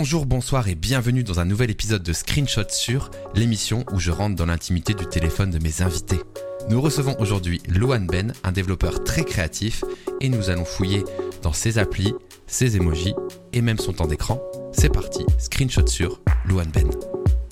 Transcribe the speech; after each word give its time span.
Bonjour, 0.00 0.26
bonsoir 0.26 0.68
et 0.68 0.76
bienvenue 0.76 1.24
dans 1.24 1.40
un 1.40 1.44
nouvel 1.44 1.70
épisode 1.70 2.04
de 2.04 2.12
Screenshot 2.12 2.68
sur 2.68 3.10
l'émission 3.34 3.84
où 3.90 3.98
je 3.98 4.12
rentre 4.12 4.36
dans 4.36 4.46
l'intimité 4.46 4.94
du 4.94 5.04
téléphone 5.06 5.50
de 5.50 5.58
mes 5.58 5.82
invités. 5.82 6.20
Nous 6.70 6.80
recevons 6.80 7.16
aujourd'hui 7.18 7.60
Loan 7.68 8.02
Ben, 8.02 8.32
un 8.44 8.52
développeur 8.52 9.02
très 9.02 9.24
créatif, 9.24 9.82
et 10.20 10.28
nous 10.28 10.50
allons 10.50 10.64
fouiller 10.64 11.02
dans 11.42 11.52
ses 11.52 11.78
applis, 11.78 12.14
ses 12.46 12.76
emojis 12.76 13.16
et 13.52 13.60
même 13.60 13.78
son 13.78 13.92
temps 13.92 14.06
d'écran. 14.06 14.40
C'est 14.72 14.88
parti, 14.88 15.26
Screenshot 15.36 15.88
sur 15.88 16.20
Loan 16.44 16.66
Ben. 16.72 16.88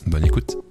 Bonne 0.07 0.25
écoute. 0.25 0.66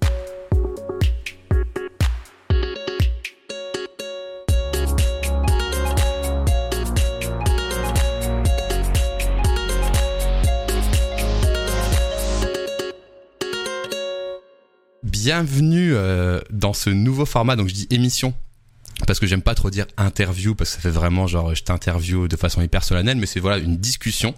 Bienvenue 15.25 15.95
euh, 15.95 16.39
dans 16.51 16.73
ce 16.73 16.91
nouveau 16.91 17.25
format, 17.25 17.55
donc 17.55 17.67
je 17.67 17.73
dis 17.73 17.87
émission 17.89 18.35
parce 19.07 19.19
que 19.19 19.25
j'aime 19.25 19.41
pas 19.41 19.55
trop 19.55 19.71
dire 19.71 19.87
interview 19.97 20.53
parce 20.53 20.69
que 20.69 20.75
ça 20.75 20.81
fait 20.83 20.95
vraiment 20.95 21.25
genre 21.25 21.55
je 21.55 21.63
t'interview 21.63 22.27
de 22.27 22.35
façon 22.35 22.61
hyper 22.61 22.83
solennelle 22.83 23.17
mais 23.17 23.25
c'est 23.25 23.39
voilà 23.39 23.57
une 23.57 23.77
discussion 23.77 24.35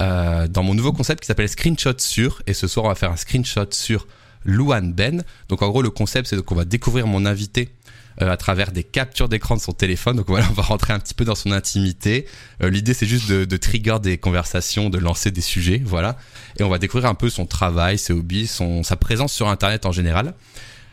euh, 0.00 0.46
dans 0.46 0.62
mon 0.62 0.74
nouveau 0.74 0.92
concept 0.92 1.18
qui 1.18 1.26
s'appelle 1.26 1.48
screenshot 1.48 1.98
sur 1.98 2.42
et 2.46 2.54
ce 2.54 2.68
soir 2.68 2.86
on 2.86 2.88
va 2.90 2.94
faire 2.94 3.10
un 3.10 3.16
screenshot 3.16 3.66
sur 3.72 4.06
Luan 4.44 4.92
Ben. 4.92 5.24
Donc 5.48 5.62
en 5.62 5.68
gros 5.68 5.82
le 5.82 5.90
concept 5.90 6.28
c'est 6.28 6.40
qu'on 6.40 6.54
va 6.54 6.64
découvrir 6.64 7.08
mon 7.08 7.26
invité 7.26 7.70
à 8.18 8.36
travers 8.36 8.72
des 8.72 8.84
captures 8.84 9.28
d'écran 9.28 9.56
de 9.56 9.60
son 9.60 9.72
téléphone 9.72 10.16
donc 10.16 10.26
voilà 10.28 10.46
on 10.50 10.54
va 10.54 10.62
rentrer 10.62 10.92
un 10.92 10.98
petit 10.98 11.14
peu 11.14 11.24
dans 11.24 11.34
son 11.34 11.52
intimité 11.52 12.26
euh, 12.62 12.68
l'idée 12.68 12.92
c'est 12.92 13.06
juste 13.06 13.30
de, 13.30 13.44
de 13.44 13.56
trigger 13.56 13.96
des 14.02 14.18
conversations 14.18 14.90
de 14.90 14.98
lancer 14.98 15.30
des 15.30 15.40
sujets 15.40 15.80
voilà 15.84 16.16
et 16.58 16.62
on 16.62 16.68
va 16.68 16.78
découvrir 16.78 17.08
un 17.08 17.14
peu 17.14 17.30
son 17.30 17.46
travail 17.46 17.98
ses 17.98 18.12
hobbies 18.12 18.46
son 18.46 18.82
sa 18.82 18.96
présence 18.96 19.32
sur 19.32 19.48
internet 19.48 19.86
en 19.86 19.92
général 19.92 20.34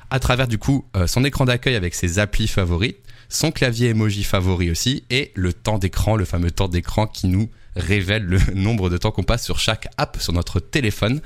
à 0.09 0.19
travers 0.19 0.47
du 0.47 0.57
coup 0.57 0.85
euh, 0.95 1.07
son 1.07 1.23
écran 1.23 1.45
d'accueil 1.45 1.75
avec 1.75 1.95
ses 1.95 2.19
applis 2.19 2.47
favoris, 2.47 2.93
son 3.29 3.51
clavier 3.51 3.89
emoji 3.89 4.23
favori 4.23 4.71
aussi, 4.71 5.03
et 5.09 5.31
le 5.35 5.53
temps 5.53 5.77
d'écran, 5.77 6.15
le 6.15 6.25
fameux 6.25 6.51
temps 6.51 6.69
d'écran 6.69 7.07
qui 7.07 7.27
nous 7.27 7.49
révèle 7.75 8.23
le 8.23 8.39
nombre 8.53 8.89
de 8.89 8.97
temps 8.97 9.11
qu'on 9.11 9.23
passe 9.23 9.43
sur 9.43 9.59
chaque 9.59 9.87
app 9.97 10.17
sur 10.19 10.33
notre 10.33 10.59
téléphone. 10.59 11.21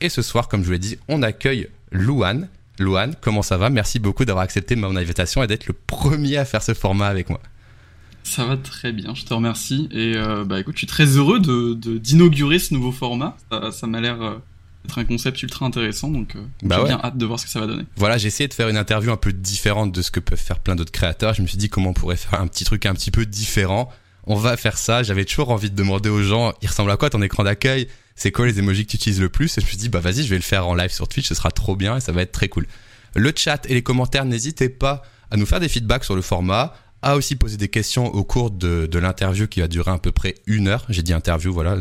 Et 0.00 0.08
ce 0.08 0.22
soir, 0.22 0.48
comme 0.48 0.60
je 0.60 0.66
vous 0.66 0.72
l'ai 0.72 0.78
dit, 0.78 0.98
on 1.08 1.22
accueille 1.22 1.68
Louane. 1.92 2.48
Louane, 2.80 3.14
comment 3.20 3.42
ça 3.42 3.56
va? 3.56 3.70
Merci 3.70 3.98
beaucoup 3.98 4.24
d'avoir 4.24 4.42
accepté 4.44 4.74
mon 4.76 4.96
invitation 4.96 5.42
et 5.42 5.46
d'être 5.46 5.66
le 5.66 5.74
premier 5.74 6.36
à 6.36 6.44
faire 6.44 6.62
ce 6.62 6.74
format 6.74 7.06
avec 7.06 7.30
moi. 7.30 7.40
Ça 8.22 8.44
va 8.44 8.56
très 8.56 8.92
bien, 8.92 9.14
je 9.14 9.24
te 9.24 9.32
remercie. 9.34 9.88
Et 9.92 10.14
euh, 10.16 10.44
bah 10.44 10.60
écoute, 10.60 10.74
je 10.74 10.80
suis 10.80 10.86
très 10.86 11.06
heureux 11.06 11.40
de 11.40 11.74
d'inaugurer 11.74 12.58
ce 12.58 12.74
nouveau 12.74 12.92
format. 12.92 13.36
Ça, 13.50 13.72
ça 13.72 13.86
m'a 13.86 14.00
l'air 14.00 14.20
euh, 14.22 14.34
être 14.84 14.98
un 14.98 15.04
concept 15.04 15.42
ultra 15.42 15.66
intéressant, 15.66 16.08
donc 16.08 16.36
euh, 16.36 16.40
Bah 16.62 16.76
j'ai 16.76 16.82
ouais. 16.82 16.88
bien 16.88 17.00
hâte 17.02 17.16
de 17.16 17.26
voir 17.26 17.38
ce 17.40 17.46
que 17.46 17.50
ça 17.50 17.60
va 17.60 17.66
donner. 17.66 17.84
Voilà, 17.96 18.18
j'ai 18.18 18.28
essayé 18.28 18.46
de 18.48 18.54
faire 18.54 18.68
une 18.68 18.76
interview 18.76 19.10
un 19.10 19.16
peu 19.16 19.32
différente 19.32 19.92
de 19.92 20.02
ce 20.02 20.10
que 20.10 20.20
peuvent 20.20 20.38
faire 20.38 20.58
plein 20.58 20.76
d'autres 20.76 20.92
créateurs. 20.92 21.34
Je 21.34 21.42
me 21.42 21.46
suis 21.46 21.56
dit 21.58 21.68
comment 21.68 21.90
on 21.90 21.94
pourrait 21.94 22.16
faire 22.16 22.40
un 22.40 22.46
petit 22.46 22.64
truc 22.64 22.86
un 22.86 22.94
petit 22.94 23.10
peu 23.10 23.24
différent. 23.26 23.90
On 24.26 24.36
va 24.36 24.56
faire 24.58 24.76
ça. 24.78 25.02
J'avais 25.02 25.24
toujours 25.24 25.50
envie 25.50 25.70
de 25.70 25.76
demander 25.76 26.10
aux 26.10 26.22
gens, 26.22 26.52
il 26.62 26.68
ressemble 26.68 26.90
à 26.90 26.96
quoi 26.96 27.08
ton 27.10 27.22
écran 27.22 27.42
d'accueil? 27.42 27.88
C'est 28.20 28.32
quoi 28.32 28.46
les 28.46 28.58
emojis 28.58 28.84
que 28.84 28.90
tu 28.90 28.96
utilises 28.96 29.18
le 29.18 29.30
plus 29.30 29.56
Et 29.56 29.62
je 29.62 29.64
me 29.64 29.68
suis 29.70 29.78
dit, 29.78 29.88
bah 29.88 30.00
vas-y, 30.00 30.24
je 30.24 30.28
vais 30.28 30.36
le 30.36 30.42
faire 30.42 30.68
en 30.68 30.74
live 30.74 30.90
sur 30.90 31.08
Twitch, 31.08 31.26
ce 31.26 31.34
sera 31.34 31.50
trop 31.50 31.74
bien 31.74 31.96
et 31.96 32.00
ça 32.00 32.12
va 32.12 32.20
être 32.20 32.32
très 32.32 32.50
cool. 32.50 32.66
Le 33.14 33.32
chat 33.34 33.64
et 33.66 33.72
les 33.72 33.82
commentaires, 33.82 34.26
n'hésitez 34.26 34.68
pas 34.68 35.00
à 35.30 35.38
nous 35.38 35.46
faire 35.46 35.58
des 35.58 35.70
feedbacks 35.70 36.04
sur 36.04 36.14
le 36.14 36.20
format, 36.20 36.74
à 37.00 37.16
aussi 37.16 37.34
poser 37.34 37.56
des 37.56 37.68
questions 37.68 38.08
au 38.08 38.22
cours 38.22 38.50
de, 38.50 38.84
de 38.84 38.98
l'interview 38.98 39.46
qui 39.46 39.60
va 39.60 39.68
durer 39.68 39.90
à 39.90 39.96
peu 39.96 40.12
près 40.12 40.34
une 40.46 40.68
heure. 40.68 40.84
J'ai 40.90 41.02
dit 41.02 41.14
interview, 41.14 41.50
voilà. 41.50 41.78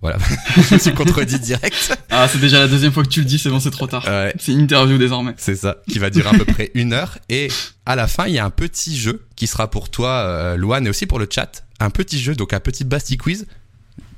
Voilà, 0.00 0.16
je 0.56 0.74
me 0.74 0.78
suis 0.78 0.94
contredit 0.94 1.40
direct. 1.40 1.98
Ah, 2.08 2.28
c'est 2.28 2.38
déjà 2.38 2.60
la 2.60 2.68
deuxième 2.68 2.92
fois 2.92 3.02
que 3.02 3.08
tu 3.08 3.18
le 3.18 3.26
dis, 3.26 3.40
c'est 3.40 3.50
bon, 3.50 3.58
c'est 3.58 3.72
trop 3.72 3.88
tard. 3.88 4.04
Ouais. 4.06 4.32
C'est 4.38 4.52
une 4.52 4.60
interview 4.60 4.96
désormais. 4.96 5.34
C'est 5.38 5.56
ça, 5.56 5.78
qui 5.90 5.98
va 5.98 6.08
durer 6.10 6.28
à 6.28 6.38
peu 6.38 6.44
près 6.44 6.70
une 6.74 6.92
heure. 6.92 7.18
Et 7.28 7.48
à 7.84 7.96
la 7.96 8.06
fin, 8.06 8.28
il 8.28 8.34
y 8.34 8.38
a 8.38 8.44
un 8.44 8.50
petit 8.50 8.96
jeu 8.96 9.26
qui 9.34 9.48
sera 9.48 9.68
pour 9.68 9.90
toi, 9.90 10.10
euh, 10.10 10.56
Loane, 10.56 10.86
et 10.86 10.90
aussi 10.90 11.06
pour 11.06 11.18
le 11.18 11.26
chat. 11.28 11.66
Un 11.80 11.90
petit 11.90 12.20
jeu, 12.20 12.36
donc 12.36 12.52
un 12.52 12.60
petit 12.60 12.84
Basti 12.84 13.16
quiz 13.16 13.46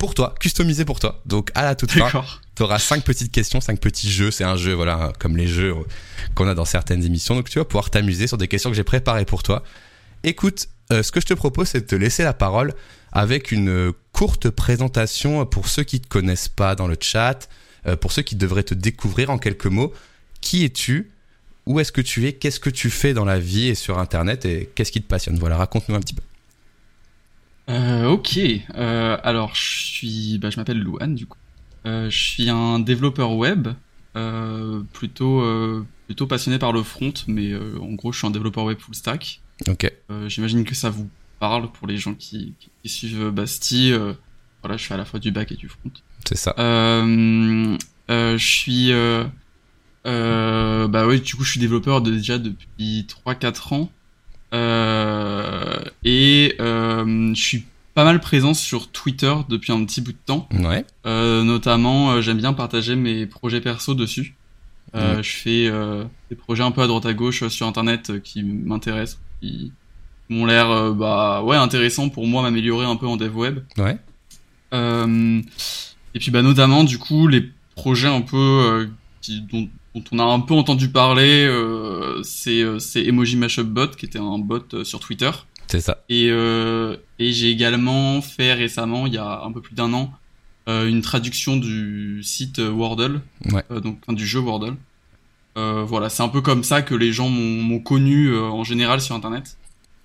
pour 0.02 0.14
toi, 0.14 0.34
customisé 0.40 0.84
pour 0.84 0.98
toi. 0.98 1.22
Donc 1.26 1.52
à 1.54 1.62
la 1.62 1.76
toute 1.76 1.92
fin, 1.92 2.10
tu 2.56 2.64
auras 2.64 2.80
cinq 2.80 3.04
petites 3.04 3.30
questions, 3.30 3.60
cinq 3.60 3.78
petits 3.78 4.10
jeux. 4.10 4.32
C'est 4.32 4.42
un 4.42 4.56
jeu, 4.56 4.72
voilà, 4.72 5.12
comme 5.20 5.36
les 5.36 5.46
jeux 5.46 5.72
qu'on 6.34 6.48
a 6.48 6.56
dans 6.56 6.64
certaines 6.64 7.04
émissions. 7.04 7.36
Donc 7.36 7.48
tu 7.48 7.60
vas 7.60 7.64
pouvoir 7.64 7.88
t'amuser 7.88 8.26
sur 8.26 8.36
des 8.36 8.48
questions 8.48 8.68
que 8.68 8.74
j'ai 8.74 8.82
préparées 8.82 9.24
pour 9.24 9.44
toi. 9.44 9.62
Écoute, 10.24 10.66
euh, 10.90 11.04
ce 11.04 11.12
que 11.12 11.20
je 11.20 11.26
te 11.26 11.34
propose, 11.34 11.68
c'est 11.68 11.82
de 11.82 11.86
te 11.86 11.94
laisser 11.94 12.24
la 12.24 12.32
parole 12.34 12.74
avec 13.12 13.52
une 13.52 13.68
euh, 13.68 13.92
courte 14.10 14.50
présentation 14.50 15.46
pour 15.46 15.68
ceux 15.68 15.84
qui 15.84 16.00
te 16.00 16.08
connaissent 16.08 16.48
pas 16.48 16.74
dans 16.74 16.88
le 16.88 16.96
chat, 17.00 17.48
euh, 17.86 17.94
pour 17.94 18.10
ceux 18.10 18.22
qui 18.22 18.34
devraient 18.34 18.64
te 18.64 18.74
découvrir 18.74 19.30
en 19.30 19.38
quelques 19.38 19.66
mots. 19.66 19.92
Qui 20.40 20.64
es-tu? 20.64 21.12
Où 21.66 21.78
est-ce 21.78 21.92
que 21.92 22.00
tu 22.00 22.26
es? 22.26 22.32
Qu'est-ce 22.32 22.58
que 22.58 22.70
tu 22.70 22.90
fais 22.90 23.14
dans 23.14 23.24
la 23.24 23.38
vie 23.38 23.68
et 23.68 23.76
sur 23.76 24.00
Internet? 24.00 24.46
Et 24.46 24.68
qu'est-ce 24.74 24.90
qui 24.90 25.00
te 25.00 25.06
passionne? 25.06 25.38
Voilà, 25.38 25.58
raconte-nous 25.58 25.94
un 25.94 26.00
petit 26.00 26.14
peu. 26.14 26.22
Euh, 27.68 28.08
ok. 28.08 28.38
Euh, 28.74 29.16
alors, 29.22 29.54
je 29.54 29.84
suis, 29.84 30.38
bah, 30.38 30.50
je 30.50 30.56
m'appelle 30.56 30.78
Louane 30.80 31.14
du 31.14 31.26
coup. 31.26 31.38
Euh, 31.86 32.10
je 32.10 32.18
suis 32.18 32.48
un 32.50 32.78
développeur 32.78 33.32
web, 33.34 33.68
euh, 34.16 34.82
plutôt, 34.92 35.40
euh, 35.40 35.86
plutôt 36.06 36.26
passionné 36.26 36.58
par 36.58 36.72
le 36.72 36.82
front, 36.82 37.12
mais 37.26 37.50
euh, 37.52 37.78
en 37.80 37.92
gros, 37.92 38.12
je 38.12 38.18
suis 38.18 38.26
un 38.26 38.30
développeur 38.30 38.64
web 38.64 38.78
full 38.78 38.94
stack. 38.94 39.40
Ok. 39.68 39.90
J'imagine 40.26 40.64
que 40.64 40.74
ça 40.74 40.90
vous 40.90 41.08
parle 41.40 41.70
pour 41.72 41.86
les 41.86 41.96
gens 41.96 42.14
qui, 42.14 42.54
qui, 42.60 42.70
qui 42.82 42.88
suivent 42.88 43.30
Basti. 43.30 43.92
euh, 43.92 44.12
voilà, 44.62 44.76
je 44.76 44.84
fais 44.84 44.94
à 44.94 44.96
la 44.96 45.04
fois 45.04 45.18
du 45.18 45.32
back 45.32 45.50
et 45.52 45.56
du 45.56 45.68
front. 45.68 45.90
C'est 46.28 46.36
ça. 46.36 46.54
Euh, 46.58 47.76
euh, 48.10 48.38
je 48.38 48.46
suis, 48.46 48.92
bah 50.04 51.06
oui, 51.06 51.20
du 51.20 51.34
coup, 51.34 51.44
je 51.44 51.50
suis 51.52 51.60
développeur 51.60 52.00
de, 52.02 52.10
déjà 52.12 52.38
depuis 52.38 53.06
3-4 53.26 53.74
ans. 53.74 53.90
Euh, 54.52 55.80
et 56.04 56.56
euh, 56.60 57.34
je 57.34 57.42
suis 57.42 57.64
pas 57.94 58.04
mal 58.04 58.20
présent 58.20 58.54
sur 58.54 58.88
Twitter 58.88 59.34
depuis 59.48 59.72
un 59.72 59.84
petit 59.84 60.00
bout 60.00 60.12
de 60.12 60.18
temps. 60.24 60.48
Ouais. 60.52 60.84
Euh, 61.06 61.42
notamment, 61.42 62.20
j'aime 62.20 62.38
bien 62.38 62.52
partager 62.52 62.96
mes 62.96 63.26
projets 63.26 63.60
perso 63.60 63.94
dessus. 63.94 64.34
Je 64.94 65.22
fais 65.22 65.70
des 66.30 66.36
projets 66.36 66.62
un 66.62 66.70
peu 66.70 66.82
à 66.82 66.86
droite 66.86 67.06
à 67.06 67.14
gauche 67.14 67.46
sur 67.48 67.66
Internet 67.66 68.22
qui 68.22 68.42
m'intéressent, 68.42 69.20
qui 69.40 69.72
m'ont 70.28 70.46
l'air 70.46 70.92
bah 70.94 71.42
ouais 71.42 71.56
intéressants 71.56 72.08
pour 72.08 72.26
moi 72.26 72.42
m'améliorer 72.42 72.86
un 72.86 72.96
peu 72.96 73.06
en 73.06 73.16
dev 73.16 73.36
web. 73.36 73.60
Ouais. 73.78 73.98
Euh, 74.72 75.42
et 76.14 76.18
puis 76.18 76.30
bah 76.30 76.42
notamment 76.42 76.84
du 76.84 76.98
coup 76.98 77.26
les 77.28 77.50
projets 77.74 78.08
un 78.08 78.22
peu 78.22 78.36
euh, 78.36 78.86
qui, 79.20 79.42
dont, 79.42 79.68
dont 79.94 80.04
on 80.12 80.18
a 80.18 80.24
un 80.24 80.40
peu 80.40 80.54
entendu 80.54 80.88
parler, 80.88 81.44
euh, 81.46 82.22
c'est 82.22 82.62
euh, 82.62 82.78
c'est 82.78 83.02
Emoji 83.04 83.36
Mashup 83.36 83.66
Bot 83.66 83.88
qui 83.88 84.06
était 84.06 84.18
un 84.18 84.38
bot 84.38 84.62
euh, 84.74 84.84
sur 84.84 85.00
Twitter. 85.00 85.30
C'est 85.68 85.80
ça. 85.80 86.02
Et, 86.08 86.28
euh, 86.30 86.96
et 87.18 87.32
j'ai 87.32 87.50
également 87.50 88.20
fait 88.20 88.52
récemment, 88.52 89.06
il 89.06 89.14
y 89.14 89.18
a 89.18 89.42
un 89.42 89.52
peu 89.52 89.60
plus 89.62 89.74
d'un 89.74 89.92
an, 89.94 90.12
euh, 90.68 90.86
une 90.88 91.00
traduction 91.02 91.56
du 91.56 92.22
site 92.22 92.58
Wordle, 92.58 93.20
Ouais. 93.52 93.64
donc 93.80 93.98
enfin, 94.02 94.12
du 94.12 94.26
jeu 94.26 94.40
Wordle. 94.40 94.74
Euh, 95.58 95.82
voilà, 95.84 96.08
c'est 96.08 96.22
un 96.22 96.28
peu 96.28 96.40
comme 96.40 96.64
ça 96.64 96.80
que 96.82 96.94
les 96.94 97.12
gens 97.12 97.28
m'ont 97.28 97.62
m'ont 97.62 97.80
connu 97.80 98.28
euh, 98.28 98.42
en 98.42 98.64
général 98.64 99.00
sur 99.00 99.14
Internet. 99.14 99.56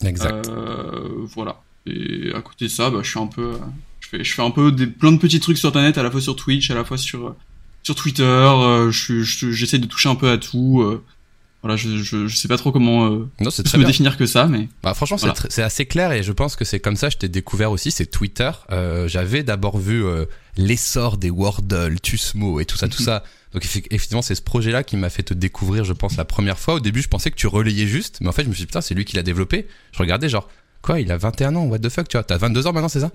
Exact. 0.04 0.48
Euh, 0.50 1.26
voilà. 1.34 1.62
Et 1.86 2.32
à 2.36 2.42
côté 2.42 2.66
de 2.66 2.70
ça, 2.70 2.90
bah, 2.90 3.00
je 3.02 3.10
suis 3.10 3.20
un 3.20 3.28
peu, 3.28 3.54
euh, 3.54 3.58
je 4.02 4.10
fais, 4.10 4.24
je 4.24 4.34
fais 4.34 4.42
un 4.42 4.52
peu 4.52 4.72
des, 4.74 4.88
plein 4.88 5.12
de 5.14 5.18
petits 5.18 5.40
trucs 5.40 5.58
sur 5.58 5.70
Internet, 5.70 5.98
à 5.98 6.04
la 6.04 6.12
fois 6.12 6.20
sur 6.22 6.36
Twitch, 6.36 6.70
à 6.70 6.76
la 6.76 6.84
fois 6.84 6.98
sur 6.98 7.34
sur 7.88 7.96
Twitter. 7.96 8.24
euh, 8.24 8.92
je, 8.92 9.24
je- 9.24 9.52
j'essaie 9.52 9.80
de 9.80 9.86
toucher 9.86 10.10
un 10.10 10.16
peu 10.16 10.30
à 10.30 10.38
tout. 10.38 10.82
euh, 10.82 11.04
voilà, 11.64 11.76
je, 11.76 11.98
je, 12.04 12.28
je 12.28 12.36
sais 12.36 12.48
pas 12.48 12.58
trop 12.58 12.72
comment 12.72 13.08
euh, 13.08 13.28
non, 13.42 13.50
c'est 13.50 13.64
plus 13.64 13.70
très 13.70 13.78
me 13.80 13.84
bien. 13.84 13.90
définir 13.90 14.16
que 14.18 14.26
ça, 14.28 14.46
mais 14.46 14.70
Bah, 14.84 14.94
franchement, 14.94 15.18
Voilà. 15.18 15.34
c'est 15.50 15.64
assez 15.64 15.86
clair 15.86 16.12
et 16.12 16.22
je 16.22 16.32
pense 16.32 16.56
que 16.56 16.64
c'est 16.66 16.80
comme 16.80 16.96
ça 16.96 17.08
que 17.08 17.14
je 17.14 17.18
t'ai 17.18 17.30
découvert 17.30 17.72
aussi, 17.72 17.90
c'est 17.92 18.06
Twitter. 18.06 18.52
Euh, 18.72 19.08
J'avais 19.08 19.42
d'abord 19.44 19.78
vu 19.80 20.06
euh, 20.06 20.26
l'essor 20.56 21.18
des 21.18 21.30
Wordle, 21.32 22.00
Tusmo 22.02 22.60
et 22.60 22.66
tout 22.66 22.78
ça, 22.78 22.88
tout 22.88 23.02
ça. 23.10 23.24
Donc 23.54 23.64
effe- 23.64 23.86
effectivement, 23.92 24.22
c'est 24.22 24.36
ce 24.36 24.42
projet-là 24.42 24.84
qui 24.84 24.98
m'a 24.98 25.10
fait 25.10 25.24
te 25.24 25.34
découvrir, 25.34 25.84
je 25.84 25.94
pense, 25.94 26.16
la 26.18 26.26
première 26.26 26.60
fois. 26.60 26.76
Au 26.76 26.80
début, 26.80 27.02
je 27.02 27.08
pensais 27.08 27.32
que 27.32 27.36
tu 27.38 27.48
relayais 27.48 27.88
juste, 27.88 28.18
mais 28.22 28.28
en 28.28 28.34
fait, 28.34 28.44
je 28.44 28.50
me 28.50 28.54
suis 28.54 28.64
dit, 28.64 28.68
putain, 28.68 28.82
c'est 28.82 28.94
lui 28.94 29.06
qui 29.06 29.16
l'a 29.16 29.24
développé. 29.24 29.68
Je 29.94 30.00
regardais 30.00 30.30
genre, 30.30 30.48
quoi, 30.82 31.00
il 31.00 31.12
a 31.12 31.18
21 31.18 31.56
ans, 31.56 31.64
what 31.66 31.80
the 31.80 31.90
fuck, 31.90 32.08
tu 32.08 32.18
vois, 32.18 32.24
t'as 32.24 32.38
22 32.38 32.68
ans 32.68 32.74
maintenant, 32.74 32.90
c'est 32.90 33.00
ça? 33.02 33.12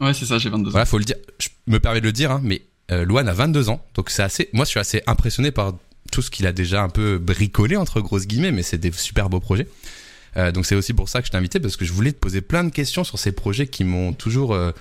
Ouais, 0.00 0.14
c'est 0.14 0.26
ça, 0.26 0.38
j'ai 0.38 0.48
22 0.48 0.68
ans. 0.68 0.70
Voilà, 0.70 0.86
faut 0.86 0.96
le 0.98 1.04
dire. 1.04 1.16
Je 1.38 1.48
me 1.66 1.78
permets 1.80 2.00
de 2.00 2.06
le 2.06 2.12
dire, 2.12 2.30
hein, 2.30 2.40
mais 2.42 2.62
euh, 2.90 3.04
Luan 3.04 3.28
a 3.28 3.32
22 3.32 3.68
ans, 3.68 3.84
donc 3.94 4.10
c'est 4.10 4.22
assez. 4.22 4.48
Moi, 4.52 4.64
je 4.64 4.70
suis 4.70 4.80
assez 4.80 5.02
impressionné 5.06 5.50
par 5.50 5.74
tout 6.10 6.22
ce 6.22 6.30
qu'il 6.30 6.46
a 6.46 6.52
déjà 6.52 6.82
un 6.82 6.88
peu 6.88 7.18
bricolé 7.18 7.76
entre 7.76 8.00
grosses 8.00 8.26
guillemets, 8.26 8.52
mais 8.52 8.62
c'est 8.62 8.78
des 8.78 8.90
super 8.92 9.28
beaux 9.28 9.40
projets. 9.40 9.68
Euh, 10.36 10.52
donc 10.52 10.66
c'est 10.66 10.74
aussi 10.74 10.92
pour 10.92 11.08
ça 11.08 11.20
que 11.20 11.26
je 11.26 11.32
t'ai 11.32 11.36
invité 11.36 11.58
parce 11.58 11.76
que 11.76 11.84
je 11.84 11.92
voulais 11.92 12.12
te 12.12 12.18
poser 12.18 12.40
plein 12.40 12.62
de 12.64 12.70
questions 12.70 13.02
sur 13.02 13.18
ces 13.18 13.32
projets 13.32 13.66
qui 13.66 13.82
m'ont 13.82 14.12
toujours 14.12 14.54
euh, 14.54 14.72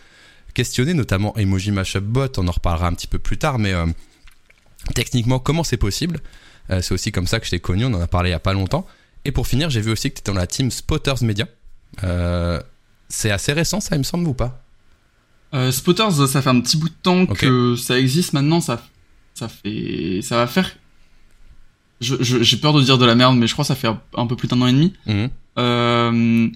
questionné, 0.53 0.94
notamment 0.94 1.35
Emoji 1.38 1.71
Mashup 1.71 2.03
Bot. 2.03 2.29
On 2.38 2.47
en 2.47 2.51
reparlera 2.51 2.88
un 2.88 2.94
petit 2.94 3.07
peu 3.07 3.19
plus 3.19 3.38
tard, 3.38 3.59
mais 3.59 3.73
techniquement, 4.95 5.39
comment 5.39 5.63
c'est 5.63 5.77
possible? 5.77 6.19
C'est 6.69 6.91
aussi 6.91 7.11
comme 7.11 7.25
ça 7.25 7.39
que 7.39 7.45
je 7.45 7.51
t'ai 7.51 7.59
connu. 7.59 7.85
On 7.85 7.94
en 7.94 8.01
a 8.01 8.07
parlé 8.07 8.29
il 8.29 8.33
y 8.33 8.35
a 8.35 8.39
pas 8.39 8.53
longtemps. 8.53 8.85
Et 9.25 9.31
pour 9.31 9.47
finir, 9.47 9.69
j'ai 9.69 9.81
vu 9.81 9.91
aussi 9.91 10.09
que 10.09 10.15
tu 10.15 10.19
étais 10.21 10.31
dans 10.31 10.38
la 10.38 10.47
team 10.47 10.69
Spotters 10.71 11.23
Media. 11.23 11.47
C'est 13.09 13.31
assez 13.31 13.53
récent, 13.53 13.79
ça, 13.79 13.95
il 13.95 14.00
me 14.00 14.03
semble 14.03 14.27
ou 14.27 14.35
pas? 14.35 14.63
Euh, 15.53 15.71
Spotters, 15.71 16.27
ça 16.27 16.41
fait 16.41 16.49
un 16.49 16.59
petit 16.61 16.77
bout 16.77 16.89
de 16.89 16.93
temps 17.01 17.25
que 17.25 17.75
ça 17.75 17.99
existe 17.99 18.33
maintenant. 18.33 18.61
Ça 18.61 18.81
ça 19.33 19.47
fait, 19.47 20.19
ça 20.21 20.35
va 20.37 20.47
faire. 20.47 20.75
Je, 22.01 22.15
je- 22.19 22.41
j'ai 22.43 22.57
peur 22.57 22.73
de 22.73 22.81
dire 22.81 22.97
de 22.97 23.05
la 23.05 23.15
merde, 23.15 23.35
mais 23.37 23.47
je 23.47 23.53
crois 23.53 23.63
que 23.63 23.67
ça 23.67 23.75
fait 23.75 23.89
un, 24.15 24.27
peu 24.27 24.35
plus 24.35 24.47
d'un 24.47 24.61
an 24.61 24.67
et 24.67 24.71
demi. 24.73 24.93
Mhm. 25.05 25.29
Euh, 25.57 26.47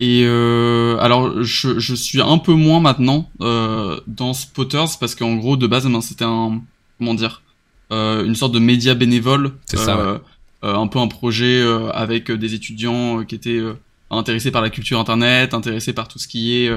et 0.00 0.22
euh, 0.24 0.96
alors, 1.00 1.42
je, 1.42 1.78
je 1.78 1.94
suis 1.94 2.20
un 2.20 2.38
peu 2.38 2.52
moins 2.52 2.80
maintenant 2.80 3.28
euh, 3.40 4.00
dans 4.06 4.32
Spotters 4.34 4.98
parce 5.00 5.14
qu'en 5.14 5.34
gros, 5.36 5.56
de 5.56 5.66
base, 5.66 5.86
ben, 5.86 6.00
c'était 6.00 6.24
un 6.24 6.60
comment 6.98 7.14
dire, 7.14 7.42
une 7.90 8.34
sorte 8.34 8.52
de 8.52 8.58
média 8.58 8.94
bénévole. 8.94 9.52
C'est 9.66 9.78
ça, 9.78 10.20
un 10.62 10.86
peu 10.86 10.98
un 10.98 11.08
projet 11.08 11.62
avec 11.92 12.30
des 12.30 12.54
étudiants 12.54 13.24
qui 13.24 13.34
étaient 13.34 13.62
intéressés 14.10 14.50
par 14.50 14.62
la 14.62 14.70
culture 14.70 14.98
internet, 15.00 15.54
intéressés 15.54 15.92
par 15.92 16.08
tout 16.08 16.18
ce 16.18 16.28
qui 16.28 16.54
est 16.56 16.70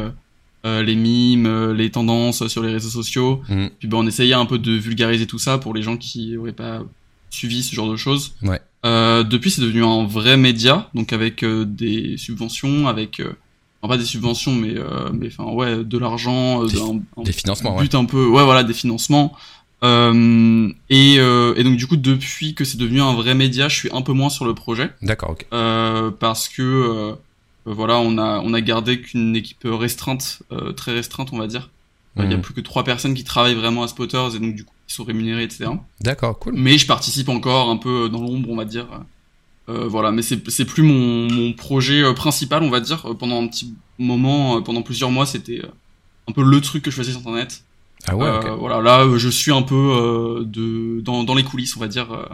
euh, 0.65 0.83
les 0.83 0.95
mimes, 0.95 1.45
euh, 1.47 1.73
les 1.73 1.89
tendances 1.89 2.47
sur 2.47 2.61
les 2.63 2.71
réseaux 2.71 2.89
sociaux. 2.89 3.41
Mhm. 3.49 3.69
Puis 3.79 3.87
ben, 3.87 3.97
on 3.97 4.07
essayait 4.07 4.33
un 4.33 4.45
peu 4.45 4.59
de 4.59 4.71
vulgariser 4.73 5.25
tout 5.27 5.39
ça 5.39 5.57
pour 5.57 5.73
les 5.73 5.81
gens 5.81 5.97
qui 5.97 6.37
auraient 6.37 6.51
pas 6.53 6.81
suivi 7.29 7.63
ce 7.63 7.73
genre 7.75 7.89
de 7.89 7.95
choses. 7.95 8.33
Ouais. 8.43 8.59
Euh, 8.85 9.23
depuis, 9.23 9.51
c'est 9.51 9.61
devenu 9.61 9.83
un 9.83 10.05
vrai 10.05 10.37
média, 10.37 10.89
donc 10.93 11.13
avec 11.13 11.43
euh, 11.43 11.65
des 11.65 12.17
subventions, 12.17 12.87
avec 12.87 13.19
euh, 13.19 13.31
enfin, 13.81 13.93
pas 13.93 13.97
des 13.97 14.05
subventions, 14.05 14.53
mais 14.53 14.73
euh, 14.77 15.09
mais 15.13 15.27
enfin 15.27 15.51
ouais, 15.51 15.83
de 15.83 15.97
l'argent, 15.97 16.63
euh, 16.63 16.67
Des- 16.67 16.79
un 16.81 17.23
Des 17.23 17.31
financements, 17.31 17.75
ouais. 17.77 17.83
but 17.83 17.95
un 17.95 18.05
peu, 18.05 18.25
ouais 18.27 18.43
voilà, 18.43 18.63
des 18.63 18.73
financements. 18.73 19.35
Euh, 19.83 20.69
et, 20.89 21.15
euh, 21.19 21.53
et 21.57 21.63
donc 21.63 21.77
du 21.77 21.87
coup, 21.87 21.95
depuis 21.97 22.53
que 22.53 22.63
c'est 22.65 22.77
devenu 22.77 23.01
un 23.01 23.13
vrai 23.13 23.33
média, 23.33 23.67
je 23.67 23.75
suis 23.75 23.89
un 23.93 24.01
peu 24.01 24.13
moins 24.13 24.29
sur 24.29 24.45
le 24.45 24.53
projet 24.53 24.91
D'accord, 25.01 25.31
ok. 25.31 25.45
euh, 25.53 26.11
parce 26.11 26.49
que 26.49 26.61
voilà, 27.65 27.99
on 27.99 28.17
a 28.17 28.39
on 28.43 28.53
a 28.53 28.61
gardé 28.61 29.01
qu'une 29.01 29.35
équipe 29.35 29.65
restreinte, 29.65 30.41
euh, 30.51 30.71
très 30.71 30.93
restreinte, 30.93 31.29
on 31.33 31.37
va 31.37 31.47
dire. 31.47 31.69
Euh, 32.17 32.23
Il 32.25 32.29
y 32.31 32.33
a 32.33 32.37
Mhm. 32.37 32.41
plus 32.43 32.53
que 32.53 32.61
trois 32.61 32.83
personnes 32.83 33.13
qui 33.13 33.23
travaillent 33.23 33.55
vraiment 33.55 33.83
à 33.83 33.87
Spotters 33.87 34.35
et 34.35 34.39
donc 34.39 34.55
du 34.55 34.65
coup 34.65 34.73
qui 34.87 34.93
sont 34.95 35.03
rémunérées, 35.05 35.43
etc. 35.43 35.69
D'accord, 36.01 36.37
cool. 36.39 36.53
Mais 36.57 36.77
je 36.77 36.85
participe 36.85 37.29
encore 37.29 37.69
un 37.69 37.77
peu 37.77 38.09
dans 38.09 38.19
l'ombre, 38.21 38.49
on 38.49 38.57
va 38.57 38.65
dire. 38.65 38.87
Euh, 39.69 39.87
voilà, 39.87 40.11
mais 40.11 40.21
c'est 40.21 40.65
plus 40.65 40.83
mon, 40.83 41.31
mon 41.31 41.53
projet 41.53 42.01
euh, 42.03 42.13
principal, 42.13 42.63
on 42.63 42.69
va 42.69 42.79
dire. 42.81 43.05
Euh, 43.05 43.13
Pendant 43.13 43.41
un 43.41 43.47
petit 43.47 43.73
moment, 43.99 44.57
euh, 44.57 44.61
pendant 44.61 44.81
plusieurs 44.81 45.11
mois, 45.11 45.25
c'était 45.25 45.61
euh, 45.63 45.67
un 46.27 46.33
peu 46.33 46.43
le 46.43 46.59
truc 46.59 46.83
que 46.83 46.91
je 46.91 46.95
faisais 46.97 47.11
sur 47.11 47.19
Internet. 47.21 47.63
Ah 48.07 48.17
ouais, 48.17 48.25
Euh. 48.25 48.55
Voilà, 48.55 48.81
là, 48.81 49.05
euh, 49.05 49.17
je 49.17 49.29
suis 49.29 49.53
un 49.53 49.61
peu 49.61 49.75
euh, 49.75 50.43
de 50.43 50.99
dans, 51.01 51.23
dans 51.23 51.35
les 51.35 51.43
coulisses, 51.43 51.77
on 51.77 51.79
va 51.79 51.87
dire. 51.87 52.11
euh. 52.11 52.25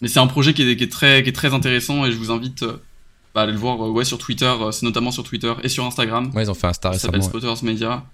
Mais 0.00 0.08
c'est 0.08 0.20
un 0.20 0.28
projet 0.28 0.54
qui 0.54 0.62
est, 0.62 0.76
qui 0.76 0.84
est 0.84 0.92
très 0.92 1.22
qui 1.24 1.28
est 1.28 1.32
très 1.32 1.52
intéressant 1.52 2.06
et 2.06 2.12
je 2.12 2.16
vous 2.16 2.30
invite 2.30 2.62
euh, 2.62 2.76
bah, 3.34 3.40
à 3.40 3.44
aller 3.44 3.52
le 3.52 3.58
voir 3.58 3.84
euh, 3.84 3.90
ouais 3.90 4.04
sur 4.04 4.18
Twitter. 4.18 4.44
euh, 4.60 4.70
C'est 4.72 4.84
notamment 4.86 5.10
sur 5.10 5.22
Twitter 5.24 5.52
et 5.62 5.68
sur 5.68 5.84
Instagram. 5.84 6.30
Ouais, 6.34 6.42
ils 6.44 6.50
ont 6.50 6.54
fait 6.54 6.66
un 6.66 6.72
star 6.72 6.94
Ça 6.94 7.00
s'appelle. 7.00 7.22
Spotters 7.22 7.62
Media. 7.62 8.04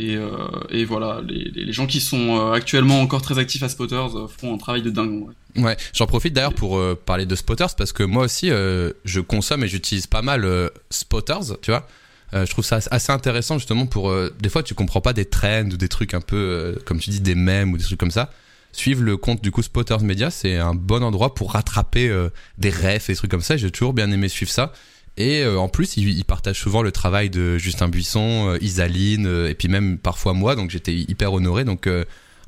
Et, 0.00 0.14
euh, 0.14 0.28
et 0.70 0.84
voilà, 0.84 1.20
les, 1.26 1.50
les, 1.50 1.72
gens 1.72 1.88
qui 1.88 2.00
sont 2.00 2.52
actuellement 2.52 3.00
encore 3.00 3.20
très 3.20 3.38
actifs 3.40 3.64
à 3.64 3.68
Spotters 3.68 4.28
font 4.38 4.54
un 4.54 4.58
travail 4.58 4.80
de 4.80 4.90
dingue. 4.90 5.26
ouais. 5.56 5.62
Ouais, 5.64 5.76
j'en 5.92 6.06
profite 6.06 6.32
d'ailleurs 6.34 6.54
pour 6.54 6.78
euh, 6.78 6.94
parler 6.94 7.26
de 7.26 7.34
Spotters 7.34 7.74
parce 7.76 7.92
que 7.92 8.04
moi 8.04 8.22
aussi 8.26 8.48
euh, 8.48 8.92
je 9.04 9.18
consomme 9.20 9.64
et 9.64 9.68
j'utilise 9.68 10.06
pas 10.06 10.22
mal 10.22 10.70
Spotters, 10.90 11.58
tu 11.62 11.72
vois. 11.72 11.86
Je 12.32 12.48
trouve 12.48 12.64
ça 12.64 12.78
assez 12.92 13.10
intéressant 13.10 13.58
justement 13.58 13.86
pour 13.86 14.14
des 14.38 14.48
fois 14.50 14.62
tu 14.62 14.74
comprends 14.74 15.00
pas 15.00 15.14
des 15.14 15.24
trends 15.24 15.64
ou 15.72 15.76
des 15.76 15.88
trucs 15.88 16.14
un 16.14 16.20
peu 16.20 16.78
comme 16.84 17.00
tu 17.00 17.10
dis 17.10 17.20
des 17.20 17.34
mèmes 17.34 17.72
ou 17.72 17.76
des 17.76 17.82
trucs 17.84 17.98
comme 17.98 18.12
ça. 18.12 18.30
Suivre 18.72 19.02
le 19.02 19.16
compte 19.16 19.42
du 19.42 19.50
coup 19.50 19.62
Spotters 19.62 20.02
Media, 20.02 20.30
c'est 20.30 20.56
un 20.56 20.74
bon 20.74 21.02
endroit 21.02 21.34
pour 21.34 21.52
rattraper 21.52 22.08
euh, 22.08 22.28
des 22.58 22.70
refs 22.70 23.08
et 23.08 23.12
des 23.12 23.16
trucs 23.16 23.30
comme 23.30 23.40
ça. 23.40 23.56
J'ai 23.56 23.70
toujours 23.70 23.92
bien 23.92 24.10
aimé 24.10 24.28
suivre 24.28 24.50
ça. 24.50 24.72
Et 25.16 25.42
euh, 25.42 25.58
en 25.58 25.68
plus, 25.68 25.96
ils, 25.96 26.08
ils 26.10 26.24
partagent 26.24 26.60
souvent 26.60 26.82
le 26.82 26.92
travail 26.92 27.30
de 27.30 27.58
Justin 27.58 27.88
Buisson, 27.88 28.50
euh, 28.50 28.58
Isaline, 28.60 29.26
et 29.48 29.54
puis 29.54 29.68
même 29.68 29.98
parfois 29.98 30.32
moi, 30.32 30.54
donc 30.54 30.70
j'étais 30.70 30.94
hyper 30.94 31.32
honoré. 31.32 31.64
Donc 31.64 31.88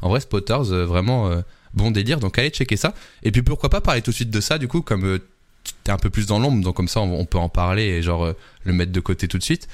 en 0.02 0.08
vrai, 0.08 0.20
Spotters, 0.20 0.64
vraiment 0.86 1.30
bon 1.74 1.90
délire. 1.90 2.20
Donc 2.20 2.38
allez 2.38 2.50
checker 2.50 2.76
ça. 2.76 2.94
Et 3.22 3.32
puis 3.32 3.42
pourquoi 3.42 3.70
pas 3.70 3.80
parler 3.80 4.02
tout 4.02 4.10
de 4.10 4.16
suite 4.16 4.30
de 4.30 4.40
ça, 4.40 4.58
du 4.58 4.68
coup, 4.68 4.82
comme 4.82 5.18
t'es 5.84 5.92
un 5.92 5.98
peu 5.98 6.10
plus 6.10 6.26
dans 6.26 6.38
l'ombre, 6.38 6.62
donc 6.62 6.76
comme 6.76 6.88
ça 6.88 7.00
on, 7.00 7.24
peut 7.24 7.38
en 7.38 7.48
parler 7.48 7.84
et 7.84 8.02
genre 8.02 8.32
le 8.64 8.72
mettre 8.72 8.92
de 8.92 9.00
côté 9.00 9.26
tout 9.26 9.38
de 9.38 9.42
suite. 9.42 9.68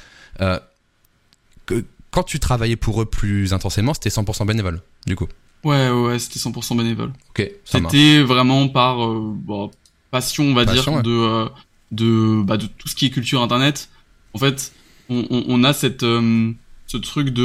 Quand 2.17 2.23
tu 2.23 2.41
travaillais 2.41 2.77
pour 2.77 3.03
eux 3.03 3.05
plus 3.05 3.53
intensément, 3.53 3.93
c'était 3.93 4.09
100% 4.09 4.47
bénévole, 4.47 4.81
du 5.07 5.17
coup. 5.17 5.29
Ouais, 5.67 5.91
ouais, 5.91 6.19
c'était 6.19 6.39
100% 6.39 6.77
bénévole. 6.77 7.13
Ok. 7.31 7.51
C'était 7.65 8.23
vraiment 8.23 8.69
par 8.69 9.05
euh, 9.05 9.33
bon, 9.35 9.71
passion, 10.11 10.45
on 10.45 10.55
va 10.55 10.65
Passion, 10.65 10.83
dire, 10.83 10.97
ouais. 10.99 11.03
de, 11.03 11.11
euh, 11.11 11.49
de, 11.93 12.43
bah, 12.43 12.57
de 12.57 12.67
tout 12.67 12.89
ce 12.89 12.95
qui 12.95 13.07
est 13.07 13.11
culture 13.11 13.43
internet. 13.43 13.89
En 14.35 14.39
fait, 14.39 14.73
on, 15.09 15.25
on, 15.31 15.45
on 15.49 15.65
a 15.65 15.73
cette, 15.73 16.03
euh, 16.03 16.53
ce 16.87 16.97
truc 16.99 17.31
de. 17.31 17.43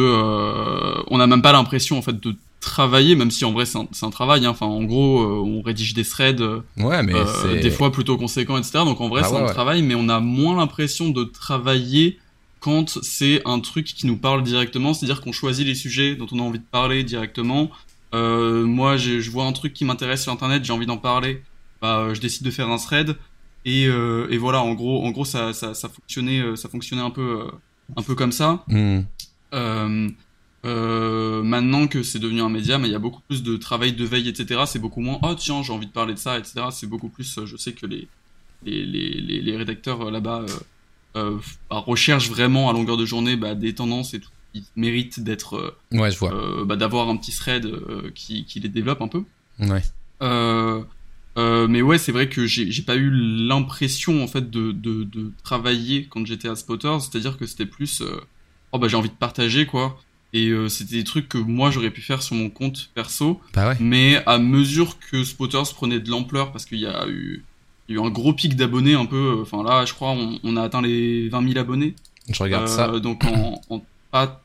on 1.10 1.18
n'a 1.18 1.28
même 1.28 1.42
pas 1.42 1.52
l'impression 1.52 1.98
en 1.98 2.02
fait 2.02 2.20
de 2.20 2.36
travailler, 2.60 3.16
même 3.16 3.32
si 3.32 3.44
en 3.44 3.52
vrai 3.54 3.66
c'est 3.66 3.80
un, 3.80 3.88
un 4.04 4.10
travail. 4.12 4.46
hein. 4.46 4.52
Enfin, 4.52 4.68
en 4.68 4.84
gros, 4.84 5.22
on 5.24 5.62
rédige 5.64 5.94
des 5.96 6.04
threads, 6.06 6.44
Ouais, 6.78 7.02
mais 7.02 7.14
des 7.62 7.72
fois 7.72 7.92
plutôt 7.92 8.18
conséquents, 8.18 8.58
etc. 8.58 8.80
Donc 8.86 9.02
en 9.02 9.10
vrai, 9.10 9.22
Ah 9.24 9.28
c'est 9.30 9.36
ouais, 9.36 9.42
un 9.42 9.46
travail, 9.54 9.82
mais 9.82 9.96
on 9.96 10.10
a 10.10 10.20
moins 10.20 10.56
l'impression 10.58 11.10
de 11.10 11.24
travailler 11.24 12.20
quand 12.60 13.00
c'est 13.02 13.42
un 13.46 13.60
truc 13.60 13.86
qui 13.88 14.06
nous 14.06 14.18
parle 14.18 14.44
directement, 14.44 14.94
c'est-à-dire 14.94 15.22
qu'on 15.22 15.32
choisit 15.32 15.66
les 15.66 15.74
sujets 15.74 16.16
dont 16.16 16.28
on 16.32 16.38
a 16.38 16.44
envie 16.44 16.60
de 16.60 16.64
parler 16.72 17.04
directement. 17.04 17.72
Euh, 18.14 18.66
moi, 18.66 18.98
je 18.98 19.30
vois 19.30 19.46
un 19.46 19.54
truc 19.54 19.74
qui 19.74 19.86
m'intéresse 19.86 20.24
sur 20.24 20.32
Internet, 20.32 20.66
j'ai 20.66 20.74
envie 20.74 20.86
d'en 20.86 20.98
parler, 20.98 21.44
bah, 21.82 22.00
euh, 22.00 22.14
je 22.14 22.22
décide 22.22 22.46
de 22.46 22.52
faire 22.52 22.70
un 22.70 22.78
thread. 22.78 23.16
Et, 23.64 23.88
euh, 23.88 24.28
et 24.30 24.38
voilà, 24.38 24.62
en 24.62 24.74
gros, 24.74 25.06
en 25.06 25.12
gros, 25.12 25.26
ça, 25.26 25.54
ça, 25.54 25.74
ça 25.74 25.88
fonctionnait, 25.88 26.56
ça 26.56 26.68
fonctionnait 26.68 27.04
un 27.04 27.12
peu, 27.12 27.48
un 27.96 28.02
peu 28.02 28.16
comme 28.16 28.32
ça. 28.32 28.64
Hmm. 28.68 29.02
Euh, 30.64 31.42
maintenant 31.42 31.88
que 31.88 32.04
c'est 32.04 32.20
devenu 32.20 32.42
un 32.42 32.50
média, 32.50 32.78
mais 32.78 32.88
il 32.88 32.92
y 32.92 32.96
a 32.96 33.00
beaucoup 33.00 33.22
plus 33.28 33.42
de 33.42 33.58
travail 33.58 33.94
de 33.94 34.06
veille, 34.06 34.30
etc. 34.30 34.62
C'est 34.68 34.80
beaucoup 34.80 35.02
moins, 35.02 35.18
oh 35.24 35.34
tiens, 35.36 35.64
j'ai 35.64 35.74
envie 35.74 35.88
de 35.88 35.92
parler 35.92 36.14
de 36.14 36.20
ça, 36.20 36.38
etc. 36.38 36.66
C'est 36.72 36.88
beaucoup 36.88 37.10
plus, 37.10 37.40
je 37.46 37.58
sais 37.58 37.74
que 37.74 37.86
les, 37.88 38.08
les, 38.64 38.86
les, 38.86 39.42
les, 39.42 39.58
rédacteurs 39.58 40.12
là-bas 40.12 40.42
euh, 40.42 40.48
euh, 41.16 41.38
bah, 41.70 41.78
recherchent 41.78 42.30
vraiment 42.30 42.70
à 42.70 42.74
longueur 42.74 42.98
de 42.98 43.06
journée 43.06 43.36
bah, 43.38 43.56
des 43.56 43.74
tendances 43.74 44.14
et 44.14 44.20
tout 44.20 44.30
qui 44.54 44.64
méritent 44.76 45.20
d'être, 45.22 45.56
euh, 45.56 45.98
Ouais, 45.98 46.12
je 46.12 46.18
vois. 46.20 46.34
euh, 46.34 46.66
bah, 46.66 46.76
d'avoir 46.76 47.10
un 47.10 47.18
petit 47.18 47.32
thread 47.32 47.66
euh, 47.66 48.12
qui, 48.16 48.46
qui 48.46 48.60
les 48.60 48.70
développe 48.70 49.02
un 49.02 49.08
peu. 49.08 49.24
Ouais. 49.60 49.82
Euh, 50.22 51.68
mais 51.68 51.82
ouais, 51.82 51.98
c'est 51.98 52.12
vrai 52.12 52.28
que 52.28 52.46
j'ai 52.46 52.82
pas 52.82 52.96
eu 52.98 53.10
l'impression 53.10 54.22
en 54.24 54.28
fait 54.28 54.50
de, 54.52 54.72
de, 54.74 55.04
de 55.06 55.32
travailler 55.44 56.06
quand 56.10 56.26
j'étais 56.26 56.50
à 56.50 56.56
Spotters, 56.56 57.00
c'est-à-dire 57.02 57.38
que 57.38 57.46
c'était 57.46 57.66
plus 57.66 58.02
euh, 58.02 58.20
oh 58.74 58.80
bah 58.80 58.88
j'ai 58.90 58.98
envie 58.98 59.10
de 59.10 59.14
partager 59.16 59.66
quoi. 59.66 59.98
Et 60.34 60.48
euh, 60.50 60.68
c'était 60.70 60.96
des 60.96 61.04
trucs 61.06 61.30
que 61.30 61.38
moi 61.38 61.72
j'aurais 61.72 61.90
pu 61.90 62.02
faire 62.02 62.22
sur 62.22 62.36
mon 62.36 62.50
compte 62.50 62.90
perso, 62.96 63.40
Bah 63.54 63.70
ouais. 63.70 63.78
mais 63.80 64.22
à 64.26 64.40
mesure 64.40 64.98
que 65.00 65.24
Spotters 65.24 65.74
prenait 65.74 66.00
de 66.02 66.10
l'ampleur, 66.10 66.52
parce 66.52 66.66
qu'il 66.66 66.80
y 66.80 66.86
a 66.86 67.08
eu 67.08 67.44
il 67.88 67.96
y 67.96 67.98
a 67.98 68.02
eu 68.02 68.06
un 68.06 68.10
gros 68.10 68.34
pic 68.34 68.56
d'abonnés 68.58 68.94
un 68.96 69.06
peu, 69.06 69.40
enfin 69.42 69.64
là 69.64 69.86
je 69.86 69.94
crois 69.94 70.12
on, 70.12 70.38
on 70.44 70.58
a 70.58 70.64
atteint 70.64 70.82
les 70.82 71.30
20 71.30 71.48
000 71.48 71.60
abonnés, 71.60 71.96
Je 72.30 72.44
regarde 72.44 72.68
ça. 72.68 73.00
donc 73.00 73.24
en, 73.26 73.62
en 73.70 73.84
pas 74.12 74.44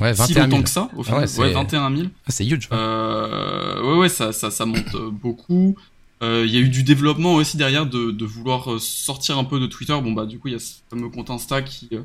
Ouais, 0.00 0.12
si 0.14 0.32
21 0.32 0.42
longtemps 0.44 0.50
000. 0.56 0.62
que 0.64 0.70
ça, 0.70 0.90
au 0.96 1.00
Ah 1.00 1.04
final, 1.04 1.20
ouais, 1.20 1.26
c'est- 1.28 1.40
ouais 1.40 1.52
21 1.52 1.96
000. 1.96 2.08
Ah, 2.26 2.30
c'est 2.32 2.44
huge. 2.46 2.64
ouais. 2.70 2.76
Euh, 2.76 3.82
ouais, 3.82 3.98
ouais, 3.98 4.08
ça, 4.08 4.32
ça, 4.32 4.50
ça 4.50 4.66
monte 4.66 4.94
euh, 4.94 5.10
beaucoup. 5.10 5.76
Euh, 6.22 6.44
Il 6.46 6.52
y 6.52 6.56
a 6.56 6.60
eu 6.60 6.68
du 6.68 6.82
développement 6.82 7.34
aussi 7.34 7.56
derrière 7.56 7.86
de, 7.86 8.10
de 8.10 8.24
vouloir 8.24 8.72
euh, 8.72 8.78
sortir 8.80 9.38
un 9.38 9.44
peu 9.44 9.60
de 9.60 9.66
Twitter. 9.66 9.92
Bon, 10.02 10.12
bah, 10.12 10.26
du 10.26 10.38
coup, 10.38 10.48
il 10.48 10.52
y 10.52 10.56
a 10.56 10.60
ce 10.60 10.74
fameux 10.90 11.08
compte 11.10 11.30
Insta 11.30 11.62
qui 11.62 11.88
euh, 11.92 12.02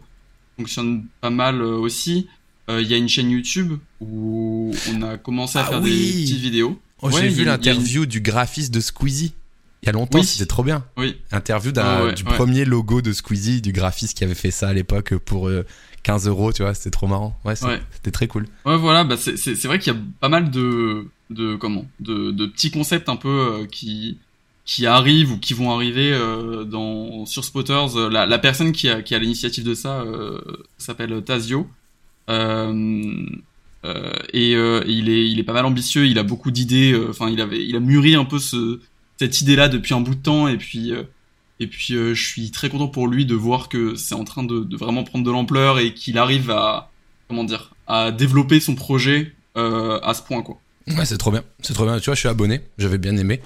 fonctionne 0.57 1.05
pas 1.21 1.29
mal 1.31 1.61
euh, 1.61 1.77
aussi. 1.77 2.27
Euh, 2.69 2.81
Il 2.81 2.87
y 2.87 2.93
a 2.93 2.97
une 2.97 3.09
chaîne 3.09 3.31
YouTube 3.31 3.79
où 4.01 4.71
on 4.93 5.01
a 5.01 5.17
commencé 5.17 5.57
à 5.57 5.63
Ah 5.65 5.69
faire 5.69 5.81
oui. 5.81 5.89
des 5.91 6.21
petites 6.23 6.37
vidéos. 6.41 6.79
Oh, 7.01 7.07
ouais, 7.09 7.21
j'ai 7.21 7.29
vu 7.29 7.43
l'interview 7.45 8.05
du 8.05 8.21
graphiste 8.21 8.71
de 8.73 8.81
Squeezie. 8.81 9.33
Il 9.81 9.85
y 9.85 9.89
a 9.89 9.91
longtemps, 9.93 10.19
Oui. 10.19 10.25
c'était 10.25 10.45
trop 10.45 10.63
bien. 10.63 10.83
Oui, 10.97 11.15
Interview 11.31 11.71
ouais, 11.71 12.13
du 12.13 12.23
ouais. 12.23 12.33
premier 12.35 12.65
logo 12.65 13.01
de 13.01 13.13
Squeezie, 13.13 13.61
du 13.61 13.71
graphiste 13.71 14.17
qui 14.17 14.23
avait 14.25 14.35
fait 14.35 14.51
ça 14.51 14.67
à 14.69 14.73
l'époque 14.73 15.15
pour 15.17 15.47
euh, 15.47 15.65
15 16.03 16.27
euros, 16.27 16.51
tu 16.51 16.63
vois, 16.63 16.73
c'était 16.73 16.89
trop 16.91 17.07
marrant. 17.07 17.39
Ouais, 17.45 17.53
c'était 17.55 18.11
très 18.11 18.27
cool. 18.27 18.45
ouais, 18.65 18.77
voilà. 18.77 19.03
Bah, 19.05 19.15
c'est- 19.17 19.37
vrai 19.65 19.79
qu'il 19.79 19.93
y 19.93 19.95
a 19.95 19.99
pas 20.19 20.27
mal 20.29 20.51
de, 20.51 21.07
de 21.29 21.55
comment, 21.55 21.85
de, 22.01 22.31
de 22.31 22.45
petits 22.45 22.71
concepts 22.71 23.07
un 23.09 23.15
peu 23.15 23.29
euh, 23.29 23.65
qui 23.65 24.17
qui 24.65 24.85
arrivent 24.85 25.31
ou 25.31 25.37
qui 25.39 25.53
vont 25.55 25.71
arriver 25.71 26.11
euh, 26.13 26.63
dans 26.63 27.25
sur 27.25 27.43
Spotters. 27.43 27.95
Euh, 27.97 28.09
La, 28.09 28.25
la 28.27 28.37
personne 28.37 28.71
qui 28.71 28.87
a 28.89 29.01
qui 29.01 29.15
a 29.15 29.19
l'initiative 29.19 29.63
de 29.63 29.73
ça 29.73 30.01
euh, 30.01 30.39
s'appelle 30.77 31.23
Tazio. 31.23 31.67
Euh, 32.29 33.25
euh, 33.85 34.11
et 34.33 34.55
euh, 34.55 34.83
il 34.87 35.09
est 35.09 35.27
il 35.29 35.39
est 35.39 35.43
pas 35.43 35.53
mal 35.53 35.65
ambitieux. 35.65 36.05
Il 36.05 36.19
a 36.19 36.23
beaucoup 36.23 36.51
d'idées. 36.51 36.91
euh, 36.93 37.07
Enfin, 37.09 37.29
il 37.29 37.41
avait 37.41 37.65
il 37.65 37.75
a 37.75 37.79
mûri 37.79 38.15
un 38.15 38.25
peu 38.25 38.39
ce 38.39 38.79
cette 39.19 39.41
idée-là 39.41 39.67
depuis 39.67 39.93
un 39.93 40.01
bout 40.01 40.15
de 40.15 40.21
temps. 40.21 40.47
Et 40.47 40.57
puis 40.57 40.91
euh, 40.93 41.03
et 41.59 41.67
puis 41.67 41.93
euh, 41.93 42.13
je 42.13 42.25
suis 42.25 42.51
très 42.51 42.69
content 42.69 42.87
pour 42.87 43.07
lui 43.07 43.25
de 43.25 43.35
voir 43.35 43.69
que 43.69 43.95
c'est 43.95 44.15
en 44.15 44.23
train 44.23 44.43
de, 44.43 44.61
de 44.61 44.77
vraiment 44.77 45.03
prendre 45.03 45.25
de 45.25 45.31
l'ampleur 45.31 45.77
et 45.79 45.93
qu'il 45.93 46.17
arrive 46.17 46.49
à 46.49 46.89
comment 47.27 47.43
dire 47.43 47.71
à 47.85 48.11
développer 48.11 48.59
son 48.59 48.75
projet 48.75 49.33
euh, 49.57 49.99
à 50.01 50.13
ce 50.13 50.21
point 50.21 50.41
quoi. 50.41 50.57
Ouais, 50.87 51.05
c'est 51.05 51.17
trop 51.17 51.31
bien. 51.31 51.43
C'est 51.61 51.73
trop 51.73 51.85
bien. 51.85 51.99
Tu 51.99 52.05
vois, 52.05 52.15
je 52.15 52.19
suis 52.19 52.29
abonné. 52.29 52.61
J'avais 52.79 52.97
bien 52.97 53.15
aimé. 53.17 53.41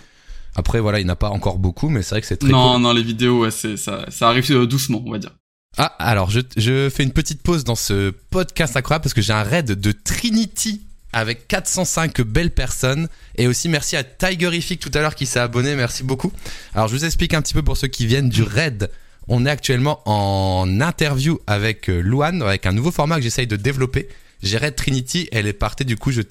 Après, 0.56 0.80
voilà, 0.80 1.00
il 1.00 1.06
n'a 1.06 1.16
pas 1.16 1.30
encore 1.30 1.58
beaucoup, 1.58 1.90
mais 1.90 2.04
c'est 2.04 2.12
vrai 2.12 2.22
que 2.22 2.28
c'est 2.28 2.38
très 2.38 2.52
non 2.52 2.74
cool. 2.74 2.82
non 2.84 2.94
les 2.94 3.02
vidéos 3.02 3.42
ouais, 3.42 3.52
c'est 3.52 3.76
ça 3.76 4.06
ça 4.10 4.30
arrive 4.30 4.66
doucement 4.66 5.02
on 5.06 5.12
va 5.12 5.18
dire. 5.18 5.32
Ah, 5.78 5.96
alors, 5.98 6.30
je, 6.30 6.42
je 6.56 6.88
fais 6.92 7.02
une 7.02 7.12
petite 7.12 7.42
pause 7.42 7.64
dans 7.64 7.76
ce 7.76 8.12
podcast 8.30 8.78
incroyable 8.78 9.02
parce 9.02 9.16
que 9.16 9.22
j'ai 9.24 9.34
un 9.34 9.42
raid 9.42 9.72
de 9.72 9.92
Trinity 9.92 10.84
avec 11.14 11.48
405 11.48 12.22
belles 12.22 12.52
personnes. 12.52 13.08
Et 13.38 13.48
aussi 13.48 13.70
merci 13.70 13.96
à 13.96 14.04
Tigerific 14.04 14.80
tout 14.80 14.92
à 14.94 15.02
l'heure 15.02 15.16
qui 15.16 15.26
s'est 15.26 15.40
abonné, 15.40 15.76
merci 15.76 16.04
beaucoup. 16.04 16.32
Alors 16.74 16.88
je 16.88 16.96
vous 16.96 17.06
explique 17.06 17.34
un 17.34 17.42
petit 17.42 17.54
peu 17.54 17.62
pour 17.62 17.78
ceux 17.78 17.88
qui 17.88 18.06
viennent 18.06 18.30
du 18.30 18.44
raid. 18.44 18.90
On 19.28 19.46
est 19.46 19.50
actuellement 19.50 20.02
en 20.06 20.82
interview 20.82 21.40
avec 21.48 21.90
euh, 21.90 22.02
Luan, 22.02 22.42
avec 22.42 22.66
un 22.66 22.74
nouveau 22.74 22.92
format 22.92 23.16
que 23.16 23.22
j'essaye 23.22 23.48
de 23.48 23.56
développer. 23.56 24.10
J'ai 24.42 24.58
raid 24.58 24.76
Trinity, 24.76 25.30
elle 25.32 25.48
est 25.48 25.54
partie, 25.54 25.86
du 25.86 25.96
coup 25.96 26.12
je, 26.12 26.22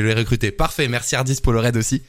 l'ai 0.00 0.14
recruté. 0.14 0.52
Parfait, 0.52 0.86
merci 0.86 1.16
Hardis 1.16 1.40
pour 1.42 1.52
le 1.52 1.58
raid 1.58 1.76
aussi. 1.76 2.02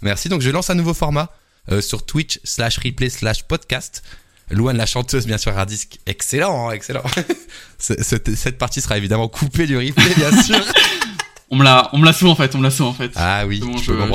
Merci, 0.00 0.28
donc 0.28 0.40
je 0.40 0.50
lance 0.50 0.70
un 0.70 0.74
nouveau 0.74 0.94
format 0.94 1.32
euh, 1.70 1.80
sur 1.80 2.04
Twitch 2.04 2.40
slash 2.42 2.78
replay 2.78 3.08
slash 3.08 3.44
podcast. 3.44 4.02
Louane 4.50 4.76
la 4.76 4.86
chanteuse 4.86 5.26
bien 5.26 5.38
sûr 5.38 5.56
Hardisk, 5.56 5.98
excellent, 6.06 6.68
hein, 6.68 6.72
excellent. 6.72 7.04
cette 7.78 8.58
partie 8.58 8.80
sera 8.80 8.98
évidemment 8.98 9.28
coupée 9.28 9.66
du 9.66 9.76
replay 9.76 10.14
bien 10.16 10.42
sûr. 10.42 10.60
On 11.54 11.56
me 11.56 11.64
l'a, 11.64 11.90
on 11.92 11.98
me 11.98 12.06
l'a 12.06 12.12
en 12.30 12.34
fait, 12.34 12.54
on 12.54 12.58
me 12.58 12.62
l'a 12.66 12.86
en 12.86 12.94
fait. 12.94 13.12
Ah 13.14 13.44
oui. 13.46 13.62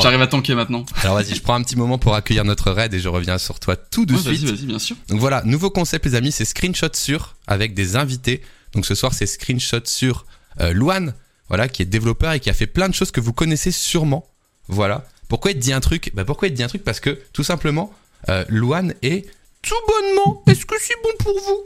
J'arrive 0.01 0.22
à 0.24 0.25
tanker 0.25 0.56
maintenant. 0.56 0.84
Alors 1.03 1.17
vas-y, 1.17 1.36
je 1.36 1.41
prends 1.44 1.53
un 1.53 1.62
petit 1.62 1.75
moment 1.75 2.00
pour 2.00 2.15
accueillir 2.15 2.44
notre 2.44 2.72
raid 2.72 2.91
et 2.96 3.00
je 3.00 3.08
reviens 3.10 3.38
sur 3.38 3.60
toi 3.60 3.75
tout 3.75 4.08
de 4.08 4.15
ouais, 4.15 4.20
suite. 4.20 4.41
Vas-y, 4.41 4.56
vas-y, 4.56 4.65
bien 4.65 4.79
sûr. 4.79 4.96
Donc 5.10 5.20
voilà, 5.20 5.44
nouveau 5.46 5.70
concept 5.70 6.08
les 6.08 6.15
amis, 6.15 6.32
c'est 6.32 6.46
screenshot 6.46 6.89
sur 6.94 7.36
avec 7.46 7.75
des 7.75 7.96
invités. 7.96 8.41
Donc 8.74 8.88
ce 8.88 8.96
soir 8.96 9.13
c'est 9.13 9.27
screenshot 9.27 9.82
sur 9.86 10.25
euh, 10.62 10.74
Luan, 10.74 11.13
voilà, 11.48 11.67
qui 11.67 11.84
est 11.84 11.86
développeur 11.86 12.34
et 12.34 12.39
qui 12.39 12.50
a 12.50 12.56
fait 12.56 12.65
plein 12.65 12.89
de 12.89 12.96
choses 12.96 13.12
que 13.12 13.22
vous 13.22 13.34
connaissez 13.34 13.72
sûrement. 13.72 14.25
Voilà. 14.67 15.06
Pourquoi 15.27 15.51
il 15.51 15.58
te 15.58 15.60
dit 15.60 15.74
un 15.74 15.79
truc? 15.79 16.12
Bah 16.15 16.25
pourquoi 16.25 16.48
il 16.48 16.51
te 16.51 16.58
dit 16.58 16.63
un 16.63 16.67
truc? 16.67 16.84
Parce 16.84 17.00
que 17.00 17.20
tout 17.34 17.44
simplement, 17.44 17.94
euh, 18.29 18.46
Luan 18.50 18.96
est 19.03 19.27
tout 19.62 19.75
bonnement. 19.88 20.41
Est-ce 20.48 20.65
que 20.65 20.75
c'est 20.82 20.98
bon 21.03 21.12
pour 21.20 21.39
vous? 21.39 21.60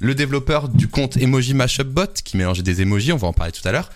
Le 0.00 0.16
développeur 0.16 0.68
du 0.68 0.88
compte 0.88 1.16
Emoji 1.16 1.54
Mashup 1.54 1.86
Bot 1.86 2.12
qui 2.24 2.36
mélangeait 2.36 2.64
des 2.64 2.82
emojis, 2.82 3.12
on 3.12 3.18
va 3.18 3.28
en 3.28 3.32
parler 3.32 3.52
tout 3.52 3.66
à 3.68 3.70
l'heure 3.70 3.88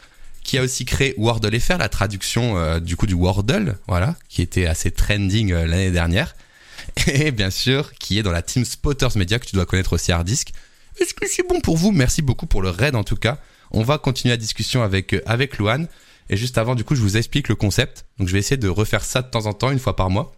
qui 0.47 0.59
a 0.59 0.63
aussi 0.63 0.85
créé 0.85 1.13
Wordle 1.19 1.59
FR, 1.59 1.77
la 1.79 1.89
traduction 1.89 2.57
euh, 2.57 2.79
du 2.79 2.97
coup 2.97 3.07
du 3.07 3.15
Wordle, 3.15 3.77
voilà, 3.89 4.15
qui 4.29 4.43
était 4.43 4.67
assez 4.67 4.93
trending 4.93 5.53
euh, 5.53 5.67
l'année 5.67 5.91
dernière. 5.91 6.37
Et 7.09 7.33
bien 7.33 7.51
sûr, 7.51 7.93
qui 7.95 8.19
est 8.19 8.23
dans 8.23 8.31
la 8.31 8.43
team 8.43 8.65
Spotters 8.65 9.17
Media, 9.17 9.41
que 9.41 9.47
tu 9.47 9.57
dois 9.57 9.67
connaître 9.67 9.93
aussi 9.93 10.13
Hardisk. 10.13 10.53
Est-ce 11.01 11.15
que 11.15 11.27
c'est 11.29 11.47
bon 11.47 11.61
pour 11.61 11.77
vous? 11.77 11.91
Merci 11.91 12.23
beaucoup 12.23 12.47
pour 12.47 12.63
le 12.63 12.71
raid 12.71 12.95
en 12.95 13.03
tout 13.03 13.17
cas. 13.17 13.39
On 13.73 13.83
va 13.83 13.99
continuer 13.99 14.33
la 14.33 14.37
discussion 14.37 14.85
avec, 14.85 15.15
euh, 15.15 15.23
avec 15.27 15.59
Luan. 15.59 15.89
Et 16.31 16.37
juste 16.37 16.59
avant, 16.59 16.77
du 16.77 16.85
coup, 16.85 16.95
je 16.95 17.03
vous 17.03 17.17
explique 17.17 17.49
le 17.49 17.57
concept. 17.57 18.07
Donc 18.19 18.29
je 18.29 18.33
vais 18.33 18.39
essayer 18.39 18.57
de 18.57 18.69
refaire 18.69 19.05
ça 19.05 19.23
de 19.23 19.29
temps 19.29 19.47
en 19.47 19.53
temps, 19.53 19.73
une 19.73 19.81
fois 19.81 19.97
par 19.97 20.11
mois. 20.11 20.33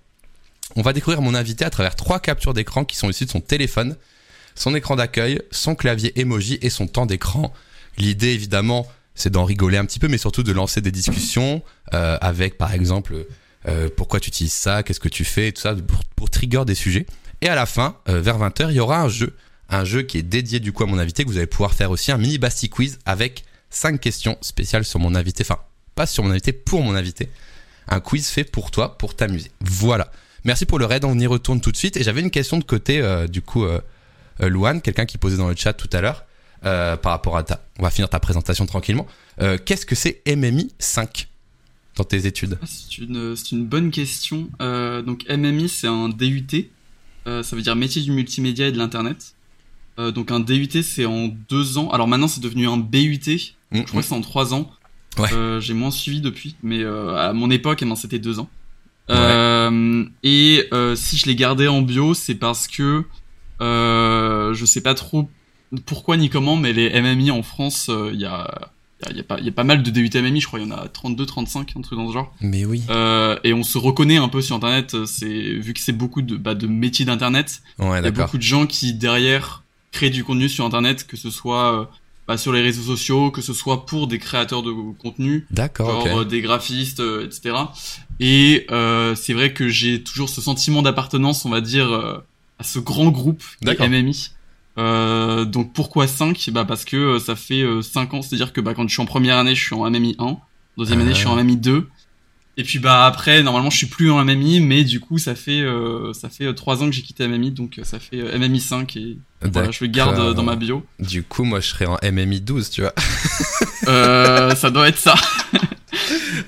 On 0.74 0.82
va 0.82 0.94
découvrir 0.94 1.20
mon 1.20 1.34
invité 1.34 1.66
à 1.66 1.70
travers 1.70 1.96
trois 1.96 2.18
captures 2.18 2.54
d'écran 2.54 2.86
qui 2.86 2.96
sont 2.96 3.10
issues 3.10 3.26
de 3.26 3.30
son 3.30 3.40
téléphone, 3.40 3.96
son 4.54 4.74
écran 4.74 4.96
d'accueil, 4.96 5.42
son 5.50 5.74
clavier 5.74 6.18
emoji 6.18 6.58
et 6.62 6.70
son 6.70 6.86
temps 6.86 7.06
d'écran. 7.06 7.52
L'idée 7.98 8.28
évidemment 8.28 8.86
c'est 9.18 9.30
d'en 9.30 9.44
rigoler 9.44 9.76
un 9.76 9.84
petit 9.84 9.98
peu, 9.98 10.08
mais 10.08 10.16
surtout 10.16 10.42
de 10.42 10.52
lancer 10.52 10.80
des 10.80 10.92
discussions 10.92 11.62
euh, 11.92 12.16
avec, 12.20 12.56
par 12.56 12.72
exemple, 12.72 13.26
euh, 13.66 13.88
pourquoi 13.94 14.20
tu 14.20 14.28
utilises 14.28 14.52
ça, 14.52 14.82
qu'est-ce 14.82 15.00
que 15.00 15.08
tu 15.08 15.24
fais, 15.24 15.50
tout 15.50 15.60
ça, 15.60 15.74
pour, 16.14 16.30
trigger 16.30 16.64
des 16.64 16.76
sujets. 16.76 17.04
Et 17.40 17.48
à 17.48 17.56
la 17.56 17.66
fin, 17.66 17.96
euh, 18.08 18.20
vers 18.20 18.38
20h, 18.38 18.70
il 18.70 18.76
y 18.76 18.80
aura 18.80 19.00
un 19.00 19.08
jeu, 19.08 19.34
un 19.68 19.84
jeu 19.84 20.02
qui 20.02 20.18
est 20.18 20.22
dédié 20.22 20.60
du 20.60 20.72
coup 20.72 20.84
à 20.84 20.86
mon 20.86 20.98
invité, 20.98 21.24
que 21.24 21.28
vous 21.28 21.36
allez 21.36 21.46
pouvoir 21.48 21.74
faire 21.74 21.90
aussi 21.90 22.12
un 22.12 22.18
mini 22.18 22.38
Basti 22.38 22.68
quiz 22.68 22.98
avec 23.06 23.44
5 23.70 24.00
questions 24.00 24.38
spéciales 24.40 24.84
sur 24.84 25.00
mon 25.00 25.14
invité, 25.16 25.42
enfin, 25.42 25.58
pas 25.96 26.06
sur 26.06 26.22
mon 26.22 26.30
invité, 26.30 26.52
pour 26.52 26.82
mon 26.82 26.94
invité. 26.94 27.28
Un 27.88 28.00
quiz 28.00 28.28
fait 28.28 28.44
pour 28.44 28.70
toi, 28.70 28.98
pour 28.98 29.16
t'amuser. 29.16 29.50
Voilà. 29.60 30.12
Merci 30.44 30.64
pour 30.64 30.78
le 30.78 30.84
raid, 30.84 31.04
on 31.04 31.18
y 31.18 31.26
retourne 31.26 31.60
tout 31.60 31.72
de 31.72 31.76
suite. 31.76 31.96
Et 31.96 32.04
j'avais 32.04 32.20
une 32.20 32.30
question 32.30 32.58
de 32.58 32.64
côté, 32.64 33.02
du 33.28 33.42
coup, 33.42 33.66
Louane, 34.38 34.80
quelqu'un 34.80 35.06
qui 35.06 35.18
posait 35.18 35.38
dans 35.38 35.48
le 35.48 35.56
chat 35.56 35.72
tout 35.72 35.88
à 35.92 36.00
l'heure. 36.00 36.24
Euh, 36.64 36.96
par 36.96 37.12
rapport 37.12 37.36
à 37.36 37.44
ta. 37.44 37.64
On 37.78 37.82
va 37.84 37.90
finir 37.90 38.08
ta 38.08 38.18
présentation 38.18 38.66
tranquillement. 38.66 39.06
Euh, 39.40 39.58
qu'est-ce 39.64 39.86
que 39.86 39.94
c'est 39.94 40.22
MMI 40.26 40.72
5 40.80 41.28
dans 41.96 42.02
tes 42.02 42.26
études? 42.26 42.58
Ah, 42.60 42.66
C'est 42.66 42.98
une, 42.98 43.36
une, 43.52 43.64
bonne 43.64 43.90
question. 43.92 44.50
Euh, 44.60 45.00
donc 45.02 45.24
MMI, 45.28 45.68
c'est 45.68 45.86
un 45.86 46.08
DUT. 46.08 46.70
ça 47.24 47.56
veut 47.56 47.62
dire 47.62 47.76
métier 47.76 48.02
du 48.02 48.10
multimédia 48.10 48.66
et 48.66 48.72
de 48.72 48.78
l'internet. 48.78 49.34
donc 49.98 50.32
un 50.32 50.40
DUT, 50.40 50.82
c'est 50.82 51.06
en 51.06 51.28
deux 51.48 51.78
ans. 51.78 51.90
Alors 51.90 52.08
maintenant, 52.08 52.28
c'est 52.28 52.40
devenu 52.40 52.66
un 52.66 52.76
BUT. 52.76 53.54
Mmh, 53.70 53.78
je 53.78 53.82
crois 53.82 54.00
mmh. 54.00 54.02
que 54.02 54.08
c'est 54.08 54.14
en 54.14 54.20
trois 54.20 54.52
ans. 54.52 54.70
Ouais. 55.16 55.60
J'ai 55.60 55.74
moins 55.74 55.92
suivi 55.92 56.20
depuis, 56.20 56.56
mais 56.64 56.84
à 56.84 57.32
mon 57.34 57.50
époque, 57.50 57.82
eh 57.82 57.84
ben, 57.84 57.94
c'était 57.94 58.18
deux 58.18 58.40
ans. 58.40 58.48
Ouais. 59.08 60.08
et 60.24 60.68
si 60.96 61.18
je 61.18 61.26
l'ai 61.26 61.36
gardé 61.36 61.68
en 61.68 61.82
bio, 61.82 62.14
c'est 62.14 62.34
parce 62.34 62.66
que 62.66 63.04
je 63.60 64.64
sais 64.66 64.80
pas 64.80 64.94
trop 64.94 65.28
pourquoi 65.86 66.16
ni 66.16 66.30
comment, 66.30 66.56
mais 66.56 66.72
les 66.72 67.00
MMI 67.00 67.30
en 67.30 67.42
France, 67.42 67.86
il 67.88 67.94
euh, 67.94 68.12
y 68.14 68.24
a 68.24 68.70
il 69.10 69.16
y, 69.16 69.44
y 69.44 69.48
a 69.48 69.52
pas 69.52 69.64
mal 69.64 69.82
de 69.82 69.90
DUT 69.90 70.10
MMI, 70.14 70.40
je 70.40 70.46
crois, 70.46 70.58
il 70.58 70.68
y 70.68 70.72
en 70.72 70.76
a 70.76 70.88
32, 70.88 71.24
35, 71.24 71.74
un 71.76 71.80
truc 71.82 71.98
dans 71.98 72.08
ce 72.08 72.12
genre. 72.12 72.34
Mais 72.40 72.64
oui. 72.64 72.82
Euh, 72.90 73.38
et 73.44 73.52
on 73.52 73.62
se 73.62 73.78
reconnaît 73.78 74.16
un 74.16 74.28
peu 74.28 74.42
sur 74.42 74.56
Internet, 74.56 74.94
euh, 74.94 75.06
c'est 75.06 75.26
vu 75.26 75.72
que 75.72 75.80
c'est 75.80 75.92
beaucoup 75.92 76.22
de, 76.22 76.36
bah, 76.36 76.54
de 76.54 76.66
métiers 76.66 77.04
d'Internet, 77.04 77.62
ouais, 77.78 78.00
il 78.00 78.04
y 78.04 78.08
a 78.08 78.10
beaucoup 78.10 78.38
de 78.38 78.42
gens 78.42 78.66
qui 78.66 78.94
derrière 78.94 79.62
créent 79.92 80.10
du 80.10 80.24
contenu 80.24 80.48
sur 80.48 80.64
Internet, 80.64 81.06
que 81.06 81.16
ce 81.16 81.30
soit 81.30 81.80
euh, 81.80 81.84
bah, 82.26 82.36
sur 82.36 82.52
les 82.52 82.60
réseaux 82.60 82.82
sociaux, 82.82 83.30
que 83.30 83.40
ce 83.40 83.52
soit 83.52 83.86
pour 83.86 84.08
des 84.08 84.18
créateurs 84.18 84.62
de 84.62 84.72
contenu, 84.98 85.46
d'accord, 85.50 86.26
des 86.26 86.40
graphistes, 86.40 87.00
etc. 87.24 87.54
Et 88.18 88.66
c'est 89.14 89.32
vrai 89.32 89.52
que 89.52 89.68
j'ai 89.68 90.02
toujours 90.02 90.28
ce 90.28 90.40
sentiment 90.40 90.82
d'appartenance, 90.82 91.44
on 91.44 91.50
va 91.50 91.60
dire, 91.60 91.92
à 92.58 92.64
ce 92.64 92.80
grand 92.80 93.10
groupe 93.10 93.44
des 93.62 93.76
MMI. 93.76 94.30
Euh, 94.78 95.44
donc 95.44 95.72
pourquoi 95.72 96.06
5 96.06 96.50
Bah 96.52 96.64
parce 96.64 96.84
que 96.84 96.96
euh, 96.96 97.18
ça 97.18 97.34
fait 97.34 97.64
5 97.82 98.14
euh, 98.14 98.16
ans, 98.16 98.22
c'est-à-dire 98.22 98.52
que 98.52 98.60
bah, 98.60 98.74
quand 98.74 98.86
je 98.86 98.92
suis 98.92 99.02
en 99.02 99.06
première 99.06 99.36
année, 99.36 99.54
je 99.54 99.62
suis 99.62 99.74
en 99.74 99.90
MMI 99.90 100.16
1, 100.18 100.36
deuxième 100.76 101.00
année, 101.00 101.14
je 101.14 101.18
suis 101.18 101.26
en 101.26 101.36
MMI 101.36 101.56
2. 101.56 101.88
Et 102.56 102.64
puis 102.64 102.80
bah 102.80 103.06
après, 103.06 103.42
normalement, 103.42 103.70
je 103.70 103.76
suis 103.76 103.86
plus 103.86 104.10
en 104.10 104.24
MMI, 104.24 104.60
mais 104.60 104.82
du 104.82 104.98
coup, 104.98 105.18
ça 105.18 105.34
fait 105.34 105.64
ça 106.12 106.28
fait 106.28 106.52
trois 106.54 106.82
ans 106.82 106.86
que 106.86 106.92
j'ai 106.92 107.02
quitté 107.02 107.26
MMI, 107.26 107.52
donc 107.52 107.80
ça 107.82 107.98
fait 107.98 108.38
MMI 108.38 108.60
5 108.60 108.96
et 108.96 109.18
voilà, 109.42 109.70
je 109.70 109.84
le 109.84 109.90
garde 109.90 110.34
dans 110.34 110.42
ma 110.42 110.56
bio. 110.56 110.84
Du 110.98 111.22
coup, 111.22 111.44
moi, 111.44 111.60
je 111.60 111.68
serais 111.68 111.86
en 111.86 111.98
MMI 112.02 112.40
12, 112.40 112.70
tu 112.70 112.80
vois. 112.80 112.94
euh, 113.86 114.54
ça 114.56 114.70
doit 114.70 114.88
être 114.88 114.98
ça. 114.98 115.14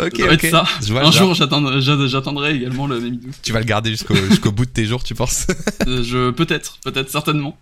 ok, 0.01 0.17
ça 0.17 0.33
ok. 0.33 0.47
Ça. 0.51 0.65
Un 0.97 1.11
jour, 1.13 1.35
j'attendrai 1.35 2.57
également 2.57 2.89
le 2.89 3.01
MMI 3.01 3.19
12. 3.19 3.35
Tu 3.43 3.53
vas 3.53 3.61
le 3.61 3.65
garder 3.65 3.91
jusqu'au 3.91 4.17
jusqu'au 4.17 4.51
bout 4.51 4.67
de 4.67 4.71
tes 4.71 4.87
jours, 4.87 5.05
tu 5.05 5.15
penses? 5.15 5.47
Je 5.87 6.31
peut-être, 6.31 6.79
peut-être 6.85 7.11
certainement. 7.11 7.57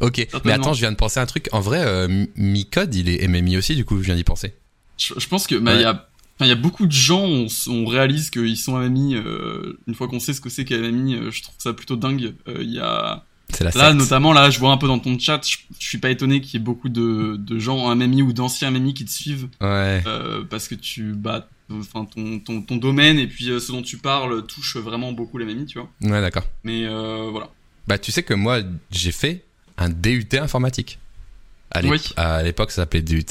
Ok, 0.00 0.26
mais 0.44 0.52
attends, 0.52 0.72
je 0.72 0.80
viens 0.80 0.92
de 0.92 0.96
penser 0.96 1.20
à 1.20 1.22
un 1.22 1.26
truc. 1.26 1.48
En 1.52 1.60
vrai, 1.60 1.82
euh, 1.84 2.26
Micode, 2.36 2.94
il 2.94 3.08
est 3.08 3.26
MMI 3.26 3.56
aussi, 3.56 3.76
du 3.76 3.84
coup, 3.84 3.98
je 3.98 4.04
viens 4.04 4.16
d'y 4.16 4.24
penser. 4.24 4.54
Je, 4.98 5.26
pense 5.28 5.46
que 5.46 5.56
bah, 5.56 5.74
il 5.74 5.82
y 5.82 5.84
a 5.84 6.08
il 6.40 6.48
y 6.48 6.52
a 6.52 6.56
beaucoup 6.56 6.86
de 6.86 6.92
gens, 6.92 7.24
on, 7.24 7.46
on 7.68 7.86
réalise 7.86 8.30
qu'ils 8.30 8.58
sont 8.58 8.78
MMI. 8.78 9.14
Euh, 9.14 9.78
une 9.86 9.94
fois 9.94 10.06
qu'on 10.08 10.20
sait 10.20 10.34
ce 10.34 10.40
que 10.40 10.50
c'est 10.50 10.64
qu'un 10.64 10.78
MMI, 10.78 11.14
euh, 11.14 11.30
je 11.30 11.42
trouve 11.42 11.54
ça 11.58 11.72
plutôt 11.72 11.96
dingue. 11.96 12.34
Euh, 12.48 12.58
Il 12.60 12.72
y 12.72 12.78
a 12.78 13.24
la 13.60 13.70
là, 13.70 13.94
notamment 13.94 14.32
là, 14.32 14.50
je 14.50 14.58
vois 14.58 14.70
un 14.70 14.76
peu 14.76 14.86
dans 14.86 14.98
ton 14.98 15.18
chat. 15.18 15.40
Je, 15.46 15.56
suis 15.78 15.98
pas 15.98 16.10
étonné 16.10 16.40
qu'il 16.42 16.54
y 16.54 16.62
ait 16.62 16.64
beaucoup 16.64 16.90
de, 16.90 17.36
de 17.38 17.58
gens 17.58 17.78
en 17.78 17.96
MMI 17.96 18.20
ou 18.22 18.32
d'anciens 18.34 18.70
MMI 18.70 18.92
qui 18.92 19.06
te 19.06 19.10
suivent. 19.10 19.48
Ouais. 19.62 20.02
Euh, 20.06 20.42
parce 20.48 20.68
que 20.68 20.74
tu 20.74 21.14
bah, 21.14 21.48
enfin 21.72 22.04
ton, 22.04 22.38
ton, 22.38 22.60
ton 22.60 22.76
domaine 22.76 23.18
et 23.18 23.26
puis 23.26 23.46
ce 23.46 23.72
dont 23.72 23.82
tu 23.82 23.96
parles 23.96 24.46
touche 24.46 24.76
vraiment 24.76 25.12
beaucoup 25.12 25.38
les 25.38 25.46
MMI, 25.46 25.64
tu 25.64 25.78
vois. 25.78 25.88
Ouais, 26.02 26.20
d'accord. 26.20 26.44
Mais 26.64 26.86
voilà. 26.86 27.50
Bah, 27.86 27.98
tu 27.98 28.12
sais 28.12 28.24
que 28.24 28.34
moi, 28.34 28.60
j'ai 28.90 29.12
fait 29.12 29.45
un 29.78 29.88
DUT 29.88 30.28
informatique. 30.32 30.98
À 31.70 32.42
l'époque, 32.42 32.70
ça 32.70 32.82
s'appelait 32.82 33.02
DUT. 33.02 33.24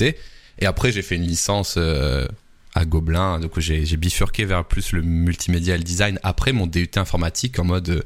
Et 0.59 0.65
après, 0.65 0.91
j'ai 0.91 1.01
fait 1.01 1.15
une 1.15 1.23
licence 1.23 1.75
euh, 1.77 2.27
à 2.73 2.85
Gobelin. 2.85 3.39
Donc, 3.39 3.59
j'ai 3.59 3.97
bifurqué 3.97 4.45
vers 4.45 4.65
plus 4.65 4.91
le 4.91 5.01
multimédia 5.01 5.75
et 5.75 5.77
le 5.77 5.83
design 5.83 6.19
après 6.23 6.53
mon 6.53 6.67
DUT 6.67 6.91
informatique 6.95 7.59
en 7.59 7.65
mode 7.65 7.89
euh, 7.89 8.01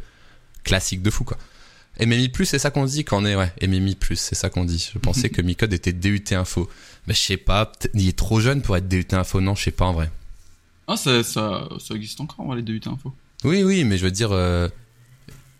classique 0.64 1.02
de 1.02 1.10
fou, 1.10 1.24
quoi. 1.24 1.38
MMI+, 2.00 2.32
c'est 2.46 2.60
ça 2.60 2.72
qu'on 2.72 2.86
dit 2.86 3.04
quand 3.04 3.22
on 3.22 3.26
est, 3.26 3.36
ouais, 3.36 3.52
MMI+, 3.62 3.98
c'est 4.16 4.36
ça 4.36 4.50
qu'on 4.50 4.64
dit. 4.64 4.90
Je 4.94 5.00
pensais 5.00 5.30
que 5.30 5.42
Micode 5.42 5.74
était 5.74 5.92
DUT 5.92 6.24
info. 6.32 6.70
Mais 7.08 7.14
je 7.14 7.20
sais 7.20 7.38
pas, 7.38 7.72
il 7.94 8.08
est 8.08 8.18
trop 8.18 8.40
jeune 8.40 8.62
pour 8.62 8.78
être 8.78 8.88
DUT 8.88 9.08
info, 9.12 9.42
non, 9.42 9.56
je 9.56 9.64
sais 9.64 9.72
pas 9.72 9.86
en 9.86 9.94
vrai. 9.94 10.10
Ah, 10.88 10.96
ça, 10.96 11.24
ça, 11.24 11.68
existe 11.94 12.22
encore, 12.22 12.56
les 12.56 12.62
DUT 12.62 12.82
info. 12.86 13.14
Oui, 13.44 13.64
oui, 13.64 13.84
mais 13.84 13.98
je 13.98 14.06
veux 14.06 14.12
dire, 14.12 14.32
euh, 14.32 14.70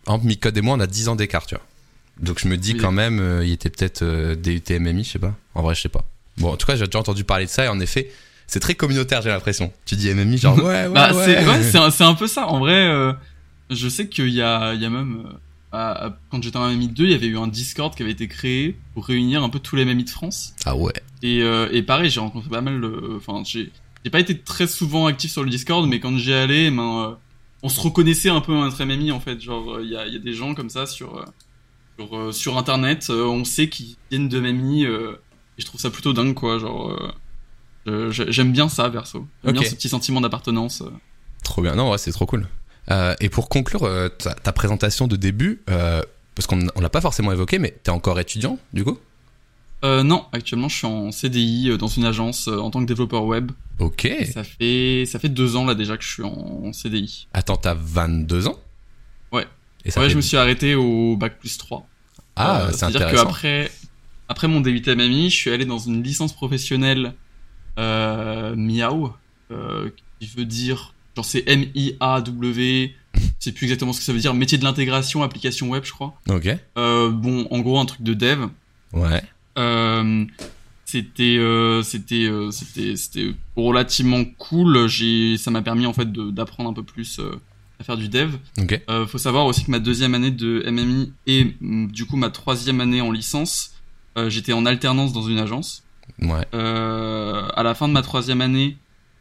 entre 0.08 0.26
Micode 0.26 0.58
et 0.58 0.62
moi, 0.62 0.76
on 0.76 0.80
a 0.80 0.88
10 0.88 1.10
ans 1.10 1.16
d'écart, 1.16 1.46
tu 1.46 1.56
vois. 1.56 1.66
Donc 2.22 2.40
je 2.40 2.48
me 2.48 2.58
dis 2.58 2.76
quand 2.76 2.92
même, 2.92 3.20
euh, 3.20 3.46
il 3.46 3.52
était 3.52 3.70
peut-être 3.70 4.02
euh, 4.02 4.36
DUT 4.36 4.62
MMI, 4.70 5.04
je 5.04 5.12
sais 5.12 5.20
pas. 5.20 5.36
En 5.56 5.62
vrai, 5.62 5.76
je 5.76 5.82
sais 5.82 5.90
pas. 5.90 6.04
Bon, 6.38 6.52
en 6.52 6.58
tout 6.58 6.68
cas, 6.68 6.76
j'ai 6.76 6.86
déjà 6.86 7.00
entendu 7.00 7.24
parler 7.24 7.46
de 7.46 7.50
ça 7.50 7.66
et 7.66 7.68
en 7.68 7.80
effet, 7.80 8.12
c'est 8.48 8.60
très 8.60 8.76
communautaire, 8.76 9.22
j'ai 9.22 9.30
l'impression. 9.30 9.72
Tu 9.86 9.96
dis 9.96 10.14
MMI, 10.14 10.38
genre 10.38 10.58
ouais, 10.64 10.88
ouais, 10.88 10.90
bah, 10.90 11.14
ouais. 11.14 11.64
C'est 11.92 12.04
un, 12.04 12.16
peu 12.16 12.28
ça. 12.28 12.48
En 12.48 12.60
vrai, 12.60 12.88
euh, 12.88 13.14
je 13.70 13.88
sais 13.88 14.08
qu'il 14.08 14.30
y 14.30 14.42
a, 14.42 14.74
il 14.74 14.82
y 14.82 14.86
a 14.86 14.90
même, 14.90 15.24
quand 15.72 16.42
j'étais 16.42 16.58
en 16.58 16.70
MMI 16.70 16.90
2, 16.90 17.04
il 17.06 17.12
y 17.12 17.14
avait 17.14 17.28
eu 17.28 17.38
un 17.38 17.48
Discord 17.48 17.96
qui 17.96 18.04
avait 18.04 18.12
été 18.12 18.28
créé 18.28 18.78
pour 18.94 19.06
réunir 19.06 19.44
un 19.44 19.50
peu 19.50 19.60
tous 19.60 19.76
les 19.76 19.86
MMI 19.86 20.04
de 20.04 20.10
France. 20.10 20.54
Ah 20.66 20.76
ouais. 20.76 20.94
Et, 21.24 21.40
et 21.40 21.84
pareil, 21.84 22.10
j'ai 22.10 22.20
rencontré 22.20 22.50
pas 22.50 22.62
mal 22.62 22.84
Enfin, 23.16 23.44
j'ai 23.46 23.72
pas 24.12 24.20
été 24.20 24.38
très 24.38 24.68
souvent 24.68 25.06
actif 25.06 25.32
sur 25.32 25.44
le 25.44 25.50
Discord, 25.50 25.88
mais 25.88 26.00
quand 26.00 26.18
j'y 26.18 26.34
allais, 26.34 26.70
ben, 26.70 27.18
on 27.62 27.70
se 27.70 27.80
reconnaissait 27.80 28.30
un 28.30 28.42
peu 28.42 28.54
entre 28.54 28.84
MMI 28.84 29.12
en 29.12 29.20
fait. 29.22 29.40
Genre, 29.40 29.80
il 29.82 29.90
y 29.90 29.96
a, 29.96 30.06
y 30.06 30.16
a 30.16 30.20
des 30.20 30.34
gens 30.34 30.54
comme 30.54 30.70
ça 30.70 30.86
sur 30.86 31.26
euh, 32.02 32.32
sur, 32.32 32.58
internet, 32.58 33.08
euh, 33.10 33.26
on 33.26 33.44
sait 33.46 33.70
qu'ils 33.70 33.96
viennent 34.10 34.30
de 34.30 34.40
Mamie, 34.40 34.86
euh, 34.86 35.14
et 35.58 35.62
je 35.62 35.66
trouve 35.66 35.82
ça 35.82 35.90
plutôt 35.90 36.14
dingue, 36.14 36.34
quoi. 36.34 36.60
Genre, 36.60 37.14
J'aime 38.10 38.52
bien 38.52 38.70
ça, 38.70 38.90
perso. 38.90 39.28
J'aime 39.44 39.54
bien 39.54 39.68
ce 39.68 39.76
petit 39.76 39.90
sentiment 39.90 40.22
d'appartenance. 40.22 40.84
Trop 41.44 41.62
bien. 41.62 41.76
Non, 41.76 41.92
ouais, 41.92 41.98
c'est 41.98 42.12
trop 42.12 42.26
cool. 42.26 42.48
Euh, 42.92 43.16
et 43.20 43.30
pour 43.30 43.50
conclure 43.50 43.84
euh, 43.84 44.10
ta, 44.10 44.52
présentation 44.52 45.08
de 45.08 45.16
début, 45.16 45.62
euh, 45.70 46.02
parce 46.36 46.48
qu'on 46.48 46.56
ne 46.58 46.82
l'a 46.82 46.90
pas 46.90 47.02
forcément 47.02 47.32
évoqué, 47.32 47.60
mais 47.60 47.78
tu 47.84 47.92
es 47.92 47.94
encore 47.94 48.20
étudiant, 48.20 48.58
du 48.74 48.84
coup? 48.84 48.98
Non, 49.82 50.26
actuellement 50.34 50.68
je 50.68 50.76
suis 50.76 50.88
en 50.88 51.10
CDI 51.10 51.78
dans 51.78 51.88
une 51.88 52.04
agence 52.04 52.50
en 52.50 52.70
tant 52.70 52.82
que 52.82 52.86
développeur 52.86 53.24
web. 53.24 53.54
Ok. 53.80 54.12
ça 54.30 54.44
fait, 54.44 55.06
ça 55.06 55.20
fait 55.20 55.30
deux 55.30 55.56
ans 55.56 55.64
là 55.64 55.74
déjà 55.74 55.96
que 55.96 56.04
je 56.04 56.10
suis 56.10 56.24
en, 56.24 56.74
CDI. 56.74 57.30
Attends, 57.34 57.56
t'as 57.56 57.76
22 57.76 58.48
ans? 58.48 58.60
Et 59.90 59.92
ça 59.92 60.02
ouais, 60.02 60.10
je 60.10 60.16
me 60.16 60.22
suis 60.22 60.38
arrêté 60.38 60.76
au 60.76 61.18
bac 61.18 61.40
plus 61.40 61.58
3. 61.58 61.88
Ah, 62.36 62.70
c'est 62.72 62.86
intéressant. 62.86 63.00
C'est-à-dire 63.00 63.12
qu'après 63.12 63.72
après 64.28 64.48
mon 64.48 64.62
début 64.62 64.82
MMI, 64.88 65.32
je 65.32 65.36
suis 65.36 65.50
allé 65.50 65.66
dans 65.66 65.80
une 65.80 66.04
licence 66.04 66.34
professionnelle 66.34 67.14
Miao, 67.78 69.14
qui 70.20 70.28
veut 70.38 70.46
dire 70.46 70.94
Genre 71.16 71.26
c'est 71.26 71.44
M-I-A-W, 71.48 72.94
c'est 73.40 73.52
plus 73.52 73.66
exactement 73.66 73.92
ce 73.92 74.00
que 74.00 74.06
ça 74.06 74.14
veut 74.14 74.20
dire, 74.20 74.34
métier 74.34 74.58
de 74.58 74.64
l'intégration, 74.64 75.24
application 75.24 75.70
web, 75.70 75.84
je 75.84 75.92
crois. 75.92 76.14
Ok. 76.30 76.48
Euh, 76.78 77.10
bon, 77.10 77.48
en 77.52 77.60
gros, 77.60 77.80
un 77.80 77.86
truc 77.86 78.04
de 78.04 78.14
dev. 78.14 78.46
Ouais. 78.94 79.24
Euh, 79.58 80.26
c'était 80.86 81.38
euh, 81.38 81.84
c'était 81.84 82.26
euh, 82.26 82.50
c'était 82.50 82.96
c'était 82.96 83.32
relativement 83.56 84.24
cool 84.40 84.88
j'ai 84.88 85.38
ça 85.38 85.52
m'a 85.52 85.62
permis 85.62 85.86
en 85.86 85.94
fait 85.94 86.12
d'apprendre 86.12 86.68
un 86.72 86.74
peu 86.74 86.82
plus 86.82 87.20
euh, 87.20 87.36
à 87.80 87.84
faire 87.84 87.98
du 87.98 88.10
dev 88.10 88.36
ok 88.62 88.82
euh, 88.90 89.08
faut 89.08 89.18
savoir 89.18 89.46
aussi 89.46 89.66
que 89.66 89.72
ma 89.72 89.80
deuxième 89.80 90.14
année 90.14 90.32
de 90.32 90.64
MMI 90.70 91.14
et 91.28 91.56
mm, 91.62 91.92
du 91.92 92.06
coup 92.06 92.18
ma 92.18 92.30
troisième 92.30 92.82
année 92.82 93.02
en 93.02 93.12
licence 93.12 93.74
j'étais 94.28 94.52
en 94.52 94.66
alternance 94.66 95.14
dans 95.14 95.22
une 95.22 95.38
agence 95.38 95.86
ouais 96.22 96.46
à 96.52 97.64
la 97.64 97.74
fin 97.74 97.88
de 97.88 97.94
ma 97.94 98.02
troisième 98.02 98.42
année 98.42 98.78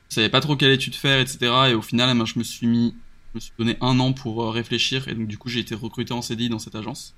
je 0.08 0.14
savais 0.14 0.28
pas 0.28 0.40
trop 0.40 0.56
quelle 0.56 0.72
étude 0.72 0.94
faire, 0.94 1.20
etc. 1.20 1.52
Et 1.70 1.74
au 1.74 1.82
final, 1.82 2.10
eh 2.12 2.18
ben, 2.18 2.24
je 2.24 2.38
me 2.38 2.44
suis 2.44 2.66
mis, 2.66 2.94
je 3.32 3.36
me 3.36 3.40
suis 3.40 3.52
donné 3.58 3.76
un 3.80 3.98
an 4.00 4.12
pour 4.12 4.42
euh, 4.42 4.50
réfléchir, 4.50 5.08
et 5.08 5.14
donc 5.14 5.26
du 5.26 5.38
coup, 5.38 5.48
j'ai 5.48 5.60
été 5.60 5.74
recruté 5.74 6.12
en 6.12 6.22
CDI 6.22 6.48
dans 6.48 6.58
cette 6.58 6.74
agence. 6.74 7.14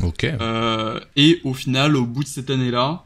Ok. 0.00 0.24
Euh, 0.24 1.00
et 1.16 1.40
au 1.44 1.54
final, 1.54 1.96
au 1.96 2.04
bout 2.04 2.22
de 2.22 2.28
cette 2.28 2.50
année-là, 2.50 3.04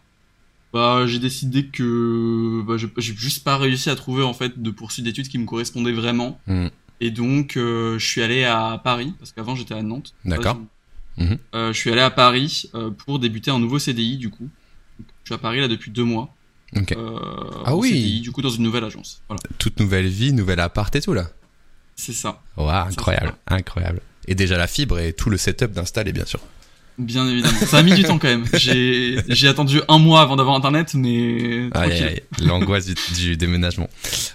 bah, 0.72 1.06
j'ai 1.06 1.18
décidé 1.18 1.66
que 1.66 2.62
bah, 2.66 2.76
j'ai 2.76 3.14
juste 3.14 3.44
pas 3.44 3.56
réussi 3.56 3.90
à 3.90 3.96
trouver 3.96 4.22
en 4.22 4.34
fait 4.34 4.60
de 4.60 4.70
poursuite 4.70 5.04
d'études 5.04 5.28
qui 5.28 5.38
me 5.38 5.46
correspondait 5.46 5.92
vraiment. 5.92 6.40
Hmm. 6.46 6.68
Et 7.00 7.10
donc, 7.10 7.56
euh, 7.56 7.98
je 7.98 8.06
suis 8.06 8.22
allé 8.22 8.44
à 8.44 8.80
Paris 8.82 9.14
parce 9.18 9.32
qu'avant 9.32 9.54
j'étais 9.54 9.74
à 9.74 9.82
Nantes. 9.82 10.14
D'accord. 10.24 10.60
Mhm. 11.16 11.38
Euh, 11.54 11.72
je 11.72 11.78
suis 11.78 11.90
allé 11.90 12.00
à 12.00 12.10
Paris 12.10 12.70
euh, 12.74 12.90
pour 12.90 13.18
débuter 13.18 13.50
un 13.50 13.58
nouveau 13.58 13.78
CDI 13.78 14.16
du 14.16 14.30
coup. 14.30 14.48
Donc, 14.98 15.08
je 15.24 15.28
suis 15.28 15.34
à 15.34 15.38
Paris 15.38 15.60
là 15.60 15.68
depuis 15.68 15.90
deux 15.90 16.04
mois. 16.04 16.34
Ah 17.64 17.76
oui. 17.76 18.20
du 18.20 18.30
coup, 18.30 18.42
dans 18.42 18.50
une 18.50 18.62
nouvelle 18.62 18.84
agence. 18.84 19.22
Toute 19.58 19.80
nouvelle 19.80 20.06
vie, 20.06 20.32
nouvelle 20.32 20.60
appart 20.60 20.94
et 20.94 21.00
tout 21.00 21.14
là. 21.14 21.30
C'est 21.96 22.12
ça. 22.12 22.42
incroyable, 22.56 23.34
incroyable. 23.46 24.00
Et 24.26 24.34
déjà 24.34 24.58
la 24.58 24.66
fibre 24.66 24.98
et 24.98 25.14
tout 25.14 25.30
le 25.30 25.38
setup 25.38 25.72
d'installer, 25.72 26.12
bien 26.12 26.26
sûr. 26.26 26.40
Bien 26.98 27.28
évidemment. 27.28 27.58
Ça 27.66 27.78
a 27.78 27.82
mis 27.82 27.94
du 27.94 28.02
temps 28.02 28.18
quand 28.18 28.28
même. 28.28 28.44
J'ai 28.54 29.48
attendu 29.48 29.80
un 29.88 29.98
mois 29.98 30.20
avant 30.20 30.36
d'avoir 30.36 30.56
internet, 30.56 30.94
mais. 30.94 31.70
L'angoisse 32.42 32.86
du, 33.14 33.36
déménagement. 33.36 33.88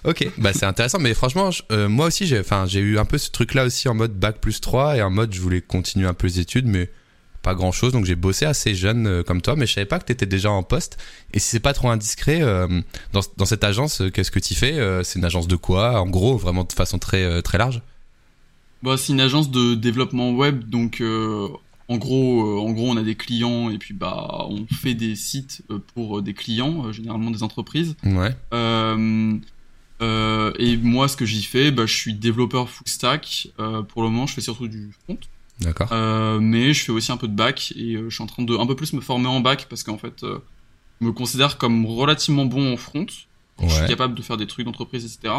Ok, 0.06 0.28
bah 0.38 0.52
c'est 0.54 0.66
intéressant, 0.66 1.00
mais 1.00 1.14
franchement, 1.14 1.50
euh, 1.72 1.90
moi 1.90 2.08
aussi, 2.08 2.26
j'ai 2.26 2.42
j'ai 2.68 2.80
eu 2.80 3.00
un 3.00 3.06
peu 3.06 3.18
ce 3.18 3.32
truc-là 3.32 3.66
aussi 3.66 3.88
en 3.90 3.94
mode 3.94 4.14
bac 4.14 4.38
plus 4.40 4.62
3 4.62 4.98
et 4.98 5.02
en 5.02 5.10
mode 5.10 5.34
je 5.34 5.42
voulais 5.42 5.62
continuer 5.62 6.08
un 6.08 6.14
peu 6.14 6.28
les 6.28 6.40
études, 6.40 6.68
mais 6.68 6.90
pas 7.44 7.54
grand 7.54 7.72
chose. 7.72 7.92
Donc 7.92 8.06
j'ai 8.06 8.16
bossé 8.16 8.46
assez 8.46 8.74
jeune 8.74 9.06
euh, 9.06 9.24
comme 9.24 9.42
toi, 9.42 9.56
mais 9.56 9.68
je 9.68 9.74
savais 9.74 9.86
pas 9.86 10.00
que 10.00 10.06
tu 10.06 10.12
étais 10.12 10.26
déjà 10.26 10.50
en 10.50 10.64
poste. 10.64 10.98
Et 11.34 11.40
si 11.40 11.50
c'est 11.50 11.60
pas 11.60 11.74
trop 11.74 11.90
indiscret, 11.90 12.42
euh, 12.42 12.82
dans, 13.12 13.22
dans, 13.38 13.46
cette 13.46 13.64
agence, 13.64 14.02
euh, 14.02 14.10
qu'est-ce 14.10 14.32
que 14.32 14.40
tu 14.40 14.56
fais 14.56 14.80
C'est 15.04 15.20
une 15.20 15.26
agence 15.26 15.48
de 15.48 15.56
quoi 15.56 16.02
En 16.02 16.08
gros, 16.08 16.38
vraiment 16.38 16.64
de 16.64 16.74
façon 16.74 16.98
très, 16.98 17.42
très 17.44 17.60
large? 17.60 17.82
Bah, 18.82 18.96
C'est 18.98 19.14
une 19.14 19.22
agence 19.22 19.52
de 19.52 19.76
développement 19.76 20.32
web. 20.32 20.64
Donc 20.68 21.04
en, 21.94 21.98
gros, 21.98 22.60
en 22.60 22.72
gros, 22.72 22.90
on 22.90 22.98
a 22.98 23.04
des 23.04 23.16
clients 23.16 23.70
et 23.70 23.78
puis 23.78 23.94
bah, 23.94 24.46
on 24.50 24.66
fait 24.68 24.94
des 24.94 25.16
sites 25.16 25.64
pour 25.94 26.22
des 26.22 26.34
clients, 26.34 26.92
généralement 26.92 27.32
des 27.32 27.44
entreprises. 27.44 27.96
Ouais. 28.04 28.36
et 30.60 30.78
moi, 30.78 31.08
ce 31.08 31.18
que 31.18 31.26
j'y 31.26 31.44
fais, 31.44 31.72
bah, 31.72 31.86
je 31.86 31.96
suis 31.96 32.14
développeur 32.14 32.70
full 32.70 32.88
stack. 32.88 33.50
pour 33.90 34.04
le 34.04 34.10
moment, 34.10 34.28
je 34.28 34.34
fais 34.34 34.42
surtout 34.42 34.68
du 34.68 34.92
front. 35.04 35.18
D'accord. 35.60 35.88
Euh, 35.92 36.40
mais 36.40 36.74
je 36.74 36.84
fais 36.84 36.92
aussi 36.92 37.12
un 37.12 37.18
peu 37.18 37.28
de 37.28 37.36
bac 37.36 37.74
et 37.76 37.96
euh, 37.96 38.10
je 38.10 38.16
suis 38.16 38.24
en 38.24 38.28
train 38.28 38.44
de 38.44 38.58
un 38.58 38.66
peu 38.66 38.76
plus 38.76 38.94
me 38.94 39.02
former 39.02 39.28
en 39.28 39.40
bac 39.40 39.68
parce 39.70 39.84
qu'en 39.84 39.98
fait, 39.98 40.24
euh, 40.24 40.40
je 41.00 41.08
me 41.08 41.12
considère 41.12 41.58
comme 41.58 41.86
relativement 41.86 42.46
bon 42.46 42.74
en 42.74 42.78
front. 42.78 43.06
Je 43.62 43.70
suis 43.70 43.86
capable 43.86 44.16
de 44.16 44.22
faire 44.24 44.36
des 44.36 44.48
trucs 44.48 44.66
d'entreprise, 44.66 45.06
etc. 45.06 45.34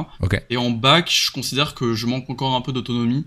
Et 0.49 0.57
en 0.57 0.71
bac, 0.71 1.11
je 1.11 1.33
considère 1.33 1.75
que 1.75 1.95
je 1.95 2.07
manque 2.07 2.31
encore 2.31 2.55
un 2.55 2.61
peu 2.61 2.73
d'autonomie. 2.73 3.27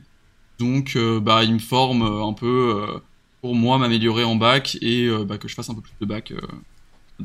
Donc, 0.59 0.97
bah, 1.21 1.43
il 1.43 1.53
me 1.53 1.59
forme 1.59 2.01
un 2.01 2.33
peu 2.33 3.01
pour 3.47 3.55
moi 3.55 3.77
m'améliorer 3.77 4.25
en 4.25 4.35
bac 4.35 4.77
et 4.81 5.09
bah, 5.25 5.37
que 5.37 5.47
je 5.47 5.55
fasse 5.55 5.69
un 5.69 5.73
peu 5.73 5.79
plus 5.81 5.93
de 6.01 6.05
bac 6.05 6.33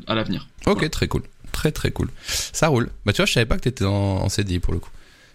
à 0.07 0.15
l'avenir. 0.15 0.47
Ok, 0.65 0.89
très 0.89 1.09
cool. 1.09 1.23
Très 1.51 1.73
très 1.73 1.91
cool. 1.91 2.09
Ça 2.25 2.69
roule. 2.69 2.89
Bah 3.05 3.11
tu 3.11 3.17
vois, 3.17 3.25
je 3.25 3.33
savais 3.33 3.45
pas 3.45 3.57
que 3.57 3.63
t'étais 3.63 3.85
en, 3.85 3.91
en 3.91 4.29
CDI 4.29 4.59
pour 4.59 4.73
le 4.73 4.79
coup. 4.79 4.89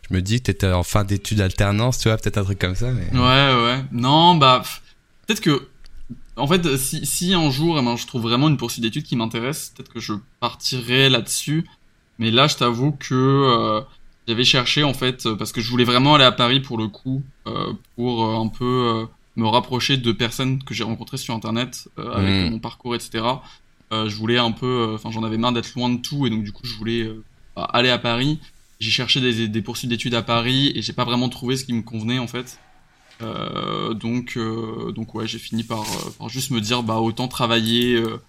Je 0.09 0.14
me 0.14 0.22
dis 0.22 0.38
que 0.38 0.44
t'étais 0.44 0.72
en 0.72 0.83
fin 0.83 1.05
d'études 1.05 1.40
alternance, 1.40 1.98
tu 1.98 2.09
vois, 2.09 2.16
peut-être 2.16 2.38
un 2.38 2.44
truc 2.44 2.59
comme 2.59 2.74
ça. 2.74 2.90
Mais... 2.90 3.11
Ouais, 3.12 3.64
ouais. 3.64 3.85
Non, 3.92 4.37
bah, 4.37 4.62
peut-être 5.27 5.40
que, 5.40 5.68
en 6.37 6.46
fait, 6.46 6.77
si, 6.79 7.05
si 7.05 7.35
un 7.35 7.51
jour, 7.51 7.79
eh 7.79 7.85
ben, 7.85 7.96
je 7.96 8.07
trouve 8.07 8.22
vraiment 8.22 8.48
une 8.48 8.57
poursuite 8.57 8.83
d'études 8.83 9.05
qui 9.05 9.16
m'intéresse, 9.16 9.72
peut-être 9.77 9.92
que 9.92 10.01
je 10.01 10.14
partirai 10.40 11.11
là-dessus. 11.11 11.66
Mais 12.18 12.31
là, 12.31 12.46
je 12.46 12.57
t'avoue 12.57 12.92
que 12.92 13.14
euh, 13.14 13.81
j'avais 14.27 14.44
cherché, 14.44 14.83
en 14.83 14.94
fait, 14.94 15.29
parce 15.35 15.53
que 15.53 15.61
je 15.61 15.70
voulais 15.70 15.85
vraiment 15.85 16.14
aller 16.14 16.24
à 16.24 16.33
Paris 16.33 16.61
pour 16.61 16.79
le 16.79 16.88
coup, 16.88 17.22
euh, 17.46 17.72
pour 17.94 18.24
euh, 18.24 18.40
un 18.40 18.48
peu 18.48 19.07
me 19.38 19.46
rapprocher 19.46 19.96
de 19.96 20.12
personnes 20.12 20.62
que 20.62 20.74
j'ai 20.74 20.85
rencontrées 20.85 21.16
sur 21.16 21.35
Internet, 21.35 21.88
avec 21.96 22.46
mmh. 22.46 22.51
mon 22.51 22.59
parcours, 22.59 22.94
etc. 22.94 23.24
je 23.90 24.14
voulais 24.14 24.38
un 24.38 24.53
peu, 24.53 24.92
enfin, 24.94 25.11
j'en 25.11 25.22
avais 25.22 25.38
marre 25.38 25.53
d'être 25.53 25.74
loin 25.74 25.88
de 25.88 25.98
tout, 25.98 26.27
et 26.27 26.31
donc 26.31 26.42
du 26.42 26.53
coup, 26.53 26.66
je 26.66 26.74
voulais 26.74 27.11
bah, 27.57 27.64
aller 27.72 27.90
à 27.90 27.98
Paris 27.98 28.38
j'ai 28.81 28.90
cherché 28.90 29.20
des, 29.20 29.48
des 29.48 29.62
poursuites 29.62 29.90
d'études 29.90 30.14
à 30.14 30.22
Paris 30.22 30.72
et 30.74 30.83
j'ai 30.83 30.92
pas 30.92 31.05
vraiment 31.05 31.29
trouvé 31.29 31.57
ce 31.57 31.64
qui 31.64 31.72
me 31.72 31.83
convenait 31.83 32.18
en 32.18 32.27
fait. 32.27 32.59
Euh, 33.20 33.94
donc, 33.94 34.37
euh, 34.37 34.92
donc 34.92 35.14
ouais, 35.14 35.27
j'ai 35.27 35.38
fini 35.38 35.64
par, 35.64 35.81
euh, 35.81 36.11
par, 36.18 36.29
juste 36.29 36.51
me 36.53 36.61
dire 36.61 36.85
bah 36.85 36.98
autant 36.98 37.27
travailler, 37.27 37.94
euh, 37.94 38.20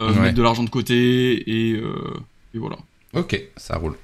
euh 0.00 0.14
mettre 0.14 0.36
de 0.36 0.42
l'argent 0.42 0.62
de 0.62 0.70
côté 0.70 1.34
et, 1.34 1.70
et, 2.54 2.58
voilà. 2.58 2.78
Ok, 3.12 3.38
ça 3.58 3.76
roule. 3.76 3.96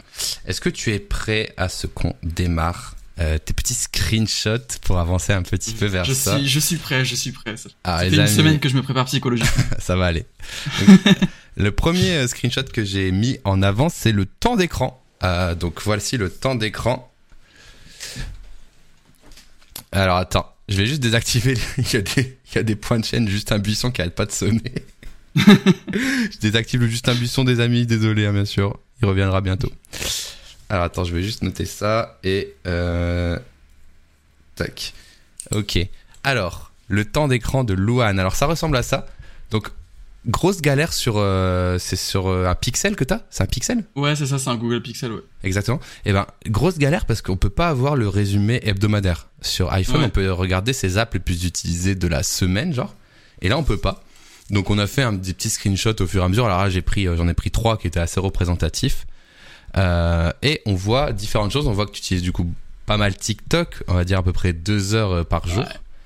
Est-ce 0.45 0.61
que 0.61 0.69
tu 0.69 0.93
es 0.93 0.99
prêt 0.99 1.55
à 1.57 1.71
ce 1.71 1.87
qu'on 1.87 2.15
démarre 2.23 2.95
tes 3.19 3.53
petits 3.53 3.75
screenshots 3.75 4.79
pour 4.83 4.99
avancer 4.99 5.33
un 5.33 5.43
petit 5.43 5.73
peu 5.73 5.87
vers 5.87 6.05
je 6.05 6.13
ça 6.13 6.39
suis, 6.39 6.49
Je 6.49 6.61
suis 6.61 6.77
prêt, 6.77 7.05
je 7.05 7.15
suis 7.15 7.33
prêt. 7.33 7.57
Ça 7.57 7.69
ah, 7.85 8.01
fait 8.01 8.15
une 8.15 8.27
semaine 8.27 8.61
que 8.61 8.69
je 8.69 8.77
me 8.77 8.83
prépare 8.83 9.07
psychologiquement. 9.07 9.65
ça 9.79 9.97
va 9.97 10.07
aller. 10.07 10.25
le 11.57 11.73
premier 11.73 12.27
screenshot 12.29 12.63
que 12.73 12.85
j'ai 12.85 13.11
mis 13.11 13.39
en 13.45 13.63
avant, 13.63 13.89
c'est 13.89 14.13
le 14.13 14.27
temps 14.27 14.57
d'écran 14.57 15.03
euh, 15.23 15.55
donc 15.55 15.81
voici 15.83 16.17
le 16.17 16.31
temps 16.31 16.55
d'écran. 16.55 17.13
Alors 19.91 20.17
attends, 20.17 20.55
je 20.69 20.77
vais 20.77 20.87
juste 20.87 21.01
désactiver. 21.01 21.57
il, 21.79 21.93
y 21.93 21.97
a 21.97 22.03
des, 22.03 22.39
il 22.51 22.55
y 22.57 22.59
a 22.59 22.63
des 22.63 22.77
points 22.77 22.99
de 22.99 23.05
chaîne, 23.05 23.29
juste 23.29 23.53
un 23.53 23.59
buisson 23.59 23.91
qui 23.91 24.01
arrête 24.01 24.15
pas 24.15 24.27
de 24.27 24.33
sonner. 24.33 24.75
je 25.37 26.39
désactive 26.41 26.81
le 26.81 26.89
juste 26.89 27.09
un 27.09 27.15
buisson 27.15 27.45
des 27.45 27.61
amis, 27.61 27.87
désolé 27.87 28.27
hein, 28.27 28.33
bien 28.33 28.45
sûr. 28.45 28.79
Il 29.01 29.07
reviendra 29.07 29.41
bientôt. 29.41 29.73
Alors 30.69 30.85
attends, 30.85 31.05
je 31.05 31.15
vais 31.15 31.23
juste 31.23 31.43
noter 31.43 31.65
ça 31.65 32.19
et 32.25 32.55
euh... 32.67 33.39
tac. 34.55 34.93
Ok. 35.53 35.79
Alors 36.25 36.73
le 36.89 37.05
temps 37.05 37.29
d'écran 37.29 37.65
de 37.65 37.75
Luan. 37.75 38.19
Alors 38.19 38.35
ça 38.35 38.47
ressemble 38.47 38.77
à 38.77 38.83
ça. 38.83 39.07
Donc 39.51 39.71
grosse 40.27 40.61
galère 40.61 40.93
sur 40.93 41.15
euh, 41.17 41.79
c'est 41.79 41.97
sur 41.97 42.29
euh, 42.29 42.47
un 42.47 42.55
pixel 42.55 42.97
que 42.97 43.05
t'as? 43.05 43.21
C'est 43.31 43.43
un 43.43 43.47
pixel? 43.47 43.85
Ouais 43.95 44.17
c'est 44.17 44.27
ça 44.27 44.39
c'est 44.39 44.51
un 44.51 44.57
Google 44.57 44.83
Pixel 44.83 45.13
ouais. 45.13 45.23
Exactement. 45.43 45.79
Et 46.05 46.11
eh 46.11 46.13
ben 46.13 46.27
grosse 46.47 46.79
galère 46.79 47.07
parce 47.07 47.23
qu'on 47.23 47.37
peut 47.37 47.51
pas 47.51 47.69
avoir 47.69 47.97
le 47.97 48.09
résumé 48.09 48.61
hebdomadaire. 48.63 49.29
Sur 49.41 49.73
iPhone 49.73 50.03
on 50.05 50.11
peut 50.11 50.31
regarder 50.33 50.73
ses 50.73 50.99
apps 50.99 51.15
les 51.15 51.21
plus 51.21 51.45
utilisées 51.45 51.95
de 51.95 52.09
la 52.09 52.23
semaine 52.23 52.75
genre. 52.75 52.95
Et 53.41 53.49
là 53.49 53.57
on 53.57 53.65
peut 53.65 53.79
pas. 53.79 54.03
Donc 54.51 54.71
on 54.71 54.79
a 54.79 54.87
fait 54.87 55.03
un 55.03 55.13
des 55.13 55.33
petits 55.33 55.51
screenshots 55.51 56.03
au 56.03 56.07
fur 56.07 56.23
et 56.23 56.25
à 56.25 56.29
mesure. 56.29 56.47
Alors 56.47 56.59
là 56.59 56.69
j'ai 56.69 56.83
pris 56.83 57.05
j'en 57.05 57.29
ai 57.29 57.35
pris 57.35 57.51
trois 57.51 57.79
qui 57.79 57.87
étaient 57.87 58.01
assez 58.01 58.21
représentatifs 58.21 59.07
et 59.77 60.63
on 60.67 60.75
voit 60.75 61.13
différentes 61.13 61.51
choses 61.51 61.69
on 61.69 61.73
voit 61.73 61.87
que 61.87 61.93
tu 61.93 61.99
utilises 61.99 62.23
du 62.23 62.33
coup 62.33 62.53
pas 62.87 62.97
mal 62.97 63.17
TikTok 63.17 63.85
on 63.87 63.95
va 63.95 64.05
dire 64.05 64.19
à 64.19 64.23
peu 64.23 64.33
près 64.33 64.53
deux 64.53 64.95
heures 64.95 65.27
par 65.27 65.47
jour 65.47 65.65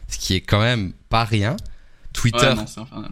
ce 0.09 0.19
qui 0.19 0.35
est 0.35 0.41
quand 0.41 0.61
même 0.61 0.93
pas 1.09 1.25
rien 1.25 1.57
Twitter, 2.13 2.55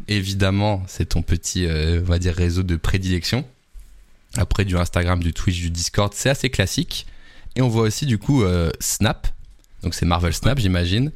évidemment, 0.08 0.82
c'est 0.86 1.06
ton 1.06 1.22
petit, 1.22 1.66
euh, 1.66 2.00
on 2.02 2.04
va 2.04 2.18
dire, 2.18 2.34
réseau 2.34 2.62
de 2.62 2.76
prédilection. 2.76 3.44
Après, 4.36 4.64
du 4.64 4.76
Instagram, 4.76 5.22
du 5.22 5.32
Twitch, 5.32 5.58
du 5.58 5.70
Discord, 5.70 6.12
c'est 6.14 6.30
assez 6.30 6.50
classique. 6.50 7.06
Et 7.56 7.62
on 7.62 7.68
voit 7.68 7.82
aussi, 7.82 8.06
du 8.06 8.18
coup, 8.18 8.42
euh, 8.42 8.70
Snap. 8.78 9.28
Donc, 9.82 9.94
c'est 9.94 10.06
Marvel 10.06 10.34
Snap, 10.34 10.58
j'imagine. 10.58 11.12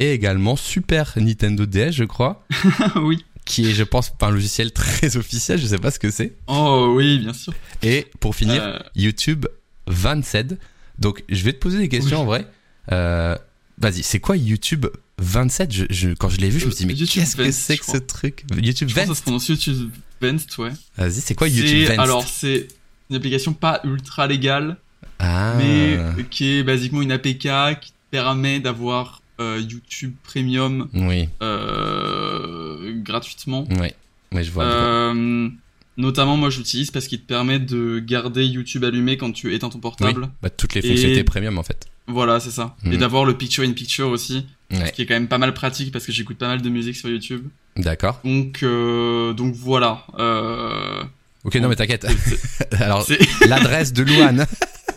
Et 0.00 0.12
également 0.12 0.54
Super 0.54 1.14
Nintendo 1.16 1.66
DS, 1.66 1.90
je 1.90 2.04
crois. 2.04 2.44
oui. 2.96 3.24
Qui 3.48 3.68
est, 3.68 3.72
je 3.74 3.82
pense, 3.82 4.10
pas 4.10 4.26
un 4.28 4.30
logiciel 4.30 4.70
très 4.72 5.16
officiel, 5.16 5.58
je 5.58 5.66
sais 5.66 5.78
pas 5.78 5.90
ce 5.90 5.98
que 5.98 6.10
c'est. 6.10 6.34
Oh 6.46 6.92
oui, 6.96 7.18
bien 7.18 7.32
sûr. 7.32 7.52
Et 7.82 8.06
pour 8.20 8.36
finir, 8.36 8.62
Euh, 8.62 8.78
YouTube 8.94 9.46
27. 9.88 10.58
Donc, 10.98 11.24
je 11.28 11.42
vais 11.42 11.52
te 11.52 11.58
poser 11.58 11.78
des 11.78 11.88
questions 11.88 12.18
Oui. 12.18 12.22
en 12.22 12.26
vrai. 12.26 12.46
Euh, 12.92 13.36
Vas-y, 13.80 14.02
c'est 14.02 14.18
quoi 14.18 14.36
YouTube 14.36 14.86
27 15.18 15.72
je, 15.72 15.84
je- 15.88 16.08
Quand 16.10 16.28
je 16.28 16.38
l'ai 16.38 16.50
vu, 16.50 16.58
je 16.58 16.66
me 16.66 16.70
suis 16.72 16.78
dit, 16.84 16.86
mais 16.86 16.94
YouTube 16.94 17.22
qu'est-ce 17.22 17.36
que 17.36 17.42
20, 17.42 17.52
c'est 17.52 17.78
que 17.78 17.84
ce 17.86 17.96
truc? 17.98 18.44
YouTube 18.60 18.88
je 18.88 18.94
pense 18.94 19.02
que 19.04 19.06
ça 19.06 19.12
20 19.12 19.14
se 19.14 19.22
prononce 19.22 19.48
YouTube 19.48 19.90
Venst, 20.20 20.58
ouais. 20.58 20.70
Vas-y, 20.96 21.12
c'est 21.20 21.34
quoi 21.36 21.46
YouTube 21.48 21.86
C'est- 21.86 21.94
20 21.96 22.02
Alors, 22.02 22.26
c'est 22.26 22.66
une 23.08 23.16
application 23.16 23.52
pas 23.52 23.80
ultra 23.84 24.26
légale, 24.26 24.76
Ah, 25.20 25.54
mais 25.56 25.96
qui 26.30 26.48
est 26.58 26.62
basiquement 26.64 27.02
une 27.02 27.12
APK 27.12 27.78
qui 27.80 27.90
te 27.92 27.96
permet 28.10 28.58
d'avoir 28.58 29.22
euh, 29.40 29.60
YouTube 29.60 30.14
Premium 30.24 30.88
oui, 30.94 31.28
euh, 31.42 32.67
gratuitement. 33.02 33.66
oui, 33.80 33.88
oui, 34.32 34.44
je 34.44 34.50
vois. 34.50 34.64
Euh, 34.64 35.48
notamment, 35.96 36.36
moi, 36.36 36.50
je 36.50 36.58
l'utilise 36.58 36.90
parce 36.90 37.06
qu'il 37.06 37.20
te 37.20 37.26
permet 37.26 37.58
de 37.58 37.98
garder 37.98 38.44
YouTube 38.44 38.84
allumé 38.84 39.16
quand 39.16 39.32
tu 39.32 39.54
éteins 39.54 39.68
ton 39.70 39.78
portable. 39.80 40.22
Oui, 40.22 40.28
bah, 40.42 40.50
toutes 40.50 40.74
les 40.74 40.84
Et- 40.84 40.88
fonctionnalités 40.88 41.24
premium 41.24 41.58
en 41.58 41.62
fait. 41.62 41.86
Voilà, 42.06 42.40
c'est 42.40 42.50
ça. 42.50 42.74
Et 42.90 42.96
d'avoir 42.96 43.24
le 43.26 43.36
picture 43.36 43.64
in 43.64 43.72
picture 43.72 44.08
aussi, 44.08 44.46
Ouais, 44.70 44.86
ce 44.86 44.92
qui 44.92 45.02
est 45.02 45.06
quand 45.06 45.14
même 45.14 45.28
pas 45.28 45.36
mal 45.38 45.52
pratique 45.54 45.92
parce 45.92 46.04
que 46.06 46.12
j'écoute 46.12 46.38
pas 46.38 46.48
mal 46.48 46.62
de 46.62 46.68
musique 46.70 46.96
sur 46.96 47.08
YouTube. 47.10 47.46
d'accord. 47.76 48.20
Donc, 48.24 48.60
euh, 48.62 49.32
donc 49.34 49.54
voilà. 49.54 50.04
Euh, 50.18 51.02
Ok, 51.44 51.54
non 51.56 51.68
mais 51.68 51.76
t'inquiète. 51.76 52.06
Alors, 52.80 53.02
c'est 53.02 53.18
l'adresse 53.46 53.92
de 53.92 54.02
Louane. 54.02 54.46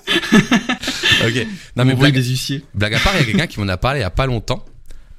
ok. 1.25 1.47
Non 1.75 1.85
mais 1.85 1.95
blague, 1.95 2.13
des 2.13 2.23
huissiers. 2.23 2.63
blague 2.73 2.95
à 2.95 2.99
part, 2.99 3.13
il 3.15 3.19
y 3.19 3.21
a 3.23 3.25
quelqu'un 3.25 3.47
qui 3.47 3.59
m'en 3.59 3.67
a 3.67 3.77
parlé 3.77 3.99
il 3.99 4.03
y 4.03 4.05
a 4.05 4.09
pas 4.09 4.25
longtemps. 4.25 4.65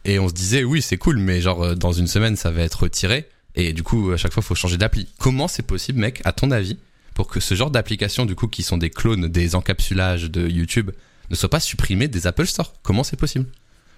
Et 0.05 0.19
on 0.19 0.29
se 0.29 0.35
disait, 0.35 0.65
oui, 0.65 0.83
c'est 0.83 0.97
cool, 0.97 1.19
mais 1.19 1.41
genre, 1.41 1.63
euh, 1.63 1.75
dans 1.75 1.93
une 1.93 2.07
semaine, 2.07 2.37
ça 2.37 2.51
va 2.51 2.63
être 2.63 2.83
retiré. 2.83 3.29
Et 3.55 3.73
du 3.73 3.83
coup, 3.83 4.13
à 4.13 4.17
chaque 4.17 4.33
fois, 4.33 4.43
faut 4.43 4.55
changer 4.55 4.77
d'appli. 4.77 5.09
Comment 5.19 5.49
c'est 5.49 5.67
possible, 5.67 6.01
mec, 6.01 6.21
à 6.25 6.33
ton 6.33 6.51
avis, 6.51 6.79
pour 7.15 7.29
que 7.29 7.41
ce 7.41 7.55
genre 7.55 7.71
d'applications, 7.71 8.27
du 8.27 8.35
coup, 8.35 8.49
qui 8.49 8.63
sont 8.63 8.79
des 8.79 8.91
clones, 8.91 9.29
des 9.29 9.55
encapsulages 9.55 10.31
de 10.31 10.49
YouTube, 10.49 10.91
ne 11.31 11.37
soient 11.37 11.51
pas 11.51 11.61
supprimés 11.61 12.09
des 12.09 12.27
Apple 12.27 12.47
Store? 12.47 12.73
Comment 12.83 13.05
c'est 13.05 13.19
possible? 13.19 13.47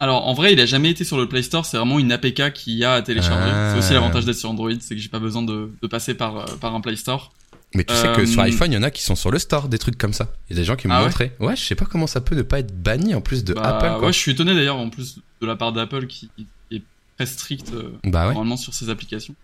Alors, 0.01 0.27
en 0.27 0.35
vrai, 0.35 0.53
il 0.53 0.61
a 0.61 0.67
jamais 0.67 0.91
été 0.91 1.05
sur 1.05 1.17
le 1.17 1.29
Play 1.29 1.43
Store. 1.43 1.65
C'est 1.65 1.77
vraiment 1.77 1.99
une 1.99 2.13
APK 2.13 2.53
qu'il 2.53 2.75
y 2.75 2.85
a 2.85 2.95
à 2.95 3.03
télécharger. 3.03 3.51
Ah. 3.55 3.71
C'est 3.73 3.79
aussi 3.79 3.93
l'avantage 3.95 4.25
d'être 4.25 4.37
sur 4.37 4.51
Android, 4.51 4.71
c'est 4.81 4.97
que 4.97 5.01
j'ai 5.01 5.09
pas 5.09 5.21
besoin 5.21 5.43
de, 5.43 5.73
de 5.81 5.87
passer 5.87 6.15
par, 6.15 6.37
euh, 6.37 6.45
par 6.61 6.75
un 6.75 6.81
Play 6.81 6.97
Store. 6.97 7.33
Mais 7.75 7.85
tu 7.85 7.95
sais 7.95 8.13
que 8.13 8.21
Euh, 8.23 8.27
sur 8.27 8.41
iPhone, 8.43 8.71
il 8.71 8.75
y 8.75 8.79
en 8.79 8.83
a 8.83 8.91
qui 8.91 9.03
sont 9.03 9.17
sur 9.17 9.31
le 9.31 9.39
store, 9.39 9.69
des 9.69 9.79
trucs 9.79 9.99
comme 9.99 10.13
ça. 10.13 10.33
Il 10.49 10.57
y 10.57 10.59
a 10.59 10.63
des 10.63 10.65
gens 10.65 10.77
qui 10.77 10.87
m'ont 10.89 10.95
Ah 10.95 11.01
ouais 11.01 11.07
montré. 11.07 11.33
Ouais, 11.41 11.57
je 11.57 11.63
sais 11.63 11.75
pas 11.75 11.85
comment 11.87 12.07
ça 12.07 12.21
peut 12.21 12.35
ne 12.37 12.43
pas 12.43 12.61
être 12.61 12.73
banni 12.81 13.15
en 13.15 13.21
plus 13.21 13.43
de 13.45 13.55
Bah, 13.55 13.77
Apple, 13.79 13.99
quoi. 13.99 14.07
ouais, 14.07 14.13
je 14.13 14.19
suis 14.19 14.33
étonné 14.33 14.55
d'ailleurs 14.55 14.77
en 14.77 14.91
plus 14.91 15.19
de 15.41 15.47
la 15.47 15.57
part 15.57 15.73
d'Apple 15.73 16.07
qui, 16.07 16.31
est 16.71 16.83
très 17.17 17.27
strict 17.27 17.73
euh, 17.75 17.91
Bah 18.05 18.27
ouais. 18.29 18.35
normalement 18.35 18.57
sur 18.57 18.75
ses 18.75 18.89
applications. 18.91 19.35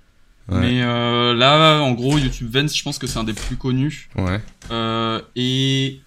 Ouais. 0.49 0.61
Mais 0.61 0.83
euh, 0.83 1.35
là, 1.35 1.81
en 1.81 1.93
gros, 1.93 2.19
YouTube 2.19 2.51
Vents, 2.53 2.67
je 2.73 2.83
pense 2.83 2.99
que 2.99 3.07
c'est 3.07 3.19
un 3.19 3.25
des 3.25 3.33
plus 3.35 3.57
connus. 3.57 4.09
Ouais. 4.17 4.41
Euh, 4.71 5.21
et 5.37 6.01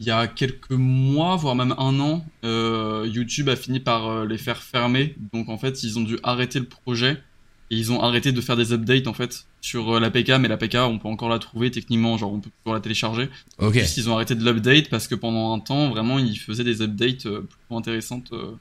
il 0.00 0.06
y 0.06 0.10
a 0.10 0.26
quelques 0.26 0.70
mois, 0.72 1.36
voire 1.36 1.54
même 1.54 1.74
un 1.78 2.00
an, 2.00 2.24
euh, 2.44 3.06
YouTube 3.10 3.48
a 3.50 3.56
fini 3.56 3.80
par 3.80 4.08
euh, 4.08 4.26
les 4.26 4.38
faire 4.38 4.62
fermer. 4.62 5.14
Donc 5.34 5.48
en 5.50 5.58
fait, 5.58 5.82
ils 5.82 5.98
ont 5.98 6.02
dû 6.02 6.18
arrêter 6.22 6.58
le 6.58 6.64
projet 6.66 7.22
et 7.70 7.76
ils 7.76 7.92
ont 7.92 8.02
arrêté 8.02 8.32
de 8.32 8.40
faire 8.40 8.56
des 8.56 8.72
updates 8.72 9.06
en 9.06 9.12
fait 9.14 9.46
sur 9.60 9.96
euh, 9.96 10.00
l'APK. 10.00 10.30
Mais 10.40 10.48
l'APK, 10.48 10.76
on 10.80 10.98
peut 10.98 11.08
encore 11.08 11.28
la 11.28 11.38
trouver 11.38 11.70
techniquement, 11.70 12.16
genre 12.18 12.32
on 12.32 12.40
peut 12.40 12.50
toujours 12.62 12.74
la 12.74 12.80
télécharger. 12.80 13.28
Ok. 13.58 13.74
Juste, 13.74 13.96
ils 13.96 14.10
ont 14.10 14.14
arrêté 14.14 14.34
de 14.34 14.44
l'update 14.44 14.88
parce 14.90 15.06
que 15.08 15.14
pendant 15.14 15.54
un 15.54 15.60
temps, 15.60 15.88
vraiment, 15.90 16.18
ils 16.18 16.36
faisaient 16.38 16.64
des 16.64 16.82
updates 16.82 17.26
euh, 17.26 17.40
plutôt 17.42 17.76
intéressantes. 17.76 18.32
euh, 18.32 18.52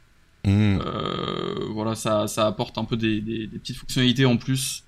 Hmm. 0.46 0.80
euh, 0.86 1.66
voilà, 1.72 1.96
ça, 1.96 2.28
ça 2.28 2.48
apporte 2.48 2.78
un 2.78 2.86
peu 2.86 2.96
des, 2.96 3.20
des, 3.20 3.46
des 3.46 3.60
petites 3.60 3.76
fonctionnalités 3.76 4.26
en 4.26 4.38
plus 4.38 4.84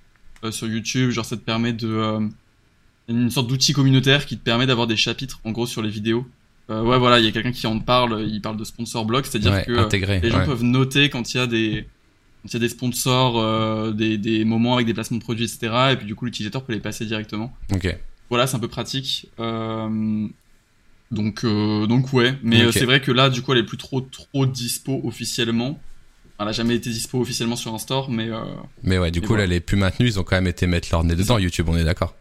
euh, 0.46 0.52
sur 0.52 0.66
YouTube. 0.68 1.10
Genre, 1.12 1.26
ça 1.26 1.36
te 1.36 1.42
permet 1.42 1.74
de. 1.74 1.88
euh, 1.90 2.22
une 3.10 3.30
sorte 3.30 3.48
d'outil 3.48 3.74
communautaire 3.74 4.26
qui 4.26 4.38
te 4.38 4.44
permet 4.44 4.66
d'avoir 4.66 4.88
des 4.88 4.96
chapitres, 4.96 5.42
en 5.44 5.52
gros, 5.52 5.66
sur 5.66 5.82
les 5.82 5.90
vidéos. 5.90 6.26
Ouais, 6.70 6.98
voilà, 6.98 7.20
il 7.20 7.26
y 7.26 7.28
a 7.28 7.32
quelqu'un 7.34 7.52
qui 7.52 7.68
en 7.68 7.80
parle, 7.80 8.26
il 8.30 8.40
parle 8.42 8.56
de 8.56 8.64
sponsor 8.64 9.04
blog, 9.04 9.26
c'est-à-dire 9.26 9.52
Ouais, 9.52 9.66
que 9.66 9.78
intégré. 9.78 10.22
les 10.22 10.30
gens 10.30 10.38
ouais. 10.40 10.46
peuvent 10.46 10.64
noter 10.64 11.10
quand 11.10 11.34
il 11.34 11.38
y 11.38 11.40
a 11.42 11.48
des. 11.48 11.86
Quand 12.42 12.50
il 12.50 12.54
y 12.54 12.58
a 12.58 12.60
des 12.60 12.70
sponsors, 12.70 13.38
euh, 13.40 13.92
des, 13.92 14.18
des 14.18 14.46
moments 14.46 14.76
avec 14.76 14.88
des 14.88 14.94
placements 14.94 15.18
de 15.18 15.24
produits, 15.24 15.46
etc. 15.46 15.92
Et 15.92 15.96
puis 15.96 16.08
du 16.08 16.16
coup, 16.16 16.26
l'utilisateur 16.26 16.64
peut 16.64 16.74
les 16.74 16.80
passer 16.80 17.06
directement. 17.06 17.54
Ok. 17.72 17.96
Voilà, 18.32 18.48
c'est 18.48 18.56
un 18.56 18.60
peu 18.60 18.70
pratique. 18.70 19.28
Euh, 19.42 20.26
donc, 21.12 21.44
euh, 21.44 21.86
donc 21.86 22.14
ouais. 22.14 22.34
Mais 22.44 22.62
euh, 22.62 22.72
c'est 22.72 22.86
vrai 22.86 23.02
que 23.02 23.12
là, 23.12 23.30
du 23.30 23.42
coup, 23.42 23.52
elle 23.52 23.60
est 23.60 23.66
plus 23.66 23.78
trop, 23.78 24.00
trop 24.00 24.46
dispo 24.46 25.02
officiellement. 25.04 25.78
Elle 26.40 26.48
a 26.48 26.54
jamais 26.54 26.76
été 26.76 26.90
dispo 26.90 27.20
officiellement 27.20 27.58
sur 27.58 27.74
un 27.76 27.78
store, 27.78 28.10
mais. 28.10 28.30
Mais 28.84 28.98
ouais, 28.98 29.12
du 29.12 29.20
coup, 29.20 29.28
voilà. 29.28 29.44
là, 29.44 29.50
elle 29.50 29.58
est 29.58 29.60
plus 29.60 29.76
maintenue. 29.76 30.08
Ils 30.08 30.18
ont 30.18 30.24
quand 30.24 30.38
même 30.38 30.48
été 30.48 30.66
mettre 30.66 30.88
leur 30.94 31.04
nez 31.04 31.16
dedans, 31.16 31.38
YouTube, 31.38 31.68
on 31.68 31.76
est 31.78 31.84
d'accord. 31.84 32.16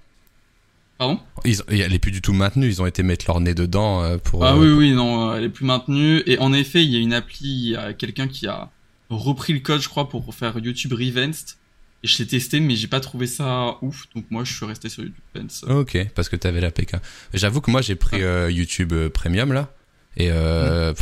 pardon? 0.99 1.21
Ils, 1.45 1.63
elle 1.69 1.95
est 1.95 2.01
plus 2.01 2.11
du 2.11 2.21
tout 2.21 2.33
maintenue. 2.33 2.67
Ils 2.67 2.83
ont 2.83 2.87
été 2.87 3.05
mettre 3.05 3.27
leur 3.29 3.39
nez 3.41 3.55
dedans 3.55 4.19
pour. 4.19 4.45
Ah 4.45 4.59
oui, 4.59 4.69
oui, 4.73 4.93
non, 4.93 5.33
elle 5.33 5.45
est 5.45 5.49
plus 5.49 5.65
maintenue. 5.65 6.25
Et 6.27 6.39
en 6.41 6.53
effet, 6.53 6.85
il 6.85 6.91
y 6.91 6.97
a 6.97 6.99
une 6.99 7.15
appli, 7.15 7.47
il 7.47 7.71
y 7.71 7.77
a 7.77 7.93
quelqu'un 7.95 8.27
qui 8.27 8.49
a 8.49 8.69
repris 9.17 9.53
le 9.53 9.61
code, 9.61 9.81
je 9.81 9.89
crois, 9.89 10.09
pour 10.09 10.35
faire 10.35 10.59
YouTube 10.59 10.93
Revanced. 10.93 11.57
Et 12.03 12.09
je 12.09 12.17
l'ai 12.19 12.27
testé, 12.27 12.61
mais 12.61 12.77
j'ai 12.77 12.87
pas 12.87 13.01
trouvé 13.01 13.27
ça 13.27 13.77
ouf. 13.83 14.07
Donc 14.15 14.25
moi, 14.31 14.45
je 14.45 14.55
suis 14.55 14.65
resté 14.65 14.89
sur 14.89 15.03
YouTube 15.03 15.21
Revanced. 15.35 15.69
Ok, 15.71 15.99
parce 16.15 16.29
que 16.29 16.37
t'avais 16.37 16.61
la 16.61 16.71
PK. 16.71 16.97
J'avoue 17.35 17.61
que 17.61 17.71
moi, 17.71 17.83
j'ai 17.83 17.95
pris 17.97 18.23
euh, 18.23 18.51
YouTube 18.51 18.93
euh, 18.93 19.11
Premium 19.11 19.53
là. 19.53 19.73
Et 20.17 20.29
Mm. 20.29 20.33
euh, 20.35 20.95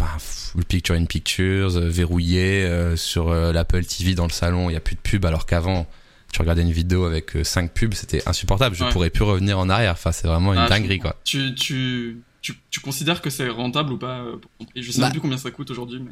le 0.56 0.62
Picture 0.64 0.94
in 0.96 1.04
Pictures, 1.06 1.76
euh, 1.76 1.88
verrouillé 1.88 2.68
sur 2.96 3.30
l'Apple 3.32 3.84
TV 3.84 4.14
dans 4.14 4.26
le 4.26 4.32
salon, 4.32 4.68
il 4.70 4.74
y 4.74 4.76
a 4.76 4.80
plus 4.80 4.96
de 4.96 5.00
pub 5.00 5.24
alors 5.24 5.46
qu'avant, 5.46 5.86
tu 6.32 6.40
regardais 6.40 6.60
une 6.62 6.72
vidéo 6.72 7.04
avec 7.06 7.32
5 7.42 7.72
pubs, 7.72 7.94
c'était 7.94 8.26
insupportable. 8.28 8.74
Je 8.76 8.84
Ouais. 8.84 8.90
pourrais 8.92 9.08
plus 9.10 9.24
revenir 9.24 9.58
en 9.58 9.68
arrière. 9.70 9.92
Enfin, 9.92 10.12
c'est 10.12 10.26
vraiment 10.28 10.52
une 10.52 10.58
Ah, 10.60 10.68
dinguerie 10.68 10.98
quoi. 10.98 11.16
Tu, 11.24 11.54
tu, 11.54 12.18
tu, 12.42 12.54
tu 12.70 12.80
considères 12.80 13.22
que 13.22 13.30
c'est 13.30 13.48
rentable 13.48 13.92
ou 13.94 13.98
pas 13.98 14.24
pour 14.42 14.50
ton 14.58 14.64
prix? 14.66 14.82
Je 14.82 14.90
sais 14.92 15.00
Bah. 15.00 15.10
plus 15.10 15.20
combien 15.20 15.38
ça 15.38 15.50
coûte 15.52 15.70
aujourd'hui, 15.70 16.00
mais. 16.04 16.10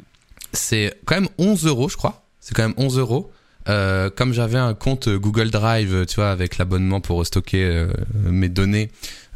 C'est 0.53 0.93
quand 1.05 1.15
même 1.15 1.29
11 1.37 1.65
euros, 1.65 1.89
je 1.89 1.97
crois. 1.97 2.25
C'est 2.39 2.55
quand 2.55 2.63
même 2.63 2.73
11 2.77 2.97
euros. 2.99 3.31
Euh, 3.69 4.09
comme 4.09 4.31
j'avais 4.31 4.57
un 4.57 4.73
compte 4.73 5.09
Google 5.09 5.49
Drive, 5.49 6.05
tu 6.05 6.15
vois, 6.15 6.31
avec 6.31 6.57
l'abonnement 6.57 7.01
pour 7.01 7.25
stocker 7.25 7.65
euh, 7.65 7.87
mes 8.23 8.47
données, 8.47 8.89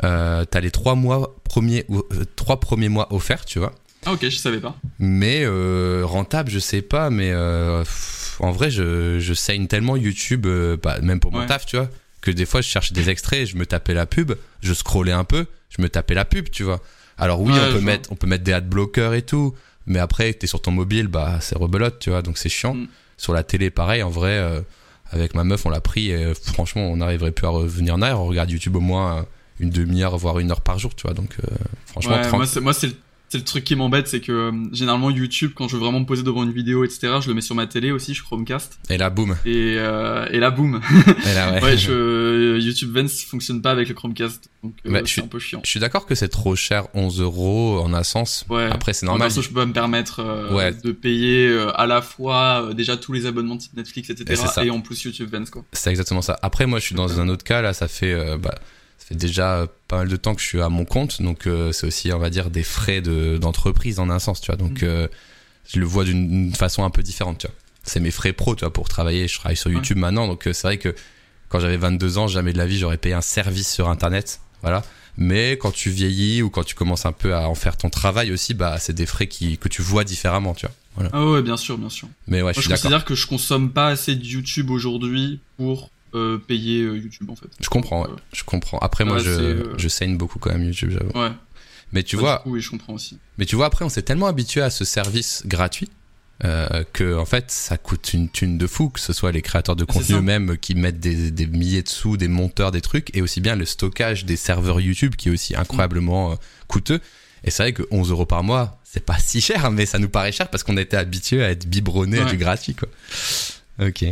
euh, 0.05 0.45
t'as 0.49 0.61
les 0.61 0.71
trois 0.71 0.95
mois 0.95 1.35
premiers, 1.43 1.85
euh, 1.89 2.01
trois 2.37 2.59
premiers 2.61 2.87
mois 2.87 3.13
offerts, 3.13 3.43
tu 3.43 3.59
vois. 3.59 3.73
Ah 4.05 4.13
ok, 4.13 4.23
je 4.23 4.37
savais 4.37 4.61
pas. 4.61 4.77
Mais 4.99 5.41
euh, 5.43 6.03
rentable, 6.05 6.49
je 6.49 6.59
sais 6.59 6.81
pas, 6.81 7.09
mais 7.09 7.31
euh, 7.33 7.81
pff, 7.83 8.37
en 8.39 8.51
vrai, 8.51 8.71
je, 8.71 9.19
je 9.19 9.33
saigne 9.33 9.67
tellement 9.67 9.97
YouTube, 9.97 10.47
bah, 10.81 10.99
même 11.01 11.19
pour 11.19 11.33
mon 11.33 11.39
Ouais. 11.41 11.45
taf, 11.45 11.65
tu 11.65 11.75
vois, 11.75 11.89
que 12.21 12.31
des 12.31 12.45
fois, 12.45 12.61
je 12.61 12.69
cherchais 12.69 12.93
des 12.93 13.09
extraits, 13.09 13.45
je 13.47 13.57
me 13.57 13.65
tapais 13.65 13.93
la 13.93 14.05
pub, 14.05 14.31
je 14.61 14.73
scrollais 14.73 15.11
un 15.11 15.25
peu, 15.25 15.45
je 15.69 15.81
me 15.81 15.89
tapais 15.89 16.13
la 16.13 16.23
pub, 16.23 16.49
tu 16.49 16.63
vois. 16.63 16.79
Alors 17.17 17.41
oui, 17.41 17.51
Ouais, 17.51 17.59
on 17.59 17.65
peut 17.65 17.71
vois. 17.73 17.81
mettre, 17.81 18.11
on 18.13 18.15
peut 18.15 18.27
mettre 18.27 18.45
des 18.45 18.53
ad 18.53 18.67
blockers 18.69 19.13
et 19.13 19.21
tout, 19.23 19.53
mais 19.85 19.99
après, 19.99 20.33
t'es 20.33 20.47
sur 20.47 20.61
ton 20.61 20.71
mobile, 20.71 21.07
bah 21.07 21.39
c'est 21.41 21.57
rebelote, 21.57 21.99
tu 21.99 22.09
vois, 22.09 22.21
donc 22.21 22.37
c'est 22.37 22.49
chiant. 22.49 22.75
Mm. 22.75 22.87
Sur 23.17 23.33
la 23.33 23.43
télé, 23.43 23.69
pareil, 23.69 24.01
en 24.01 24.09
vrai, 24.09 24.31
euh, 24.31 24.61
avec 25.11 25.35
ma 25.35 25.43
meuf, 25.43 25.65
on 25.65 25.69
l'a 25.69 25.81
pris, 25.81 26.09
et 26.09 26.15
euh, 26.15 26.33
franchement, 26.33 26.83
on 26.83 26.97
n'arriverait 26.97 27.31
plus 27.31 27.45
à 27.45 27.49
revenir 27.49 27.95
en 27.95 28.01
arrière. 28.01 28.19
On 28.19 28.27
regarde 28.27 28.49
YouTube 28.49 28.75
au 28.75 28.79
moins 28.79 29.17
euh, 29.17 29.21
une 29.59 29.69
demi-heure, 29.69 30.17
voire 30.17 30.39
une 30.39 30.51
heure 30.51 30.61
par 30.61 30.79
jour, 30.79 30.95
tu 30.95 31.03
vois, 31.03 31.13
donc 31.13 31.35
euh, 31.39 31.55
franchement, 31.85 32.15
Ouais, 32.15 32.45
c'est, 32.47 32.61
moi, 32.61 32.73
c'est 32.73 32.87
le, 32.87 32.93
c'est 33.31 33.37
le 33.37 33.45
truc 33.45 33.63
qui 33.63 33.77
m'embête, 33.77 34.09
c'est 34.09 34.19
que 34.19 34.31
euh, 34.33 34.51
généralement 34.73 35.09
YouTube, 35.09 35.51
quand 35.55 35.69
je 35.69 35.77
veux 35.77 35.81
vraiment 35.81 36.01
me 36.01 36.05
poser 36.05 36.21
devant 36.21 36.43
une 36.43 36.51
vidéo, 36.51 36.83
etc., 36.83 37.13
je 37.21 37.29
le 37.29 37.33
mets 37.33 37.39
sur 37.39 37.55
ma 37.55 37.65
télé 37.65 37.91
aussi, 37.91 38.13
je 38.13 38.21
Chromecast, 38.23 38.77
Et 38.89 38.97
là, 38.97 39.09
boum. 39.09 39.37
et, 39.45 39.75
euh, 39.77 40.25
et 40.31 40.39
là, 40.39 40.51
boum. 40.51 40.81
Et 41.25 41.33
là, 41.33 41.53
ouais. 41.53 41.63
ouais, 41.63 41.77
je, 41.77 41.91
euh, 41.93 42.59
YouTube 42.59 42.91
Vents 42.93 43.07
fonctionne 43.29 43.61
pas 43.61 43.71
avec 43.71 43.87
le 43.87 43.93
Chromecast, 43.93 44.49
donc 44.63 44.73
euh, 44.85 44.91
Bah, 44.91 44.99
c'est 45.03 45.07
suis- 45.07 45.21
un 45.21 45.27
peu 45.27 45.39
chiant. 45.39 45.61
Je 45.63 45.69
suis 45.69 45.79
d'accord 45.79 46.05
que 46.05 46.13
c'est 46.13 46.27
trop 46.27 46.57
cher, 46.57 46.87
11 46.93 47.21
euros 47.21 47.79
en 47.81 47.93
un 47.93 48.03
sens. 48.03 48.43
Ouais. 48.49 48.67
Après, 48.69 48.91
c'est 48.91 49.05
Normal. 49.05 49.27
Perso, 49.29 49.41
je 49.41 49.47
peux 49.47 49.55
pas 49.55 49.65
me 49.65 49.71
permettre 49.73 50.21
Ouais. 50.53 50.73
de 50.83 50.91
payer 50.91 51.57
à 51.75 51.85
la 51.87 52.01
fois 52.01 52.69
déjà 52.75 52.97
tous 52.97 53.13
les 53.13 53.25
abonnements 53.27 53.55
type 53.57 53.75
Netflix, 53.77 54.09
etc., 54.09 54.41
Et 54.63 54.69
en 54.69 54.81
plus 54.81 55.01
YouTube 55.03 55.29
Vents, 55.33 55.45
quoi. 55.49 55.63
C'est 55.71 55.89
exactement 55.89 56.21
ça. 56.21 56.37
Après, 56.41 56.65
moi, 56.65 56.79
je 56.79 56.85
suis 56.85 56.95
dans 56.95 57.19
un 57.21 57.29
autre 57.29 57.45
cas. 57.45 57.61
Là, 57.61 57.71
ça 57.73 57.87
fait, 57.87 58.37
bah, 58.37 58.55
ça 59.01 59.07
fait 59.07 59.15
déjà 59.15 59.67
pas 59.87 59.97
mal 59.97 60.07
de 60.07 60.15
temps 60.15 60.35
que 60.35 60.41
je 60.41 60.45
suis 60.45 60.61
à 60.61 60.69
mon 60.69 60.85
compte. 60.85 61.21
Donc, 61.21 61.47
euh, 61.47 61.71
c'est 61.71 61.87
aussi, 61.87 62.13
on 62.13 62.19
va 62.19 62.29
dire, 62.29 62.51
des 62.51 62.61
frais 62.63 63.01
de, 63.01 63.37
d'entreprise 63.39 63.99
en 63.99 64.09
un 64.11 64.19
sens, 64.19 64.39
tu 64.41 64.47
vois. 64.47 64.57
Donc, 64.57 64.83
Mhm. 64.83 64.87
euh, 64.89 65.07
je 65.67 65.79
le 65.79 65.85
vois 65.85 66.03
d'une 66.03 66.53
façon 66.53 66.83
un 66.83 66.89
peu 66.91 67.01
différente, 67.01 67.39
tu 67.39 67.47
vois. 67.47 67.55
C'est 67.83 67.99
mes 67.99 68.11
frais 68.11 68.31
pro, 68.31 68.55
tu 68.55 68.59
vois, 68.61 68.71
pour 68.71 68.87
travailler. 68.87 69.27
Je 69.27 69.37
travaille 69.39 69.57
sur 69.57 69.71
YouTube 69.71 69.97
maintenant. 69.97 70.27
Donc, 70.27 70.47
euh, 70.47 70.53
c'est 70.53 70.67
vrai 70.67 70.77
que 70.77 70.93
quand 71.49 71.59
j'avais 71.59 71.77
22 71.77 72.19
ans, 72.19 72.27
jamais 72.27 72.53
de 72.53 72.57
la 72.59 72.67
vie, 72.67 72.77
j'aurais 72.77 72.97
payé 72.97 73.15
un 73.15 73.21
service 73.21 73.71
sur 73.73 73.89
Internet. 73.89 74.39
Voilà. 74.61 74.83
Mais 75.17 75.57
quand 75.57 75.71
tu 75.71 75.89
vieillis 75.89 76.41
ou 76.43 76.49
quand 76.51 76.63
tu 76.63 76.75
commences 76.75 77.05
un 77.07 77.11
peu 77.11 77.33
à 77.35 77.49
en 77.49 77.55
faire 77.55 77.75
ton 77.77 77.89
travail 77.89 78.31
aussi, 78.31 78.53
bah, 78.53 78.77
c'est 78.79 78.93
des 78.93 79.05
frais 79.07 79.27
qui, 79.27 79.57
que 79.57 79.67
tu 79.67 79.81
vois 79.81 80.03
différemment, 80.03 80.53
tu 80.53 80.67
vois. 80.67 80.75
Voilà. 80.95 81.09
Ah 81.13 81.25
ouais, 81.25 81.41
bien 81.41 81.57
sûr, 81.57 81.77
bien 81.77 81.89
sûr. 81.89 82.07
Mais 82.27 82.37
ouais, 82.37 82.43
Moi, 82.43 82.53
je 82.53 82.61
suis 82.61 82.69
considère 82.69 83.03
que 83.03 83.15
je 83.15 83.25
consomme 83.27 83.71
pas 83.71 83.87
assez 83.87 84.15
de 84.15 84.23
YouTube 84.25 84.69
aujourd'hui 84.69 85.39
pour 85.57 85.89
euh, 86.13 86.37
payer 86.37 86.83
euh, 86.83 86.97
YouTube, 86.97 87.29
en 87.29 87.35
fait. 87.35 87.47
Je 87.59 87.69
comprends, 87.69 88.03
ouais. 88.03 88.09
Euh, 88.11 88.15
Je 88.33 88.43
comprends. 88.43 88.77
Après, 88.79 89.05
moi, 89.05 89.17
Ouais, 89.17 89.23
je, 89.23 89.29
euh, 89.29 89.73
je 89.77 89.87
saigne 89.87 90.17
beaucoup 90.17 90.39
quand 90.39 90.51
même 90.51 90.63
YouTube, 90.63 90.91
j'avoue. 90.91 91.11
Ouais. 91.19 91.31
Mais 91.93 92.03
tu 92.03 92.15
Bah, 92.15 92.21
vois, 92.21 92.43
oui, 92.45 92.61
je 92.61 92.69
comprends 92.69 92.93
aussi. 92.93 93.17
mais 93.37 93.45
tu 93.45 93.55
vois, 93.55 93.65
après, 93.65 93.83
on 93.85 93.89
s'est 93.89 94.01
tellement 94.01 94.27
habitué 94.27 94.61
à 94.61 94.69
ce 94.69 94.85
service 94.85 95.43
gratuit 95.45 95.89
euh, 96.43 96.83
que 96.93 97.15
en 97.17 97.25
fait 97.25 97.51
ça 97.51 97.77
coûte 97.77 98.13
une 98.13 98.27
thune 98.27 98.57
de 98.57 98.65
fou, 98.65 98.89
que 98.89 98.99
ce 98.99 99.13
soit 99.13 99.31
les 99.31 99.43
créateurs 99.43 99.75
de 99.75 99.83
contenu 99.83 100.15
eux-mêmes 100.15 100.57
qui 100.57 100.73
mettent 100.73 100.99
des, 100.99 101.29
des 101.29 101.45
milliers 101.45 101.83
de 101.83 101.87
sous, 101.89 102.17
des 102.17 102.27
monteurs, 102.29 102.71
des 102.71 102.81
trucs, 102.81 103.15
et 103.15 103.21
aussi 103.21 103.41
bien 103.41 103.55
le 103.55 103.65
stockage 103.65 104.25
des 104.25 104.37
serveurs 104.37 104.79
YouTube 104.81 105.15
qui 105.15 105.29
est 105.29 105.31
aussi 105.31 105.55
incroyablement 105.55 106.35
coûteux. 106.67 106.99
Et 107.43 107.51
c'est 107.51 107.61
vrai 107.63 107.73
que 107.73 107.83
11 107.91 108.09
euros 108.09 108.25
par 108.25 108.43
mois, 108.43 108.79
c'est 108.83 109.05
pas 109.05 109.19
si 109.19 109.39
cher, 109.41 109.69
mais 109.69 109.85
ça 109.85 109.99
nous 109.99 110.09
paraît 110.09 110.31
cher 110.31 110.49
parce 110.49 110.63
qu'on 110.63 110.77
était 110.77 110.97
habitué 110.97 111.43
à 111.43 111.51
être 111.51 111.67
biberonné 111.67 112.17
à 112.19 112.23
Ouais. 112.23 112.31
du 112.31 112.37
gratuit, 112.37 112.73
quoi. 112.73 112.87
Ok. 113.79 114.03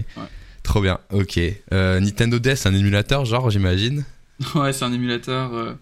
Trop 0.70 0.82
bien, 0.82 1.00
ok. 1.12 1.40
Euh, 1.74 2.00
Nintendo 2.00 2.38
DS, 2.38 2.68
un 2.68 2.76
émulateur, 2.76 3.26
genre, 3.26 3.50
j'imagine 3.50 4.06
Ouais, 4.54 4.72
c'est 4.72 4.86
un 4.86 4.94
émulateur. 4.94 5.52
euh, 5.56 5.74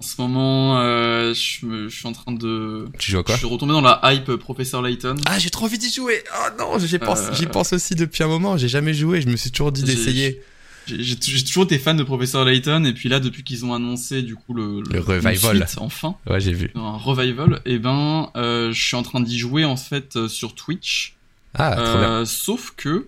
En 0.00 0.04
ce 0.04 0.20
moment, 0.20 0.80
euh, 0.80 1.32
je, 1.34 1.64
me- 1.64 1.88
je 1.88 1.96
suis 1.96 2.08
en 2.08 2.12
train 2.12 2.32
de. 2.32 2.88
Tu 2.98 3.12
joues 3.12 3.18
à 3.18 3.20
Je 3.20 3.26
quoi 3.26 3.36
suis 3.36 3.46
retombé 3.46 3.72
dans 3.74 3.80
la 3.80 4.00
hype 4.12 4.28
euh, 4.30 4.36
Professor 4.36 4.82
Layton. 4.82 5.14
Ah, 5.26 5.38
j'ai 5.38 5.50
trop 5.50 5.66
envie 5.66 5.78
d'y 5.78 5.88
jouer 5.88 6.24
Oh 6.34 6.48
non, 6.58 6.80
j'y 6.80 6.98
pense, 6.98 7.30
j'y 7.30 7.46
pense 7.46 7.72
aussi 7.74 7.94
depuis 7.94 8.24
un 8.24 8.26
moment, 8.26 8.56
j'ai 8.56 8.66
jamais 8.66 8.92
joué, 8.92 9.20
je 9.20 9.28
me 9.28 9.36
suis 9.36 9.52
toujours 9.52 9.70
dit 9.70 9.84
d'essayer. 9.84 10.42
J'ai 10.88 11.16
toujours 11.44 11.62
été 11.62 11.78
fan 11.78 11.96
de 11.96 12.02
Professor 12.02 12.44
Layton, 12.44 12.84
et 12.86 12.92
puis 12.92 13.08
là, 13.08 13.20
depuis 13.20 13.44
qu'ils 13.44 13.64
ont 13.64 13.72
annoncé 13.72 14.22
du 14.22 14.34
coup 14.34 14.52
le, 14.52 14.82
revival. 14.98 15.58
suite, 15.68 15.78
enfin, 15.78 16.16
Ouais, 16.26 16.40
j'ai 16.40 16.52
vu. 16.54 16.72
un 16.74 16.96
revival, 16.96 17.60
et 17.66 17.78
ben, 17.78 18.30
euh, 18.34 18.72
je 18.72 18.84
suis 18.84 18.96
en 18.96 19.04
train 19.04 19.20
d'y 19.20 19.38
jouer 19.38 19.64
en 19.64 19.76
fait 19.76 20.26
sur 20.26 20.56
Twitch. 20.56 21.14
Ah, 21.54 21.76
trop 21.76 21.98
bien. 22.00 22.24
Sauf 22.26 22.72
que 22.76 23.06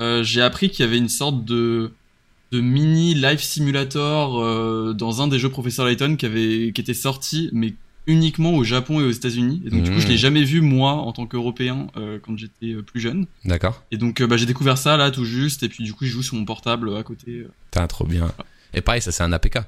j'ai 0.00 0.42
appris 0.42 0.70
qu'il 0.70 0.84
y 0.84 0.88
avait 0.88 0.98
une 0.98 1.08
sorte 1.08 1.44
de 1.44 1.92
de 2.52 2.60
mini 2.60 3.14
live 3.14 3.40
simulator 3.40 4.40
euh, 4.40 4.92
dans 4.92 5.22
un 5.22 5.26
des 5.28 5.38
jeux 5.38 5.48
Professor 5.48 5.86
Layton 5.86 6.14
qui 6.16 6.26
avait 6.26 6.72
qui 6.72 6.80
était 6.80 6.94
sorti 6.94 7.48
mais 7.52 7.74
uniquement 8.06 8.52
au 8.54 8.62
Japon 8.64 9.00
et 9.00 9.04
aux 9.04 9.10
États-Unis 9.10 9.62
et 9.66 9.70
donc 9.70 9.82
du 9.82 9.90
coup 9.90 9.98
je 9.98 10.04
Mhm. 10.04 10.10
l'ai 10.10 10.18
jamais 10.18 10.44
vu 10.44 10.60
moi 10.60 10.92
en 10.92 11.10
tant 11.12 11.26
qu'Européen 11.26 11.86
euh, 11.96 12.18
quand 12.22 12.36
j'étais 12.36 12.74
euh, 12.74 12.82
plus 12.82 13.00
jeune 13.00 13.26
D'accord. 13.44 13.82
et 13.90 13.96
donc 13.96 14.20
euh, 14.20 14.26
bah, 14.26 14.36
j'ai 14.36 14.46
découvert 14.46 14.76
ça 14.78 14.96
là 14.96 15.10
tout 15.10 15.24
juste 15.24 15.62
et 15.62 15.68
puis 15.68 15.82
du 15.82 15.94
coup 15.94 16.04
je 16.04 16.10
joue 16.10 16.22
sur 16.22 16.36
mon 16.36 16.44
portable 16.44 16.90
euh, 16.90 16.98
à 16.98 17.02
côté 17.02 17.30
euh. 17.38 17.50
Putain, 17.70 17.86
trop 17.86 18.04
bien. 18.06 18.30
Et 18.74 18.82
pareil, 18.82 19.00
ça 19.00 19.10
c'est 19.10 19.22
un 19.22 19.32
APK. 19.32 19.58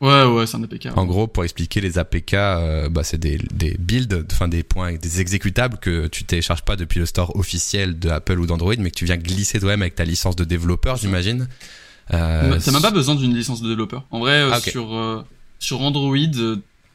Ouais 0.00 0.24
ouais 0.24 0.46
c'est 0.46 0.56
un 0.56 0.62
APK 0.62 0.88
En 0.96 1.04
gros, 1.06 1.26
pour 1.26 1.44
expliquer 1.44 1.80
les 1.80 1.98
APK, 1.98 2.34
euh, 2.34 2.88
bah, 2.88 3.02
c'est 3.04 3.18
des, 3.18 3.38
des 3.54 3.76
builds, 3.78 4.26
enfin 4.30 4.48
des 4.48 4.62
points, 4.62 4.94
des 4.94 5.20
exécutables 5.20 5.78
que 5.78 6.06
tu 6.08 6.24
télécharges 6.24 6.62
pas 6.62 6.76
depuis 6.76 7.00
le 7.00 7.06
store 7.06 7.34
officiel 7.36 7.98
de 7.98 8.08
Apple 8.10 8.38
ou 8.38 8.46
d'Android, 8.46 8.74
mais 8.78 8.90
que 8.90 8.96
tu 8.96 9.04
viens 9.04 9.16
glisser 9.16 9.58
toi-même 9.60 9.82
avec 9.82 9.94
ta 9.94 10.04
licence 10.04 10.36
de 10.36 10.44
développeur, 10.44 10.96
j'imagine. 10.96 11.48
Euh, 12.14 12.58
T'as 12.64 12.72
même 12.72 12.82
pas 12.82 12.90
besoin 12.90 13.14
d'une 13.16 13.34
licence 13.34 13.60
de 13.62 13.68
développeur. 13.68 14.04
En 14.10 14.20
vrai, 14.20 14.32
euh, 14.42 14.50
Ah, 14.52 14.60
sur 14.60 14.94
euh, 14.94 15.22
sur 15.58 15.80
Android, 15.80 16.16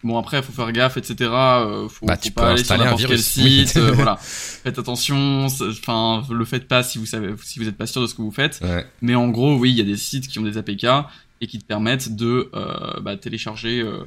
bon 0.03 0.17
après, 0.17 0.37
il 0.37 0.43
faut 0.43 0.53
faire 0.53 0.71
gaffe, 0.71 0.95
etc. 0.97 1.15
euh, 1.31 1.89
faut, 1.89 2.05
Bah, 2.05 2.15
faut 2.15 2.21
tu 2.21 2.31
peux 2.31 2.41
pas 2.41 2.49
aller 2.51 2.63
sur 2.63 2.75
installer 2.75 2.83
un 2.83 2.85
n'importe 2.91 3.07
quel 3.07 3.17
oui. 3.17 3.67
site. 3.67 3.77
voilà, 3.93 4.17
faites 4.21 4.79
attention. 4.79 5.47
Enfin, 5.47 6.23
le 6.31 6.45
faites 6.45 6.67
pas 6.67 6.83
si 6.83 6.97
vous 6.97 7.05
savez, 7.05 7.33
si 7.43 7.59
vous 7.59 7.67
êtes 7.67 7.75
pas 7.77 7.87
sûr 7.87 8.01
de 8.01 8.07
ce 8.07 8.13
que 8.15 8.21
vous 8.21 8.31
faites. 8.31 8.59
Ouais. 8.61 8.85
Mais 9.01 9.15
en 9.15 9.27
gros, 9.27 9.55
oui, 9.57 9.71
il 9.71 9.77
y 9.77 9.81
a 9.81 9.83
des 9.83 9.97
sites 9.97 10.27
qui 10.29 10.39
ont 10.39 10.43
des 10.43 10.57
APK 10.57 10.85
et 11.41 11.47
qui 11.47 11.59
te 11.59 11.65
permettent 11.65 12.15
de 12.15 12.49
euh, 12.53 12.99
bah, 13.01 13.17
télécharger. 13.17 13.81
euh, 13.81 14.03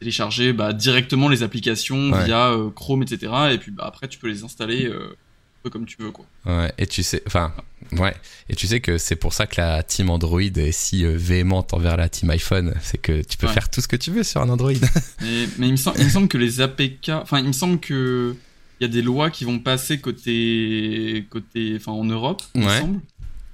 télécharger 0.00 0.52
bah, 0.52 0.72
directement 0.74 1.28
les 1.28 1.42
applications 1.42 2.10
Ouais. 2.10 2.24
via 2.26 2.50
euh, 2.50 2.68
Chrome 2.70 3.02
etc 3.02 3.32
et 3.52 3.56
puis 3.58 3.70
bah, 3.70 3.84
après 3.86 4.08
tu 4.08 4.18
peux 4.18 4.28
les 4.28 4.44
installer 4.44 4.84
euh, 4.86 5.06
un 5.12 5.62
peu 5.62 5.70
comme 5.70 5.86
tu 5.86 5.96
veux 5.98 6.10
quoi 6.10 6.26
Ouais, 6.44 6.70
et 6.78 6.86
tu 6.86 7.02
sais, 7.02 7.22
enfin, 7.26 7.52
ouais, 7.92 8.14
et 8.50 8.54
tu 8.54 8.66
sais 8.66 8.80
que 8.80 8.98
c'est 8.98 9.16
pour 9.16 9.32
ça 9.32 9.46
que 9.46 9.58
la 9.60 9.82
team 9.82 10.10
Android 10.10 10.40
est 10.40 10.70
si 10.72 11.04
euh, 11.04 11.14
véhémente 11.16 11.72
envers 11.74 11.96
la 11.96 12.08
team 12.08 12.28
iPhone, 12.30 12.74
c'est 12.82 12.98
que 12.98 13.22
tu 13.22 13.36
peux 13.38 13.46
Ouais. 13.48 13.52
faire 13.54 13.68
tout 13.70 13.80
ce 13.80 13.88
que 13.88 13.96
tu 13.96 14.10
veux 14.12 14.22
sur 14.22 14.40
un 14.42 14.48
Android. 14.50 14.70
Mais, 15.22 15.48
mais 15.58 15.66
il, 15.68 15.72
me 15.72 15.76
semble, 15.76 15.98
il 15.98 16.04
me 16.04 16.10
semble 16.10 16.28
que 16.28 16.38
les 16.38 16.60
APK, 16.60 17.08
enfin, 17.08 17.38
il 17.40 17.46
me 17.46 17.52
semble 17.52 17.80
que 17.80 18.36
il 18.78 18.84
y 18.84 18.86
a 18.86 18.92
des 18.92 19.00
lois 19.02 19.30
qui 19.30 19.44
vont 19.44 19.58
passer 19.58 19.98
côté, 19.98 21.26
côté, 21.30 21.74
enfin, 21.76 21.92
en 21.92 22.04
Europe, 22.04 22.42
il 22.54 22.60
me 22.60 22.68
semble, 22.68 23.00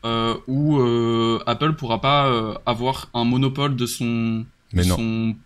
euh, 0.04 0.36
où 0.46 0.78
euh, 0.80 1.42
Apple 1.46 1.74
pourra 1.74 2.00
pas 2.00 2.26
euh, 2.26 2.54
avoir 2.66 3.08
un 3.14 3.24
monopole 3.24 3.76
de 3.76 3.86
son, 3.86 4.44
Mais 4.72 4.82
de 4.82 4.88
non. 4.88 4.96
son 4.96 5.36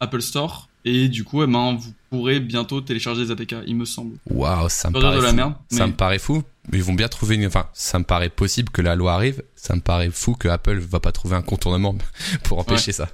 Apple 0.00 0.22
Store, 0.22 0.68
et 0.84 1.08
du 1.08 1.24
coup, 1.24 1.42
eh 1.42 1.46
ben, 1.46 1.74
vous 1.74 1.92
pourrez 2.10 2.38
bientôt 2.38 2.80
télécharger 2.80 3.24
des 3.26 3.30
APK, 3.32 3.56
il 3.66 3.76
me 3.76 3.84
semble. 3.84 4.18
Waouh, 4.30 4.68
ça 4.68 4.88
me 4.88 4.94
Pas 4.94 5.00
paraît 5.00 5.16
de 5.16 5.22
la 5.22 5.28
fou. 5.30 5.34
merde, 5.36 5.54
mais 5.70 5.78
Ça 5.78 5.86
me 5.86 5.92
paraît 5.92 6.18
fou. 6.18 6.42
Ils 6.72 6.82
vont 6.82 6.94
bien 6.94 7.08
trouver 7.08 7.34
une. 7.36 7.46
Enfin, 7.46 7.66
ça 7.72 7.98
me 7.98 8.04
paraît 8.04 8.28
possible 8.30 8.70
que 8.70 8.82
la 8.82 8.94
loi 8.96 9.14
arrive. 9.14 9.42
Ça 9.56 9.74
me 9.74 9.80
paraît 9.80 10.10
fou 10.10 10.34
que 10.34 10.48
Apple 10.48 10.78
va 10.78 11.00
pas 11.00 11.12
trouver 11.12 11.34
un 11.36 11.42
contournement 11.42 11.96
pour 12.44 12.58
empêcher 12.58 12.92
ça. 12.92 13.08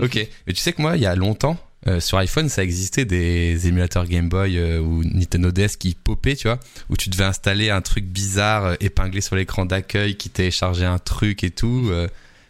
Ok. 0.00 0.16
Mais 0.46 0.52
tu 0.52 0.60
sais 0.60 0.72
que 0.72 0.82
moi, 0.82 0.96
il 0.96 1.02
y 1.02 1.06
a 1.06 1.14
longtemps, 1.14 1.56
euh, 1.88 1.98
sur 2.00 2.18
iPhone, 2.18 2.48
ça 2.48 2.62
existait 2.62 3.04
des 3.04 3.66
émulateurs 3.66 4.06
Game 4.06 4.28
Boy 4.28 4.56
euh, 4.58 4.78
ou 4.80 5.02
Nintendo 5.04 5.50
DS 5.50 5.76
qui 5.78 5.94
popaient, 5.94 6.36
tu 6.36 6.48
vois, 6.48 6.60
où 6.88 6.96
tu 6.96 7.10
devais 7.10 7.24
installer 7.24 7.70
un 7.70 7.80
truc 7.80 8.04
bizarre 8.04 8.64
euh, 8.64 8.74
épinglé 8.80 9.20
sur 9.20 9.34
l'écran 9.36 9.64
d'accueil 9.66 10.16
qui 10.16 10.30
téléchargeait 10.30 10.84
un 10.86 10.98
truc 10.98 11.42
et 11.44 11.50
tout. 11.50 11.90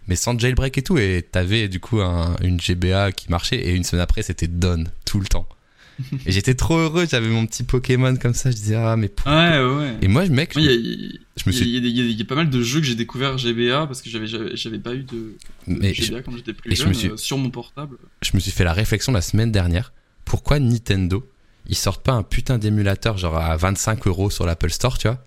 mais 0.09 0.16
sans 0.16 0.38
jailbreak 0.38 0.77
et 0.79 0.83
tout, 0.83 0.99
et 0.99 1.27
t'avais 1.31 1.68
du 1.68 1.79
coup 1.81 2.01
un- 2.01 2.37
une 2.42 2.61
GBA 2.61 3.12
qui 3.12 3.31
marchait, 3.31 3.57
et 3.59 3.73
une 3.75 3.85
semaine 3.85 4.03
après, 4.03 4.23
c'était 4.23 4.49
done, 4.49 4.90
tout 5.07 5.21
le 5.21 5.27
temps. 5.27 5.47
Et 6.27 6.33
j'étais 6.33 6.55
trop 6.55 6.77
heureux, 6.79 7.07
j'avais 7.11 7.29
mon 7.29 7.47
petit 7.47 7.63
Pokémon 7.63 8.17
comme 8.17 8.35
ça, 8.35 8.51
je 8.51 8.57
disais, 8.57 8.75
ah, 8.77 8.97
mais 8.97 9.09
pourquoi 9.09 9.33
ouais, 9.35 9.77
ouais. 9.77 9.97
et 10.03 10.09
moi, 10.09 10.27
mec, 10.29 10.55
y 10.57 10.69
a, 10.69 10.73
je, 10.73 11.17
je 11.37 11.43
me 11.47 11.53
suis. 11.53 11.67
il 11.67 11.87
y 11.87 12.01
a 12.01 12.05
y 12.05 12.13
y 12.13 12.25
pas 12.25 12.35
mal 12.35 12.51
de 12.51 12.63
jeux 12.63 12.81
que 12.81 12.87
j'ai 12.87 12.95
découvert 12.95 13.39
GBA 13.39 13.87
parce 13.87 14.03
que 14.03 14.11
j'avais 14.11 14.27
j'avais 14.27 14.79
pas 14.79 14.95
eu 14.95 15.03
de, 15.05 15.15
de 15.17 15.35
Mais 15.67 15.95
je, 15.95 16.03
GBA 16.05 16.23
quand 16.23 16.33
j'étais 16.37 16.53
plus 16.53 16.71
je 16.71 16.77
jeune 16.77 16.89
me 16.89 16.95
suis- 16.95 17.09
euh, 17.11 17.17
sur 17.17 17.39
mon 17.39 17.51
portable. 17.51 17.97
je 18.23 18.31
me 18.35 18.41
suis 18.41 18.51
fait 18.53 18.65
la 18.65 18.73
réflexion 18.73 19.13
la 19.13 19.23
semaine 19.23 19.53
dernière. 19.53 19.93
Pourquoi 20.25 20.59
Nintendo, 20.61 21.27
ils 21.67 21.77
sortent 21.77 22.03
pas 22.05 22.13
un 22.13 22.23
putain 22.23 22.59
d'émulateur, 22.59 23.19
genre 23.19 23.37
à 23.37 23.57
25 23.57 24.07
euros 24.07 24.31
sur 24.31 24.47
l'Apple 24.47 24.71
Store, 24.71 24.99
tu 24.99 25.09
vois, 25.09 25.23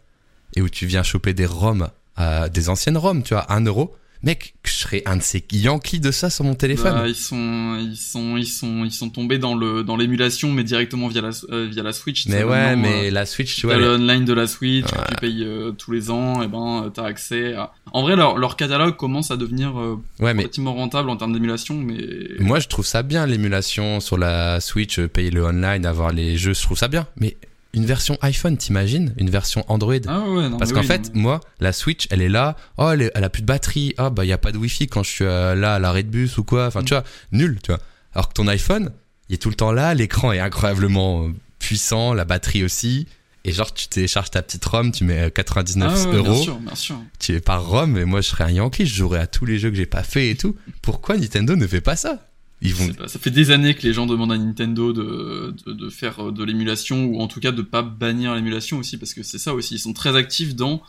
et 0.56 0.62
où 0.62 0.69
tu 0.69 0.86
viens 0.86 1.04
choper 1.04 1.34
des 1.34 1.45
ROM, 1.45 1.89
à, 2.15 2.49
des 2.49 2.69
anciennes 2.69 2.97
ROM, 2.97 3.23
tu 3.23 3.34
vois, 3.34 3.51
1 3.51 3.65
euro. 3.65 3.95
Mec, 4.25 4.55
je 4.65 4.71
serais 4.71 5.03
un 5.05 5.17
de 5.17 5.21
ces 5.21 5.45
Yankees 5.51 5.99
de 5.99 6.09
ça 6.09 6.31
sur 6.31 6.43
mon 6.45 6.55
téléphone. 6.55 6.93
Bah, 6.93 7.07
ils 7.07 7.13
sont, 7.13 7.77
ils 7.79 7.95
sont, 7.95 8.38
ils 8.38 8.47
sont, 8.47 8.83
ils 8.83 8.91
sont 8.91 9.09
tombés 9.11 9.38
dans 9.38 9.53
le, 9.53 9.83
dans 9.83 9.95
l'émulation, 9.95 10.51
mais 10.51 10.63
directement 10.63 11.07
via 11.09 11.21
la, 11.21 11.29
euh, 11.51 11.67
via 11.69 11.83
la 11.83 11.93
Switch. 11.93 12.25
mais 12.27 12.43
ouais, 12.43 12.75
maintenant, 12.75 12.81
mais 12.81 13.07
euh, 13.09 13.11
la 13.11 13.27
Switch, 13.27 13.55
tu 13.55 13.67
vois, 13.67 13.77
le 13.77 13.83
elle- 13.83 14.01
online 14.01 14.25
de 14.25 14.33
la 14.33 14.47
Switch 14.47 14.85
que 14.88 15.09
tu 15.09 15.15
payes 15.21 15.43
euh, 15.43 15.71
tous 15.73 15.91
les 15.91 16.09
ans, 16.09 16.41
et 16.41 16.47
ben, 16.47 16.85
euh, 16.85 16.89
t'as 16.89 17.05
accès 17.05 17.53
à. 17.53 17.71
En 17.93 18.01
vrai, 18.01 18.15
leur, 18.15 18.39
leur 18.39 18.55
catalogue 18.55 18.95
commence 18.97 19.29
à 19.29 19.38
devenir 19.38 19.79
euh, 19.79 19.97
mais 20.19 20.31
relativement 20.31 20.73
rentable 20.73 21.11
en 21.11 21.17
termes 21.17 21.33
d'émulation, 21.33 21.75
mais. 21.75 21.99
moi 22.39 22.59
je 22.59 22.67
trouve 22.67 22.85
ça 22.85 23.03
bien 23.03 23.27
l'émulation 23.27 23.99
sur 23.99 24.17
la 24.17 24.59
Switch, 24.59 24.97
euh, 24.97 25.07
payer 25.07 25.29
le 25.29 25.43
online, 25.45 25.85
avoir 25.85 26.11
les 26.11 26.35
jeux, 26.35 26.53
je 26.55 26.61
trouve 26.63 26.79
ça 26.79 26.88
bien. 26.88 27.05
Mais 27.17 27.38
une 27.75 27.85
version 27.85 28.17
iPhone, 28.21 28.57
t'imagines? 28.57 29.13
Une 29.17 29.29
version 29.29 29.63
Android 29.67 29.93
Ah 30.07 30.21
ouais, 30.21 30.49
non, 30.49 30.57
Parce 30.57 30.71
qu'en 30.73 30.79
oui, 30.81 30.88
fait, 30.88 31.13
non, 31.13 31.21
moi, 31.21 31.41
la 31.59 31.73
Switch, 31.73 32.07
elle 32.09 32.21
est 32.21 32.29
là. 32.29 32.55
Oh, 32.77 32.89
elle, 32.91 33.03
est- 33.03 33.11
elle 33.15 33.23
a 33.23 33.29
plus 33.29 33.41
de 33.41 33.47
batterie. 33.47 33.93
Ah, 33.97 34.09
bah, 34.09 34.25
il 34.25 34.31
a 34.31 34.38
pas 34.38 34.51
de 34.51 34.57
Wi-Fi 34.57 34.88
quand 34.88 35.03
je 35.03 35.09
suis 35.09 35.25
euh, 35.25 35.53
là 35.55 35.75
à 35.75 35.79
l'arrêt 35.79 36.03
de 36.03 36.09
bus 36.09 36.38
ou 36.38 36.43
quoi. 36.43 36.67
Enfin, 36.67 36.81
Mm. 36.81 36.85
tu 36.85 36.93
vois, 36.93 37.03
nul, 37.31 37.59
tu 37.61 37.71
vois. 37.71 37.79
Alors 38.13 38.29
que 38.29 38.33
ton 38.33 38.47
iPhone, 38.47 38.91
il 39.29 39.35
est 39.35 39.38
tout 39.38 39.49
le 39.49 39.55
temps 39.55 39.71
là. 39.71 39.93
L'écran 39.93 40.31
est 40.31 40.39
incroyablement 40.39 41.25
euh, 41.25 41.33
puissant, 41.59 42.13
la 42.13 42.25
batterie 42.25 42.63
aussi. 42.63 43.07
Et 43.47 43.51
genre, 43.51 43.71
tu 43.73 43.88
télécharges 43.88 44.31
ta 44.31 44.41
petite 44.41 44.65
ROM, 44.65 44.91
tu 44.91 45.03
mets 45.03 45.23
euh, 45.25 45.29
99 45.29 45.91
Ah 45.93 45.99
ouais, 46.09 46.11
Bien 46.21 46.31
euros. 46.31 46.41
sûr, 46.41 46.57
bien 46.59 46.73
sûr. 46.75 46.95
Tu 47.19 47.33
es 47.33 47.39
par 47.41 47.63
ROM, 47.67 47.95
et 47.97 48.05
moi, 48.05 48.21
je 48.21 48.29
serais 48.29 48.43
un 48.45 48.49
Yankee. 48.51 48.85
Je 48.88 48.95
jouerais 48.95 49.19
à 49.19 49.27
tous 49.27 49.45
les 49.45 49.59
jeux 49.59 49.69
que 49.69 49.75
j'ai 49.75 49.85
pas 49.85 50.01
fait 50.03 50.29
et 50.29 50.35
tout. 50.35 50.55
Pourquoi 50.81 51.17
Nintendo 51.17 51.55
ne 51.55 51.67
fait 51.67 51.81
pas 51.81 51.95
ça? 51.95 52.25
Ils 52.61 52.69
Je 52.69 52.75
vont. 52.75 52.85
sais 52.87 52.93
pas, 52.93 53.07
ça 53.07 53.19
fait 53.19 53.31
des 53.31 53.51
années 53.51 53.75
que 53.75 53.83
les 53.83 53.93
gens 53.93 54.05
demandent 54.05 54.31
à 54.31 54.37
Nintendo 54.37 54.93
de, 54.93 55.53
de, 55.67 55.73
de 55.73 55.89
faire 55.89 56.27
euh, 56.27 56.31
de 56.31 56.43
l'émulation 56.43 57.05
ou 57.05 57.19
en 57.19 57.27
tout 57.27 57.39
cas 57.39 57.51
de 57.51 57.61
pas 57.61 57.81
bannir 57.81 58.33
l'émulation 58.33 58.77
aussi 58.79 58.97
parce 58.97 59.13
que 59.13 59.23
c'est 59.23 59.37
ça 59.39 59.53
aussi 59.53 59.75
ils 59.75 59.79
sont 59.79 59.93
très 59.93 60.15
actifs 60.15 60.55
dans 60.55 60.81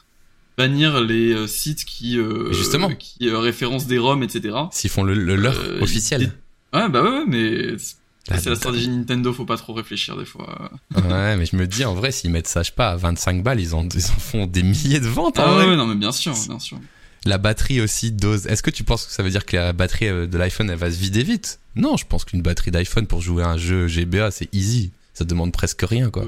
bannir 0.56 1.00
les 1.02 1.32
euh, 1.34 1.46
sites 1.46 1.84
qui 1.84 2.18
euh, 2.18 2.52
justement. 2.52 2.90
qui 2.94 3.28
euh, 3.28 3.38
référencent 3.38 3.86
des 3.86 3.98
ROM 3.98 4.22
etc. 4.22 4.56
S'ils 4.70 4.90
font 4.90 5.02
le, 5.02 5.14
le 5.14 5.34
leur 5.36 5.54
Euh, 5.58 5.80
officiel. 5.82 6.32
ils- 6.72 6.78
Ouais 6.78 6.88
bah 6.88 7.02
ouais, 7.02 7.10
ouais, 7.10 7.24
mais 7.26 7.76
c'est 7.78 8.38
c'est 8.40 8.50
la 8.50 8.56
stratégie 8.56 8.88
Nintendo 8.88 9.32
faut 9.32 9.44
pas 9.44 9.56
trop 9.56 9.72
réfléchir 9.72 10.16
des 10.16 10.24
fois. 10.24 10.70
Ouais, 10.94 11.36
mais 11.36 11.46
je 11.46 11.54
me 11.56 11.66
dis, 11.66 11.84
en 11.84 11.94
vrai, 11.94 12.10
s'ils 12.10 12.30
mettent 12.32 12.48
ça, 12.48 12.62
je 12.64 12.70
sais 12.70 12.74
pas, 12.74 12.90
à 12.90 12.96
25 12.96 13.42
balles, 13.44 13.60
ils 13.60 13.72
en, 13.74 13.88
ils 13.88 14.04
en 14.06 14.18
font 14.18 14.46
des 14.46 14.62
milliers 14.64 14.98
de 14.98 15.06
ventes, 15.06 15.38
en 15.38 15.42
Ah 15.44 15.52
vrai. 15.54 15.68
ouais 15.68 15.76
non 15.76 15.86
mais 15.86 15.94
bien 15.94 16.10
sûr 16.12 16.34
bien 16.48 16.58
sûr. 16.58 16.78
La 17.24 17.38
batterie 17.38 17.80
aussi 17.80 18.12
dose. 18.12 18.46
Est-ce 18.46 18.62
que 18.62 18.70
tu 18.70 18.84
penses 18.84 19.06
que 19.06 19.12
ça 19.12 19.22
veut 19.22 19.30
dire 19.30 19.46
que 19.46 19.56
la 19.56 19.72
batterie 19.72 20.08
euh, 20.08 20.26
de 20.26 20.38
l'iPhone 20.38 20.70
elle 20.70 20.78
va 20.78 20.90
se 20.90 20.98
vider 20.98 21.22
vite? 21.22 21.58
Non, 21.74 21.96
je 21.96 22.06
pense 22.06 22.24
qu'une 22.24 22.42
batterie 22.42 22.70
d'iPhone 22.70 23.06
pour 23.06 23.20
jouer 23.20 23.42
à 23.42 23.48
un 23.48 23.56
jeu 23.56 23.86
GBA 23.88 24.30
c'est 24.30 24.48
easy. 24.54 24.92
Ça 25.14 25.24
demande 25.24 25.52
presque 25.52 25.82
rien 25.82 26.10
quoi. 26.10 26.24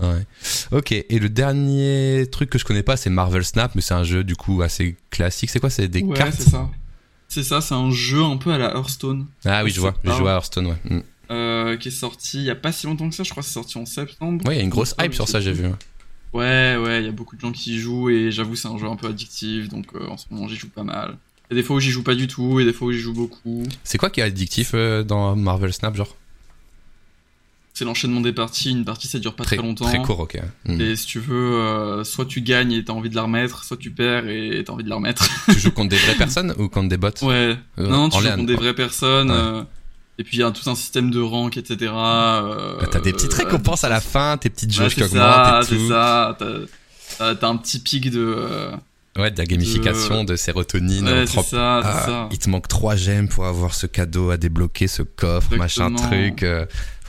Ouais. 0.00 0.26
Ok. 0.72 0.92
Et 0.92 1.18
le 1.18 1.28
dernier 1.28 2.26
truc 2.30 2.50
que 2.50 2.58
je 2.58 2.64
connais 2.64 2.82
pas 2.82 2.96
c'est 2.96 3.10
Marvel 3.10 3.44
Snap, 3.44 3.74
mais 3.74 3.80
c'est 3.80 3.94
un 3.94 4.04
jeu 4.04 4.24
du 4.24 4.36
coup 4.36 4.62
assez 4.62 4.96
classique. 5.10 5.50
C'est 5.50 5.60
quoi 5.60 5.70
C'est 5.70 5.88
des 5.88 6.02
ouais, 6.02 6.16
cartes 6.16 6.34
c'est 6.36 6.50
ça. 6.50 6.68
C'est 7.28 7.44
ça, 7.44 7.62
c'est 7.62 7.74
un 7.74 7.90
jeu 7.90 8.22
un 8.22 8.36
peu 8.36 8.52
à 8.52 8.58
la 8.58 8.74
Hearthstone 8.74 9.26
Ah 9.46 9.64
oui, 9.64 9.70
je 9.70 9.80
vois. 9.80 9.92
parle 9.92 10.18
joue 10.18 10.28
à 10.28 10.32
Hearthstone, 10.32 10.66
ouais. 10.66 10.76
Mm. 10.84 11.00
euh, 11.30 11.76
qui 11.78 11.88
est 11.88 11.92
sorti 11.92 12.36
il 12.38 12.44
y 12.44 12.50
a 12.50 12.54
pas 12.54 12.72
si 12.72 12.86
longtemps 12.86 13.08
que 13.08 13.14
ça, 13.14 13.22
je 13.22 13.30
crois 13.30 13.42
que 13.42 13.46
c'est 13.46 13.54
sorti 13.54 13.78
en 13.78 13.86
septembre. 13.86 14.44
Ouais, 14.46 14.56
il 14.56 14.58
y 14.58 14.60
a 14.60 14.64
une 14.64 14.68
grosse 14.68 14.94
hype 15.00 15.14
sur 15.14 15.26
ça, 15.28 15.40
j'ai 15.40 15.52
vu. 15.52 15.64
Ouais, 16.32 16.76
ouais, 16.76 17.00
il 17.00 17.06
y 17.06 17.08
a 17.08 17.12
beaucoup 17.12 17.36
de 17.36 17.40
gens 17.40 17.52
qui 17.52 17.76
y 17.76 17.78
jouent 17.78 18.08
et 18.08 18.30
j'avoue 18.30 18.56
c'est 18.56 18.68
un 18.68 18.78
jeu 18.78 18.86
un 18.86 18.96
peu 18.96 19.06
addictif, 19.06 19.68
donc 19.68 19.86
euh, 19.94 20.08
en 20.08 20.16
ce 20.16 20.26
moment 20.30 20.48
j'y 20.48 20.56
joue 20.56 20.68
pas 20.68 20.82
mal. 20.84 21.18
Il 21.50 21.54
y 21.54 21.58
a 21.58 21.60
des 21.60 21.66
fois 21.66 21.76
où 21.76 21.80
j'y 21.80 21.90
joue 21.90 22.02
pas 22.02 22.14
du 22.14 22.26
tout 22.26 22.58
et 22.60 22.64
des 22.64 22.72
fois 22.72 22.88
où 22.88 22.92
j'y 22.92 23.00
joue 23.00 23.12
beaucoup. 23.12 23.64
C'est 23.84 23.98
quoi 23.98 24.08
qui 24.08 24.20
est 24.20 24.24
addictif 24.24 24.70
euh, 24.74 25.02
dans 25.02 25.36
Marvel 25.36 25.72
Snap, 25.72 25.94
genre? 25.94 26.16
C'est 27.74 27.86
l'enchaînement 27.86 28.20
des 28.20 28.32
parties. 28.32 28.70
Une 28.70 28.84
partie, 28.84 29.08
ça 29.08 29.18
dure 29.18 29.34
pas 29.34 29.44
très, 29.44 29.56
longtemps. 29.56 29.86
Très 29.86 30.02
court, 30.02 30.20
ok. 30.20 30.38
Mm. 30.66 30.80
Et 30.80 30.96
si 30.96 31.06
tu 31.06 31.20
veux, 31.20 31.54
euh, 31.54 32.04
soit 32.04 32.26
tu 32.26 32.42
gagnes 32.42 32.72
et 32.72 32.84
t'as 32.84 32.92
envie 32.92 33.08
de 33.08 33.14
la 33.14 33.22
remettre, 33.22 33.64
soit 33.64 33.78
tu 33.78 33.90
perds 33.90 34.28
et 34.28 34.62
t'as 34.64 34.74
envie 34.74 34.84
de 34.84 34.90
la 34.90 34.96
remettre. 34.96 35.26
tu 35.50 35.58
joues 35.58 35.70
contre 35.70 35.88
des 35.88 35.96
vraies 35.96 36.16
personnes 36.16 36.54
ou 36.58 36.68
contre 36.68 36.88
des 36.88 36.98
bots? 36.98 37.08
Ouais. 37.22 37.56
Euh, 37.78 37.88
non, 37.88 38.10
tu 38.10 38.20
joues 38.20 38.28
contre 38.28 38.46
des 38.46 38.56
vraies 38.56 38.74
personnes. 38.74 39.30
Euh, 39.30 39.62
et 40.18 40.24
puis 40.24 40.36
il 40.36 40.40
y 40.40 40.42
a 40.42 40.50
tout 40.50 40.68
un 40.68 40.74
système 40.74 41.10
de 41.10 41.20
rank, 41.20 41.56
etc. 41.56 41.92
Euh, 41.94 42.76
bah, 42.78 42.86
t'as 42.90 43.00
des 43.00 43.12
petites 43.12 43.32
récompenses 43.32 43.84
à 43.84 43.88
la 43.88 44.00
fin, 44.00 44.36
tes 44.36 44.50
petites 44.50 44.72
jauges 44.72 44.94
qui 44.94 45.02
augmentent 45.02 45.64
et 45.64 45.68
tout. 45.68 45.74
C'est 45.80 45.88
ça, 45.88 46.36
t'as 47.18 47.48
un 47.48 47.56
petit 47.56 47.78
pic 47.78 48.10
de... 48.10 48.70
Ouais, 49.18 49.30
de 49.30 49.36
la 49.36 49.44
gamification, 49.44 50.24
de, 50.24 50.36
sérotonine. 50.36 51.06
Ouais, 51.06 51.26
c'est 51.26 51.42
ça, 51.42 51.80
ah, 51.84 52.02
ça, 52.06 52.28
Il 52.32 52.38
te 52.38 52.48
manque 52.48 52.66
3 52.66 52.96
gemmes 52.96 53.28
pour 53.28 53.44
avoir 53.44 53.74
ce 53.74 53.86
cadeau 53.86 54.30
à 54.30 54.38
débloquer, 54.38 54.88
ce 54.88 55.02
coffre, 55.02 55.54
machin 55.56 55.92
truc. 55.94 56.44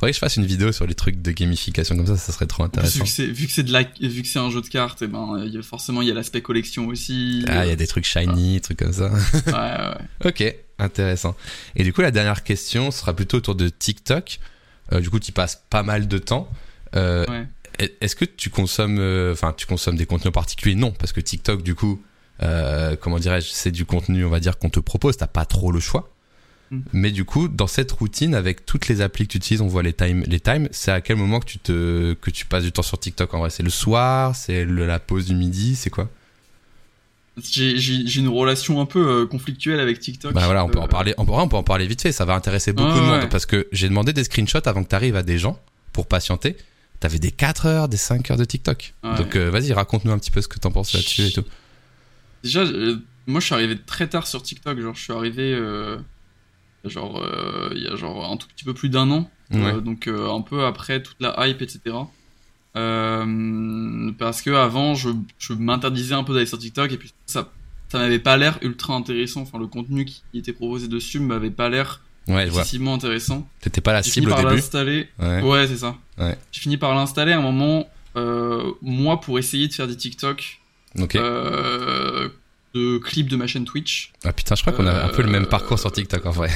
Faudrait 0.04 0.12
que 0.12 0.16
je 0.16 0.20
fasse 0.20 0.36
une 0.36 0.46
vidéo 0.46 0.74
sur 0.74 0.86
les 0.86 0.96
trucs 0.96 1.22
de 1.22 1.32
gamification 1.32 1.96
comme 1.96 2.08
ça, 2.08 2.18
ça 2.18 2.34
serait 2.34 2.46
trop 2.46 2.64
intéressant. 2.64 3.06
Vu 3.06 3.48
que 3.48 3.54
c'est 3.54 3.64
de 3.64 3.72
la, 3.72 3.84
vu 4.02 4.22
que 4.22 4.28
c'est 4.28 4.38
un 4.38 4.50
jeu 4.50 4.60
de 4.60 4.68
cartes, 4.68 5.02
et 5.02 5.06
eh 5.06 5.08
ben, 5.08 5.46
y 5.46 5.58
a, 5.58 5.62
forcément 5.62 6.02
il 6.02 6.10
y 6.10 6.12
a 6.12 6.14
l'aspect 6.14 6.42
collection 6.42 6.88
aussi. 6.88 7.46
Ah, 7.48 7.66
il 7.66 7.70
y 7.70 7.72
a 7.72 7.78
des 7.78 7.88
trucs 7.88 8.04
shiny, 8.04 8.60
trucs 8.60 8.80
comme 8.80 8.92
ça. 8.92 9.10
ouais, 9.10 9.54
ouais. 10.26 10.30
ok, 10.30 10.56
intéressant. 10.78 11.38
Et 11.78 11.86
du 11.86 11.94
coup, 11.94 12.02
la 12.02 12.12
dernière 12.12 12.44
question 12.44 12.92
sera 12.92 13.16
plutôt 13.16 13.38
autour 13.38 13.56
de 13.56 13.70
TikTok. 13.70 14.40
Euh, 14.92 15.00
du 15.00 15.10
coup, 15.10 15.22
tu 15.22 15.32
passes 15.32 15.64
pas 15.70 15.84
mal 15.84 16.10
de 16.10 16.18
temps. 16.18 16.50
Euh, 16.98 17.26
ouais. 17.30 17.48
Est-ce 18.02 18.18
que 18.18 18.26
tu 18.26 18.50
consommes, 18.50 19.00
euh, 19.00 19.32
enfin, 19.32 19.54
tu 19.56 19.68
consommes 19.68 19.96
des 19.96 20.06
contenus 20.06 20.34
particuliers 20.34 20.76
Non, 20.76 20.92
parce 20.92 21.14
que 21.14 21.22
TikTok, 21.22 21.64
du 21.64 21.76
coup, 21.76 22.02
comment 23.00 23.20
dirais-je, 23.20 23.48
c'est 23.54 23.72
du 23.72 23.86
contenu, 23.86 24.26
on 24.26 24.30
va 24.30 24.42
dire, 24.42 24.60
qu'on 24.60 24.70
te 24.70 24.82
propose. 24.82 25.16
T'as 25.16 25.28
pas 25.28 25.46
trop 25.46 25.72
le 25.72 25.80
choix. 25.80 26.13
Mm. 26.72 26.80
Mais 26.94 27.12
du 27.12 27.26
coup, 27.26 27.48
dans 27.48 27.68
cette 27.68 27.92
routine, 27.92 28.36
avec 28.36 28.66
toutes 28.66 28.88
les 28.88 29.02
applis 29.02 29.28
que 29.28 29.34
tu 29.34 29.38
utilises, 29.38 29.62
on 29.62 29.68
voit 29.68 29.84
les 29.84 29.94
times, 29.94 30.24
les 30.28 30.40
times. 30.40 30.68
C'est 30.72 30.92
à 30.92 31.02
quel 31.02 31.18
moment 31.18 31.40
que 31.40 31.46
tu 31.46 31.60
te, 31.60 32.14
que 32.14 32.32
tu 32.32 32.46
passes 32.46 32.64
du 32.64 32.72
temps 32.72 32.82
sur 32.82 33.00
TikTok 33.00 33.34
en 33.34 33.40
vrai? 33.40 33.50
C'est 33.50 33.64
le 33.64 33.70
soir, 33.70 34.36
c'est 34.36 34.66
la 34.66 35.00
pause 35.00 35.28
du 35.28 35.36
midi, 35.36 35.76
c'est 35.76 35.90
quoi? 35.90 36.10
J'ai 37.42 38.20
une 38.20 38.28
relation 38.28 38.80
un 38.80 38.86
peu 38.86 39.08
euh, 39.08 39.26
conflictuelle 39.26 39.80
avec 39.80 40.00
TikTok. 40.00 40.34
Bah 40.34 40.46
voilà, 40.46 40.64
on 40.66 40.70
peut 40.70 40.80
en 40.80 40.88
parler. 40.88 41.16
On 41.18 41.26
peut, 41.26 41.32
on 41.32 41.48
peut 41.48 41.56
en 41.56 41.64
parler 41.64 41.88
vite 41.88 42.02
fait. 42.02 42.12
Ça 42.12 42.26
va 42.26 42.36
intéresser 42.36 42.74
beaucoup 42.74 43.00
de 43.00 43.04
monde 43.04 43.28
parce 43.30 43.48
que 43.48 43.68
j'ai 43.72 43.90
demandé 43.90 44.14
des 44.14 44.24
screenshots 44.24 44.68
avant 44.68 44.84
que 44.84 44.90
tu 44.90 44.96
arrives 44.96 45.16
à 45.16 45.24
des 45.24 45.40
gens 45.40 45.60
pour 45.94 46.06
patienter. 46.06 46.56
T'avais 47.00 47.20
des 47.20 47.32
4 47.32 47.66
heures, 47.66 47.90
des 47.90 47.98
5 47.98 48.30
heures 48.30 48.38
de 48.38 48.46
TikTok. 48.46 48.94
Donc 49.18 49.36
euh, 49.36 49.50
vas-y, 49.50 49.74
raconte-nous 49.74 50.12
un 50.12 50.20
petit 50.20 50.32
peu 50.32 50.42
ce 50.42 50.48
que 50.48 50.60
t'en 50.60 50.72
penses 50.72 50.94
là-dessus 50.94 51.24
et 51.24 51.32
tout. 51.32 51.44
Déjà, 52.44 52.62
euh, 52.62 52.98
moi 53.26 53.40
je 53.40 53.48
suis 53.48 53.56
arrivé 53.56 53.80
très 53.84 54.08
tard 54.08 54.28
sur 54.28 54.44
TikTok. 54.44 54.80
Genre, 54.80 54.94
je 54.94 55.02
suis 55.02 55.14
arrivé 55.14 55.60
euh, 56.86 56.90
genre 56.90 57.26
il 57.74 57.82
y 57.82 57.88
a 57.88 57.96
genre 57.96 58.30
un 58.30 58.38
tout 58.38 58.48
petit 58.48 58.66
peu 58.66 58.74
plus 58.74 58.90
d'un 58.90 59.10
an. 59.12 59.30
donc 59.52 60.08
un 60.08 60.42
peu 60.42 60.66
après 60.66 61.02
toute 61.02 61.18
la 61.20 61.48
hype, 61.48 61.62
etc. 61.62 61.96
parce 62.74 64.42
que 64.42 64.52
avant, 64.52 64.96
je, 64.96 65.10
je 65.40 65.54
m'interdisais 65.54 66.16
un 66.16 66.24
peu 66.24 66.34
d'aller 66.34 66.46
sur 66.46 66.58
TikTok 66.58 66.92
et 66.92 66.98
puis 66.98 67.14
ça, 67.26 67.50
ça 67.90 68.00
m'avait 68.00 68.20
pas 68.20 68.38
l'air 68.38 68.58
ultra 68.62 68.96
intéressant. 68.96 69.42
Enfin, 69.42 69.60
le 69.60 69.68
contenu 69.68 70.06
qui 70.06 70.24
était 70.34 70.54
proposé 70.54 70.88
dessus 70.88 71.20
m'avait 71.20 71.52
pas 71.52 71.70
l'air 71.70 72.02
Ouais, 72.28 72.48
excessivement 72.48 72.94
intéressant. 72.94 73.48
T'étais 73.60 73.82
pas 73.82 73.94
la 73.94 74.02
cible 74.04 74.32
au 74.32 74.36
début. 74.36 74.56
l'installer. 74.56 75.10
Ouais. 75.20 75.42
ouais 75.42 75.68
c'est 75.68 75.78
ça. 75.78 75.98
Ouais. 76.18 76.38
J'ai 76.52 76.62
fini 76.62 76.78
par 76.78 76.96
l'installer 76.96 77.34
à 77.34 77.40
un 77.40 77.42
moment, 77.42 77.88
euh, 78.16 78.72
moi, 78.82 79.20
pour 79.20 79.40
essayer 79.40 79.68
de 79.68 79.74
faire 79.74 79.88
des 79.88 79.98
TikTok. 79.98 80.62
Ok. 81.00 81.18
Euh, 82.76 82.94
de 82.94 82.98
clips 82.98 83.30
de 83.30 83.36
ma 83.36 83.48
chaîne 83.48 83.66
Twitch. 83.66 84.12
Ah 84.24 84.34
putain, 84.34 84.56
je 84.56 84.62
crois 84.62 84.74
qu'on 84.74 84.88
a 84.88 85.06
un 85.06 85.10
peu 85.10 85.22
le 85.22 85.30
même 85.30 85.46
parcours 85.46 85.80
sur 85.80 85.92
TikTok 85.92 86.26
en 86.26 86.32
vrai. 86.32 86.50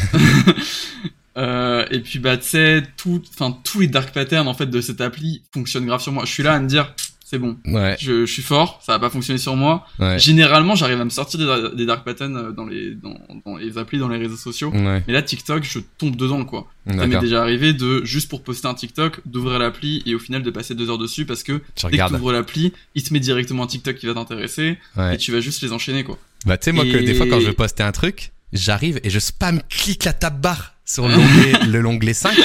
euh, 1.37 1.85
et 1.91 1.99
puis 1.99 2.19
bah 2.19 2.37
tu 2.37 2.47
sais, 2.47 2.83
tout, 2.97 3.21
enfin 3.29 3.57
tous 3.63 3.81
les 3.81 3.87
dark 3.87 4.13
patterns 4.13 4.47
en 4.47 4.53
fait 4.53 4.65
de 4.65 4.81
cette 4.81 5.01
appli 5.01 5.43
fonctionnent 5.53 5.85
grave 5.85 6.01
sur 6.01 6.11
moi. 6.11 6.25
Je 6.25 6.31
suis 6.31 6.43
là 6.43 6.53
à 6.53 6.59
me 6.59 6.67
dire, 6.67 6.93
c'est 7.29 7.39
bon. 7.39 7.57
Ouais. 7.65 7.97
Je, 7.99 8.25
je, 8.25 8.31
suis 8.31 8.41
fort, 8.41 8.79
ça 8.81 8.93
va 8.93 8.99
pas 8.99 9.09
fonctionner 9.09 9.37
sur 9.37 9.57
moi. 9.57 9.85
Ouais. 9.99 10.17
Généralement, 10.17 10.75
j'arrive 10.75 11.01
à 11.01 11.03
me 11.03 11.09
sortir 11.09 11.37
des, 11.37 11.75
des, 11.75 11.85
dark 11.85 12.05
patterns 12.05 12.37
euh, 12.37 12.51
dans 12.53 12.65
les 12.65 12.95
dans, 12.95 13.19
dans, 13.45 13.57
les 13.57 13.77
applis, 13.77 13.99
dans 13.99 14.07
les 14.07 14.17
réseaux 14.17 14.37
sociaux. 14.37 14.71
Ouais. 14.71 15.03
Mais 15.05 15.11
là, 15.11 15.21
TikTok, 15.21 15.65
je 15.65 15.79
tombe 15.97 16.15
dedans 16.15 16.45
quoi. 16.45 16.67
Ça 16.89 17.05
m'est 17.05 17.19
déjà 17.19 17.41
arrivé 17.41 17.73
de 17.73 18.05
juste 18.05 18.29
pour 18.29 18.43
poster 18.43 18.69
un 18.69 18.73
TikTok, 18.73 19.19
d'ouvrir 19.25 19.59
l'appli 19.59 20.03
et 20.05 20.15
au 20.15 20.19
final 20.19 20.41
de 20.41 20.49
passer 20.49 20.73
deux 20.73 20.89
heures 20.89 20.97
dessus 20.97 21.25
parce 21.25 21.43
que 21.43 21.61
tu 21.75 21.85
dès 21.87 21.97
que 21.97 22.07
tu 22.07 22.13
ouvres 22.13 22.31
l'appli, 22.31 22.71
il 22.95 23.03
te 23.03 23.11
met 23.11 23.19
directement 23.19 23.63
un 23.63 23.67
TikTok 23.67 23.97
qui 23.97 24.05
va 24.05 24.13
t'intéresser 24.13 24.77
et 25.11 25.17
tu 25.17 25.33
vas 25.33 25.41
juste 25.41 25.61
les 25.61 25.73
enchaîner 25.73 26.05
quoi. 26.05 26.17
Bah 26.45 26.57
tu 26.57 26.63
sais 26.63 26.71
moi 26.71 26.85
que 26.85 26.97
des 26.97 27.13
fois 27.13 27.25
quand 27.29 27.41
je 27.41 27.47
veux 27.47 27.53
poster 27.53 27.83
un 27.83 27.91
truc, 27.91 28.31
j'arrive 28.53 29.01
et 29.03 29.09
je 29.09 29.19
spam 29.19 29.61
clique 29.69 30.05
la 30.05 30.13
tab 30.13 30.39
barre 30.39 30.75
sur 30.85 31.07
l'onglet 31.09 31.65
le 31.67 31.81
l'onglet 31.81 32.13
5 32.13 32.37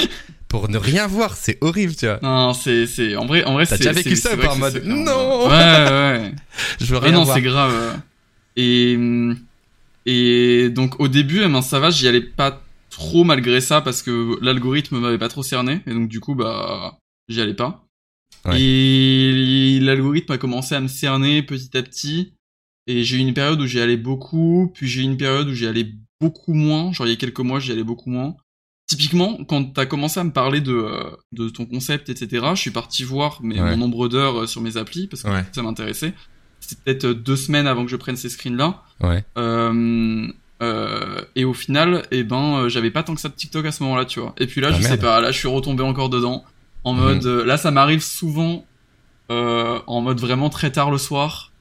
pour 0.53 0.69
ne 0.69 0.77
rien 0.77 1.07
voir, 1.07 1.35
c'est 1.35 1.57
horrible, 1.61 1.95
tu 1.95 2.05
vois. 2.05 2.19
Non, 2.21 2.53
c'est 2.53 2.85
c'est 2.85 3.15
en 3.15 3.25
vrai 3.25 3.43
en 3.43 3.53
vrai 3.53 3.65
T'as 3.65 3.77
déjà 3.77 3.91
vécu 3.91 4.15
ça 4.15 4.37
par 4.37 4.55
mode 4.55 4.83
non. 4.85 5.47
Ouais 5.47 5.49
ouais. 5.49 6.31
je 6.79 6.85
veux 6.85 6.99
rien 6.99 7.13
non, 7.13 7.23
voir. 7.23 7.35
c'est 7.35 7.41
grave. 7.41 7.99
Et 8.55 8.95
et 10.05 10.69
donc 10.69 10.99
au 10.99 11.07
début, 11.07 11.41
eh 11.43 11.47
ben 11.47 11.63
ça 11.63 11.79
va, 11.79 11.89
j'y 11.89 12.07
allais 12.07 12.21
pas 12.21 12.61
trop 12.91 13.23
malgré 13.23 13.61
ça 13.61 13.81
parce 13.81 14.03
que 14.03 14.37
l'algorithme 14.43 14.99
m'avait 14.99 15.17
pas 15.17 15.27
trop 15.27 15.41
cerné 15.41 15.81
et 15.87 15.91
donc 15.91 16.07
du 16.07 16.19
coup 16.19 16.35
bah 16.35 16.99
j'y 17.29 17.41
allais 17.41 17.55
pas. 17.55 17.87
Ouais. 18.45 18.61
Et 18.61 19.79
l'algorithme 19.81 20.33
a 20.33 20.37
commencé 20.37 20.75
à 20.75 20.81
me 20.81 20.87
cerner 20.87 21.41
petit 21.41 21.75
à 21.75 21.81
petit 21.81 22.33
et 22.85 23.03
j'ai 23.03 23.17
eu 23.17 23.21
une 23.21 23.33
période 23.33 23.59
où 23.59 23.65
j'y 23.65 23.79
allais 23.79 23.97
beaucoup, 23.97 24.71
puis 24.75 24.87
j'ai 24.87 25.01
eu 25.01 25.05
une 25.05 25.17
période 25.17 25.47
où 25.47 25.53
j'y 25.55 25.65
allais 25.65 25.87
beaucoup 26.21 26.53
moins, 26.53 26.93
genre 26.93 27.07
il 27.07 27.09
y 27.09 27.13
a 27.13 27.15
quelques 27.17 27.39
mois 27.39 27.59
j'y 27.59 27.71
allais 27.71 27.83
beaucoup 27.83 28.11
moins 28.11 28.35
typiquement, 28.87 29.43
quand 29.45 29.73
t'as 29.73 29.85
commencé 29.85 30.19
à 30.19 30.23
me 30.23 30.31
parler 30.31 30.61
de, 30.61 30.73
euh, 30.73 31.11
de 31.31 31.49
ton 31.49 31.65
concept, 31.65 32.09
etc., 32.09 32.45
je 32.53 32.59
suis 32.59 32.71
parti 32.71 33.03
voir 33.03 33.39
mes, 33.41 33.59
ouais. 33.59 33.71
mon 33.71 33.77
nombre 33.77 34.07
d'heures 34.07 34.41
euh, 34.41 34.47
sur 34.47 34.61
mes 34.61 34.77
applis 34.77 35.07
parce 35.07 35.23
que 35.23 35.29
ouais. 35.29 35.45
ça 35.51 35.61
m'intéressait. 35.61 36.13
C'était 36.59 36.81
peut-être 36.83 37.05
euh, 37.05 37.13
deux 37.13 37.35
semaines 37.35 37.67
avant 37.67 37.83
que 37.83 37.91
je 37.91 37.95
prenne 37.95 38.15
ces 38.15 38.29
screens-là. 38.29 38.81
Ouais. 39.01 39.23
Euh, 39.37 40.27
euh, 40.61 41.21
et 41.35 41.43
au 41.45 41.53
final, 41.53 42.03
eh 42.11 42.23
ben, 42.23 42.69
j'avais 42.69 42.91
pas 42.91 43.03
tant 43.03 43.15
que 43.15 43.21
ça 43.21 43.29
de 43.29 43.33
TikTok 43.33 43.65
à 43.65 43.71
ce 43.71 43.83
moment-là, 43.83 44.05
tu 44.05 44.19
vois. 44.19 44.33
Et 44.37 44.47
puis 44.47 44.61
là, 44.61 44.69
ah, 44.69 44.73
je 44.73 44.81
merde. 44.81 44.91
sais 44.93 44.97
pas, 44.97 45.19
là, 45.19 45.31
je 45.31 45.37
suis 45.37 45.47
retombé 45.47 45.83
encore 45.83 46.09
dedans. 46.09 46.43
En 46.85 46.93
mode, 46.93 47.25
mmh. 47.25 47.43
là, 47.43 47.57
ça 47.57 47.71
m'arrive 47.71 48.01
souvent, 48.01 48.65
en 49.29 50.01
mode 50.01 50.19
vraiment 50.19 50.49
très 50.49 50.71
tard 50.71 50.91
le 50.91 50.97
soir. 50.97 51.51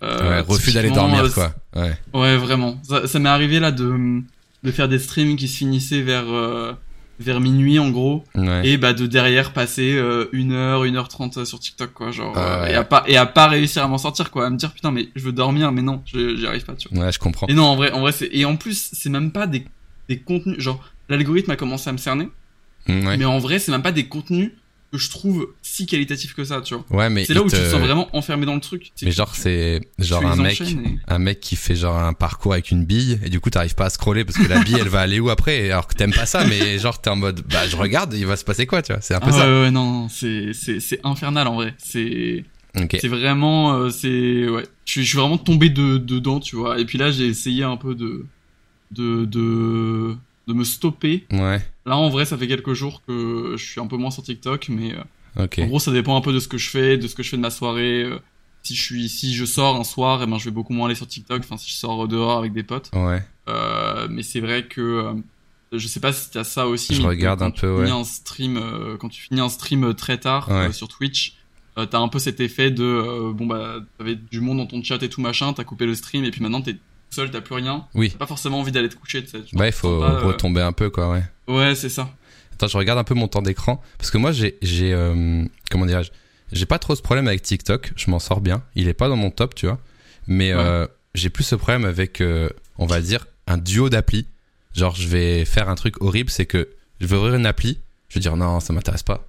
ouais, 0.00 0.40
refus 0.40 0.72
d'aller 0.72 0.90
dormir, 0.90 1.32
quoi. 1.32 1.52
Ouais. 1.76 1.96
Ouais, 2.14 2.36
vraiment. 2.36 2.78
Ça, 2.82 3.06
ça 3.06 3.18
m'est 3.18 3.28
arrivé 3.28 3.60
là 3.60 3.72
de 3.72 4.22
de 4.62 4.70
faire 4.70 4.88
des 4.88 4.98
streams 4.98 5.36
qui 5.36 5.48
se 5.48 5.58
finissaient 5.58 6.02
vers 6.02 6.28
euh, 6.28 6.72
vers 7.18 7.40
minuit 7.40 7.78
en 7.78 7.90
gros 7.90 8.24
ouais. 8.34 8.66
et 8.66 8.76
bah 8.78 8.92
de 8.92 9.06
derrière 9.06 9.52
passer 9.52 9.94
euh, 9.94 10.28
une 10.32 10.52
heure 10.52 10.84
une 10.84 10.96
heure 10.96 11.08
trente 11.08 11.44
sur 11.44 11.60
TikTok 11.60 11.92
quoi 11.92 12.10
genre 12.10 12.32
ah, 12.36 12.62
ouais. 12.62 12.72
et 12.72 12.74
à 12.74 12.84
pas 12.84 13.04
et 13.06 13.16
à 13.16 13.26
pas 13.26 13.48
réussir 13.48 13.84
à 13.84 13.88
m'en 13.88 13.98
sortir 13.98 14.30
quoi 14.30 14.46
à 14.46 14.50
me 14.50 14.56
dire 14.56 14.72
putain 14.72 14.90
mais 14.90 15.08
je 15.14 15.24
veux 15.24 15.32
dormir 15.32 15.70
mais 15.70 15.82
non 15.82 16.02
j'y 16.06 16.46
arrive 16.46 16.64
pas 16.64 16.74
tu 16.74 16.88
vois 16.90 17.06
ouais 17.06 17.12
je 17.12 17.18
comprends 17.18 17.46
et 17.46 17.54
non 17.54 17.64
en 17.64 17.76
vrai 17.76 17.92
en 17.92 18.00
vrai 18.00 18.12
c'est 18.12 18.28
et 18.32 18.44
en 18.44 18.56
plus 18.56 18.90
c'est 18.92 19.10
même 19.10 19.32
pas 19.32 19.46
des 19.46 19.66
des 20.08 20.18
contenus 20.18 20.58
genre 20.58 20.82
l'algorithme 21.08 21.50
a 21.50 21.56
commencé 21.56 21.90
à 21.90 21.92
me 21.92 21.98
cerner 21.98 22.28
ouais. 22.88 23.16
mais 23.16 23.24
en 23.26 23.38
vrai 23.38 23.58
c'est 23.58 23.72
même 23.72 23.82
pas 23.82 23.92
des 23.92 24.06
contenus 24.06 24.52
que 24.90 24.98
je 24.98 25.10
trouve 25.10 25.48
si 25.62 25.86
qualitatif 25.86 26.34
que 26.34 26.44
ça, 26.44 26.60
tu 26.60 26.74
vois. 26.74 26.84
Ouais, 26.90 27.10
mais 27.10 27.24
c'est 27.24 27.34
là 27.34 27.42
où 27.42 27.48
te... 27.48 27.54
tu 27.54 27.62
te 27.62 27.68
sens 27.68 27.80
vraiment 27.80 28.08
enfermé 28.16 28.44
dans 28.44 28.54
le 28.54 28.60
truc. 28.60 28.90
Mais 29.02 29.12
genre 29.12 29.34
c'est 29.36 29.80
genre 29.98 30.24
un 30.26 30.36
mec, 30.36 30.60
et... 30.60 30.76
un 31.06 31.18
mec 31.18 31.40
qui 31.40 31.56
fait 31.56 31.76
genre 31.76 31.96
un 31.96 32.12
parcours 32.12 32.54
avec 32.54 32.70
une 32.70 32.84
bille 32.84 33.18
et 33.24 33.30
du 33.30 33.40
coup 33.40 33.50
t'arrives 33.50 33.74
pas 33.74 33.86
à 33.86 33.90
scroller 33.90 34.24
parce 34.24 34.36
que 34.36 34.48
la 34.48 34.60
bille 34.60 34.76
elle 34.80 34.88
va 34.88 35.00
aller 35.00 35.20
où 35.20 35.30
après 35.30 35.70
alors 35.70 35.86
que 35.86 35.94
t'aimes 35.94 36.12
pas 36.12 36.26
ça 36.26 36.44
mais 36.44 36.78
genre 36.78 37.00
t'es 37.00 37.10
en 37.10 37.16
mode 37.16 37.42
bah 37.48 37.66
je 37.68 37.76
regarde 37.76 38.14
il 38.14 38.26
va 38.26 38.36
se 38.36 38.44
passer 38.44 38.66
quoi 38.66 38.82
tu 38.82 38.92
vois 38.92 39.00
c'est 39.00 39.14
un 39.14 39.20
peu 39.20 39.30
ah, 39.30 39.32
ça. 39.32 39.46
Ouais, 39.46 39.62
ouais 39.62 39.70
non 39.70 40.08
c'est 40.08 40.52
c'est 40.52 40.80
c'est 40.80 41.00
infernal 41.04 41.46
en 41.46 41.54
vrai 41.54 41.74
c'est 41.78 42.44
okay. 42.76 42.98
c'est 43.00 43.08
vraiment 43.08 43.74
euh, 43.74 43.90
c'est 43.90 44.48
ouais 44.48 44.64
je 44.84 44.92
suis 44.92 45.04
je 45.04 45.08
suis 45.08 45.18
vraiment 45.18 45.38
tombé 45.38 45.70
de 45.70 45.98
dedans 45.98 46.40
tu 46.40 46.56
vois 46.56 46.80
et 46.80 46.84
puis 46.84 46.98
là 46.98 47.10
j'ai 47.10 47.26
essayé 47.26 47.62
un 47.62 47.76
peu 47.76 47.94
de 47.94 48.26
de 48.90 49.24
de 49.24 50.16
de 50.50 50.54
me 50.54 50.64
stopper. 50.64 51.26
Ouais. 51.32 51.64
Là 51.86 51.96
en 51.96 52.10
vrai 52.10 52.26
ça 52.26 52.36
fait 52.36 52.48
quelques 52.48 52.74
jours 52.74 53.02
que 53.06 53.54
je 53.56 53.64
suis 53.64 53.80
un 53.80 53.86
peu 53.86 53.96
moins 53.96 54.10
sur 54.10 54.22
TikTok 54.22 54.68
mais 54.68 54.94
Okay. 55.38 55.62
En 55.62 55.66
gros, 55.66 55.78
ça 55.78 55.92
dépend 55.92 56.16
un 56.16 56.20
peu 56.20 56.32
de 56.32 56.38
ce 56.38 56.48
que 56.48 56.58
je 56.58 56.68
fais, 56.68 56.98
de 56.98 57.06
ce 57.06 57.14
que 57.14 57.22
je 57.22 57.30
fais 57.30 57.36
de 57.36 57.42
ma 57.42 57.50
soirée. 57.50 58.02
Euh, 58.02 58.18
si 58.62 58.74
je 58.74 58.82
suis, 58.82 59.08
si 59.08 59.34
je 59.34 59.44
sors 59.44 59.76
un 59.76 59.84
soir, 59.84 60.22
et 60.22 60.26
ben 60.26 60.38
je 60.38 60.46
vais 60.46 60.50
beaucoup 60.50 60.72
moins 60.72 60.86
aller 60.86 60.94
sur 60.94 61.06
TikTok. 61.06 61.40
Enfin, 61.40 61.56
si 61.56 61.70
je 61.70 61.74
sors 61.74 62.08
dehors 62.08 62.38
avec 62.38 62.52
des 62.52 62.62
potes. 62.62 62.90
Ouais. 62.92 63.22
Euh, 63.48 64.06
mais 64.10 64.22
c'est 64.22 64.40
vrai 64.40 64.64
que 64.66 64.80
euh, 64.80 65.14
je 65.72 65.86
sais 65.86 66.00
pas 66.00 66.12
si 66.12 66.30
t'as 66.30 66.44
ça 66.44 66.66
aussi. 66.66 66.94
Je 66.94 67.02
mais 67.02 67.08
regarde 67.08 67.42
un 67.42 67.50
peu. 67.50 67.82
Ouais. 67.82 67.90
Un 67.90 68.04
stream, 68.04 68.56
euh, 68.56 68.96
quand 68.98 69.08
tu 69.08 69.22
finis 69.22 69.40
un 69.40 69.48
stream 69.48 69.94
très 69.94 70.18
tard 70.18 70.48
ouais. 70.50 70.72
sur 70.72 70.88
Twitch, 70.88 71.36
euh, 71.78 71.86
t'as 71.86 72.00
un 72.00 72.08
peu 72.08 72.18
cet 72.18 72.40
effet 72.40 72.70
de 72.70 73.32
bon 73.32 73.46
bah 73.46 73.76
t'avais 73.96 74.16
du 74.16 74.40
monde 74.40 74.58
dans 74.58 74.66
ton 74.66 74.82
chat 74.82 75.02
et 75.02 75.08
tout 75.08 75.20
machin, 75.20 75.52
t'as 75.52 75.64
coupé 75.64 75.86
le 75.86 75.94
stream 75.94 76.24
et 76.24 76.30
puis 76.30 76.42
maintenant 76.42 76.60
t'es 76.60 76.76
seul, 77.14 77.30
t'as 77.30 77.40
plus 77.40 77.54
rien. 77.54 77.86
Oui. 77.94 78.10
T'as 78.10 78.18
pas 78.18 78.26
forcément 78.26 78.60
envie 78.60 78.72
d'aller 78.72 78.88
te 78.88 78.96
coucher. 78.96 79.24
Tu 79.24 79.30
sais, 79.30 79.38
bah 79.52 79.66
il 79.66 79.72
faut 79.72 80.00
pas, 80.00 80.20
retomber 80.20 80.60
un 80.60 80.72
peu 80.72 80.90
quoi, 80.90 81.10
ouais. 81.10 81.22
Ouais, 81.48 81.74
c'est 81.74 81.88
ça. 81.88 82.10
Attends, 82.52 82.68
je 82.68 82.76
regarde 82.76 82.98
un 82.98 83.04
peu 83.04 83.14
mon 83.14 83.28
temps 83.28 83.42
d'écran 83.42 83.82
parce 83.98 84.10
que 84.10 84.18
moi 84.18 84.32
j'ai 84.32 84.58
j'ai 84.62 84.92
euh, 84.92 85.44
comment 85.70 85.86
dirais-je 85.86 86.10
j'ai 86.52 86.66
pas 86.66 86.78
trop 86.78 86.96
ce 86.96 87.02
problème 87.02 87.28
avec 87.28 87.42
TikTok, 87.42 87.92
je 87.94 88.10
m'en 88.10 88.18
sors 88.18 88.40
bien. 88.40 88.62
Il 88.74 88.88
est 88.88 88.94
pas 88.94 89.08
dans 89.08 89.16
mon 89.16 89.30
top, 89.30 89.54
tu 89.54 89.66
vois. 89.66 89.78
Mais 90.26 90.52
ouais. 90.52 90.60
euh, 90.60 90.86
j'ai 91.14 91.30
plus 91.30 91.44
ce 91.44 91.54
problème 91.54 91.84
avec 91.84 92.20
euh, 92.20 92.48
on 92.78 92.86
va 92.86 93.00
dire 93.00 93.26
un 93.46 93.56
duo 93.58 93.88
d'appli. 93.88 94.26
Genre 94.74 94.94
je 94.94 95.08
vais 95.08 95.44
faire 95.44 95.68
un 95.68 95.74
truc 95.74 96.00
horrible, 96.02 96.30
c'est 96.30 96.46
que 96.46 96.70
je 97.00 97.06
vais 97.06 97.16
ouvrir 97.16 97.34
une 97.34 97.46
appli, 97.46 97.78
je 98.08 98.14
vais 98.14 98.20
dire 98.20 98.36
non, 98.36 98.60
ça 98.60 98.72
m'intéresse 98.72 99.02
pas. 99.02 99.26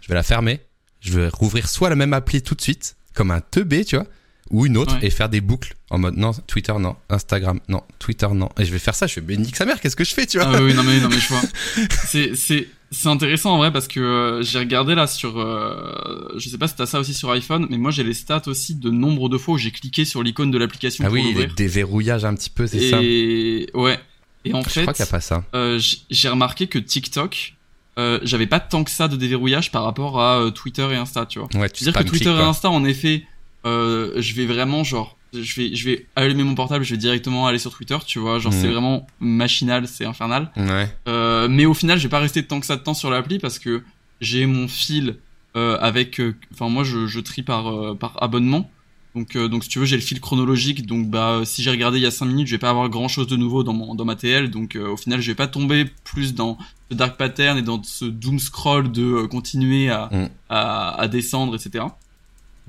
je 0.00 0.08
vais 0.08 0.14
la 0.14 0.22
fermer, 0.22 0.60
je 1.00 1.18
vais 1.18 1.28
rouvrir 1.28 1.68
soit 1.68 1.88
la 1.88 1.96
même 1.96 2.12
appli 2.12 2.42
tout 2.42 2.54
de 2.54 2.60
suite, 2.60 2.96
comme 3.14 3.30
un 3.30 3.40
teubé, 3.40 3.84
tu 3.84 3.96
vois, 3.96 4.06
ou 4.50 4.66
une 4.66 4.76
autre, 4.76 4.94
Ouais. 4.98 5.06
et 5.06 5.10
faire 5.10 5.28
des 5.28 5.40
boucles 5.40 5.74
en 5.90 5.98
mode 5.98 6.16
non, 6.16 6.32
Twitter 6.46 6.74
non, 6.78 6.96
Instagram 7.08 7.60
non, 7.68 7.82
Twitter 7.98 8.28
non. 8.34 8.48
Et 8.58 8.64
je 8.64 8.72
vais 8.72 8.78
faire 8.78 8.94
ça, 8.94 9.06
je 9.06 9.14
fais, 9.14 9.20
mais 9.26 9.36
nique 9.36 9.56
sa 9.56 9.64
mère, 9.64 9.80
qu'est-ce 9.80 9.96
que 9.96 10.04
je 10.04 10.12
fais, 10.14 10.26
tu 10.26 10.38
vois? 10.38 10.50
Ah 10.54 10.62
oui, 10.62 10.74
non 10.74 10.82
mais 10.82 11.00
non 11.00 11.08
mais 11.08 11.18
je 11.18 11.28
vois. 11.28 11.40
C'est 12.06 12.34
c'est 12.36 12.68
c'est 12.90 13.08
intéressant 13.08 13.54
en 13.54 13.56
vrai 13.58 13.72
parce 13.72 13.88
que 13.88 14.00
euh, 14.00 14.42
j'ai 14.42 14.58
regardé 14.58 14.94
là 14.94 15.06
sur 15.06 15.38
euh, 15.38 16.28
je 16.36 16.48
sais 16.50 16.58
pas 16.58 16.68
si 16.68 16.74
t'as 16.76 16.84
ça 16.84 17.00
aussi 17.00 17.14
sur 17.14 17.30
iPhone 17.30 17.66
mais 17.70 17.78
moi 17.78 17.90
j'ai 17.90 18.04
les 18.04 18.12
stats 18.12 18.42
aussi 18.46 18.74
de 18.74 18.90
nombre 18.90 19.30
de 19.30 19.38
fois 19.38 19.54
où 19.54 19.58
j'ai 19.58 19.70
cliqué 19.70 20.04
sur 20.04 20.22
l'icône 20.22 20.50
de 20.50 20.58
l'application 20.58 21.02
Ah 21.04 21.08
pour 21.08 21.14
oui, 21.14 21.32
les 21.34 21.46
déverrouillages 21.46 22.24
un 22.26 22.34
petit 22.34 22.50
peu, 22.50 22.66
c'est 22.66 22.90
ça. 22.90 22.98
Et 23.02 23.68
ouais. 23.74 23.98
Et 24.44 24.52
en 24.52 24.60
Je 24.62 24.68
fait, 24.68 24.82
crois 24.82 24.92
qu'il 24.92 25.04
n'y 25.04 25.08
a 25.08 25.10
pas 25.10 25.20
ça. 25.20 25.44
euh, 25.54 25.80
j'ai 26.10 26.28
remarqué 26.28 26.66
que 26.66 26.78
TikTok 26.78 27.54
euh, 27.98 28.18
j'avais 28.22 28.46
pas 28.46 28.58
tant 28.60 28.84
que 28.84 28.90
ça 28.90 29.06
de 29.08 29.16
déverrouillage 29.16 29.70
par 29.70 29.84
rapport 29.84 30.20
à 30.20 30.40
euh, 30.40 30.50
Twitter 30.50 30.86
et 30.92 30.96
Insta, 30.96 31.26
tu 31.26 31.38
vois. 31.38 31.48
Ouais, 31.54 31.68
tu 31.68 31.84
C'est-à-dire 31.84 32.02
que 32.04 32.08
Twitter 32.08 32.30
et. 32.30 32.40
Insta, 32.42 32.70
en 32.70 32.84
effet, 32.84 33.24
euh, 33.66 34.12
je 34.20 34.34
vais 34.34 34.46
vraiment 34.46 34.84
genre, 34.84 35.16
je 35.32 35.54
vais, 35.60 35.74
je 35.74 35.84
vais 35.88 36.06
allumer 36.16 36.42
mon 36.44 36.54
portable, 36.54 36.84
je 36.84 36.90
vais 36.90 36.98
directement 36.98 37.46
aller 37.46 37.58
sur 37.58 37.72
Twitter, 37.74 37.96
tu 38.06 38.18
vois, 38.18 38.38
genre 38.38 38.52
Mhm. 38.52 38.60
c'est 38.60 38.68
vraiment 38.68 39.06
machinal, 39.20 39.86
c'est 39.88 40.04
infernal. 40.04 40.50
Ouais. 40.56 40.88
Euh, 41.08 41.48
mais 41.48 41.64
au 41.66 41.74
final, 41.74 41.98
je 41.98 42.02
vais 42.04 42.08
pas 42.10 42.18
rester 42.20 42.42
tant 42.44 42.60
que 42.60 42.66
ça 42.66 42.76
de 42.76 42.82
temps 42.82 42.94
sur 42.94 43.10
l'appli 43.10 43.38
parce 43.38 43.58
que 43.58 43.82
j'ai 44.20 44.46
mon 44.46 44.68
fil 44.68 45.16
euh, 45.56 45.76
avec, 45.80 46.20
euh, 46.20 46.34
enfin 46.52 46.68
moi 46.68 46.82
je, 46.84 47.06
je 47.06 47.20
trie 47.20 47.42
par 47.42 47.68
euh, 47.68 47.94
par 47.94 48.22
abonnement. 48.22 48.70
Donc 49.14 49.36
euh, 49.36 49.48
donc 49.48 49.62
si 49.64 49.68
tu 49.68 49.78
veux, 49.78 49.84
j'ai 49.84 49.96
le 49.96 50.02
fil 50.02 50.20
chronologique. 50.20 50.86
Donc 50.86 51.08
bah 51.10 51.42
si 51.44 51.62
j'ai 51.62 51.70
regardé 51.70 51.98
il 51.98 52.02
y 52.02 52.06
a 52.06 52.10
5 52.10 52.24
minutes, 52.24 52.46
je 52.46 52.52
vais 52.54 52.58
pas 52.58 52.70
avoir 52.70 52.88
grand 52.88 53.08
chose 53.08 53.26
de 53.26 53.36
nouveau 53.36 53.62
dans 53.62 53.74
mon 53.74 53.94
dans 53.94 54.06
ma 54.06 54.16
TL. 54.16 54.48
Donc 54.50 54.74
euh, 54.76 54.88
au 54.88 54.96
final, 54.96 55.20
je 55.20 55.26
vais 55.30 55.34
pas 55.34 55.48
tomber 55.48 55.84
plus 56.04 56.32
dans 56.34 56.56
le 56.90 56.96
dark 56.96 57.18
pattern 57.18 57.58
et 57.58 57.62
dans 57.62 57.82
ce 57.82 58.06
doom 58.06 58.38
scroll 58.38 58.90
de 58.90 59.26
continuer 59.26 59.90
à, 59.90 60.08
Mm. 60.10 60.28
à 60.48 61.00
à 61.02 61.08
descendre, 61.08 61.54
etc. 61.54 61.84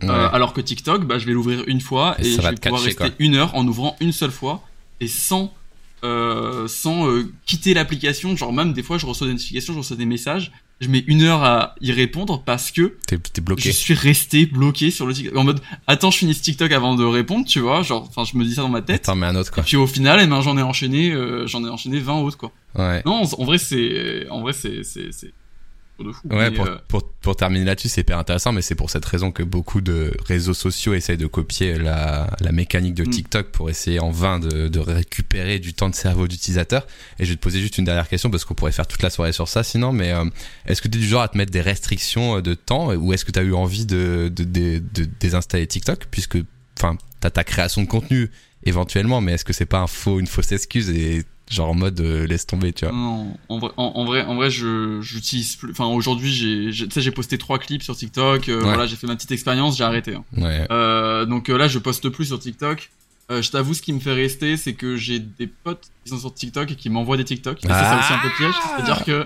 Ouais. 0.02 0.10
Euh, 0.10 0.30
alors 0.32 0.54
que 0.54 0.62
TikTok, 0.62 1.06
bah, 1.06 1.20
je 1.20 1.26
vais 1.26 1.34
l'ouvrir 1.34 1.64
une 1.68 1.80
fois 1.82 2.16
Et 2.20 2.28
et, 2.28 2.32
je 2.32 2.42
va 2.42 2.50
vais 2.52 2.56
pouvoir 2.58 2.82
catcher, 2.82 2.96
rester 3.00 3.10
quoi. 3.16 3.16
une 3.20 3.36
heure 3.36 3.54
en 3.56 3.68
ouvrant 3.68 3.96
une 4.00 4.12
seule 4.12 4.32
fois 4.32 4.64
et 5.00 5.08
sans 5.08 5.54
euh, 6.04 6.68
sans 6.68 7.08
euh, 7.08 7.32
quitter 7.46 7.74
l'application. 7.74 8.36
Genre 8.36 8.52
même 8.52 8.74
des 8.74 8.84
fois, 8.84 8.98
je 8.98 9.06
reçois 9.06 9.28
des 9.28 9.34
notifications, 9.34 9.72
je 9.74 9.78
reçois 9.78 9.96
des 9.96 10.06
messages, 10.06 10.52
je 10.82 10.90
mets 10.90 11.04
une 11.08 11.22
heure 11.22 11.44
à 11.44 11.76
y 11.80 11.92
répondre 11.94 12.42
parce 12.44 12.72
que 12.72 12.98
t'es 13.08 13.18
je 13.38 13.42
bloqué. 13.42 13.72
suis 13.72 13.94
resté 13.94 14.46
bloqué 14.46 14.92
sur 14.92 15.06
le 15.06 15.14
TikTok. 15.14 15.38
En 15.38 15.44
mode, 15.46 15.62
attends, 15.88 16.12
je 16.12 16.18
finis 16.18 16.36
TikTok 16.36 16.72
avant 16.74 16.96
de 16.96 17.06
répondre, 17.06 17.46
tu 17.48 17.60
vois. 17.62 17.84
Genre, 17.84 18.06
enfin, 18.10 18.30
je 18.30 18.38
me 18.38 18.44
dis 18.44 18.56
ça 18.56 18.64
dans 18.64 18.70
ma 18.70 18.82
tête. 18.82 19.04
Attends, 19.08 19.16
mais 19.16 19.28
un 19.28 19.36
autre, 19.38 19.52
Et 19.52 19.54
quoi. 19.54 19.64
puis 19.64 19.78
au 19.78 19.88
final, 19.88 20.20
eh 20.22 20.28
ben, 20.28 20.42
j'en 20.42 20.58
ai 20.58 20.62
enchaîné, 20.64 21.16
j'en 21.46 21.64
ai 21.64 21.70
enchaîné 21.70 22.00
20 22.00 22.16
autres, 22.20 22.38
quoi. 22.38 22.52
Ouais. 22.76 23.02
Non, 23.06 23.24
en 23.24 23.46
vrai, 23.46 23.58
c'est, 23.60 24.28
en 24.30 24.42
vrai, 24.42 24.52
c'est, 24.52 24.82
de 26.00 26.12
fou. 26.12 26.28
Ouais, 26.32 26.50
pour, 26.52 26.66
euh, 26.66 26.78
pour, 26.88 27.08
pour 27.22 27.36
terminer 27.36 27.66
là-dessus, 27.66 27.90
c'est 27.90 28.02
hyper 28.02 28.18
intéressant, 28.18 28.52
mais 28.52 28.62
c'est 28.62 28.76
pour 28.76 28.90
cette 28.90 29.06
raison 29.06 29.32
que 29.32 29.44
beaucoup 29.44 29.82
de 29.82 30.12
réseaux 30.26 30.54
sociaux 30.54 30.94
essayent 30.94 31.18
de 31.18 31.28
copier 31.28 31.78
la, 31.78 32.30
la 32.40 32.52
mécanique 32.52 32.96
de 32.96 33.04
Mm. 33.04 33.10
TikTok 33.10 33.48
pour 33.52 33.70
essayer 33.70 34.00
en 34.00 34.12
vain 34.12 34.40
de, 34.40 34.68
de 34.70 34.80
récupérer 34.80 35.60
du 35.60 35.74
temps 35.74 35.90
de 35.90 35.96
cerveau 35.96 36.28
d'utilisateur. 36.28 36.88
Et 37.20 37.26
je 37.26 37.30
vais 37.32 37.36
te 37.36 37.42
poser 37.42 37.60
juste 37.60 37.78
une 37.78 37.86
dernière 37.86 38.08
question 38.08 38.30
parce 38.32 38.46
qu'on 38.46 38.54
pourrait 38.56 38.72
faire 38.72 38.88
toute 38.88 39.04
la 39.04 39.10
soirée 39.10 39.34
sur 39.34 39.48
ça 39.48 39.64
sinon, 39.64 39.92
mais 39.92 40.12
euh, 40.14 40.26
est-ce 40.66 40.82
que 40.82 40.88
tu 40.88 40.98
es 40.98 41.02
du 41.02 41.08
genre 41.08 41.22
à 41.22 41.28
te 41.28 41.38
mettre 41.38 41.52
des 41.52 41.62
restrictions 41.62 42.38
euh, 42.38 42.42
de 42.42 42.54
temps 42.54 42.94
ou 42.94 43.14
est-ce 43.14 43.26
que 43.26 43.32
tu 43.32 43.40
as 43.40 43.44
eu 43.44 43.54
envie 43.54 43.86
de, 43.86 44.32
de, 44.34 44.44
de, 44.44 44.82
de 44.94 45.08
désinstaller 45.20 45.68
TikTok? 45.68 46.06
Puisque, 46.10 46.38
enfin, 46.80 46.98
t'as 47.20 47.30
ta 47.30 47.44
création 47.44 47.82
de 47.84 47.88
contenu 47.88 48.32
éventuellement, 48.66 49.20
mais 49.22 49.34
est-ce 49.34 49.44
que 49.46 49.54
c'est 49.54 49.66
pas 49.66 49.80
un 49.80 49.88
faux, 49.88 50.20
une 50.20 50.28
fausse 50.28 50.54
excuse 50.54 50.90
et 50.90 51.24
genre 51.50 51.70
en 51.70 51.76
mode 51.76 52.00
euh, 52.00 52.26
laisse 52.26 52.46
tomber, 52.48 52.74
tu 52.74 52.86
vois 52.86 52.94
Non, 52.94 53.36
en 53.50 53.60
vrai, 53.60 53.72
en, 53.78 53.84
en 53.96 54.06
vrai, 54.06 54.24
en 54.26 54.36
vrai, 54.36 54.50
je 54.50 55.00
j'utilise 55.02 55.56
plus. 55.56 55.72
Enfin, 55.72 55.86
aujourd'hui, 55.86 56.32
j'ai, 56.34 56.72
tu 56.88 56.92
sais, 56.92 57.02
j'ai 57.02 57.12
posté 57.12 57.38
trois 57.38 57.60
clips 57.60 57.84
sur 57.84 57.96
TikTok. 57.96 58.50
euh, 58.50 58.58
Ouais. 58.58 58.64
Voilà, 58.64 58.86
j'ai 58.86 58.96
fait 58.96 59.08
ma 59.08 59.16
petite 59.16 59.32
expérience, 59.32 59.78
j'ai 59.78 59.84
arrêté. 59.84 60.16
hein. 60.16 60.24
Ouais. 60.38 60.66
Euh, 60.72 61.26
donc 61.26 61.50
euh, 61.50 61.58
là, 61.58 61.68
je 61.68 61.80
poste 61.80 62.10
plus 62.10 62.26
sur 62.26 62.40
TikTok. 62.40 62.90
Euh, 63.32 63.42
je 63.42 63.52
t'avoue, 63.52 63.74
ce 63.74 63.82
qui 63.82 63.94
me 63.94 64.00
fait 64.00 64.14
rester, 64.14 64.58
c'est 64.58 64.74
que 64.74 64.96
j'ai 64.98 65.20
des 65.20 65.48
potes 65.48 65.88
qui 66.04 66.10
sont 66.12 66.18
sur 66.18 66.34
TikTok 66.34 66.72
et 66.72 66.76
qui 66.76 66.90
m'envoient 66.90 67.18
des 67.18 67.24
TikTok. 67.24 67.60
Ça, 67.62 67.68
c'est 67.68 67.74
Ah 67.74 68.00
aussi 68.00 68.14
un 68.14 68.18
peu 68.20 68.30
piège. 68.38 68.54
C'est-à-dire 68.76 69.06
que, 69.06 69.26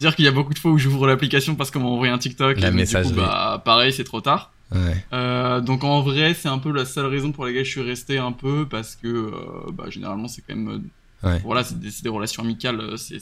dire 0.00 0.16
qu'il 0.16 0.24
y 0.24 0.28
a 0.28 0.32
beaucoup 0.32 0.54
de 0.54 0.58
fois 0.58 0.70
où 0.70 0.78
j'ouvre 0.78 1.06
l'application 1.06 1.54
parce 1.54 1.70
qu'on 1.70 1.80
m'a 1.80 1.86
envoyé 1.88 2.12
un 2.12 2.18
TikTok. 2.18 2.58
La 2.58 2.68
et 2.68 2.70
donc. 2.72 2.86
Du 2.86 3.08
coup, 3.08 3.14
bah, 3.16 3.60
pareil, 3.64 3.92
c'est 3.92 4.04
trop 4.04 4.20
tard. 4.22 4.52
Ouais. 4.74 5.04
Euh, 5.12 5.60
donc 5.60 5.84
en 5.84 6.00
vrai, 6.00 6.32
c'est 6.34 6.48
un 6.48 6.58
peu 6.58 6.72
la 6.72 6.86
seule 6.86 7.04
raison 7.06 7.32
pour 7.32 7.44
laquelle 7.44 7.64
je 7.66 7.70
suis 7.70 7.82
resté 7.82 8.16
un 8.18 8.32
peu 8.32 8.66
parce 8.68 8.96
que, 8.96 9.06
euh, 9.08 9.30
bah, 9.72 9.84
généralement, 9.90 10.26
c'est 10.26 10.42
quand 10.48 10.56
même 10.56 10.82
Ouais. 11.24 11.40
voilà, 11.44 11.64
c'est 11.64 11.78
des, 11.78 12.08
relations 12.08 12.42
amicales. 12.42 12.80
euh, 12.80 12.96
C'est. 12.96 13.20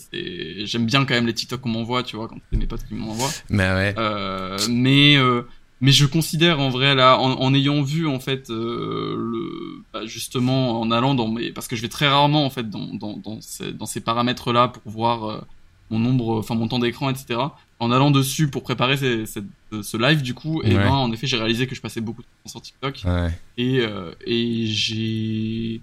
J'aime 0.66 0.86
bien 0.86 1.04
quand 1.04 1.14
même 1.14 1.26
les 1.26 1.34
TikTok 1.34 1.60
qu'on 1.60 1.68
m'envoie, 1.70 2.02
tu 2.02 2.16
vois, 2.16 2.28
quand 2.28 2.36
c'est 2.50 2.58
mes 2.58 2.66
potes 2.66 2.84
qui 2.86 2.94
m'envoient. 2.94 3.30
Mais 3.48 3.64
ouais. 3.70 3.94
Euh, 3.98 4.58
mais 4.70 5.16
euh, 5.16 5.42
mais 5.80 5.90
je 5.92 6.06
considère 6.06 6.60
en 6.60 6.70
vrai 6.70 6.94
là, 6.94 7.18
en, 7.18 7.32
en 7.32 7.54
ayant 7.54 7.82
vu 7.82 8.06
en 8.06 8.20
fait 8.20 8.50
euh, 8.50 9.14
le, 9.16 9.82
bah, 9.92 10.06
justement 10.06 10.80
en 10.80 10.90
allant 10.92 11.14
dans 11.14 11.28
mes, 11.28 11.50
parce 11.52 11.66
que 11.68 11.74
je 11.76 11.82
vais 11.82 11.88
très 11.88 12.08
rarement 12.08 12.44
en 12.46 12.50
fait 12.50 12.70
dans 12.70 12.94
dans 12.94 13.16
dans 13.16 13.40
ces, 13.40 13.72
dans 13.72 13.86
ces 13.86 14.00
paramètres 14.00 14.52
là 14.52 14.68
pour 14.68 14.82
voir 14.90 15.24
euh, 15.24 15.40
mon 15.90 15.98
nombre, 15.98 16.38
enfin 16.38 16.54
mon 16.54 16.68
temps 16.68 16.78
d'écran, 16.78 17.10
etc. 17.10 17.40
En 17.80 17.90
allant 17.90 18.12
dessus 18.12 18.48
pour 18.48 18.62
préparer 18.62 18.96
ces- 18.96 19.24
ce 19.26 19.96
live 19.96 20.22
du 20.22 20.34
coup, 20.34 20.62
et 20.62 20.68
Ouais. 20.68 20.74
ben 20.84 20.90
en 20.92 21.10
effet 21.12 21.26
j'ai 21.26 21.36
réalisé 21.36 21.66
que 21.66 21.74
je 21.74 21.80
passais 21.80 22.00
beaucoup 22.00 22.22
de 22.22 22.26
temps 22.44 22.50
sur 22.50 22.62
TikTok 22.62 23.00
Ouais. 23.04 23.30
et 23.58 23.80
euh, 23.80 24.12
et 24.24 24.66
j'ai 24.66 25.80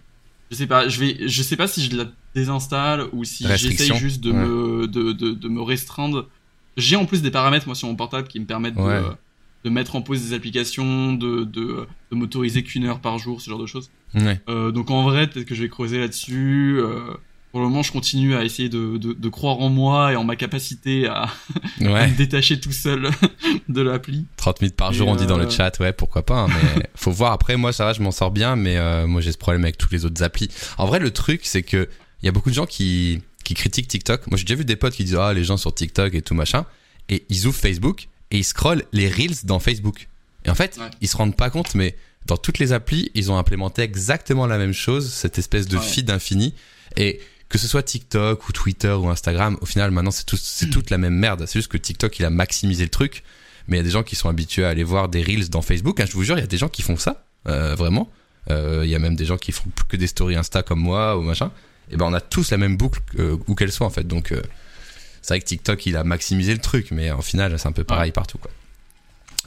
je 0.52 0.56
sais 0.56 0.68
pas 0.68 0.88
je 0.88 1.00
vais 1.00 1.18
je 1.28 1.44
sais 1.44 1.56
pas 1.56 1.68
si 1.68 1.84
je 1.84 1.96
la 1.96 2.06
désinstalle 2.36 3.08
ou 3.14 3.24
si 3.24 3.46
j'essaye 3.58 3.96
juste 3.98 4.22
de 4.22 4.32
Ouais. 4.32 4.38
me 4.46 4.88
de, 4.88 5.12
de, 5.12 5.32
de 5.32 5.48
me 5.50 5.62
restreindre 5.62 6.28
j'ai 6.78 6.96
en 6.96 7.06
plus 7.06 7.22
des 7.22 7.32
paramètres 7.32 7.66
moi 7.68 7.76
sur 7.76 7.88
mon 7.88 7.96
portable 7.96 8.28
qui 8.28 8.40
me 8.40 8.46
permettent 8.46 8.76
Ouais. 8.78 9.02
de, 9.02 9.06
de 9.66 9.70
mettre 9.70 9.96
en 9.96 10.02
pause 10.02 10.22
des 10.22 10.34
applications 10.34 11.14
de 11.14 11.44
de, 11.44 11.86
de 12.12 12.16
m'autoriser 12.16 12.64
qu'une 12.64 12.86
heure 12.86 13.00
par 13.02 13.18
jour 13.18 13.42
ce 13.42 13.50
genre 13.50 13.60
de 13.60 13.66
choses 13.66 13.90
Ouais. 14.16 14.40
euh, 14.50 14.72
donc 14.72 14.90
en 14.90 15.04
vrai 15.04 15.28
peut-être 15.30 15.46
que 15.46 15.54
je 15.56 15.62
vais 15.64 15.70
creuser 15.70 16.00
là-dessus 16.00 16.78
euh, 16.80 17.14
pour 17.52 17.62
le 17.62 17.68
moment 17.68 17.82
je 17.84 17.92
continue 17.92 18.36
à 18.36 18.44
essayer 18.44 18.70
de, 18.70 18.98
de, 18.98 19.14
de 19.14 19.30
croire 19.30 19.60
en 19.60 19.70
moi 19.70 20.12
et 20.14 20.16
en 20.16 20.24
ma 20.24 20.36
capacité 20.36 21.08
à, 21.08 21.30
me 21.80 22.16
détacher 22.16 22.60
tout 22.60 22.72
seul 22.72 23.10
de 23.70 23.82
l'appli 23.82 24.26
30 24.38 24.62
minutes 24.62 24.76
par 24.76 24.94
jour, 24.94 25.08
on 25.08 25.16
dit 25.16 25.26
dans 25.26 25.38
le 25.38 25.46
euh, 25.46 25.50
chat, 25.50 25.80
ouais, 25.80 25.94
pourquoi 25.94 26.26
pas, 26.26 26.42
hein, 26.42 26.48
mais 26.50 26.90
faut 26.96 27.12
voir. 27.12 27.32
Après, 27.32 27.58
moi, 27.58 27.74
ça 27.74 27.86
va, 27.86 27.94
je 27.94 28.02
m'en 28.02 28.12
sors 28.12 28.32
bien, 28.32 28.56
mais 28.56 28.78
euh, 28.78 29.08
moi, 29.08 29.22
j'ai 29.22 29.32
ce 29.32 29.38
problème 29.38 29.64
avec 29.64 29.78
toutes 29.78 29.92
les 29.92 30.06
autres 30.06 30.22
applis. 30.24 30.50
En 30.78 30.86
vrai, 30.86 31.00
le 31.00 31.12
truc, 31.12 31.42
c'est 31.44 31.64
que 31.64 31.90
il 32.22 32.26
y 32.26 32.30
a 32.30 32.32
beaucoup 32.32 32.50
de 32.50 32.56
gens 32.56 32.66
qui, 32.66 33.22
qui 33.44 33.54
critiquent 33.54 33.88
TikTok. 33.88 34.28
Moi, 34.28 34.38
j'ai 34.38 34.44
déjà 34.44 34.56
vu 34.56 34.66
des 34.66 34.76
potes 34.76 34.94
qui 34.94 35.04
disent, 35.04 35.16
ah, 35.16 35.34
les 35.34 35.44
gens 35.44 35.58
sur 35.58 35.74
TikTok 35.74 36.14
et 36.14 36.22
tout 36.22 36.34
machin, 36.36 36.66
et 37.10 37.26
ils 37.30 37.48
ouvrent 37.48 37.58
Facebook 37.58 38.10
et 38.32 38.38
ils 38.38 38.44
scrollent 38.44 38.84
les 38.92 39.08
Reels 39.10 39.46
dans 39.46 39.60
Facebook. 39.60 40.08
Et 40.46 40.50
en 40.50 40.56
fait, 40.56 40.78
Ouais. 40.78 40.90
ils 41.02 41.08
se 41.08 41.18
rendent 41.18 41.36
pas 41.36 41.50
compte, 41.50 41.76
mais 41.76 41.96
dans 42.26 42.38
toutes 42.38 42.60
les 42.60 42.74
applis, 42.74 43.10
ils 43.16 43.32
ont 43.32 43.38
implémenté 43.38 43.82
exactement 43.82 44.46
la 44.46 44.58
même 44.58 44.74
chose, 44.74 45.12
cette 45.12 45.38
espèce 45.40 45.68
de 45.68 45.78
Ouais. 45.78 45.84
feed 45.84 46.10
infini. 46.12 46.54
Et 46.98 47.20
que 47.50 47.58
ce 47.58 47.68
soit 47.68 47.84
TikTok 47.84 48.48
ou 48.48 48.52
Twitter 48.52 48.92
ou 48.92 49.10
Instagram, 49.10 49.58
au 49.62 49.66
final, 49.66 49.92
maintenant, 49.92 50.12
c'est 50.12 50.26
tout, 50.26 50.38
c'est 50.38 50.70
toute 50.70 50.90
la 50.92 50.98
même 50.98 51.16
merde. 51.16 51.46
C'est 51.48 51.60
juste 51.60 51.72
que 51.72 51.78
TikTok, 51.78 52.20
il 52.20 52.26
a 52.26 52.30
maximisé 52.30 52.84
le 52.84 52.90
truc. 52.90 53.24
Mais 53.68 53.78
il 53.78 53.80
y 53.80 53.82
a 53.82 53.84
des 53.84 53.92
gens 53.92 54.04
qui 54.04 54.16
sont 54.16 54.30
habitués 54.30 54.66
à 54.66 54.70
aller 54.70 54.84
voir 54.84 55.10
des 55.10 55.22
reels 55.22 55.50
dans 55.50 55.62
Facebook. 55.62 56.00
hein, 56.00 56.06
je 56.08 56.14
vous 56.14 56.24
jure, 56.24 56.38
il 56.38 56.42
y 56.42 56.44
a 56.44 56.48
des 56.48 56.58
gens 56.58 56.70
qui 56.70 56.82
font 56.82 56.98
ça, 56.98 57.26
euh, 57.48 57.76
vraiment. 57.76 58.10
Euh, 58.50 58.82
Il 58.84 58.90
y 58.90 58.96
a 58.96 59.00
même 59.00 59.16
des 59.16 59.26
gens 59.26 59.38
qui 59.38 59.52
font 59.52 59.70
plus 59.76 59.86
que 59.86 59.98
des 59.98 60.08
stories 60.08 60.36
Insta 60.36 60.64
comme 60.64 60.80
moi 60.80 61.18
ou 61.18 61.22
machin. 61.22 61.52
Et 61.92 61.98
ben, 61.98 62.06
on 62.06 62.14
a 62.14 62.22
tous 62.22 62.52
la 62.52 62.58
même 62.58 62.78
boucle, 62.78 63.02
euh, 63.20 63.38
où 63.48 63.56
qu'elle 63.56 63.72
soit 63.72 63.86
en 63.86 63.92
fait. 63.92 64.08
Donc, 64.08 64.34
c'est 65.22 65.34
vrai 65.34 65.40
que 65.40 65.46
TikTok, 65.46 65.86
il 65.86 65.98
a 65.98 66.04
maximisé 66.04 66.54
le 66.54 66.62
truc, 66.62 66.92
mais 66.92 67.12
en 67.12 67.22
final, 67.22 67.58
c'est 67.60 67.68
un 67.68 67.72
peu 67.72 67.84
pareil 67.84 68.12
partout, 68.12 68.38
quoi. 68.38 68.52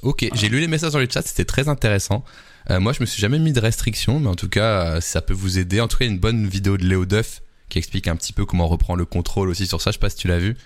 Ok, 0.03 0.29
j'ai 0.35 0.49
lu 0.49 0.59
les 0.59 0.67
messages 0.67 0.93
dans 0.93 0.99
le 0.99 1.09
chat, 1.09 1.23
c'était 1.23 1.45
très 1.45 1.69
intéressant. 1.69 2.25
Euh, 2.71 2.81
moi, 2.81 2.93
je 2.93 3.01
me 3.01 3.07
suis 3.07 3.21
jamais 3.21 3.39
mis 3.39 3.53
de 3.53 3.61
restrictions, 3.61 4.19
mais 4.21 4.29
en 4.29 4.35
tout 4.35 4.49
cas, 4.49 5.01
ça 5.01 5.23
peut 5.23 5.35
vous 5.35 5.59
aider. 5.59 5.81
En 5.81 5.89
tout 5.89 5.99
cas, 5.99 6.07
une 6.07 6.19
bonne 6.19 6.47
vidéo 6.47 6.77
de 6.77 6.85
Léo 6.85 7.07
Duff 7.07 7.41
qui 7.73 7.79
explique 7.79 8.07
un 8.07 8.16
petit 8.16 8.35
peu 8.35 8.45
comment 8.45 8.66
on 8.66 8.68
reprend 8.68 8.95
le 8.97 9.07
contrôle 9.07 9.49
aussi 9.49 9.66
sur 9.66 9.81
ça. 9.81 9.91
Je 9.91 9.95
sais 9.95 9.99
pas 9.99 10.11
si 10.11 10.16
tu 10.16 10.29
l'as 10.29 10.39
vu. 10.39 10.57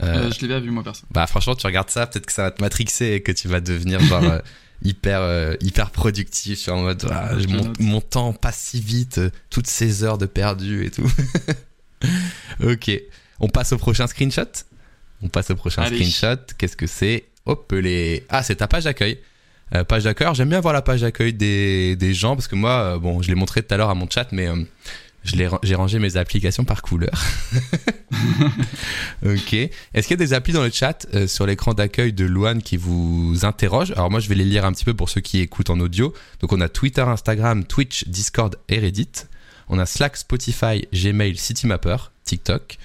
Euh, 0.00 0.28
Euh, 0.28 0.30
je 0.30 0.40
l'ai 0.40 0.46
bien 0.46 0.60
vu 0.60 0.70
moi 0.70 0.84
perso 0.84 1.04
bah 1.10 1.26
franchement, 1.26 1.56
tu 1.56 1.66
regardes 1.66 1.90
ça, 1.90 2.06
peut-être 2.06 2.26
que 2.26 2.32
ça 2.32 2.44
va 2.44 2.50
te 2.52 2.62
matrixer 2.62 3.06
et 3.06 3.20
que 3.20 3.32
tu 3.32 3.48
vas 3.48 3.60
devenir 3.60 3.98
genre 3.98 4.22
euh, 4.22 4.38
hyper 4.84 5.20
euh, 5.20 5.56
hyper 5.60 5.90
productif, 5.90 6.66
vois, 6.66 6.76
en 6.76 6.82
mode 6.82 7.04
ah, 7.10 7.32
mon, 7.80 8.00
temps 8.00 8.32
passe 8.32 8.58
si 8.58 8.80
vite, 8.80 9.18
euh, 9.18 9.30
toutes 9.50 9.66
ces 9.66 10.04
heures 10.04 10.16
de 10.16 10.26
perdu 10.26 10.86
et 10.86 10.92
tout. 10.92 11.10
ok, 12.62 12.92
on 13.40 13.48
passe 13.48 13.72
au 13.72 13.78
prochain 13.78 14.06
screenshot. 14.06 14.44
On 15.20 15.28
passe 15.28 15.50
au 15.50 15.56
prochain 15.56 15.82
Allez. 15.82 15.96
screenshot. 15.96 16.40
Qu'est-ce 16.56 16.76
que 16.76 16.86
c'est? 16.86 17.24
Hop 17.46 17.72
les 17.72 18.24
ah 18.28 18.44
c'est 18.44 18.56
ta 18.56 18.68
page 18.68 18.84
d'accueil. 18.84 19.18
Page 19.88 20.04
d'accueil. 20.04 20.28
J'aime 20.34 20.50
bien 20.50 20.60
voir 20.60 20.72
la 20.72 20.82
page 20.82 21.00
d'accueil 21.00 21.32
des, 21.32 21.96
des 21.96 22.14
gens 22.14 22.36
parce 22.36 22.46
que 22.46 22.54
moi, 22.54 22.98
bon, 22.98 23.20
je 23.20 23.28
l'ai 23.28 23.34
montré 23.34 23.62
tout 23.62 23.74
à 23.74 23.76
l'heure 23.76 23.90
à 23.90 23.94
mon 23.94 24.08
chat, 24.08 24.28
mais 24.30 24.48
j'ai 25.24 25.74
rangé 25.74 25.98
mes 25.98 26.16
applications 26.16 26.64
par 26.64 26.82
couleur. 26.82 27.22
ok. 29.24 29.52
Est-ce 29.52 30.06
qu'il 30.08 30.10
y 30.10 30.14
a 30.14 30.16
des 30.16 30.32
applis 30.32 30.52
dans 30.52 30.62
le 30.62 30.70
chat 30.70 31.06
euh, 31.14 31.26
sur 31.26 31.46
l'écran 31.46 31.74
d'accueil 31.74 32.12
de 32.12 32.24
Luan 32.24 32.62
qui 32.62 32.76
vous 32.76 33.40
interrogent? 33.42 33.92
Alors 33.92 34.10
moi, 34.10 34.20
je 34.20 34.28
vais 34.28 34.34
les 34.34 34.44
lire 34.44 34.64
un 34.64 34.72
petit 34.72 34.84
peu 34.84 34.94
pour 34.94 35.08
ceux 35.08 35.20
qui 35.20 35.40
écoutent 35.40 35.70
en 35.70 35.80
audio. 35.80 36.14
Donc 36.40 36.52
on 36.52 36.60
a 36.60 36.68
Twitter, 36.68 37.02
Instagram, 37.02 37.64
Twitch, 37.64 38.06
Discord 38.08 38.56
et 38.68 38.78
Reddit. 38.78 39.10
On 39.68 39.78
a 39.78 39.86
Slack, 39.86 40.16
Spotify, 40.16 40.86
Gmail, 40.94 41.36
Citymapper, 41.36 41.96
TikTok, 42.24 42.78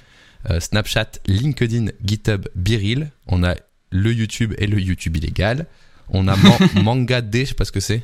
euh, 0.50 0.60
Snapchat, 0.60 1.12
LinkedIn, 1.28 1.88
GitHub, 2.04 2.48
Biril. 2.56 3.12
On 3.28 3.44
a 3.44 3.56
le 3.90 4.12
YouTube 4.12 4.54
et 4.58 4.68
le 4.68 4.80
YouTube 4.80 5.16
illégal. 5.18 5.66
On 6.10 6.28
a 6.28 6.36
Man- 6.36 6.70
Manga 6.84 7.22
D, 7.22 7.42
je 7.46 7.50
sais 7.50 7.54
pas 7.56 7.66
ce 7.66 7.72
que 7.72 7.80
c'est. 7.80 8.04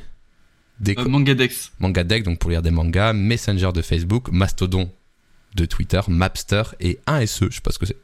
Des 0.80 0.94
Euh, 0.98 1.04
Mangadex. 1.08 1.72
Manga 1.78 2.04
Deck, 2.04 2.24
donc 2.24 2.38
pour 2.38 2.50
lire 2.50 2.62
des 2.62 2.70
mangas, 2.70 3.12
Messenger 3.12 3.70
de 3.72 3.82
Facebook, 3.82 4.28
Mastodon 4.32 4.90
de 5.54 5.64
Twitter, 5.66 6.00
Mapster 6.08 6.62
et 6.80 6.98
1SE, 7.06 7.48
je 7.50 7.54
sais 7.56 7.60
pas 7.60 7.70
ce 7.72 7.78
que 7.78 7.86
c'est. 7.86 7.98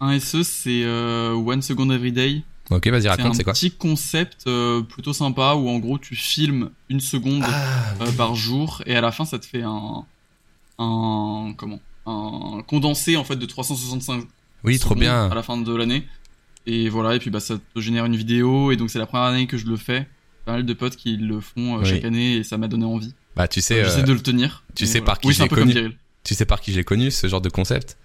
Un 0.00 0.18
SE, 0.18 0.42
c'est 0.42 0.82
euh, 0.84 1.32
One 1.34 1.62
Second 1.62 1.88
Every 1.90 2.12
Day. 2.12 2.42
Ok, 2.70 2.88
vas-y, 2.88 3.02
C'est 3.02 3.08
un 3.08 3.10
raconte, 3.12 3.34
c'est 3.36 3.44
quoi 3.44 3.52
petit 3.52 3.70
concept 3.70 4.38
euh, 4.48 4.82
plutôt 4.82 5.12
sympa 5.12 5.54
où 5.54 5.68
en 5.68 5.78
gros 5.78 5.98
tu 5.98 6.16
filmes 6.16 6.70
une 6.88 6.98
seconde 7.00 7.44
Ah, 7.46 7.94
euh, 8.02 8.10
par 8.12 8.34
jour 8.34 8.82
et 8.86 8.96
à 8.96 9.00
la 9.00 9.12
fin 9.12 9.24
ça 9.24 9.38
te 9.38 9.46
fait 9.46 9.62
un 9.62 10.04
un 10.78 11.54
comment 11.56 11.78
un 12.06 12.62
condensé 12.66 13.16
en 13.16 13.22
fait 13.24 13.36
de 13.36 13.46
365 13.46 14.24
oui, 14.64 14.78
trop 14.80 14.96
bien. 14.96 15.30
à 15.30 15.34
la 15.34 15.42
fin 15.44 15.56
de 15.56 15.74
l'année 15.76 16.06
et 16.66 16.88
voilà 16.88 17.14
et 17.14 17.20
puis 17.20 17.30
bah 17.30 17.38
ça 17.40 17.56
te 17.56 17.80
génère 17.80 18.04
une 18.04 18.16
vidéo 18.16 18.72
et 18.72 18.76
donc 18.76 18.90
c'est 18.90 18.98
la 18.98 19.06
première 19.06 19.26
année 19.28 19.46
que 19.46 19.56
je 19.56 19.66
le 19.66 19.76
fais 19.76 20.08
pas 20.46 20.52
mal 20.52 20.64
de 20.64 20.72
potes 20.72 20.96
qui 20.96 21.16
le 21.18 21.40
font 21.40 21.76
euh, 21.76 21.80
Oui. 21.82 21.90
chaque 21.90 22.04
année 22.04 22.36
et 22.36 22.44
ça 22.44 22.56
m'a 22.56 22.68
donné 22.68 22.86
envie 22.86 23.12
Bah, 23.36 23.46
tu 23.48 23.60
sais, 23.60 23.84
j'essaie 23.84 24.00
euh, 24.00 24.04
de 24.04 24.12
le 24.14 24.20
tenir 24.20 24.64
tu 24.74 24.86
sais 24.86 25.00
par 25.02 25.18
qui 25.20 25.28
oui 25.28 25.36
comme 25.36 25.48
connu 25.48 25.96
tu 26.24 26.34
sais 26.34 26.44
par 26.46 26.60
qui 26.60 26.72
je 26.72 26.78
l'ai 26.78 26.84
connu, 26.84 27.10
ce 27.10 27.26
genre 27.28 27.40
de 27.42 27.48
concept 27.50 27.98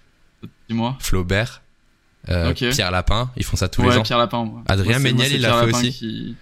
dis-moi 0.68 0.96
Flaubert, 1.00 1.62
euh. 2.28 2.52
Pierre 2.52 2.90
Lapin, 2.90 3.30
ils 3.36 3.44
font 3.44 3.56
ça 3.56 3.68
tous 3.68 3.82
ouais 3.82 3.90
les 3.90 3.96
ans. 3.98 4.02
Pierre 4.02 4.18
Lapin 4.18 4.44
moi. 4.44 4.62
Adrien 4.68 4.98
Moi, 4.98 5.10
Méniel, 5.10 5.32
il 5.32 5.40
l'a 5.40 5.52
fait 5.60 5.66
Lapin 5.66 5.78
aussi. 5.78 5.92
qui 5.92 6.36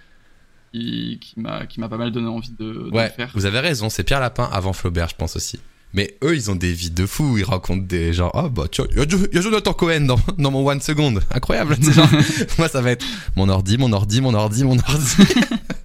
qui, 0.73 1.19
qui 1.21 1.39
m'a 1.39 1.65
qui 1.65 1.79
m'a 1.79 1.89
pas 1.89 1.97
mal 1.97 2.11
donné 2.11 2.27
envie 2.27 2.51
de, 2.51 2.63
de 2.65 2.71
le 2.71 2.89
Ouais, 2.93 3.09
faire 3.09 3.29
vous 3.33 3.45
avez 3.45 3.59
raison, 3.59 3.89
c'est 3.89 4.03
Pierre 4.03 4.19
Lapin 4.19 4.49
avant 4.53 4.73
Flaubert, 4.73 5.09
je 5.09 5.15
pense 5.15 5.35
aussi. 5.35 5.59
Mais 5.93 6.15
eux, 6.23 6.33
ils 6.35 6.49
ont 6.49 6.55
des 6.55 6.71
vies 6.71 6.89
de 6.91 7.05
fous, 7.05 7.37
ils 7.37 7.43
racontent 7.43 7.83
des 7.83 8.13
genre, 8.13 8.31
oh 8.33 8.49
bah 8.49 8.63
a 8.63 8.67
Jo- 8.73 8.87
il 8.93 9.35
y 9.35 9.37
a 9.37 9.41
Jonathan 9.41 9.73
Cohen 9.73 10.01
dans, 10.01 10.17
dans 10.37 10.49
mon 10.51 10.65
One 10.65 10.79
Second. 10.79 11.13
Incroyable, 11.31 11.77
tu 11.77 11.91
genre, 11.91 12.07
moi 12.57 12.69
ça 12.69 12.79
va 12.81 12.91
être 12.91 13.05
mon 13.35 13.49
ordi, 13.49 13.77
mon 13.77 13.91
ordi, 13.91 14.21
mon 14.21 14.33
ordi, 14.33 14.63
mon 14.63 14.77
ordi. 14.79 15.15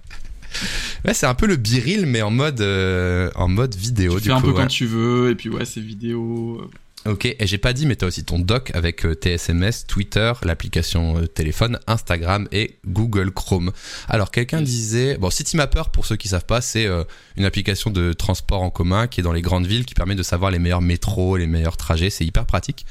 ouais, 1.05 1.13
c'est 1.13 1.25
un 1.25 1.33
peu 1.35 1.47
le 1.47 1.55
biril, 1.55 2.05
mais 2.05 2.21
en 2.21 2.31
mode, 2.31 2.61
euh, 2.61 3.29
en 3.35 3.47
mode 3.47 3.75
vidéo, 3.75 4.15
tu 4.15 4.23
du 4.23 4.27
fais 4.29 4.33
un 4.33 4.41
peu 4.41 4.49
ouais. 4.49 4.55
quand 4.55 4.67
tu 4.67 4.85
veux 4.85 5.29
et 5.29 5.35
puis 5.35 5.49
ouais 5.49 5.65
c'est 5.65 5.81
vidéo 5.81 6.61
euh, 6.61 6.69
Ok, 7.07 7.25
et 7.25 7.47
j'ai 7.47 7.57
pas 7.57 7.71
dit, 7.71 7.85
mais 7.85 7.95
t'as 7.95 8.07
aussi 8.07 8.25
ton 8.25 8.37
doc 8.37 8.71
avec 8.73 9.05
euh, 9.05 9.13
TSMS, 9.13 9.85
Twitter, 9.87 10.33
l'application 10.43 11.17
euh, 11.17 11.25
téléphone, 11.25 11.79
Instagram 11.87 12.49
et 12.51 12.79
Google 12.85 13.31
Chrome. 13.31 13.71
Alors, 14.09 14.29
quelqu'un 14.29 14.61
disait, 14.61 15.17
bon, 15.17 15.29
Citymapper, 15.29 15.83
pour 15.93 16.05
ceux 16.05 16.17
qui 16.17 16.27
savent 16.27 16.45
pas, 16.45 16.59
c'est 16.59 16.85
euh, 16.85 17.05
une 17.37 17.45
application 17.45 17.91
de 17.91 18.11
transport 18.11 18.61
en 18.61 18.69
commun 18.69 19.07
qui 19.07 19.21
est 19.21 19.23
dans 19.23 19.31
les 19.31 19.41
grandes 19.41 19.67
villes, 19.67 19.85
qui 19.85 19.93
permet 19.93 20.15
de 20.15 20.23
savoir 20.23 20.51
les 20.51 20.59
meilleurs 20.59 20.81
métros, 20.81 21.37
les 21.37 21.47
meilleurs 21.47 21.77
trajets. 21.77 22.09
C'est 22.09 22.25
hyper 22.25 22.45
pratique, 22.45 22.85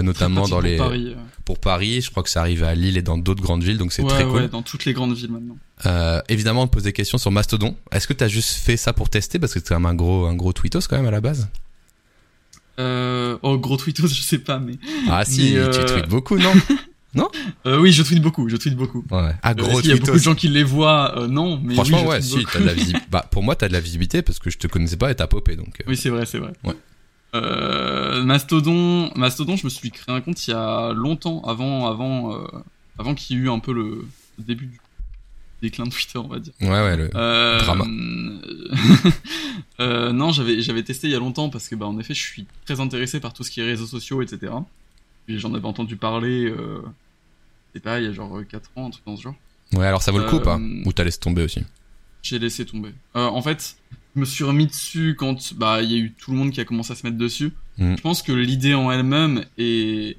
notamment 0.00 0.42
pratique 0.42 0.50
dans 0.50 0.60
pour 0.60 0.62
les 0.62 0.76
Paris, 0.76 1.06
euh. 1.16 1.20
pour 1.44 1.58
Paris. 1.58 2.00
Je 2.00 2.10
crois 2.10 2.22
que 2.22 2.30
ça 2.30 2.40
arrive 2.40 2.64
à 2.64 2.74
Lille 2.74 2.96
et 2.96 3.02
dans 3.02 3.18
d'autres 3.18 3.42
grandes 3.42 3.62
villes, 3.62 3.76
donc 3.78 3.92
c'est 3.92 4.02
ouais, 4.02 4.08
très 4.08 4.24
cool. 4.24 4.32
ouais, 4.42 4.48
dans 4.48 4.62
toutes 4.62 4.84
les 4.86 4.92
grandes 4.94 5.14
villes 5.14 5.30
maintenant. 5.32 5.56
Euh, 5.86 6.20
évidemment, 6.28 6.62
on 6.62 6.66
te 6.66 6.72
pose 6.72 6.84
des 6.84 6.92
questions 6.92 7.18
sur 7.18 7.30
Mastodon. 7.30 7.76
Est-ce 7.90 8.06
que 8.06 8.12
t'as 8.14 8.28
juste 8.28 8.54
fait 8.54 8.76
ça 8.76 8.92
pour 8.92 9.10
tester? 9.10 9.38
Parce 9.38 9.52
que 9.52 9.60
c'est 9.60 9.68
quand 9.68 9.80
même 9.80 9.86
un 9.86 9.94
gros 9.94 10.26
un 10.26 10.34
gros 10.34 10.52
tweetos 10.52 10.80
quand 10.88 10.96
même 10.96 11.06
à 11.06 11.10
la 11.10 11.20
base 11.20 11.48
Euh, 12.78 13.36
oh, 13.42 13.58
gros 13.58 13.76
tweetos, 13.76 14.08
je 14.14 14.22
sais 14.22 14.38
pas, 14.38 14.58
mais. 14.58 14.74
Ah 15.10 15.24
si, 15.24 15.52
Mais, 15.52 15.56
euh, 15.58 15.70
tu 15.86 15.92
tweets 15.92 16.08
beaucoup, 16.08 16.38
non? 17.14 17.28
Euh, 17.66 17.78
oui, 17.78 17.92
je 17.92 18.02
tweete 18.02 18.22
beaucoup, 18.22 18.48
je 18.48 18.56
tweete 18.56 18.74
beaucoup. 18.76 19.04
Ouais. 19.10 19.32
Ah 19.42 19.50
Euh, 19.50 19.54
gros 19.54 19.80
qu'il 19.80 19.90
y 19.90 19.92
a 19.92 19.96
beaucoup 19.96 20.12
de 20.12 20.22
gens 20.22 20.34
qui 20.34 20.48
les 20.48 20.64
voient? 20.64 21.18
Euh, 21.18 21.26
Non, 21.26 21.60
mais. 21.62 21.74
Franchement, 21.74 21.98
oui, 21.98 22.04
je 22.04 22.08
ouais, 22.10 22.22
si, 22.22 22.46
t'as 22.50 22.60
de 22.60 22.64
la 22.64 22.72
visibilité. 22.72 23.06
bah, 23.10 23.26
pour 23.30 23.42
moi, 23.42 23.54
t'as 23.54 23.68
de 23.68 23.74
la 23.74 23.80
visibilité 23.80 24.22
parce 24.22 24.38
que 24.38 24.48
je 24.48 24.56
te 24.56 24.66
connaissais 24.66 24.96
pas 24.96 25.10
et 25.10 25.14
t'as 25.14 25.26
popé, 25.26 25.56
donc. 25.56 25.80
euh, 25.80 25.84
Oui, 25.88 25.96
c'est 25.96 26.08
vrai, 26.08 26.24
c'est 26.24 26.38
vrai. 26.38 26.52
Ouais. 26.64 26.74
Euh, 27.34 28.22
Mastodon, 28.24 29.10
Mastodon, 29.16 29.56
je 29.56 29.64
me 29.64 29.70
suis 29.70 29.90
créé 29.90 30.14
un 30.14 30.20
compte 30.20 30.46
il 30.46 30.50
y 30.50 30.54
a 30.54 30.92
longtemps, 30.92 31.40
avant, 31.42 31.86
avant, 31.86 32.34
euh, 32.34 32.46
avant 32.98 33.14
qu'il 33.14 33.36
y 33.36 33.40
ait 33.40 33.44
eu 33.44 33.50
un 33.50 33.58
peu 33.58 33.72
le, 33.72 34.06
le 34.38 34.44
début 34.44 34.66
du 34.66 34.78
déclin 35.62 35.84
de 35.84 35.90
Twitter, 35.90 36.18
on 36.18 36.28
va 36.28 36.38
dire. 36.40 36.52
Ouais, 36.60 36.68
ouais, 36.68 36.96
le... 36.96 37.10
Euh, 37.14 37.58
Drama. 37.60 37.84
euh, 39.80 40.12
non, 40.12 40.32
j'avais 40.32 40.60
j'avais 40.60 40.82
testé 40.82 41.06
il 41.08 41.12
y 41.12 41.16
a 41.16 41.18
longtemps 41.18 41.48
parce 41.50 41.68
que 41.68 41.74
bah 41.74 41.86
en 41.86 41.98
effet, 41.98 42.14
je 42.14 42.20
suis 42.22 42.46
très 42.66 42.80
intéressé 42.80 43.20
par 43.20 43.32
tout 43.32 43.44
ce 43.44 43.50
qui 43.50 43.60
est 43.60 43.64
réseaux 43.64 43.86
sociaux, 43.86 44.22
etc. 44.22 44.52
Puis 45.26 45.38
j'en 45.38 45.54
avais 45.54 45.66
entendu 45.66 45.96
parler, 45.96 46.46
euh, 46.46 46.82
je 47.74 47.78
sais 47.78 47.80
pas, 47.82 48.00
il 48.00 48.06
y 48.06 48.08
a 48.08 48.12
genre 48.12 48.40
4 48.48 48.70
ans, 48.76 48.86
un 48.86 48.90
truc 48.90 49.04
dans 49.06 49.16
ce 49.16 49.22
genre. 49.22 49.34
ouais, 49.74 49.86
alors 49.86 50.02
ça 50.02 50.10
vaut 50.12 50.18
le 50.18 50.28
coup 50.28 50.36
ou 50.36 50.40
pas 50.40 50.56
Euh, 50.58 50.82
Ou 50.84 50.92
t'as 50.92 51.04
laissé 51.04 51.18
tomber 51.18 51.44
aussi 51.44 51.62
J'ai 52.22 52.38
laissé 52.38 52.66
tomber. 52.66 52.92
Euh, 53.16 53.26
en 53.26 53.40
fait, 53.42 53.76
je 54.14 54.20
me 54.20 54.24
suis 54.24 54.44
remis 54.44 54.66
dessus 54.66 55.14
quand 55.18 55.54
bah 55.54 55.82
il 55.82 55.90
y 55.90 55.94
a 55.94 55.98
eu 55.98 56.12
tout 56.12 56.30
le 56.32 56.36
monde 56.36 56.50
qui 56.50 56.60
a 56.60 56.64
commencé 56.64 56.92
à 56.92 56.96
se 56.96 57.06
mettre 57.06 57.18
dessus. 57.18 57.52
Mhm. 57.78 57.96
Je 57.96 58.02
pense 58.02 58.22
que 58.22 58.32
l'idée 58.32 58.74
en 58.74 58.90
elle-même 58.92 59.44
est, 59.58 60.16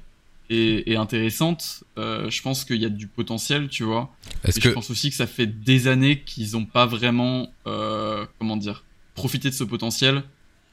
est 0.50 0.90
est 0.90 0.96
intéressante. 0.96 1.84
Euh, 1.98 2.28
je 2.30 2.42
pense 2.42 2.64
qu'il 2.64 2.76
y 2.80 2.84
a 2.84 2.88
du 2.88 3.06
potentiel, 3.06 3.68
tu 3.68 3.84
vois. 3.84 4.12
Et 4.44 4.52
que. 4.52 4.60
je 4.60 4.70
pense 4.70 4.90
aussi 4.90 5.10
que 5.10 5.16
ça 5.16 5.26
fait 5.26 5.46
des 5.46 5.86
années 5.88 6.20
qu'ils 6.20 6.52
n'ont 6.52 6.64
pas 6.66 6.86
vraiment, 6.86 7.48
euh, 7.66 8.26
comment 8.38 8.56
dire, 8.56 8.84
profité 9.14 9.48
de 9.50 9.54
ce 9.54 9.64
potentiel. 9.64 10.22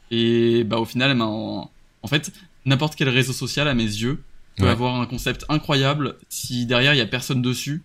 Et 0.10 0.64
bah 0.64 0.78
au 0.80 0.86
final, 0.86 1.12
eh 1.12 1.14
ben, 1.14 1.26
en, 1.26 1.72
en 2.02 2.08
fait, 2.08 2.32
n'importe 2.66 2.96
quel 2.96 3.10
réseau 3.10 3.34
social 3.34 3.68
à 3.68 3.74
mes 3.74 3.84
yeux 3.84 4.22
peut 4.58 4.64
Ouais. 4.66 4.70
avoir 4.70 5.00
un 5.00 5.06
concept 5.06 5.46
incroyable. 5.48 6.18
Si 6.28 6.66
derrière 6.66 6.94
il 6.94 6.98
y 6.98 7.02
a 7.02 7.06
personne 7.06 7.42
dessus 7.42 7.84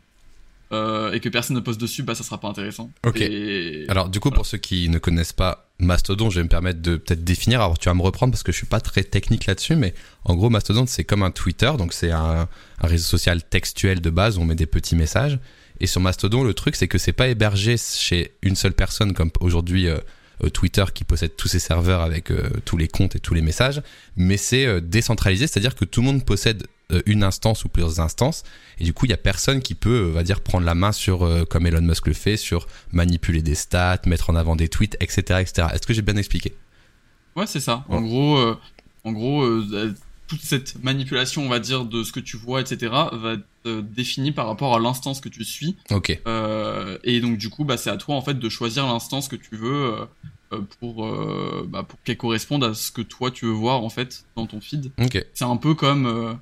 euh, 0.73 1.12
et 1.12 1.21
que 1.21 1.29
personne 1.29 1.57
ne 1.57 1.61
poste 1.61 1.81
dessus, 1.81 2.03
bah 2.03 2.14
ça 2.14 2.25
sera 2.25 2.41
pas 2.41 2.49
intéressant. 2.49 2.91
Ok. 3.05 3.21
Et... 3.21 3.87
Alors, 3.89 4.09
du 4.09 4.21
coup, 4.21 4.31
pour 4.31 4.47
ceux 4.47 4.59
qui 4.59 4.89
ne 4.89 4.99
connaissent 4.99 5.33
pas 5.33 5.69
Mastodon, 5.79 6.31
je 6.31 6.37
vais 6.41 6.45
me 6.45 6.49
permettre 6.49 6.81
de 6.81 6.97
peut-être 6.97 7.25
définir. 7.25 7.61
Alors, 7.61 7.79
tu 7.79 7.89
vas 7.89 7.95
me 7.95 8.03
reprendre 8.03 8.33
parce 8.33 8.43
que 8.43 8.53
je 8.53 8.57
suis 8.57 8.67
pas 8.67 8.81
très 8.81 9.05
technique 9.05 9.47
là-dessus, 9.47 9.77
mais 9.77 9.95
en 10.25 10.35
gros, 10.35 10.51
Mastodon, 10.51 10.87
c'est 10.87 11.05
comme 11.05 11.23
un 11.23 11.31
Twitter, 11.31 11.71
donc 11.79 11.93
c'est 11.93 12.11
un, 12.11 12.49
un 12.81 12.87
réseau 12.87 13.05
social 13.05 13.43
textuel 13.43 14.01
de 14.01 14.11
base 14.11 14.39
où 14.39 14.43
on 14.43 14.45
met 14.45 14.55
des 14.55 14.67
petits 14.67 14.97
messages. 14.97 15.39
Et 15.81 15.87
sur 15.87 16.01
Mastodon, 16.01 16.43
le 16.43 16.55
truc, 16.55 16.77
c'est 16.77 16.89
que 16.89 16.99
c'est 16.99 17.12
pas 17.12 17.29
hébergé 17.29 17.77
chez 17.77 18.33
une 18.43 18.57
seule 18.57 18.73
personne 18.73 19.12
comme 19.12 19.31
aujourd'hui 19.41 19.89
euh, 19.89 19.99
euh, 20.43 20.51
Twitter 20.51 20.85
qui 20.93 21.05
possède 21.05 21.37
tous 21.37 21.49
ses 21.49 21.59
serveurs 21.59 22.01
avec 22.01 22.31
euh, 22.31 22.49
tous 22.64 22.77
les 22.77 22.89
comptes 22.89 23.17
et 23.17 23.21
tous 23.21 23.35
les 23.35 23.43
messages, 23.43 23.83
mais 24.17 24.37
c'est 24.37 24.81
décentralisé, 24.81 25.47
c'est-à-dire 25.47 25.75
que 25.75 25.85
tout 25.85 26.01
le 26.01 26.07
monde 26.07 26.25
possède 26.25 26.67
une 27.07 27.24
instance 27.24 27.64
ou 27.64 27.68
plusieurs 27.68 27.99
instances, 28.01 28.45
et 28.78 28.84
du 28.84 28.93
coup, 28.93 29.07
il 29.07 29.11
y 29.11 29.14
a 29.14 29.16
personne 29.16 29.61
qui 29.61 29.74
peut, 29.74 30.09
euh, 30.09 30.12
va 30.12 30.22
dire, 30.22 30.41
prendre 30.41 30.64
la 30.64 30.74
main 30.74 30.93
sur, 30.93 31.24
euh, 31.24 31.45
comme 31.45 31.66
Elon 31.66 31.80
Musk 31.82 32.07
le 32.07 32.12
fait, 32.12 32.37
sur 32.37 32.66
manipuler 32.93 33.43
des 33.43 33.55
stats, 33.57 34.01
mettre 34.07 34.30
en 34.30 34.37
avant 34.37 34.55
des 34.55 34.68
tweets, 34.68 34.97
etc., 35.01 35.41
etc. 35.41 35.68
Est-ce 35.74 35.87
que 35.87 35.93
j'ai 35.95 36.03
bien 36.03 36.16
expliqué? 36.16 36.55
Ouais, 37.34 37.47
c'est 37.47 37.61
ça. 37.61 37.84
En 37.89 37.97
Ouais. 38.03 38.09
gros, 38.09 38.37
euh, 38.37 38.57
en 39.05 39.12
gros, 39.12 39.43
euh, 39.43 39.66
euh, 39.72 39.93
toute 40.28 40.43
cette 40.43 40.82
manipulation, 40.82 41.45
on 41.45 41.49
va 41.49 41.59
dire, 41.59 41.84
de 41.84 42.03
ce 42.05 42.12
que 42.12 42.20
tu 42.20 42.37
vois, 42.37 42.61
etc., 42.61 42.93
va 43.12 43.32
être 43.34 43.45
euh, 43.66 43.82
définie 43.82 44.30
par 44.32 44.47
rapport 44.47 44.74
à 44.74 44.78
l'instance 44.78 45.20
que 45.20 45.28
tu 45.28 45.45
suis. 45.45 45.76
Ok. 45.91 46.20
Euh, 46.26 46.99
et 47.05 47.20
donc 47.20 47.37
du 47.37 47.51
coup, 47.51 47.64
bah, 47.64 47.76
c'est 47.76 47.91
à 47.91 47.97
toi 47.97 48.14
en 48.14 48.22
fait 48.22 48.34
de 48.39 48.49
choisir 48.49 48.87
l'instance 48.87 49.26
que 49.28 49.34
tu 49.37 49.57
veux 49.57 49.93
euh, 49.93 50.05
euh, 50.53 50.61
pour, 50.80 51.05
euh, 51.05 51.66
bah, 51.68 51.82
pour 51.82 52.01
qu'elle 52.05 52.16
corresponde 52.16 52.62
à 52.64 52.74
ce 52.74 52.91
que 52.93 53.03
toi 53.03 53.30
tu 53.32 53.45
veux 53.47 53.51
voir 53.53 53.82
en 53.82 53.89
fait 53.91 54.24
dans 54.37 54.47
ton 54.47 54.61
feed. 54.61 54.91
Ok. 55.01 55.24
C'est 55.34 55.45
un 55.45 55.57
peu 55.57 55.74
comme 55.74 56.07
euh, 56.07 56.32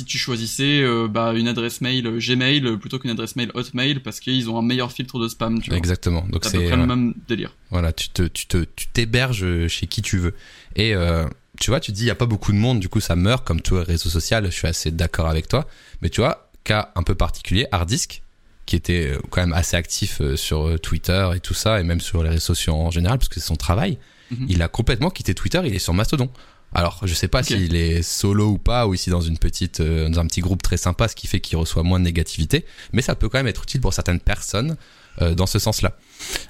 si 0.00 0.06
tu 0.06 0.16
choisissais 0.16 0.80
euh, 0.82 1.08
bah, 1.08 1.34
une 1.34 1.46
adresse 1.46 1.82
mail 1.82 2.18
Gmail 2.18 2.78
plutôt 2.78 2.98
qu'une 2.98 3.10
adresse 3.10 3.36
mail 3.36 3.50
Hotmail 3.52 4.00
parce 4.00 4.18
qu'ils 4.18 4.48
ont 4.48 4.58
un 4.58 4.62
meilleur 4.62 4.92
filtre 4.92 5.18
de 5.18 5.28
spam. 5.28 5.60
Tu 5.60 5.68
vois. 5.68 5.78
Exactement. 5.78 6.24
Donc 6.30 6.44
C'est 6.44 6.56
à 6.56 6.60
peu 6.60 6.66
près 6.66 6.74
euh, 6.74 6.76
le 6.78 6.86
même 6.86 7.14
délire. 7.28 7.54
Voilà, 7.70 7.92
tu 7.92 8.08
te, 8.08 8.22
tu 8.22 8.46
te, 8.46 8.64
tu 8.76 8.86
t'héberges 8.86 9.66
chez 9.68 9.86
qui 9.86 10.00
tu 10.00 10.16
veux. 10.16 10.34
Et 10.74 10.94
euh, 10.94 11.26
tu 11.60 11.70
vois, 11.70 11.80
tu 11.80 11.92
dis 11.92 12.04
il 12.04 12.06
y 12.06 12.10
a 12.10 12.14
pas 12.14 12.26
beaucoup 12.26 12.52
de 12.52 12.56
monde, 12.56 12.80
du 12.80 12.88
coup 12.88 13.00
ça 13.00 13.14
meurt 13.14 13.46
comme 13.46 13.60
tout 13.60 13.74
réseau 13.74 14.08
social. 14.08 14.46
Je 14.46 14.50
suis 14.50 14.68
assez 14.68 14.90
d'accord 14.90 15.28
avec 15.28 15.48
toi. 15.48 15.66
Mais 16.00 16.08
tu 16.08 16.22
vois, 16.22 16.50
cas 16.64 16.92
un 16.94 17.02
peu 17.02 17.14
particulier, 17.14 17.66
Hardisk, 17.70 18.22
qui 18.64 18.76
était 18.76 19.18
quand 19.28 19.42
même 19.42 19.52
assez 19.52 19.76
actif 19.76 20.22
sur 20.36 20.80
Twitter 20.80 21.28
et 21.36 21.40
tout 21.40 21.54
ça, 21.54 21.78
et 21.78 21.82
même 21.82 22.00
sur 22.00 22.22
les 22.22 22.30
réseaux 22.30 22.54
sociaux 22.54 22.74
en 22.74 22.90
général, 22.90 23.18
parce 23.18 23.28
que 23.28 23.34
c'est 23.34 23.46
son 23.46 23.56
travail. 23.56 23.98
Mhm. 24.30 24.46
Il 24.48 24.62
a 24.62 24.68
complètement 24.68 25.10
quitté 25.10 25.34
Twitter. 25.34 25.60
Il 25.64 25.74
est 25.74 25.80
sur 25.80 25.92
Mastodon. 25.92 26.30
Alors, 26.72 27.00
je 27.04 27.14
sais 27.14 27.28
pas 27.28 27.42
s'il 27.42 27.74
est 27.74 28.02
solo 28.02 28.50
ou 28.50 28.58
pas, 28.58 28.86
ou 28.86 28.94
ici 28.94 29.10
dans 29.10 29.20
une 29.20 29.38
petite, 29.38 29.80
euh, 29.80 30.08
dans 30.08 30.20
un 30.20 30.26
petit 30.26 30.40
groupe 30.40 30.62
très 30.62 30.76
sympa, 30.76 31.08
ce 31.08 31.16
qui 31.16 31.26
fait 31.26 31.40
qu'il 31.40 31.58
reçoit 31.58 31.82
moins 31.82 31.98
de 31.98 32.04
négativité. 32.04 32.64
Mais 32.92 33.02
ça 33.02 33.14
peut 33.14 33.28
quand 33.28 33.38
même 33.38 33.48
être 33.48 33.64
utile 33.64 33.80
pour 33.80 33.92
certaines 33.92 34.20
personnes 34.20 34.76
euh, 35.20 35.34
dans 35.34 35.46
ce 35.46 35.58
sens-là. 35.58 35.96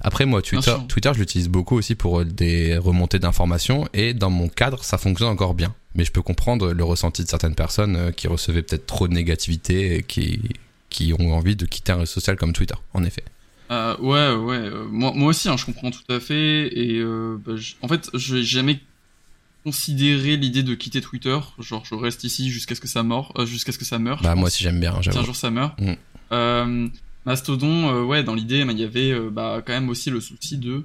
Après, 0.02 0.26
moi, 0.26 0.42
Twitter. 0.42 0.76
Twitter, 0.88 1.10
je 1.14 1.20
l'utilise 1.20 1.48
beaucoup 1.48 1.76
aussi 1.76 1.94
pour 1.94 2.20
euh, 2.20 2.24
des 2.24 2.76
remontées 2.76 3.18
d'informations, 3.18 3.88
et 3.94 4.12
dans 4.12 4.30
mon 4.30 4.48
cadre, 4.48 4.84
ça 4.84 4.98
fonctionne 4.98 5.28
encore 5.28 5.54
bien. 5.54 5.74
Mais 5.94 6.04
je 6.04 6.12
peux 6.12 6.22
comprendre 6.22 6.72
le 6.72 6.84
ressenti 6.84 7.24
de 7.24 7.28
certaines 7.28 7.54
personnes 7.54 7.96
euh, 7.96 8.12
qui 8.12 8.28
recevaient 8.28 8.62
peut-être 8.62 8.86
trop 8.86 9.08
de 9.08 9.14
négativité 9.14 9.96
et 9.96 10.02
qui, 10.02 10.40
qui 10.90 11.14
ont 11.18 11.32
envie 11.32 11.56
de 11.56 11.64
quitter 11.64 11.92
un 11.92 11.96
réseau 11.96 12.12
social 12.12 12.36
comme 12.36 12.52
Twitter, 12.52 12.76
en 12.92 13.04
effet. 13.04 13.24
Euh, 13.70 13.96
ouais, 13.98 14.34
ouais. 14.34 14.56
euh, 14.56 14.86
moi, 14.90 15.12
moi 15.14 15.28
aussi, 15.28 15.48
hein, 15.48 15.56
je 15.56 15.64
comprends 15.64 15.90
tout 15.90 16.12
à 16.12 16.18
fait. 16.18 16.66
Et 16.76 16.98
euh, 16.98 17.38
bah, 17.44 17.52
en 17.82 17.88
fait, 17.88 18.10
je 18.14 18.36
n'ai 18.36 18.42
jamais 18.42 18.80
considéré 19.64 20.36
l'idée 20.36 20.62
de 20.62 20.74
quitter 20.74 21.00
Twitter. 21.00 21.38
Genre, 21.58 21.84
je 21.84 21.94
reste 21.94 22.24
ici 22.24 22.50
jusqu'à 22.50 22.74
ce 22.74 22.80
que 22.80 22.88
ça 22.88 23.02
meure, 23.02 23.32
euh, 23.38 23.46
jusqu'à 23.46 23.72
ce 23.72 23.78
que 23.78 23.84
ça 23.84 23.98
meure. 23.98 24.22
Bah, 24.22 24.34
moi 24.34 24.46
aussi, 24.46 24.62
j'aime 24.62 24.80
bien, 24.80 24.94
Si 25.02 25.08
un 25.10 25.24
jour 25.24 25.36
ça 25.36 25.50
meurt. 25.50 25.78
Mm. 25.80 25.92
Euh, 26.32 26.88
Mastodon, 27.26 27.88
euh, 27.94 28.02
ouais, 28.04 28.22
dans 28.22 28.34
l'idée, 28.34 28.64
il 28.68 28.78
y 28.78 28.84
avait 28.84 29.10
euh, 29.12 29.30
bah, 29.30 29.62
quand 29.64 29.72
même 29.72 29.88
aussi 29.88 30.10
le 30.10 30.20
souci 30.20 30.56
de 30.58 30.84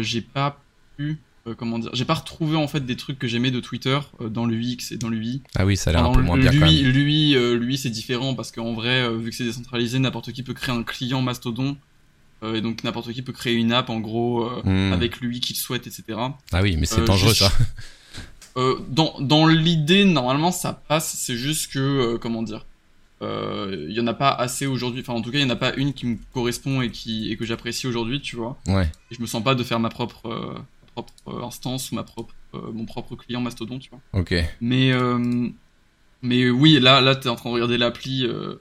j'ai 0.00 0.22
pas 0.22 0.62
pu 0.96 1.18
comment 1.58 1.78
dire, 1.78 1.90
j'ai 1.92 2.06
pas 2.06 2.14
retrouvé 2.14 2.56
en 2.56 2.66
fait 2.66 2.84
des 2.86 2.96
trucs 2.96 3.18
que 3.18 3.28
j'aimais 3.28 3.50
de 3.50 3.60
Twitter 3.60 3.98
dans 4.20 4.46
l'UX 4.46 4.90
et 4.90 4.96
dans 4.96 5.10
l'UI. 5.10 5.42
Ah 5.54 5.66
oui, 5.66 5.76
ça 5.76 5.90
a 5.90 5.92
l'air 5.92 6.04
un 6.06 6.12
peu 6.12 6.22
moins 6.22 6.38
bien 6.38 6.50
lui, 6.50 6.58
quand 6.58 6.66
même. 6.66 6.74
lui, 6.74 7.34
lui, 7.58 7.78
c'est 7.78 7.90
différent 7.90 8.34
parce 8.34 8.50
qu'en 8.50 8.72
vrai, 8.72 9.08
vu 9.16 9.30
que 9.30 9.36
c'est 9.36 9.44
décentralisé, 9.44 9.98
n'importe 9.98 10.32
qui 10.32 10.42
peut 10.42 10.54
créer 10.54 10.74
un 10.74 10.82
client 10.82 11.20
Mastodon. 11.20 11.76
et 12.42 12.60
donc 12.62 12.84
n'importe 12.84 13.12
qui 13.12 13.20
peut 13.22 13.32
créer 13.34 13.54
une 13.54 13.72
app 13.72 13.90
en 13.90 14.00
gros 14.00 14.44
euh, 14.44 14.62
Hmm. 14.64 14.92
avec 14.92 15.20
lui 15.20 15.40
qu'il 15.40 15.56
souhaite, 15.56 15.86
etc. 15.86 16.04
Ah 16.52 16.62
oui, 16.62 16.76
mais 16.78 16.86
c'est 16.86 17.00
euh, 17.00 17.04
dangereux 17.04 17.34
ça. 17.34 17.52
Euh, 18.56 18.76
dans 18.88 19.14
dans 19.20 19.46
l'idée, 19.46 20.04
normalement, 20.04 20.50
ça 20.50 20.72
passe. 20.72 21.14
C'est 21.18 21.36
juste 21.36 21.72
que, 21.72 21.78
euh, 21.78 22.18
comment 22.18 22.42
dire, 22.42 22.64
euh, 23.22 23.86
il 23.88 23.94
y 23.94 24.00
en 24.00 24.06
a 24.06 24.14
pas 24.14 24.30
assez 24.30 24.66
aujourd'hui. 24.66 25.00
Enfin, 25.02 25.12
en 25.14 25.20
tout 25.22 25.30
cas, 25.30 25.38
il 25.38 25.42
y 25.42 25.44
en 25.46 25.50
a 25.50 25.56
pas 25.56 25.74
une 25.74 25.92
qui 25.92 26.06
me 26.06 26.16
correspond 26.32 26.80
et 26.80 26.90
qui 26.90 27.30
et 27.30 27.36
que 27.36 27.44
j'apprécie 27.44 27.86
aujourd'hui, 27.86 28.20
tu 28.20 28.36
vois. 28.36 28.56
Ouais. 28.66 28.90
Et 29.10 29.14
je 29.14 29.20
me 29.20 29.26
sens 29.26 29.42
pas 29.44 29.54
de 29.54 29.62
faire 29.62 29.78
ma 29.80 29.88
propre, 29.90 30.26
euh, 30.26 30.54
ma 30.54 30.92
propre 31.02 31.12
euh, 31.28 31.42
instance 31.46 31.92
ou 31.92 31.96
ma 31.96 32.02
propre, 32.02 32.34
euh, 32.54 32.58
mon 32.72 32.86
propre 32.86 33.14
client 33.16 33.40
Mastodon, 33.42 33.78
tu 33.78 33.90
vois. 33.90 34.00
Ok. 34.18 34.34
Mais 34.62 34.92
euh, 34.92 35.48
mais 36.22 36.48
oui, 36.48 36.80
là 36.80 37.00
là, 37.02 37.14
t'es 37.14 37.28
en 37.28 37.36
train 37.36 37.50
de 37.50 37.54
regarder 37.54 37.76
l'appli, 37.76 38.24
euh, 38.24 38.54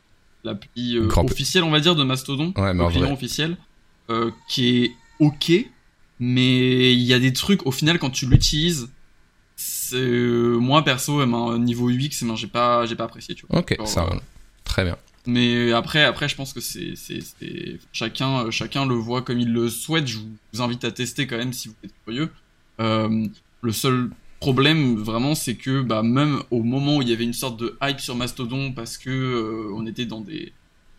l'appli 0.44 0.98
euh, 0.98 1.08
officielle, 1.18 1.64
on 1.64 1.72
va 1.72 1.80
dire, 1.80 1.96
de 1.96 2.04
Mastodon, 2.04 2.54
Ouais, 2.58 2.74
mais 2.74 2.86
client 2.88 3.06
vrai. 3.06 3.14
officiel, 3.14 3.56
euh, 4.10 4.30
qui 4.50 4.68
est 4.84 4.92
ok, 5.20 5.52
mais 6.20 6.94
il 6.94 7.02
y 7.02 7.14
a 7.14 7.20
des 7.20 7.34
trucs 7.34 7.66
au 7.66 7.72
final 7.72 7.98
quand 8.00 8.10
tu 8.10 8.26
l'utilises. 8.26 8.90
C'est- 9.90 9.96
euh, 9.98 10.58
moi 10.58 10.84
perso, 10.84 11.22
eh 11.22 11.26
ben, 11.26 11.58
niveau 11.60 11.90
UX, 11.90 12.10
eh 12.22 12.26
ben, 12.26 12.36
j'ai 12.36 12.48
pas, 12.48 12.86
j'ai 12.86 12.96
pas 12.96 13.06
apprécié, 13.06 13.36
tu 13.36 13.46
vois. 13.50 13.60
Ok, 13.60 13.76
ça 13.86 14.02
euh, 14.02 14.06
roule. 14.06 14.20
Très 14.64 14.84
bien. 14.84 14.98
Mais 15.28 15.72
après, 15.72 16.04
après, 16.04 16.30
je 16.30 16.36
pense 16.36 16.54
que 16.54 16.60
c'est, 16.60 16.94
chacun, 17.92 18.46
euh, 18.46 18.52
chacun 18.52 18.86
le 18.86 18.96
voit 18.96 19.22
comme 19.22 19.40
il 19.40 19.52
le 19.52 19.70
souhaite. 19.70 20.08
Je 20.08 20.20
vous 20.54 20.62
invite 20.62 20.84
à 20.84 20.92
tester 20.92 21.26
quand 21.28 21.38
même 21.38 21.54
si 21.54 21.68
vous 21.70 21.76
êtes 21.84 21.94
curieux. 22.06 22.30
Euh, 22.80 23.28
le 23.62 23.72
seul 23.72 24.10
problème 24.40 24.96
vraiment, 24.98 25.34
c'est 25.34 25.56
que 25.56 25.82
bah 25.82 26.04
même 26.04 26.42
au 26.52 26.62
moment 26.62 26.98
où 26.98 27.02
il 27.02 27.10
y 27.10 27.14
avait 27.14 27.24
une 27.24 27.34
sorte 27.34 27.60
de 27.60 27.78
hype 27.82 28.00
sur 28.00 28.16
Mastodon 28.16 28.74
parce 28.74 28.98
que 28.98 29.10
euh, 29.10 29.74
on 29.76 29.88
était 29.88 30.06
dans 30.06 30.22
des, 30.22 30.52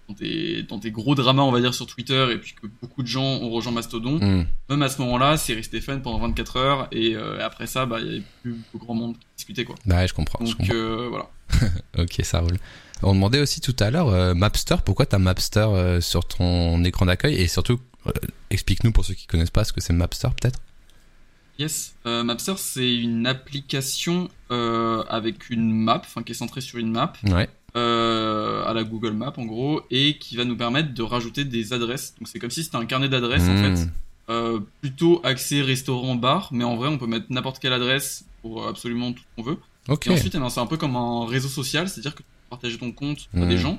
dans 0.08 0.14
des 0.14 0.62
dans 0.62 0.78
des 0.78 0.90
gros 0.90 1.14
dramas, 1.14 1.42
on 1.42 1.52
va 1.52 1.60
dire 1.60 1.74
sur 1.74 1.86
Twitter, 1.86 2.26
et 2.32 2.38
puis 2.38 2.54
que 2.60 2.66
beaucoup 2.82 3.02
de 3.02 3.08
gens 3.08 3.24
ont 3.24 3.50
rejoint 3.50 3.72
Mastodon. 3.72 4.18
Hmm. 4.20 4.46
Même 4.70 4.82
à 4.82 4.88
ce 4.88 5.00
moment-là, 5.02 5.36
c'est 5.36 5.54
resté 5.54 5.80
fun 5.80 5.98
pendant 5.98 6.18
24 6.18 6.56
heures, 6.56 6.88
et 6.92 7.14
euh, 7.16 7.44
après 7.44 7.66
ça, 7.66 7.86
bah 7.86 7.98
il 8.00 8.06
y 8.06 8.08
avait 8.10 8.22
plus 8.42 8.56
grand 8.74 8.94
monde 8.94 9.14
qui 9.18 9.26
discutait 9.36 9.64
quoi. 9.64 9.74
Bah 9.86 9.96
ouais, 9.96 10.08
je 10.08 10.14
comprends. 10.14 10.44
je 10.44 10.50
Donc 10.52 10.56
comprends. 10.58 10.74
euh, 10.74 11.08
voilà. 11.08 11.28
Ok, 11.98 12.20
ça 12.22 12.40
roule. 12.40 12.56
On 13.02 13.14
demandait 13.14 13.40
aussi 13.40 13.60
tout 13.60 13.76
à 13.80 13.90
l'heure, 13.90 14.08
euh, 14.08 14.32
Mapster, 14.34 14.76
pourquoi 14.84 15.06
t'as 15.06 15.18
Mapster 15.18 15.60
euh, 15.68 16.00
sur 16.00 16.26
ton 16.26 16.82
écran 16.84 17.06
d'accueil? 17.06 17.34
Et 17.34 17.46
surtout, 17.48 17.78
explique-nous 18.50 18.92
pour 18.92 19.04
ceux 19.04 19.14
qui 19.14 19.26
connaissent 19.26 19.50
pas 19.50 19.64
ce 19.64 19.72
que 19.72 19.80
c'est 19.80 19.92
Mapster 19.92 20.28
peut-être 20.40 20.60
Yes, 21.58 21.94
euh, 22.04 22.22
Mapster 22.22 22.52
c'est 22.58 22.94
une 22.96 23.26
application 23.26 24.28
euh, 24.50 25.02
avec 25.08 25.48
une 25.50 25.72
map, 25.72 26.02
enfin 26.04 26.22
qui 26.22 26.32
est 26.32 26.34
centrée 26.34 26.60
sur 26.60 26.78
une 26.78 26.90
map, 26.92 27.14
Ouais. 27.24 27.48
Euh, 27.76 28.64
à 28.64 28.72
la 28.74 28.84
Google 28.84 29.12
Map 29.12 29.34
en 29.36 29.44
gros, 29.44 29.82
et 29.90 30.18
qui 30.18 30.36
va 30.36 30.44
nous 30.44 30.56
permettre 30.56 30.94
de 30.94 31.02
rajouter 31.02 31.44
des 31.44 31.72
adresses. 31.72 32.14
Donc 32.18 32.28
c'est 32.28 32.38
comme 32.38 32.50
si 32.50 32.64
c'était 32.64 32.76
un 32.76 32.86
carnet 32.86 33.08
d'adresses 33.08 33.48
en 33.48 33.54
Hmm. 33.54 33.76
fait, 33.76 33.88
euh, 34.30 34.60
plutôt 34.80 35.20
axé 35.24 35.62
restaurant 35.62 36.14
bar, 36.16 36.48
mais 36.52 36.64
en 36.64 36.76
vrai 36.76 36.88
on 36.88 36.98
peut 36.98 37.06
mettre 37.06 37.26
n'importe 37.30 37.58
quelle 37.60 37.72
adresse 37.74 38.24
pour 38.42 38.66
absolument 38.66 39.12
tout 39.12 39.20
ce 39.22 39.36
qu'on 39.42 39.48
veut. 39.50 39.58
Et 40.06 40.10
ensuite 40.10 40.34
eh 40.34 40.38
ben, 40.38 40.48
c'est 40.48 40.60
un 40.60 40.66
peu 40.66 40.76
comme 40.76 40.96
un 40.96 41.26
réseau 41.26 41.48
social, 41.48 41.88
c'est-à-dire 41.88 42.14
que 42.14 42.22
tu 42.22 42.24
peux 42.24 42.50
partager 42.50 42.76
ton 42.78 42.90
compte 42.92 43.28
à 43.34 43.40
Hmm. 43.40 43.48
des 43.48 43.58
gens. 43.58 43.78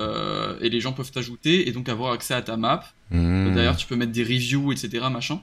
euh, 0.00 0.58
et 0.60 0.70
les 0.70 0.80
gens 0.80 0.92
peuvent 0.92 1.12
t'ajouter 1.12 1.68
et 1.68 1.72
donc 1.72 1.88
avoir 1.88 2.12
accès 2.12 2.34
à 2.34 2.42
ta 2.42 2.56
map. 2.56 2.82
Hmm. 3.12 3.54
D'ailleurs, 3.54 3.76
tu 3.76 3.86
peux 3.86 3.94
mettre 3.94 4.10
des 4.10 4.24
reviews, 4.24 4.72
etc., 4.72 5.04
machin. 5.12 5.40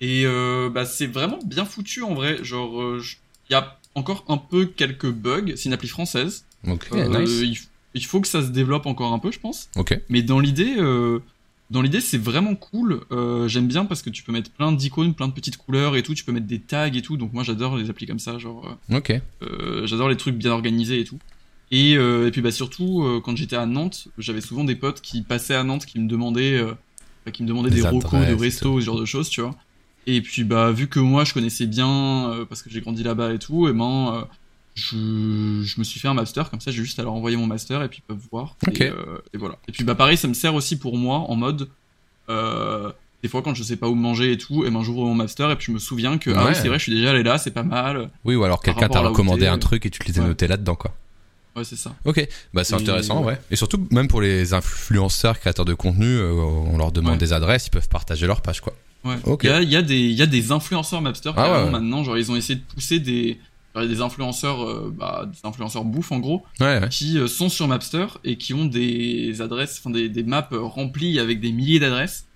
Et 0.00 0.22
euh, 0.24 0.70
bah, 0.70 0.86
c'est 0.86 1.06
vraiment 1.06 1.38
bien 1.44 1.66
foutu 1.66 2.02
en 2.02 2.14
vrai. 2.14 2.42
Genre, 2.42 2.80
euh, 2.80 3.02
il 3.50 3.52
y 3.52 3.56
a 3.56 3.78
encore 3.94 4.24
un 4.28 4.38
peu 4.38 4.64
quelques 4.64 5.10
bugs. 5.10 5.52
C'est 5.56 5.66
une 5.66 5.74
appli 5.74 5.88
française. 5.88 6.46
Euh, 6.68 7.24
nice. 7.24 7.66
il, 7.94 8.04
faut 8.04 8.20
que 8.20 8.28
ça 8.28 8.42
se 8.42 8.48
développe 8.48 8.86
encore 8.86 9.12
un 9.12 9.18
peu, 9.18 9.30
je 9.30 9.40
pense. 9.40 9.68
Mais 10.08 10.22
dans 10.22 10.40
l'idée, 10.40 10.74
euh, 10.78 11.20
dans 11.70 11.82
l'idée, 11.82 12.00
c'est 12.00 12.18
vraiment 12.18 12.54
cool. 12.54 13.00
Euh, 13.10 13.48
J'aime 13.48 13.66
bien 13.66 13.84
parce 13.84 14.02
que 14.02 14.10
tu 14.10 14.22
peux 14.22 14.32
mettre 14.32 14.50
plein 14.50 14.72
d'icônes, 14.72 15.14
plein 15.14 15.28
de 15.28 15.32
petites 15.32 15.56
couleurs 15.56 15.96
et 15.96 16.02
tout. 16.02 16.14
Tu 16.14 16.24
peux 16.24 16.32
mettre 16.32 16.46
des 16.46 16.60
tags 16.60 16.92
et 16.92 17.02
tout. 17.02 17.16
Donc 17.16 17.32
moi, 17.32 17.42
j'adore 17.42 17.76
les 17.76 17.90
applis 17.90 18.06
comme 18.06 18.18
ça. 18.18 18.38
Genre, 18.38 18.76
j'adore 19.84 20.08
les 20.08 20.16
trucs 20.16 20.36
bien 20.36 20.52
organisés 20.52 21.00
et 21.00 21.04
tout. 21.04 21.18
Et, 21.72 21.92
et 21.92 22.30
puis 22.32 22.40
bah 22.40 22.50
surtout 22.50 23.20
quand 23.24 23.36
j'étais 23.36 23.56
à 23.56 23.64
Nantes, 23.64 24.08
j'avais 24.18 24.40
souvent 24.40 24.64
des 24.64 24.74
potes 24.74 25.00
qui 25.00 25.22
passaient 25.22 25.54
à 25.54 25.62
Nantes 25.62 25.86
qui 25.86 26.00
me 26.00 26.08
demandaient, 26.08 26.60
enfin, 26.60 27.30
qui 27.32 27.44
me 27.44 27.48
demandaient 27.48 27.70
Des 27.70 27.82
des 27.82 27.88
recos 27.88 28.20
de 28.20 28.32
et 28.32 28.34
resto, 28.34 28.80
ce 28.80 28.84
genre 28.84 28.98
de 28.98 29.04
choses, 29.04 29.28
tu 29.28 29.40
vois. 29.40 29.54
Et 30.06 30.20
puis 30.20 30.42
bah 30.42 30.72
vu 30.72 30.88
que 30.88 30.98
moi 30.98 31.24
je 31.24 31.32
connaissais 31.32 31.66
bien 31.66 32.44
parce 32.48 32.62
que 32.62 32.70
j'ai 32.70 32.80
grandi 32.80 33.04
là-bas 33.04 33.32
et 33.32 33.38
tout, 33.38 33.68
et 33.68 33.72
ben 33.72 34.14
euh, 34.14 34.24
je, 34.74 35.62
je 35.64 35.78
me 35.78 35.84
suis 35.84 35.98
fait 36.00 36.08
un 36.08 36.14
master 36.14 36.50
comme 36.50 36.60
ça, 36.60 36.70
j'ai 36.70 36.82
juste 36.82 36.98
à 36.98 37.02
leur 37.02 37.12
envoyer 37.12 37.36
mon 37.36 37.46
master 37.46 37.82
et 37.82 37.88
puis 37.88 38.02
ils 38.02 38.06
peuvent 38.08 38.24
voir. 38.30 38.56
Et, 38.72 38.84
euh, 38.84 39.18
et 39.34 39.38
voilà. 39.38 39.56
Et 39.68 39.72
puis 39.72 39.84
bah 39.84 39.94
pareil, 39.94 40.16
ça 40.16 40.28
me 40.28 40.34
sert 40.34 40.54
aussi 40.54 40.78
pour 40.78 40.96
moi 40.96 41.18
en 41.28 41.36
mode 41.36 41.68
euh, 42.28 42.92
des 43.22 43.28
fois 43.28 43.42
quand 43.42 43.54
je 43.54 43.62
sais 43.62 43.76
pas 43.76 43.88
où 43.88 43.94
manger 43.94 44.32
et 44.32 44.38
tout, 44.38 44.64
et 44.64 44.70
ben 44.70 44.82
j'ouvre 44.82 45.04
mon 45.04 45.14
master 45.14 45.50
et 45.50 45.56
puis 45.56 45.66
je 45.66 45.72
me 45.72 45.78
souviens 45.78 46.18
que 46.18 46.30
ah 46.30 46.44
Ouais. 46.44 46.50
oui 46.50 46.56
c'est 46.60 46.68
vrai, 46.68 46.78
je 46.78 46.84
suis 46.84 46.94
déjà 46.94 47.10
allé 47.10 47.22
là, 47.22 47.38
c'est 47.38 47.50
pas 47.50 47.62
mal. 47.64 48.10
Oui, 48.24 48.34
ou 48.36 48.44
alors 48.44 48.62
quelqu'un 48.62 48.88
t'a 48.88 49.00
recommandé 49.00 49.46
un 49.46 49.58
truc 49.58 49.84
et 49.86 49.90
tu 49.90 50.00
les 50.06 50.18
as 50.18 50.22
ouais. 50.22 50.28
notés 50.28 50.46
là-dedans, 50.46 50.74
quoi. 50.76 50.94
Ouais 51.56 51.64
c'est 51.64 51.76
ça. 51.76 51.94
Ok, 52.04 52.26
bah 52.54 52.62
c'est 52.62 52.74
intéressant, 52.74 53.24
ouais. 53.24 53.38
Et 53.50 53.56
surtout, 53.56 53.84
même 53.90 54.06
pour 54.06 54.20
les 54.20 54.54
influenceurs, 54.54 55.38
créateurs 55.40 55.64
de 55.64 55.74
contenu, 55.74 56.06
euh, 56.06 56.32
on 56.32 56.78
leur 56.78 56.92
demande 56.92 57.14
Ouais. 57.14 57.18
des 57.18 57.32
adresses, 57.32 57.66
ils 57.66 57.70
peuvent 57.70 57.88
partager 57.88 58.26
leur 58.28 58.40
page, 58.40 58.60
quoi. 58.60 58.72
Ouais. 59.02 59.16
Ok. 59.24 59.42
Il 59.44 59.50
y 59.50 59.52
a, 59.52 59.60
il 59.62 59.68
y 59.70 59.76
a 59.76 59.82
des, 59.82 59.98
il 59.98 60.14
y 60.14 60.22
a 60.22 60.26
des 60.26 60.52
influenceurs 60.52 61.02
Mapster 61.02 61.32
Ah 61.36 61.64
ouais. 61.64 61.70
maintenant. 61.70 62.04
Genre, 62.04 62.16
ils 62.18 62.30
ont 62.30 62.36
essayé 62.36 62.56
de 62.60 62.64
pousser 62.74 63.00
des, 63.00 63.38
des 63.76 64.00
influenceurs, 64.00 64.62
euh, 64.68 64.92
bah, 64.96 65.28
des 65.32 65.46
influenceurs 65.48 65.84
bouffe 65.84 66.10
en 66.12 66.18
gros, 66.18 66.42
Ouais, 66.60 66.80
ouais. 66.80 66.88
qui 66.90 67.18
euh, 67.18 67.26
sont 67.28 67.48
sur 67.48 67.68
Mapster 67.68 68.06
et 68.24 68.36
qui 68.36 68.52
ont 68.54 68.64
des 68.64 69.40
adresses, 69.40 69.78
enfin 69.80 69.90
des, 69.90 70.08
des 70.08 70.22
maps 70.24 70.48
euh, 70.52 70.60
remplies 70.62 71.18
avec 71.18 71.40
des 71.40 71.52
milliers 71.52 71.78
d'adresses. 71.78 72.26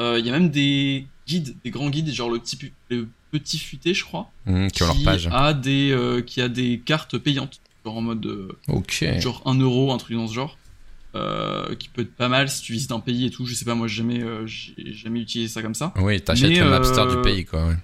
Euh, 0.00 0.18
Il 0.18 0.26
y 0.26 0.28
a 0.28 0.32
même 0.32 0.50
des 0.50 1.06
guides, 1.26 1.54
des 1.64 1.70
grands 1.70 1.90
guides, 1.90 2.10
genre 2.12 2.30
le 2.30 2.38
petit, 2.38 2.58
le 2.90 3.08
petit 3.30 3.58
futé, 3.58 3.94
je 3.94 4.04
crois, 4.04 4.30
Hmm, 4.46 4.66
qui 4.68 4.82
ont 4.82 4.86
leur 4.86 5.02
page. 5.04 5.28
a 5.32 5.54
des, 5.54 5.90
euh, 5.92 6.20
qui 6.20 6.40
a 6.42 6.48
des 6.48 6.80
cartes 6.84 7.16
payantes, 7.18 7.60
genre 7.84 7.96
en 7.96 8.02
mode, 8.02 8.26
euh, 8.26 9.20
genre 9.20 9.40
1 9.46 9.58
euro, 9.60 9.92
un 9.92 9.98
truc 9.98 10.16
dans 10.16 10.28
ce 10.28 10.34
genre. 10.34 10.58
Euh, 11.14 11.74
qui 11.74 11.90
peut 11.90 12.00
être 12.02 12.14
pas 12.16 12.28
mal 12.30 12.48
si 12.48 12.62
tu 12.62 12.72
visites 12.72 12.90
un 12.90 12.98
pays 13.00 13.26
et 13.26 13.30
tout. 13.30 13.44
Je 13.44 13.52
sais 13.54 13.66
pas, 13.66 13.74
moi 13.74 13.86
j'ai 13.86 13.96
jamais, 13.96 14.22
euh, 14.22 14.46
j'ai 14.46 14.74
jamais 14.94 15.20
utilisé 15.20 15.52
ça 15.52 15.60
comme 15.60 15.74
ça. 15.74 15.92
Oui, 15.98 16.18
t'achètes 16.22 16.56
le 16.56 16.70
Mapster 16.70 17.00
euh, 17.02 17.16
du 17.16 17.20
pays, 17.22 17.44
quoi. 17.44 17.66
ouais. 17.68 17.76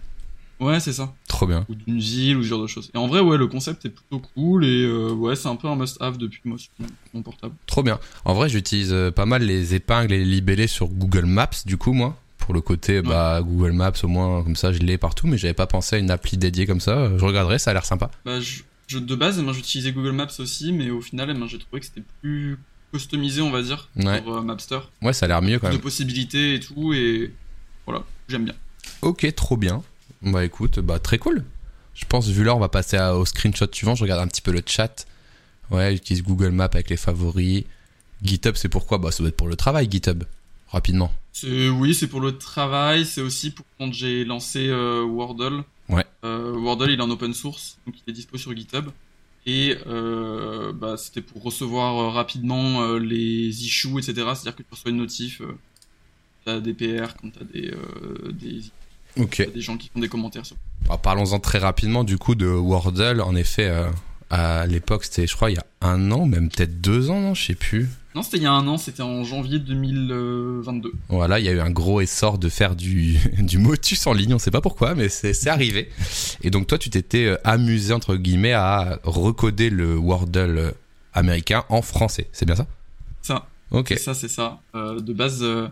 Ouais, 0.61 0.81
c'est 0.81 0.93
ça. 0.93 1.15
Trop 1.29 1.47
bien. 1.47 1.65
ou 1.69 1.75
d'une 1.75 1.99
ville 2.01 2.37
ou 2.37 2.43
ce 2.43 2.49
genre 2.49 2.63
de 2.63 2.67
choses. 2.67 2.91
Et 2.95 2.99
en 2.99 3.07
vrai, 3.07 3.21
ouais, 3.21 3.37
le 3.39 3.47
concept 3.47 3.85
est 3.87 3.91
plutôt 3.91 4.19
cool 4.35 4.65
et 4.65 4.83
euh, 4.85 5.11
ouais, 5.13 5.37
c'est 5.37 5.49
un 5.49 5.55
peu 5.57 5.69
un 5.69 5.77
must-have 5.77 6.19
depuis 6.19 6.41
moi 6.45 6.59
sur 6.59 6.71
mon, 7.15 7.23
portable. 7.23 7.55
Trop 7.67 7.83
bien. 7.85 8.01
En 8.25 8.35
vrai, 8.35 8.49
j'utilise 8.49 8.93
euh, 8.93 9.11
pas 9.13 9.25
mal 9.27 9.43
les 9.43 9.75
épingles 9.75 10.13
et 10.13 10.19
les 10.19 10.25
libellés 10.25 10.67
sur 10.67 10.89
Google 10.89 11.27
Maps, 11.27 11.51
du 11.65 11.77
coup, 11.77 11.93
moi. 11.93 12.17
Pour 12.39 12.55
le 12.55 12.61
côté, 12.61 13.03
bah, 13.03 13.41
Google 13.43 13.73
Maps, 13.73 13.93
au 14.03 14.09
moins, 14.09 14.43
comme 14.43 14.57
ça, 14.57 14.73
je 14.73 14.79
l'ai 14.79 14.97
partout, 14.99 15.27
mais 15.27 15.37
j'avais 15.39 15.55
pas 15.55 15.67
pensé 15.67 15.97
à 15.97 15.99
une 15.99 16.11
appli 16.11 16.37
dédiée 16.39 16.67
comme 16.67 16.81
ça. 16.81 17.17
Je 17.19 17.25
regarderai, 17.25 17.59
ça 17.59 17.71
a 17.71 17.75
l'air 17.75 17.85
sympa. 17.85 18.11
Bah, 18.25 18.41
je, 18.41 18.63
je- 18.87 18.99
de 18.99 19.15
base, 19.15 19.39
eh 19.39 19.45
ben, 19.45 19.53
j'utilisais 19.53 19.93
Google 19.93 20.13
Maps 20.13 20.29
aussi, 20.39 20.73
mais 20.73 20.91
au 20.91 21.01
final, 21.03 21.29
eh 21.31 21.39
ben, 21.39 21.47
j'ai 21.47 21.59
trouvé 21.59 21.79
que 21.81 21.87
c'était 21.87 22.03
plus 22.23 22.59
customisé, 22.93 23.43
on 23.43 23.51
va 23.51 23.61
dire, 23.63 23.91
Ouais. 23.97 24.25
euh, 24.27 24.41
Mapster. 24.41 24.79
Ouais, 25.03 25.13
ça 25.13 25.27
a 25.27 25.29
l'air 25.29 25.43
mieux 25.43 25.59
quand 25.59 25.67
Plus 25.67 25.75
de 25.75 25.77
même. 25.77 25.83
possibilités 25.83 26.55
et 26.55 26.61
tout, 26.61 26.95
et 26.95 27.33
voilà, 27.87 28.03
j'aime 28.29 28.45
bien. 28.47 28.55
Ok, 29.03 29.33
trop 29.35 29.57
bien. 29.59 29.83
Bah 30.23 30.45
écoute, 30.45 30.81
bah 30.81 30.99
très 30.99 31.19
cool. 31.19 31.45
Je 31.95 32.05
pense, 32.07 32.29
vu 32.29 32.45
là, 32.45 32.55
on 32.55 32.61
va 32.61 32.69
passer 32.69 32.97
à- 32.97 33.16
au 33.16 33.25
screenshot 33.25 33.66
suivant. 33.73 33.95
Je 33.95 34.03
regarde 34.03 34.21
un 34.21 34.27
petit 34.29 34.43
peu 34.43 34.53
le 34.53 34.62
chat. 34.64 35.07
Ouais, 35.71 35.93
j'utilise 35.93 36.23
Google 36.23 36.51
Maps 36.51 36.64
avec 36.73 36.91
les 36.91 36.97
favoris. 36.97 37.64
GitHub, 38.23 38.55
c'est 38.57 38.69
pourquoi 38.69 38.99
Bah 38.99 39.11
ça 39.12 39.19
doit 39.19 39.29
être 39.29 39.37
pour 39.37 39.49
le 39.49 39.57
travail, 39.57 39.89
GitHub. 39.91 40.25
Rapidement. 40.71 41.12
Oui, 41.45 41.95
c'est 41.95 42.09
pour 42.09 42.21
le 42.21 42.37
travail, 42.37 43.07
c'est 43.07 43.21
aussi 43.21 43.51
pour 43.53 43.64
quand 43.79 43.93
j'ai 43.93 44.25
lancé 44.25 44.69
euh, 44.69 45.03
Wordle. 45.05 45.62
Ouais. 45.89 46.05
Euh, 46.25 46.53
Wordle, 46.59 46.91
il 46.91 46.99
est 46.99 47.03
en 47.03 47.11
open 47.11 47.33
source, 47.33 47.79
donc 47.87 47.95
il 48.07 48.11
est 48.11 48.12
dispo 48.12 48.37
sur 48.39 48.55
GitHub. 48.57 48.87
Et 49.47 49.77
euh, 49.87 50.73
bah, 50.73 50.97
c'était 50.99 51.23
pour 51.23 51.43
recevoir 51.43 52.12
rapidement 52.12 52.95
les 52.97 53.64
issues, 53.64 53.97
etc. 53.99 54.12
C'est-à-dire 54.14 54.57
que 54.57 54.62
tu 54.62 54.69
reçois 54.71 54.91
une 54.91 54.99
notif, 54.99 55.41
t'as 56.45 56.61
des 56.61 56.75
PR, 56.75 57.14
quand 57.16 57.31
t'as 57.31 57.45
des, 57.45 57.73
des, 58.33 58.62
Ok. 59.17 59.49
des 59.55 59.61
gens 59.61 59.77
qui 59.77 59.89
font 59.93 60.01
des 60.01 60.09
commentaires 60.09 60.45
sur. 60.47 60.57
Alors, 60.87 61.01
Parlons-en 61.01 61.41
très 61.41 61.59
rapidement 61.59 62.05
du 62.05 62.19
coup 62.19 62.35
de 62.35 62.47
Wordle. 62.47 63.21
En 63.21 63.35
effet, 63.35 63.69
euh, 63.69 63.89
à 64.31 64.67
l'époque, 64.67 65.05
c'était, 65.05 65.27
je 65.27 65.35
crois, 65.35 65.51
il 65.51 65.55
y 65.55 65.59
a 65.59 65.67
un 65.81 66.11
an, 66.13 66.27
même 66.27 66.49
peut-être 66.49 66.81
deux 66.81 67.11
ans, 67.11 67.21
non 67.21 67.35
Je 67.35 67.45
sais 67.47 67.55
plus. 67.55 67.89
Non, 68.15 68.23
c'était 68.23 68.39
il 68.39 68.43
y 68.43 68.47
a 68.47 68.53
un 68.53 68.67
an, 68.67 68.79
c'était 68.79 69.03
en 69.03 69.23
janvier 69.23 69.59
2022. 69.59 70.93
Voilà, 71.09 71.39
il 71.39 71.45
y 71.45 71.49
a 71.49 71.53
eu 71.53 71.61
un 71.61 71.71
gros 71.71 72.01
essor 72.01 72.39
de 72.39 72.49
faire 72.49 72.75
du, 72.75 73.19
du 73.39 73.59
motus 73.59 74.07
en 74.07 74.13
ligne, 74.13 74.35
on 74.35 74.39
sait 74.39 74.51
pas 74.51 74.61
pourquoi, 74.61 74.95
mais 74.95 75.09
c'est 75.09 75.35
c'est 75.35 75.51
arrivé. 75.51 75.91
Et 76.43 76.51
donc 76.51 76.67
toi, 76.67 76.79
tu 76.79 76.91
t'étais 76.91 77.27
euh, 77.27 77.37
amusé, 77.45 77.93
entre 77.93 78.17
guillemets, 78.17 78.53
à 78.55 78.99
recoder 79.05 79.71
le 79.71 79.97
Wordle 79.97 80.59
euh, 80.59 80.71
américain 81.15 81.65
en 81.69 81.83
français, 81.83 82.29
c'est 82.33 82.47
bien 82.47 82.57
ça? 82.57 82.67
Ça, 83.23 83.47
Ok. 83.71 83.89
c'est 83.89 83.99
ça, 83.99 84.15
c'est 84.15 84.29
ça. 84.29 84.59
Euh, 84.75 85.01
de 85.01 85.13
base, 85.13 85.41
euh, 85.43 85.69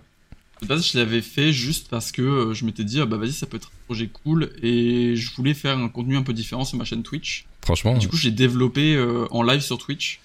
de 0.62 0.66
base, 0.66 0.90
je 0.90 0.98
l'avais 0.98 1.20
fait 1.22 1.52
juste 1.52 1.88
parce 1.88 2.12
que 2.12 2.22
euh, 2.22 2.54
je 2.54 2.64
m'étais 2.64 2.84
dit, 2.84 3.00
ah 3.00 3.07
bah 3.07 3.16
vas-y, 3.18 3.32
ça 3.32 3.46
peut 3.46 3.57
être 3.59 3.68
un 3.68 3.84
projet 3.86 4.09
cool 4.09 4.50
et 4.62 5.14
je 5.16 5.34
voulais 5.34 5.52
faire 5.54 5.76
un 5.78 5.88
contenu 5.88 6.16
un 6.16 6.22
peu 6.22 6.32
différent 6.32 6.64
sur 6.64 6.78
ma 6.78 6.84
chaîne 6.84 7.02
Twitch. 7.02 7.44
Franchement. 7.62 7.98
Du 7.98 8.09
coup, 8.09 8.16
j'ai 8.16 8.30
développé 8.30 8.94
euh, 8.96 9.26
en 9.30 9.42
live 9.42 9.61
sur 9.61 9.76
Twitch 9.78 10.20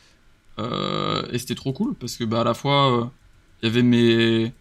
euh, 0.60 1.24
et 1.32 1.38
c'était 1.38 1.56
trop 1.56 1.74
cool 1.74 1.96
parce 1.96 2.16
que 2.18 2.24
bah 2.24 2.42
à 2.42 2.44
la 2.44 2.54
fois 2.54 3.12
il 3.62 3.66
y 3.68 3.70
avait 3.70 3.84
mes 3.84 4.52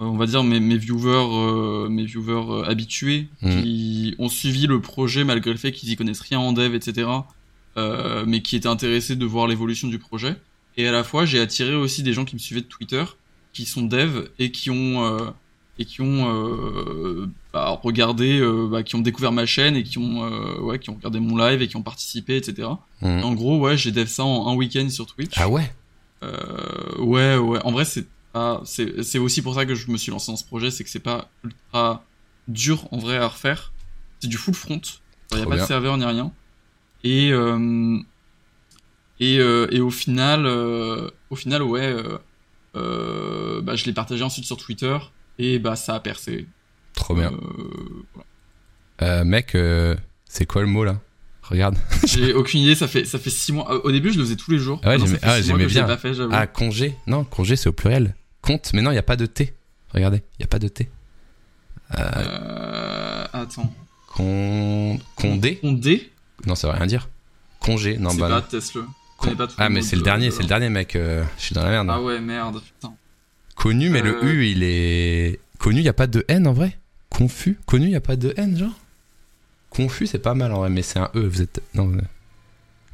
on 0.00 0.16
va 0.16 0.26
dire 0.26 0.42
mes, 0.44 0.60
mes 0.60 0.76
viewers 0.76 1.88
mes 1.90 2.04
viewers 2.04 2.64
habitués 2.66 3.28
Mhm. 3.42 3.62
qui 3.62 4.14
ont 4.18 4.28
suivi 4.28 4.66
le 4.66 4.80
projet 4.80 5.24
malgré 5.24 5.50
le 5.50 5.56
fait 5.58 5.72
qu'ils 5.72 5.90
y 5.90 5.96
connaissent 5.96 6.20
rien 6.20 6.38
en 6.38 6.52
dev 6.52 6.74
etc 6.74 7.08
mais 8.26 8.40
qui 8.42 8.56
étaient 8.56 8.68
intéressés 8.68 9.16
de 9.16 9.24
voir 9.26 9.46
l'évolution 9.48 9.88
du 9.88 9.98
projet 9.98 10.36
et 10.76 10.86
à 10.86 10.92
la 10.92 11.02
fois 11.04 11.24
j'ai 11.26 11.40
attiré 11.40 11.74
aussi 11.74 12.02
des 12.02 12.12
gens 12.12 12.24
qui 12.24 12.34
me 12.36 12.40
suivaient 12.40 12.60
de 12.60 12.66
Twitter 12.66 13.04
qui 13.52 13.66
sont 13.66 13.82
devs 13.82 14.28
et 14.38 14.50
qui 14.50 14.70
ont 14.70 15.04
euh, 15.04 15.30
et 15.78 15.84
qui 15.84 16.00
ont 16.00 16.28
euh, 16.28 17.26
bah, 17.52 17.80
regardé, 17.82 18.38
euh, 18.38 18.68
bah, 18.70 18.82
qui 18.82 18.94
ont 18.94 19.00
découvert 19.00 19.32
ma 19.32 19.46
chaîne 19.46 19.74
et 19.76 19.82
qui 19.82 19.98
ont 19.98 20.22
ouais, 20.60 20.78
qui 20.78 20.90
ont 20.90 20.94
regardé 20.94 21.20
mon 21.20 21.36
live 21.36 21.62
et 21.62 21.68
qui 21.68 21.76
ont 21.76 21.82
participé, 21.82 22.36
etc. 22.36 22.68
Mhm. 23.00 23.24
En 23.24 23.34
gros, 23.34 23.58
ouais, 23.58 23.76
j'ai 23.76 23.90
dev 23.90 24.06
ça 24.06 24.24
en 24.24 24.48
un 24.48 24.54
week-end 24.54 24.88
sur 24.88 25.06
Twitch. 25.06 25.32
Ah 25.36 25.48
ouais? 25.48 25.72
Ouais, 26.98 27.36
ouais. 27.36 27.58
En 27.64 27.72
vrai, 27.72 27.84
c'est 27.84 28.06
c'est 28.64 29.18
aussi 29.18 29.42
pour 29.42 29.54
ça 29.54 29.66
que 29.66 29.74
je 29.74 29.90
me 29.90 29.96
suis 29.96 30.10
lancé 30.10 30.30
dans 30.30 30.36
ce 30.36 30.44
projet, 30.44 30.70
c'est 30.70 30.84
que 30.84 30.90
c'est 30.90 31.00
pas 31.00 31.28
ultra 31.44 32.04
dur 32.48 32.86
en 32.90 32.98
vrai 32.98 33.16
à 33.16 33.28
refaire. 33.28 33.72
C'est 34.20 34.28
du 34.28 34.36
full 34.36 34.54
front. 34.54 34.80
Il 35.32 35.38
y 35.38 35.42
a 35.42 35.46
pas 35.46 35.56
de 35.56 35.64
serveur 35.64 35.96
ni 35.96 36.04
rien. 36.04 36.32
Et 37.04 37.32
euh, 37.32 37.98
et 39.18 39.38
euh, 39.38 39.66
et 39.70 39.80
au 39.80 39.90
final, 39.90 40.46
euh, 40.46 41.10
au 41.30 41.36
final, 41.36 41.62
ouais. 41.62 41.96
Euh, 42.76 43.58
euh, 43.58 43.60
bah, 43.62 43.76
je 43.76 43.84
l'ai 43.84 43.92
partagé 43.92 44.22
ensuite 44.22 44.44
sur 44.44 44.56
Twitter 44.56 44.96
et 45.38 45.58
bah 45.58 45.76
ça 45.76 45.94
a 45.94 46.00
percé. 46.00 46.46
Trop 46.94 47.14
bien. 47.14 47.32
Euh, 47.32 48.04
voilà. 48.14 48.26
Euh, 49.02 49.24
mec, 49.24 49.54
euh, 49.54 49.96
c'est 50.28 50.46
quoi 50.46 50.62
le 50.62 50.68
mot 50.68 50.84
là? 50.84 51.00
Regarde. 51.42 51.76
J'ai 52.06 52.32
aucune 52.34 52.60
idée, 52.60 52.74
ça 52.74 52.86
fait 52.88 53.04
ça 53.04 53.18
fait 53.18 53.30
six 53.30 53.52
mois. 53.52 53.72
Euh, 53.72 53.80
Au 53.84 53.90
début, 53.90 54.12
je 54.12 54.18
le 54.18 54.24
faisais 54.24 54.36
tous 54.36 54.50
les 54.50 54.58
jours. 54.58 54.80
Ah 54.84 54.90
ouais, 54.90 54.98
j'aimais- 54.98 55.18
ah, 55.22 55.40
bien. 55.66 55.84
Pas 55.84 55.96
fait. 55.96 56.12
Ah, 56.30 56.46
congé. 56.46 56.94
Non, 57.06 57.24
congé, 57.24 57.56
c'est 57.56 57.68
au 57.68 57.72
pluriel. 57.72 58.14
Compte, 58.40 58.72
mais 58.74 58.82
non, 58.82 58.90
il 58.90 58.94
n'y 58.94 58.98
a 58.98 59.02
pas 59.04 59.16
de 59.16 59.26
T. 59.26 59.54
Regardez, 59.92 60.18
il 60.38 60.42
n'y 60.42 60.44
a 60.44 60.48
pas 60.48 60.58
de 60.58 60.68
T. 60.68 60.88
Euh, 61.98 63.26
attends. 63.32 63.72
Con... 64.08 64.98
Condé? 65.16 65.56
Condé? 65.56 66.10
Non, 66.46 66.54
ça 66.54 66.68
veut 66.68 66.74
rien 66.76 66.86
dire. 66.86 67.08
Congé, 67.60 67.98
non, 67.98 68.14
bah 68.14 68.28
pas, 68.28 68.40
non. 68.40 68.86
Connais 69.22 69.36
pas 69.36 69.48
Ah, 69.58 69.68
mais 69.68 69.82
c'est 69.82 69.96
le 69.96 70.00
de- 70.02 70.04
dernier, 70.04 70.26
de- 70.26 70.30
c'est 70.32 70.42
le 70.42 70.48
dernier, 70.48 70.68
mec. 70.68 70.96
euh, 70.96 71.24
je 71.38 71.42
suis 71.42 71.54
dans 71.54 71.62
la 71.64 71.70
merde. 71.70 71.88
Ah 71.90 72.00
ouais, 72.02 72.20
merde, 72.20 72.60
putain. 72.62 72.94
Connu, 73.54 73.90
mais 73.90 74.02
le 74.02 74.16
Euh. 74.16 74.32
U, 74.32 74.46
il 74.46 74.62
est. 74.62 75.40
Connu, 75.58 75.78
il 75.80 75.82
n'y 75.82 75.88
a 75.88 75.92
pas 75.92 76.06
de 76.06 76.24
N 76.28 76.46
en 76.46 76.52
vrai? 76.52 76.78
Confus 77.10 77.58
Connu, 77.66 77.86
il 77.86 77.90
n'y 77.90 77.96
a 77.96 78.00
pas 78.00 78.16
de 78.16 78.32
N, 78.36 78.56
genre? 78.58 78.78
Confus, 79.70 80.06
c'est 80.06 80.18
pas 80.18 80.34
mal 80.34 80.52
en 80.52 80.58
vrai, 80.60 80.70
mais 80.70 80.82
c'est 80.82 80.98
un 80.98 81.10
E, 81.14 81.20
vous 81.26 81.40
êtes. 81.42 81.62
Non. 81.74 81.92
euh, 81.92 82.00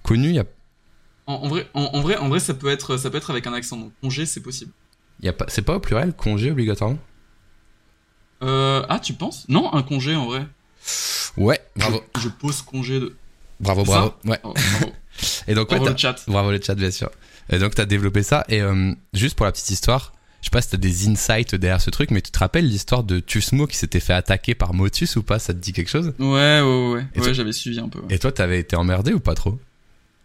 Connu, 0.02 0.28
il 0.28 0.34
y 0.34 0.38
a... 0.38 0.44
En, 1.26 1.34
en 1.34 1.48
vrai, 1.48 1.68
en, 1.74 1.82
en 1.92 2.00
vrai, 2.00 2.16
en 2.16 2.28
vrai, 2.28 2.40
ça 2.40 2.54
peut 2.54 2.68
être, 2.68 2.96
ça 2.96 3.10
peut 3.10 3.16
être 3.18 3.30
avec 3.30 3.46
un 3.46 3.52
accent. 3.52 3.76
Donc 3.76 3.92
congé, 4.02 4.26
c'est 4.26 4.40
possible. 4.40 4.72
il 5.20 5.26
y 5.26 5.28
a 5.28 5.32
pas. 5.32 5.46
C'est 5.48 5.62
pas 5.62 5.76
au 5.76 5.80
pluriel, 5.80 6.12
congé 6.14 6.50
obligatoirement? 6.50 6.98
Euh, 8.42 8.84
ah, 8.88 8.98
tu 9.00 9.12
penses? 9.14 9.44
Non, 9.48 9.72
un 9.74 9.82
congé 9.82 10.14
en 10.14 10.26
vrai. 10.26 10.46
Ouais, 11.36 11.60
bravo. 11.76 12.02
Je, 12.16 12.22
je 12.22 12.28
pose 12.28 12.62
congé 12.62 13.00
de. 13.00 13.16
Bravo, 13.60 13.84
bravo. 13.84 14.14
Ouais. 14.24 14.38
Oh, 14.44 14.54
bravo. 14.54 14.92
Et 15.46 15.54
donc, 15.54 15.70
ouais, 15.70 15.78
Bravo 15.78 15.84
t'as- 15.86 15.90
le 15.92 15.96
chat. 15.98 16.24
Bravo 16.28 16.50
le 16.50 16.60
chat, 16.62 16.74
bien 16.74 16.90
sûr. 16.90 17.10
Et 17.50 17.58
donc, 17.58 17.74
t'as 17.74 17.86
développé 17.86 18.22
ça. 18.22 18.44
Et 18.48 18.60
euh, 18.62 18.92
juste 19.14 19.36
pour 19.36 19.46
la 19.46 19.52
petite 19.52 19.70
histoire, 19.70 20.12
je 20.40 20.46
sais 20.46 20.50
pas 20.50 20.60
si 20.62 20.70
t'as 20.70 20.76
des 20.76 21.08
insights 21.08 21.54
derrière 21.54 21.80
ce 21.80 21.90
truc, 21.90 22.10
mais 22.10 22.20
tu 22.20 22.30
te 22.30 22.38
rappelles 22.38 22.66
l'histoire 22.68 23.02
de 23.04 23.18
Tusmo 23.20 23.66
qui 23.66 23.76
s'était 23.76 24.00
fait 24.00 24.12
attaquer 24.12 24.54
par 24.54 24.74
Motus 24.74 25.16
ou 25.16 25.22
pas? 25.22 25.38
Ça 25.38 25.52
te 25.54 25.58
dit 25.58 25.72
quelque 25.72 25.88
chose? 25.90 26.12
Ouais, 26.18 26.60
ouais, 26.60 26.90
ouais. 26.92 27.06
Et 27.14 27.18
Ouais, 27.18 27.24
toi- 27.24 27.32
j'avais 27.32 27.52
suivi 27.52 27.80
un 27.80 27.88
peu. 27.88 27.98
ouais. 28.00 28.14
Et 28.14 28.18
toi, 28.18 28.30
t'avais 28.32 28.60
été 28.60 28.76
emmerdé 28.76 29.12
ou 29.12 29.20
pas 29.20 29.34
trop? 29.34 29.58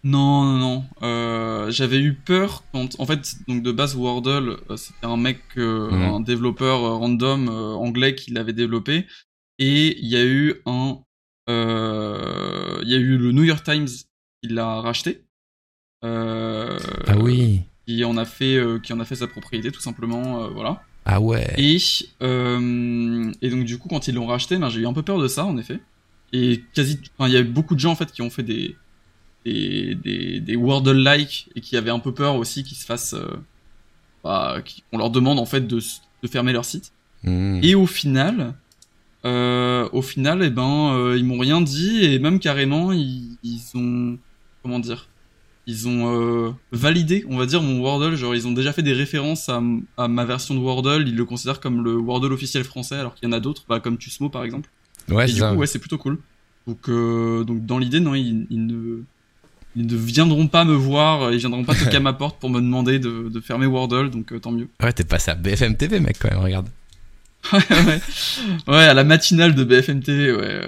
Non, 0.06 0.44
non, 0.44 0.58
non. 0.58 0.86
Euh, 1.02 1.72
j'avais 1.72 2.00
eu 2.00 2.14
peur 2.14 2.66
quand, 2.74 2.90
en 3.00 3.06
fait, 3.06 3.36
donc 3.48 3.64
de 3.64 3.72
base 3.72 3.96
Wordle, 3.96 4.58
euh, 4.70 4.76
c'était 4.76 5.06
un 5.06 5.16
mec, 5.16 5.40
euh, 5.58 5.90
Mhm. 5.92 6.04
un 6.16 6.20
développeur 6.20 6.82
random 6.98 7.48
euh, 7.48 7.74
anglais 7.76 8.14
qui 8.14 8.32
l'avait 8.32 8.52
développé, 8.52 9.08
et 9.60 9.98
il 9.98 10.08
y 10.08 10.18
a 10.18 10.24
eu 10.26 10.56
un, 10.66 10.98
il 11.48 12.90
y 12.90 12.94
a 12.96 12.98
eu 12.98 13.18
le 13.18 13.32
New 13.32 13.44
York 13.44 13.64
Times 13.64 13.88
qui 14.44 14.54
l'a 14.54 14.82
racheté. 14.82 15.22
Euh, 16.04 16.78
Ah 17.08 17.18
oui. 17.18 17.62
Qui 17.88 18.04
en 18.04 18.18
a 18.18 18.26
fait, 18.26 18.56
euh, 18.56 18.80
qui 18.80 18.94
en 18.94 19.00
a 19.00 19.06
fait 19.06 19.16
sa 19.16 19.28
propriété 19.28 19.72
tout 19.72 19.82
simplement, 19.82 20.44
euh, 20.44 20.48
voilà. 20.50 20.82
Ah 21.06 21.20
ouais. 21.20 21.54
Et, 21.58 21.78
et 22.22 23.50
donc 23.50 23.66
du 23.66 23.78
coup 23.78 23.90
quand 23.90 24.08
ils 24.08 24.16
l'ont 24.16 24.26
racheté, 24.26 24.58
ben, 24.58 24.70
j'ai 24.70 24.82
eu 24.82 24.88
un 24.88 24.94
peu 24.94 25.02
peur 25.04 25.20
de 25.20 25.28
ça 25.28 25.46
en 25.46 25.58
effet. 25.58 25.80
Et 26.32 26.64
quasi, 26.74 27.00
il 27.20 27.30
y 27.30 27.38
a 27.38 27.42
eu 27.42 27.46
beaucoup 27.46 27.76
de 27.76 27.80
gens 27.80 27.92
en 27.92 27.96
fait 27.96 28.12
qui 28.12 28.22
ont 28.22 28.30
fait 28.30 28.44
des 28.44 28.76
des 29.46 29.96
des, 29.96 30.40
des 30.40 30.56
Wordle-like 30.56 31.50
et 31.56 31.62
qui 31.62 31.76
avaient 31.78 31.92
un 31.92 32.00
peu 32.00 32.14
peur 32.14 32.36
aussi 32.36 32.64
qu'ils 32.64 32.78
se 32.78 32.86
fassent, 32.86 33.14
euh, 33.14 33.36
bah, 34.24 34.62
qu'on 34.92 34.98
leur 34.98 35.10
demande 35.10 35.40
en 35.40 35.46
fait 35.46 35.68
de 35.68 35.80
de 36.24 36.28
fermer 36.28 36.54
leur 36.54 36.66
site. 36.66 36.94
Hmm. 37.24 37.60
Et 37.62 37.76
au 37.76 37.86
final, 37.86 38.56
euh, 39.26 39.88
au 39.92 40.02
final, 40.02 40.42
eh 40.42 40.50
ben 40.50 40.94
euh, 40.94 41.18
ils 41.18 41.26
m'ont 41.26 41.38
rien 41.38 41.62
dit 41.62 42.06
et 42.06 42.18
même 42.20 42.40
carrément 42.40 42.94
ils, 42.94 43.38
ils 43.44 43.62
ont 43.76 44.18
comment 44.64 44.80
dire 44.80 45.08
ils 45.66 45.88
ont 45.88 46.14
euh, 46.14 46.52
validé, 46.72 47.26
on 47.30 47.38
va 47.38 47.46
dire, 47.46 47.62
mon 47.62 47.80
Wordle. 47.80 48.16
Genre, 48.16 48.36
ils 48.36 48.48
ont 48.48 48.52
déjà 48.52 48.74
fait 48.74 48.82
des 48.82 48.94
références 48.94 49.50
à, 49.50 49.62
ma 50.08 50.26
version 50.26 50.56
de 50.56 50.60
Wordle. 50.60 51.08
Ils 51.08 51.16
le 51.16 51.26
considèrent 51.26 51.60
comme 51.60 51.84
le 51.84 51.96
Wordle 51.96 52.34
officiel 52.34 52.64
français, 52.64 52.96
alors 52.96 53.16
qu'il 53.16 53.28
y 53.28 53.30
en 53.30 53.34
a 53.34 53.40
d'autres, 53.40 53.64
bah, 53.70 53.80
comme 53.80 53.98
Tusmo 53.98 54.30
par 54.30 54.44
exemple. 54.44 54.70
Ouais, 55.10 55.26
Et 55.26 55.28
c'est 55.28 55.34
du 55.36 55.40
ça. 55.40 55.52
coup, 55.52 55.60
ouais, 55.60 55.68
c'est 55.68 55.80
plutôt 55.80 55.98
cool. 55.98 56.20
Donc, 56.68 56.90
euh, 56.90 57.44
donc 57.44 57.66
dans 57.66 57.78
l'idée, 57.78 58.00
non, 58.00 58.16
ils, 58.16 58.46
ils 58.50 58.66
ne, 58.66 59.04
ils 59.76 59.86
ne 59.86 59.96
viendront 59.96 60.48
pas 60.48 60.66
me 60.66 60.74
voir, 60.76 61.32
ils 61.32 61.40
viendront 61.40 61.64
pas 61.64 61.76
toquer 61.76 61.98
à 61.98 62.00
ma 62.02 62.14
porte 62.14 62.40
pour 62.40 62.50
me 62.50 62.60
demander 62.60 63.00
de, 63.00 63.30
de 63.30 63.40
fermer 63.40 63.66
Wordle, 63.66 64.10
donc 64.10 64.32
euh, 64.34 64.40
tant 64.40 64.52
mieux. 64.52 64.68
Ouais, 64.82 64.94
t'es 64.94 65.04
passé 65.04 65.32
à 65.32 65.36
BFM 65.36 65.78
TV, 65.78 66.00
mec, 66.00 66.18
quand 66.20 66.30
même, 66.30 66.40
regarde. 66.40 66.68
ouais. 67.54 68.00
ouais, 68.70 68.84
à 68.86 68.94
la 68.94 69.04
matinale 69.04 69.54
de 69.54 69.66
BFM 69.66 70.02
TV, 70.02 70.32
ouais, 70.32 70.62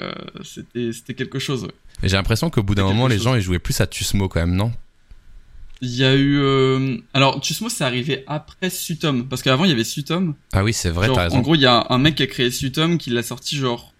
c'était 0.91 1.13
quelque 1.13 1.39
chose. 1.39 1.63
Ouais. 1.63 1.71
J'ai 2.03 2.15
l'impression 2.17 2.49
qu'au 2.49 2.63
bout 2.63 2.75
d'un 2.75 2.83
moment, 2.83 3.07
les 3.07 3.15
chose. 3.15 3.23
gens, 3.23 3.35
ils 3.35 3.41
jouaient 3.41 3.59
plus 3.59 3.79
à 3.81 3.87
Tusmo 3.87 4.27
quand 4.27 4.39
même, 4.39 4.55
non? 4.55 4.71
Il 5.81 5.93
y 5.93 6.03
a 6.05 6.15
eu, 6.15 6.39
euh... 6.39 6.97
alors 7.13 7.41
Tusmo, 7.41 7.67
c'est 7.69 7.83
arrivé 7.83 8.23
après 8.27 8.69
Sutom, 8.69 9.27
parce 9.27 9.41
qu'avant 9.41 9.65
il 9.65 9.69
y 9.69 9.73
avait 9.73 9.83
Sutom. 9.83 10.33
Ah 10.53 10.63
oui, 10.63 10.71
c'est 10.73 10.89
vrai, 10.89 11.07
Genre, 11.07 11.15
t'as 11.17 11.21
En 11.23 11.29
raison. 11.29 11.39
gros, 11.41 11.55
il 11.55 11.61
y 11.61 11.65
a 11.65 11.85
un 11.89 11.97
mec 11.97 12.15
qui 12.15 12.23
a 12.23 12.27
créé 12.27 12.49
Sutom 12.49 12.97
qui 12.97 13.09
l'a 13.09 13.23
sorti 13.23 13.57
genre 13.57 13.91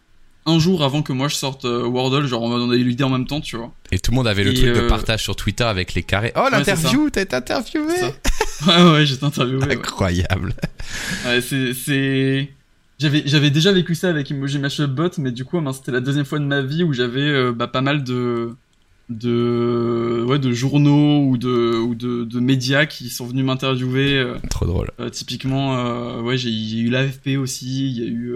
un 0.48 0.58
jour 0.60 0.84
avant 0.84 1.02
que 1.02 1.12
moi 1.12 1.28
je 1.28 1.36
sorte 1.36 1.66
euh, 1.66 1.84
Wordle, 1.86 2.28
genre 2.28 2.44
on 2.44 2.50
m'a 2.50 2.58
donné 2.58 2.78
l'idée 2.78 3.04
en 3.04 3.10
même 3.10 3.26
temps, 3.28 3.42
tu 3.42 3.58
vois. 3.58 3.74
Et 3.92 4.00
tout 4.00 4.12
le 4.12 4.16
monde 4.16 4.28
avait 4.28 4.44
le 4.44 4.52
Et, 4.52 4.54
truc 4.54 4.68
de 4.74 4.80
euh, 4.82 4.88
partage 4.88 5.22
sur 5.24 5.36
Twitter 5.36 5.64
avec 5.66 5.96
les 5.96 6.04
carrés. 6.04 6.32
Oh, 6.38 6.48
l'interview, 6.52 7.10
t'as 7.10 7.22
été 7.24 7.36
interviewé. 7.36 7.94
Ouais, 8.68 8.84
ouais, 8.92 9.06
j'étais 9.06 9.26
interviewé. 9.26 9.66
ouais. 9.66 9.74
Incroyable. 9.76 10.54
Ouais, 11.26 11.42
c'est, 11.42 11.74
c'est, 11.74 12.50
j'avais, 13.00 13.24
j'avais 13.26 13.50
déjà 13.52 13.72
vécu 13.72 13.96
ça 13.96 14.10
avec 14.10 14.32
Emoji 14.32 14.60
Mashup 14.60 14.90
Bot, 14.92 15.10
mais 15.18 15.32
du 15.32 15.46
coup, 15.46 15.60
ben, 15.62 15.74
c'était 15.74 15.92
la 15.92 16.02
deuxième 16.02 16.26
fois 16.26 16.40
de 16.40 16.46
ma 16.46 16.62
vie 16.62 16.84
où 16.84 16.94
j'avais 16.94 17.22
euh, 17.22 17.52
bah, 17.52 17.68
pas 17.68 17.82
mal 17.82 18.04
de, 18.04 18.56
de, 19.10 20.24
ouais, 20.28 20.40
de 20.40 20.52
journaux 20.52 21.26
ou 21.28 21.38
de, 21.38 21.78
ou 21.78 21.96
de, 21.96 22.24
de 22.24 22.40
médias 22.40 22.86
qui 22.86 23.10
sont 23.10 23.26
venus 23.26 23.46
m'interviewer. 23.46 24.18
euh, 24.18 24.38
Trop 24.50 24.66
drôle. 24.66 24.92
euh, 25.00 25.10
typiquement, 25.10 25.78
euh, 25.78 26.22
ouais, 26.22 26.38
j'ai, 26.38 26.50
il 26.50 26.76
y 26.76 26.80
a 26.82 26.84
eu 26.84 26.90
l'AFP 26.90 27.38
aussi, 27.38 27.88
il 27.92 27.98
y 28.00 28.04
a 28.04 28.08
eu, 28.08 28.36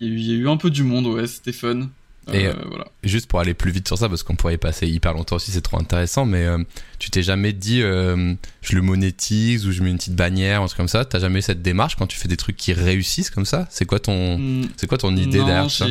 il 0.00 0.08
y 0.08 0.10
a 0.10 0.14
eu, 0.14 0.18
il 0.18 0.26
y 0.26 0.32
a 0.32 0.36
eu 0.36 0.48
un 0.48 0.56
peu 0.56 0.70
du 0.70 0.82
monde, 0.82 1.06
ouais, 1.06 1.26
c'était 1.26 1.52
fun. 1.52 1.88
Et, 2.32 2.46
Euh, 2.46 2.52
voilà. 2.66 2.86
Juste 3.04 3.28
pour 3.28 3.38
aller 3.40 3.54
plus 3.54 3.70
vite 3.70 3.86
sur 3.86 3.96
ça, 3.98 4.08
parce 4.08 4.22
qu'on 4.24 4.34
pourrait 4.34 4.54
y 4.54 4.58
passer 4.58 4.88
hyper 4.88 5.12
longtemps 5.14 5.36
aussi, 5.36 5.52
c'est 5.52 5.60
trop 5.60 5.78
intéressant, 5.78 6.24
mais 6.26 6.44
euh, 6.44 6.58
tu 6.98 7.08
t'es 7.10 7.22
jamais 7.22 7.52
dit 7.52 7.82
euh, 7.82 8.34
je 8.62 8.74
le 8.74 8.82
monétise 8.82 9.66
ou 9.66 9.70
je 9.72 9.80
mets 9.82 9.90
une 9.90 9.96
petite 9.98 10.16
bannière, 10.16 10.60
un 10.62 10.66
truc 10.66 10.76
comme 10.76 10.88
ça? 10.88 11.04
T'as 11.04 11.20
jamais 11.20 11.38
eu 11.38 11.42
cette 11.42 11.62
démarche 11.62 11.94
quand 11.96 12.06
tu 12.08 12.18
fais 12.18 12.26
des 12.28 12.36
trucs 12.36 12.56
qui 12.56 12.72
réussissent 12.72 13.30
comme 13.30 13.44
ça? 13.44 13.66
C'est 13.70 13.84
quoi 13.84 14.00
ton, 14.00 14.62
c'est 14.76 14.88
quoi 14.88 14.98
ton 14.98 15.14
idée 15.16 15.38
Non, 15.38 15.46
derrière 15.46 15.70
ça? 15.70 15.86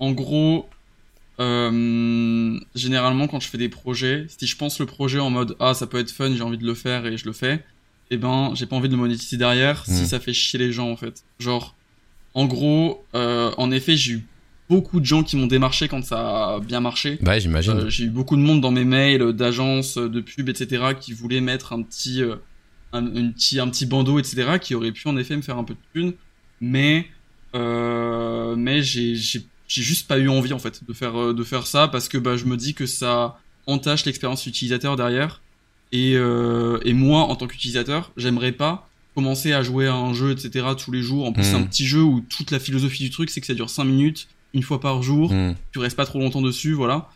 En 0.00 0.10
gros, 0.12 0.68
euh, 1.40 2.58
généralement 2.74 3.28
quand 3.28 3.40
je 3.40 3.48
fais 3.48 3.58
des 3.58 3.68
projets, 3.68 4.26
si 4.38 4.46
je 4.46 4.56
pense 4.56 4.78
le 4.80 4.86
projet 4.86 5.18
en 5.18 5.30
mode 5.30 5.56
ah 5.60 5.74
ça 5.74 5.86
peut 5.86 5.98
être 5.98 6.10
fun, 6.10 6.34
j'ai 6.34 6.42
envie 6.42 6.58
de 6.58 6.66
le 6.66 6.74
faire 6.74 7.06
et 7.06 7.16
je 7.16 7.26
le 7.26 7.32
fais, 7.32 7.62
eh 8.10 8.16
ben 8.16 8.52
j'ai 8.54 8.66
pas 8.66 8.76
envie 8.76 8.88
de 8.88 8.94
le 8.94 9.00
monétiser 9.00 9.36
derrière 9.36 9.84
Mm. 9.86 9.92
si 9.94 10.06
ça 10.06 10.18
fait 10.20 10.32
chier 10.32 10.58
les 10.58 10.72
gens 10.72 10.90
en 10.90 10.96
fait. 10.96 11.22
Genre, 11.38 11.74
en 12.34 12.46
gros, 12.46 13.04
euh, 13.14 13.52
en 13.58 13.70
effet 13.70 13.96
j'ai 13.96 14.12
eu 14.14 14.26
beaucoup 14.68 15.00
de 15.00 15.04
gens 15.06 15.22
qui 15.22 15.36
m'ont 15.36 15.46
démarché 15.46 15.88
quand 15.88 16.04
ça 16.04 16.54
a 16.54 16.60
bien 16.60 16.80
marché. 16.80 17.18
Ouais, 17.24 17.40
j'imagine. 17.40 17.72
Euh, 17.72 17.88
j'ai 17.88 18.04
eu 18.04 18.10
beaucoup 18.10 18.36
de 18.36 18.42
monde 18.42 18.60
dans 18.60 18.70
mes 18.72 18.84
mails 18.84 19.22
euh, 19.22 19.32
d'agences, 19.32 19.96
euh, 19.98 20.08
de 20.08 20.20
pubs, 20.20 20.48
etc. 20.48 20.94
qui 21.00 21.12
voulaient 21.12 21.40
mettre 21.40 21.72
un 21.72 21.82
petit, 21.82 22.22
euh, 22.22 22.36
un, 22.92 23.02
petit, 23.30 23.60
un 23.60 23.68
petit 23.68 23.86
bandeau, 23.86 24.18
etc. 24.18 24.58
qui 24.60 24.74
aurait 24.74 24.92
pu 24.92 25.06
en 25.08 25.16
effet 25.16 25.36
me 25.36 25.42
faire 25.42 25.58
un 25.58 25.64
peu 25.64 25.74
de 25.74 25.78
thune, 25.94 26.12
mais 26.60 27.06
euh, 27.54 28.54
mais 28.56 28.82
j'ai 28.82 29.14
j'ai 29.14 29.42
j'ai 29.68 29.82
juste 29.82 30.06
pas 30.06 30.18
eu 30.18 30.28
envie 30.28 30.52
en 30.52 30.58
fait 30.58 30.82
de 30.86 30.92
faire 30.92 31.34
de 31.34 31.44
faire 31.44 31.66
ça 31.66 31.88
parce 31.88 32.08
que 32.08 32.18
bah 32.18 32.36
je 32.36 32.44
me 32.44 32.56
dis 32.56 32.74
que 32.74 32.86
ça 32.86 33.38
entache 33.66 34.04
l'expérience 34.04 34.46
utilisateur 34.46 34.94
derrière 34.96 35.40
et 35.92 36.14
euh, 36.16 36.78
et 36.84 36.92
moi 36.92 37.22
en 37.22 37.34
tant 37.36 37.46
qu'utilisateur 37.46 38.12
j'aimerais 38.16 38.52
pas 38.52 38.88
commencer 39.14 39.52
à 39.54 39.62
jouer 39.62 39.86
à 39.86 39.94
un 39.94 40.12
jeu, 40.12 40.30
etc. 40.32 40.66
tous 40.76 40.92
les 40.92 41.00
jours. 41.00 41.24
En 41.26 41.32
plus, 41.32 41.42
c'est 41.42 41.54
un 41.54 41.60
Mm. 41.60 41.68
petit 41.68 41.86
jeu 41.86 42.02
où 42.02 42.20
toute 42.28 42.50
la 42.50 42.58
philosophie 42.60 43.02
du 43.02 43.08
truc, 43.08 43.30
c'est 43.30 43.40
que 43.40 43.46
ça 43.46 43.54
dure 43.54 43.70
5 43.70 43.84
minutes, 43.84 44.28
une 44.56 44.62
fois 44.62 44.80
par 44.80 45.02
jour. 45.02 45.32
Hmm. 45.32 45.54
Tu 45.72 45.78
restes 45.78 45.96
pas 45.96 46.06
trop 46.06 46.18
longtemps 46.18 46.42
dessus, 46.42 46.72
voilà. 46.72 47.08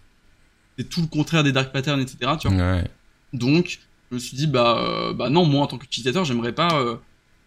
C'est 0.78 0.88
tout 0.88 1.00
le 1.00 1.06
contraire 1.08 1.42
des 1.42 1.52
dark 1.52 1.72
patterns, 1.72 2.00
etc. 2.00 2.32
Tu 2.40 2.48
vois. 2.48 2.56
Ouais. 2.56 2.84
Donc, 3.32 3.80
je 4.10 4.14
me 4.14 4.20
suis 4.20 4.36
dit, 4.36 4.46
bah, 4.46 4.78
euh, 4.78 5.12
bah 5.12 5.30
non, 5.30 5.44
moi 5.46 5.62
en 5.62 5.66
tant 5.66 5.78
qu'utilisateur, 5.78 6.24
j'aimerais 6.24 6.52
pas 6.52 6.78
euh, 6.80 6.96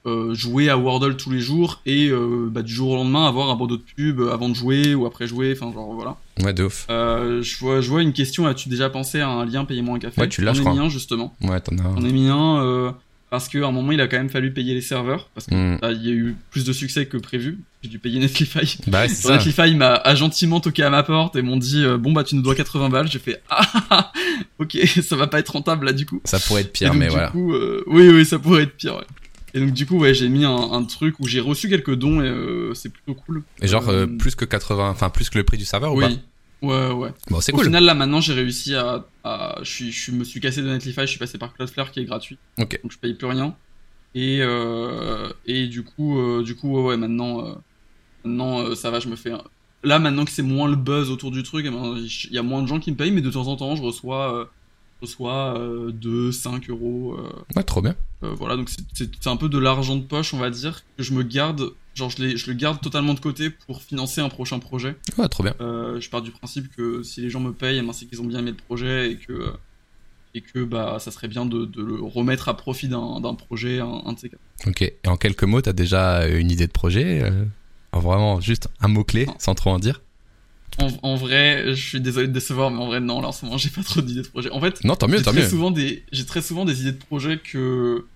euh, 0.06 0.34
jouer 0.34 0.70
à 0.70 0.78
Wordle 0.78 1.16
tous 1.16 1.30
les 1.30 1.40
jours 1.40 1.82
et 1.86 2.12
bah, 2.50 2.62
du 2.64 2.74
jour 2.74 2.92
au 2.92 2.96
lendemain 2.96 3.28
avoir 3.28 3.50
un 3.50 3.56
bandeau 3.56 3.78
de 3.78 3.84
pub 3.96 4.20
avant 4.22 4.50
de 4.50 4.56
jouer 4.56 4.96
ou 4.96 5.06
après 5.06 5.28
jouer, 5.28 5.54
enfin 5.56 5.72
genre 5.74 5.94
voilà. 5.94 6.18
Ouais, 6.42 6.54
de 6.54 6.64
ouf. 6.64 6.86
Je 6.90 7.60
vois, 7.60 7.82
je 7.82 7.90
vois 7.90 8.02
une 8.02 8.14
question. 8.14 8.46
As-tu 8.48 8.70
déjà 8.70 8.90
pensé 8.90 9.20
à 9.22 9.30
un 9.30 9.46
lien 9.46 9.66
payez-moi 9.66 9.96
un 9.96 10.00
café? 10.00 10.22
Ouais, 10.22 10.30
tu 10.30 10.42
l'as, 10.42 10.54
J'en 10.54 10.56
je 10.56 10.62
ai 10.62 10.64
crois. 10.66 10.74
mis 10.74 10.80
un 10.86 10.90
justement. 10.90 11.36
Ouais, 11.42 11.60
t'en 11.62 11.78
as 11.78 11.84
un. 11.88 11.96
J'en 11.96 12.06
ai 12.06 12.12
mis 12.12 12.28
un 12.30 12.96
parce 13.34 13.50
qu'à 13.50 13.66
un 13.66 13.72
moment 13.72 13.92
il 13.92 14.00
a 14.00 14.08
quand 14.08 14.18
même 14.18 14.30
fallu 14.30 14.54
payer 14.54 14.76
les 14.76 14.82
serveurs 14.82 15.30
parce 15.34 15.48
que 15.48 15.56
Hmm. 15.56 15.80
bah, 15.82 15.92
y 15.92 16.10
a 16.10 16.12
eu 16.12 16.36
plus 16.52 16.66
de 16.66 16.72
succès 16.72 17.08
que 17.08 17.18
prévu. 17.18 17.58
J'ai 17.82 17.90
dû 17.90 17.98
payer 17.98 18.20
Netlify. 18.20 18.78
Bah, 18.86 19.08
ça. 19.08 19.38
Netlify 19.38 19.74
m'a 19.74 20.14
gentiment 20.14 20.60
toqué 20.60 20.84
à 20.84 20.92
ma 20.92 21.02
porte 21.02 21.36
et 21.36 21.42
m'ont 21.42 21.58
dit 21.58 21.84
euh, 21.84 21.98
bon 21.98 22.12
bah 22.12 22.24
tu 22.24 22.36
nous 22.36 22.44
dois 22.44 22.54
80 22.54 22.90
balles. 22.90 23.08
J'ai 23.08 23.18
fait 23.18 23.42
ah, 23.50 23.62
ah, 23.74 23.86
ah, 23.90 24.12
ok 24.60 24.78
ça 25.02 25.16
va 25.16 25.26
pas 25.26 25.40
être 25.40 25.50
rentable 25.50 25.88
là 25.88 25.94
du 25.94 26.06
coup. 26.06 26.22
Ça 26.26 26.40
pourrait 26.40 26.62
être 26.62 26.72
pire, 26.74 26.92
donc, 26.92 27.00
mais 27.00 27.08
du 27.08 27.12
voilà. 27.14 27.30
coup, 27.30 27.54
euh, 27.56 27.84
oui, 27.88 28.08
oui, 28.10 28.24
ça 28.24 28.38
pourrait 28.38 28.64
être 28.64 28.78
pire. 28.78 28.98
Ouais. 28.98 29.04
Et 29.56 29.60
donc 29.60 29.72
du 29.72 29.88
coup, 29.88 29.98
ouais, 29.98 30.14
j'ai 30.14 30.30
mis 30.30 30.46
un, 30.46 30.52
un 30.56 30.84
truc 30.84 31.20
où 31.20 31.28
j'ai 31.28 31.40
reçu 31.40 31.70
quelques 31.70 31.96
dons 31.96 32.22
et 32.22 32.28
euh, 32.28 32.76
c'est 32.76 32.90
plutôt 32.90 33.16
cool. 33.16 33.42
Et 33.64 33.68
genre, 33.68 33.92
plus 34.20 34.36
que 34.36 34.46
80, 34.46 34.90
enfin, 34.92 35.10
plus 35.10 35.32
que 35.32 35.40
le 35.40 35.44
prix 35.44 35.58
du 35.58 35.66
serveur 35.66 35.96
ou 35.96 36.00
pas? 36.02 36.10
Ouais, 36.64 36.92
ouais. 36.92 37.12
Bon, 37.30 37.40
c'est 37.42 37.54
Au 37.54 37.58
cool. 37.58 37.66
final, 37.66 37.84
là, 37.84 37.94
maintenant, 37.94 38.22
j'ai 38.22 38.34
réussi 38.34 38.74
à, 38.74 39.06
à 39.24 39.60
je 39.62 39.70
suis, 39.70 39.92
je 39.92 40.12
me 40.12 40.24
suis 40.24 40.40
cassé 40.40 40.62
de 40.62 40.68
Netlify, 40.70 41.02
je 41.02 41.06
suis 41.08 41.20
passé 41.20 41.38
par 41.38 41.54
Cloudflare 41.54 41.92
qui 41.92 42.00
est 42.00 42.06
gratuit. 42.06 42.40
Donc 42.58 42.92
je 42.92 42.98
paye 42.98 43.14
plus 43.14 43.28
rien. 43.28 43.56
Et 44.16 44.40
euh, 44.42 45.32
et 45.46 45.68
du 45.68 45.84
coup, 45.84 46.20
euh, 46.20 46.42
du 46.44 46.56
coup, 46.56 46.72
ouais, 46.76 46.84
ouais, 46.84 46.98
maintenant, 46.98 47.46
euh, 47.46 47.54
maintenant, 48.24 48.76
ça 48.76 48.90
va, 48.92 49.00
je 49.00 49.10
me 49.10 49.16
fais. 49.16 49.32
un- 49.32 49.44
Là, 49.84 50.00
maintenant 50.00 50.24
que 50.24 50.32
c'est 50.32 50.44
moins 50.44 50.70
le 50.70 50.78
buzz 50.78 51.10
autour 51.12 51.32
du 51.32 51.44
truc, 51.44 51.66
eh 51.68 51.70
ben, 51.70 51.98
il 51.98 52.32
y 52.34 52.38
a 52.38 52.44
moins 52.44 52.62
de 52.62 52.68
gens 52.68 52.80
qui 52.80 52.90
me 52.92 52.96
payent, 52.96 53.12
mais 53.12 53.20
de 53.22 53.30
temps 53.32 53.48
en 53.48 53.58
temps, 53.58 53.76
je 53.76 53.82
reçois, 53.84 54.50
je 55.02 55.06
reçois 55.08 55.60
euh, 55.60 55.92
2, 55.92 56.32
5 56.32 56.70
euros. 56.70 57.18
Ouais, 57.58 57.64
trop 57.64 57.82
bien. 57.82 57.96
voilà, 58.22 58.56
donc 58.56 58.70
c'est 58.94 59.28
un 59.28 59.36
peu 59.36 59.50
de 59.50 59.58
l'argent 59.58 59.98
de 59.98 60.04
poche, 60.04 60.34
on 60.34 60.38
va 60.38 60.50
dire, 60.50 60.84
que 60.98 61.04
je 61.04 61.14
me 61.14 61.24
garde, 61.24 61.72
genre 61.96 62.10
je, 62.10 62.24
le 62.48 62.54
garde 62.54 62.82
totalement 62.82 63.14
de 63.14 63.20
côté 63.20 63.50
pour 63.50 63.82
financer 63.82 64.22
un 64.22 64.30
prochain 64.30 64.60
projet. 64.60 64.96
Ouais, 65.18 65.28
trop 65.28 65.44
bien. 65.44 65.54
Euh, 65.62 66.00
je 66.00 66.10
pars 66.10 66.22
du 66.22 66.32
principe 66.32 66.74
que 66.76 67.04
si 67.04 67.22
les 67.22 67.30
gens 67.30 67.40
me 67.40 67.52
payent, 67.54 67.78
eh 67.78 67.82
ben, 67.82 67.94
c'est 67.94 68.06
qu'ils 68.06 68.22
ont 68.22 68.26
bien 68.26 68.40
aimé 68.40 68.52
le 68.52 68.58
projet 68.58 69.12
et 69.12 69.18
que, 69.18 69.54
et 70.34 70.42
que 70.42 70.64
bah, 70.64 70.98
ça 71.00 71.12
serait 71.12 71.28
bien 71.28 71.46
de, 71.46 71.66
de 71.66 71.84
le 71.84 72.02
remettre 72.02 72.50
à 72.50 72.58
profit 72.58 72.88
d'un 72.88 73.36
projet, 73.36 73.80
un, 73.80 74.02
un 74.06 74.14
de 74.14 74.20
ces 74.20 74.30
quatre. 74.30 74.42
Ok. 74.66 74.82
Et 74.82 74.96
en 75.08 75.18
quelques 75.18 75.44
mots, 75.44 75.62
t'as 75.62 75.74
déjà 75.74 76.28
une 76.28 76.50
idée 76.52 76.68
de 76.68 76.72
projet 76.72 77.22
euh, 77.24 77.46
Vraiment, 77.96 78.42
juste 78.42 78.70
un 78.82 78.88
mot-clé, 78.88 79.28
sans 79.38 79.54
trop 79.54 79.70
en 79.70 79.78
dire? 79.78 80.02
En, 80.80 80.90
en 81.04 81.16
vrai, 81.16 81.64
je 81.68 81.74
suis 81.90 82.02
désolé 82.02 82.28
de 82.28 82.34
décevoir, 82.34 82.72
mais 82.72 82.80
en 82.80 82.88
vrai, 82.88 83.00
non, 83.00 83.22
là 83.22 83.28
en 83.28 83.32
ce 83.32 83.46
moment, 83.46 83.58
j'ai 83.60 83.70
pas 83.70 83.84
trop 83.84 84.02
d'idées 84.02 84.24
de 84.24 84.28
projet. 84.28 84.50
En 84.50 84.60
fait, 84.60 84.84
Non, 84.84 84.96
tant 84.96 85.08
mieux, 85.08 85.22
tant 85.22 85.32
très 85.32 85.42
mieux. 85.42 85.48
souvent 85.48 85.70
des, 85.70 86.04
j'ai 86.12 86.26
très 86.26 86.42
souvent 86.42 86.66
des 86.66 86.82
idées 86.82 86.94
de 86.94 86.98
projet 86.98 87.38
que, 87.38 88.08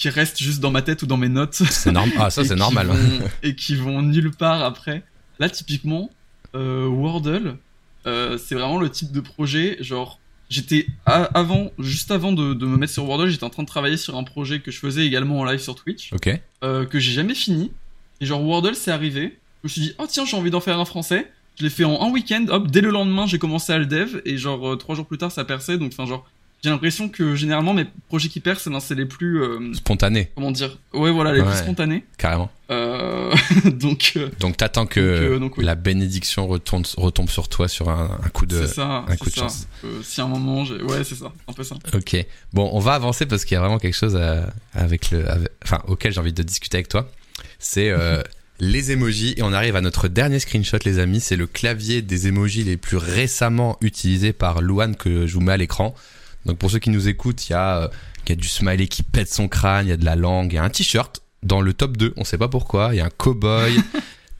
qui 0.00 0.08
restent 0.08 0.38
juste 0.42 0.60
dans 0.60 0.70
ma 0.70 0.82
tête 0.82 1.02
ou 1.02 1.06
dans 1.06 1.16
mes 1.18 1.28
notes. 1.28 1.54
C'est 1.54 1.92
normal. 1.92 2.14
Ah, 2.18 2.30
ça, 2.30 2.40
et 2.42 2.44
c'est 2.46 2.54
qui 2.54 2.58
normal. 2.60 2.86
vont- 2.88 3.28
et 3.42 3.54
qui 3.54 3.76
vont 3.76 4.02
nulle 4.02 4.30
part 4.32 4.62
après. 4.62 5.02
Là, 5.38 5.48
typiquement, 5.50 6.10
euh, 6.54 6.86
Wordle, 6.86 7.56
euh, 8.06 8.38
c'est 8.38 8.54
vraiment 8.54 8.78
le 8.78 8.88
type 8.90 9.12
de 9.12 9.20
projet, 9.20 9.76
genre, 9.80 10.18
j'étais 10.48 10.86
avant, 11.06 11.70
juste 11.78 12.10
avant 12.10 12.32
de, 12.32 12.54
de 12.54 12.66
me 12.66 12.76
mettre 12.76 12.92
sur 12.92 13.04
Wordle, 13.06 13.28
j'étais 13.28 13.44
en 13.44 13.50
train 13.50 13.62
de 13.62 13.68
travailler 13.68 13.96
sur 13.96 14.16
un 14.16 14.24
projet 14.24 14.60
que 14.60 14.70
je 14.70 14.78
faisais 14.78 15.04
également 15.06 15.38
en 15.40 15.44
live 15.44 15.60
sur 15.60 15.74
Twitch, 15.74 16.12
Ok. 16.12 16.30
euh, 16.64 16.84
que 16.86 16.98
j'ai 16.98 17.12
jamais 17.12 17.34
fini. 17.34 17.70
Et 18.22 18.26
genre, 18.26 18.42
Wordle, 18.42 18.74
c'est 18.74 18.90
arrivé. 18.90 19.38
Je 19.62 19.64
me 19.64 19.68
suis 19.68 19.80
dit, 19.82 19.92
oh 19.98 20.06
tiens, 20.08 20.24
j'ai 20.24 20.36
envie 20.36 20.50
d'en 20.50 20.60
faire 20.60 20.78
un 20.80 20.84
français. 20.86 21.30
Je 21.58 21.64
l'ai 21.64 21.70
fait 21.70 21.84
en 21.84 22.00
un 22.02 22.10
week-end, 22.10 22.46
hop, 22.48 22.70
dès 22.70 22.80
le 22.80 22.90
lendemain, 22.90 23.26
j'ai 23.26 23.38
commencé 23.38 23.70
à 23.72 23.78
le 23.78 23.84
dev, 23.86 24.20
et 24.24 24.38
genre, 24.38 24.78
trois 24.78 24.94
jours 24.94 25.06
plus 25.06 25.18
tard, 25.18 25.30
ça 25.30 25.44
perçait, 25.44 25.76
donc, 25.76 25.92
enfin, 25.92 26.06
genre, 26.06 26.26
j'ai 26.62 26.70
l'impression 26.70 27.08
que 27.08 27.34
généralement, 27.34 27.72
mes 27.74 27.86
projets 28.08 28.28
qui 28.28 28.40
percent, 28.40 28.66
eh 28.68 28.70
ben, 28.70 28.80
c'est 28.80 28.94
les 28.94 29.06
plus, 29.06 29.42
euh, 29.42 29.72
Spontané, 29.74 30.30
comment 30.34 30.50
dire, 30.50 30.78
ouais, 30.92 31.10
voilà, 31.10 31.32
les 31.32 31.40
Ouais. 31.40 31.46
plus 31.46 31.56
spontanés. 31.58 32.04
carrément. 32.18 32.50
Euh, 32.70 33.34
donc, 33.72 34.12
euh, 34.16 34.28
Donc, 34.38 34.56
t'attends 34.56 34.86
que 34.86 35.30
Donc, 35.30 35.40
donc, 35.40 35.58
oui. 35.58 35.64
la 35.64 35.74
bénédiction 35.74 36.46
retombe, 36.46 36.84
retombe 36.96 37.28
sur 37.30 37.48
toi 37.48 37.66
sur 37.68 37.88
un, 37.88 38.18
un 38.22 38.28
coup 38.28 38.46
de. 38.46 38.66
c'est 38.66 38.74
ça, 38.74 39.04
un 39.08 39.16
coup 39.16 39.30
de 39.30 39.34
ça. 39.34 39.40
chance. 39.42 39.66
Si 40.02 40.20
à 40.20 40.24
un 40.24 40.28
moment, 40.28 40.64
j'ai, 40.64 40.82
ouais, 40.82 41.02
c'est 41.04 41.14
ça, 41.16 41.32
un 41.48 41.52
peu 41.52 41.64
ça. 41.64 41.76
Ok. 41.94 42.16
Bon, 42.52 42.68
on 42.72 42.78
va 42.78 42.92
avancer 42.94 43.26
parce 43.26 43.44
qu'il 43.44 43.54
y 43.54 43.58
a 43.58 43.60
vraiment 43.60 43.78
quelque 43.78 43.96
chose 43.96 44.16
à- 44.16 44.52
avec 44.74 45.10
le, 45.10 45.28
avec- 45.30 45.48
enfin, 45.64 45.82
auquel 45.88 46.12
j'ai 46.12 46.20
envie 46.20 46.32
de 46.32 46.42
discuter 46.42 46.76
avec 46.76 46.88
toi. 46.88 47.08
C'est 47.58 47.90
les 48.60 48.92
emojis 48.92 49.32
et 49.38 49.42
on 49.42 49.52
arrive 49.54 49.74
à 49.76 49.80
notre 49.80 50.06
dernier 50.06 50.38
screenshot, 50.38 50.76
les 50.84 50.98
amis. 50.98 51.20
C'est 51.20 51.36
le 51.36 51.46
clavier 51.46 52.02
des 52.02 52.28
emojis 52.28 52.62
les 52.64 52.76
plus 52.76 52.98
récemment 52.98 53.78
utilisés 53.80 54.32
par 54.34 54.60
Luan 54.60 54.94
que 54.96 55.26
je 55.26 55.32
vous 55.34 55.40
mets 55.40 55.52
à 55.52 55.56
l'écran. 55.56 55.94
Donc 56.46 56.58
pour 56.58 56.70
ceux 56.70 56.78
qui 56.78 56.90
nous 56.90 57.08
écoutent, 57.08 57.48
il 57.48 57.52
y 57.52 57.54
a, 57.54 57.78
euh, 57.82 57.88
y 58.28 58.32
a 58.32 58.36
du 58.36 58.48
smiley 58.48 58.86
qui 58.88 59.02
pète 59.02 59.32
son 59.32 59.48
crâne, 59.48 59.86
il 59.86 59.90
y 59.90 59.92
a 59.92 59.96
de 59.96 60.04
la 60.04 60.16
langue, 60.16 60.52
il 60.52 60.56
y 60.56 60.58
a 60.58 60.62
un 60.64 60.70
t-shirt 60.70 61.20
dans 61.42 61.60
le 61.60 61.72
top 61.74 61.96
2. 61.96 62.14
On 62.16 62.24
sait 62.24 62.38
pas 62.38 62.48
pourquoi. 62.48 62.90
Il 62.92 62.96
y 62.98 63.00
a 63.00 63.06
un 63.06 63.10
cowboy. 63.10 63.78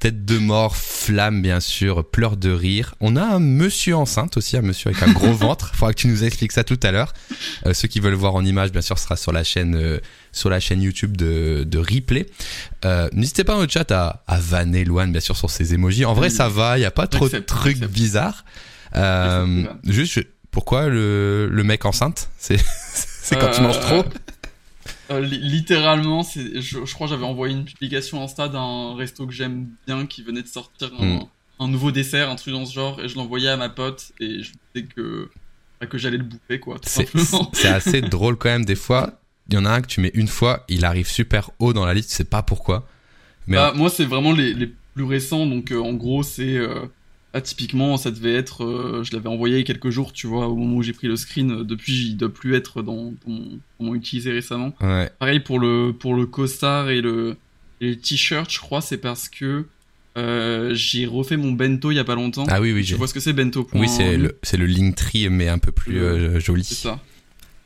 Tête 0.00 0.24
de 0.24 0.38
mort, 0.38 0.76
flamme 0.78 1.42
bien 1.42 1.60
sûr, 1.60 2.08
pleurs 2.10 2.38
de 2.38 2.50
rire. 2.50 2.94
On 3.00 3.16
a 3.16 3.22
un 3.22 3.38
monsieur 3.38 3.96
enceinte 3.96 4.38
aussi, 4.38 4.56
un 4.56 4.62
monsieur 4.62 4.88
avec 4.88 5.02
un 5.02 5.12
gros 5.12 5.32
ventre. 5.34 5.72
Faudra 5.74 5.92
que 5.92 5.98
tu 6.00 6.06
nous 6.08 6.24
expliques 6.24 6.52
ça 6.52 6.64
tout 6.64 6.80
à 6.82 6.90
l'heure. 6.90 7.12
Euh, 7.66 7.74
ceux 7.74 7.86
qui 7.86 8.00
veulent 8.00 8.14
voir 8.14 8.34
en 8.34 8.42
image, 8.42 8.72
bien 8.72 8.80
sûr, 8.80 8.98
sera 8.98 9.16
sur 9.18 9.30
la 9.30 9.44
chaîne, 9.44 9.74
euh, 9.76 9.98
sur 10.32 10.48
la 10.48 10.58
chaîne 10.58 10.80
YouTube 10.80 11.18
de, 11.18 11.64
de 11.68 11.76
Replay. 11.78 12.24
Euh, 12.86 13.10
N'hésitez 13.12 13.44
pas 13.44 13.52
dans 13.56 13.60
le 13.60 13.68
chat 13.68 13.90
à, 13.92 14.22
à 14.26 14.40
vanner 14.40 14.86
bien 14.86 15.20
sûr, 15.20 15.36
sur 15.36 15.50
ses 15.50 15.74
emojis. 15.74 16.06
En 16.06 16.14
vrai, 16.14 16.30
ça 16.30 16.48
va, 16.48 16.78
il 16.78 16.80
y 16.80 16.86
a 16.86 16.90
pas 16.90 17.06
trop 17.06 17.28
de 17.28 17.38
trucs 17.40 17.76
bizarres. 17.84 18.46
Euh, 18.96 19.64
juste, 19.84 20.14
je- 20.14 20.20
pourquoi 20.50 20.88
le, 20.88 21.48
le 21.50 21.64
mec 21.64 21.84
enceinte 21.84 22.28
C'est 22.38 22.56
quand 23.30 23.50
tu 23.50 23.60
Euh, 23.60 23.62
manges 23.64 23.80
trop 23.80 24.04
Euh, 25.10 25.20
li- 25.20 25.38
littéralement, 25.38 26.22
je, 26.22 26.60
je 26.60 26.94
crois 26.94 27.06
que 27.08 27.12
j'avais 27.12 27.24
envoyé 27.24 27.54
une 27.54 27.64
publication 27.64 28.22
Insta 28.22 28.48
d'un 28.48 28.94
resto 28.96 29.26
que 29.26 29.32
j'aime 29.32 29.68
bien 29.86 30.06
qui 30.06 30.22
venait 30.22 30.42
de 30.42 30.48
sortir 30.48 30.90
un, 31.00 31.04
Mm. 31.16 31.20
un 31.60 31.68
nouveau 31.68 31.90
dessert, 31.90 32.30
un 32.30 32.36
truc 32.36 32.54
dans 32.54 32.64
ce 32.66 32.72
genre, 32.74 33.00
et 33.02 33.08
je 33.08 33.16
l'envoyais 33.16 33.48
à 33.48 33.56
ma 33.56 33.68
pote 33.68 34.12
et 34.20 34.42
je 34.42 34.52
disais 34.74 34.86
que, 34.86 35.28
bah, 35.80 35.86
que 35.86 35.98
j'allais 35.98 36.16
le 36.18 36.24
bouffer, 36.24 36.60
quoi, 36.60 36.78
c'est 36.84 37.68
assez 37.68 38.00
drôle 38.16 38.36
quand 38.36 38.50
même. 38.50 38.64
Des 38.64 38.76
fois, 38.76 39.20
il 39.48 39.54
y 39.54 39.58
en 39.58 39.64
a 39.64 39.70
un 39.70 39.80
que 39.82 39.88
tu 39.88 40.00
mets 40.00 40.12
une 40.14 40.28
fois, 40.28 40.64
il 40.68 40.84
arrive 40.84 41.08
super 41.08 41.50
haut 41.58 41.72
dans 41.72 41.84
la 41.86 41.94
liste, 41.94 42.10
tu 42.10 42.16
sais 42.16 42.24
pas 42.24 42.42
pourquoi. 42.42 42.86
Mais 43.48 43.56
Bah, 43.56 43.72
moi, 43.74 43.90
c'est 43.90 44.04
vraiment 44.04 44.32
les, 44.32 44.54
les 44.54 44.72
plus 44.94 45.04
récents, 45.04 45.44
donc 45.46 45.72
euh, 45.72 45.78
en 45.80 45.92
gros, 45.94 46.22
c'est. 46.22 46.56
Là, 47.32 47.40
typiquement, 47.40 47.96
ça 47.96 48.10
devait 48.10 48.34
être. 48.34 48.64
euh, 48.64 49.04
je 49.04 49.12
l'avais 49.12 49.28
envoyé 49.28 49.56
il 49.56 49.58
y 49.58 49.62
a 49.62 49.64
quelques 49.64 49.90
jours, 49.90 50.12
tu 50.12 50.26
vois, 50.26 50.48
au 50.48 50.56
moment 50.56 50.76
où 50.76 50.82
j'ai 50.82 50.92
pris 50.92 51.06
le 51.06 51.16
screen. 51.16 51.62
Depuis, 51.62 52.08
il 52.08 52.16
doit 52.16 52.32
plus 52.32 52.54
être 52.56 52.82
dans, 52.82 53.12
mon, 53.78 53.94
utilisé 53.94 54.32
récemment. 54.32 54.74
ouais. 54.80 55.10
Pareil 55.18 55.40
pour 55.40 55.60
le, 55.60 55.92
pour 55.92 56.14
le 56.14 56.26
costard 56.26 56.90
et 56.90 57.00
le, 57.00 57.36
et 57.80 57.96
t-shirt, 57.96 58.50
je 58.50 58.58
crois, 58.58 58.80
c'est 58.80 58.98
parce 58.98 59.28
que 59.28 59.64
euh, 60.18 60.74
j'ai 60.74 61.06
refait 61.06 61.36
mon 61.36 61.52
bento 61.52 61.92
il 61.92 61.94
y 61.94 62.00
a 62.00 62.04
pas 62.04 62.16
longtemps. 62.16 62.44
Ah 62.48 62.60
oui, 62.60 62.72
oui, 62.72 62.84
tu 62.84 62.94
vois 62.96 63.06
ce 63.06 63.14
que 63.14 63.20
c'est 63.20 63.32
bento? 63.32 63.68
Oui, 63.74 63.88
c'est 63.88 64.16
le, 64.16 64.36
c'est 64.42 64.56
le 64.56 64.66
Linktree, 64.66 65.28
mais 65.28 65.48
un 65.48 65.58
peu 65.58 65.70
plus 65.70 66.02
euh, 66.02 66.40
joli. 66.40 66.64
C'est 66.64 66.74
ça. 66.74 67.00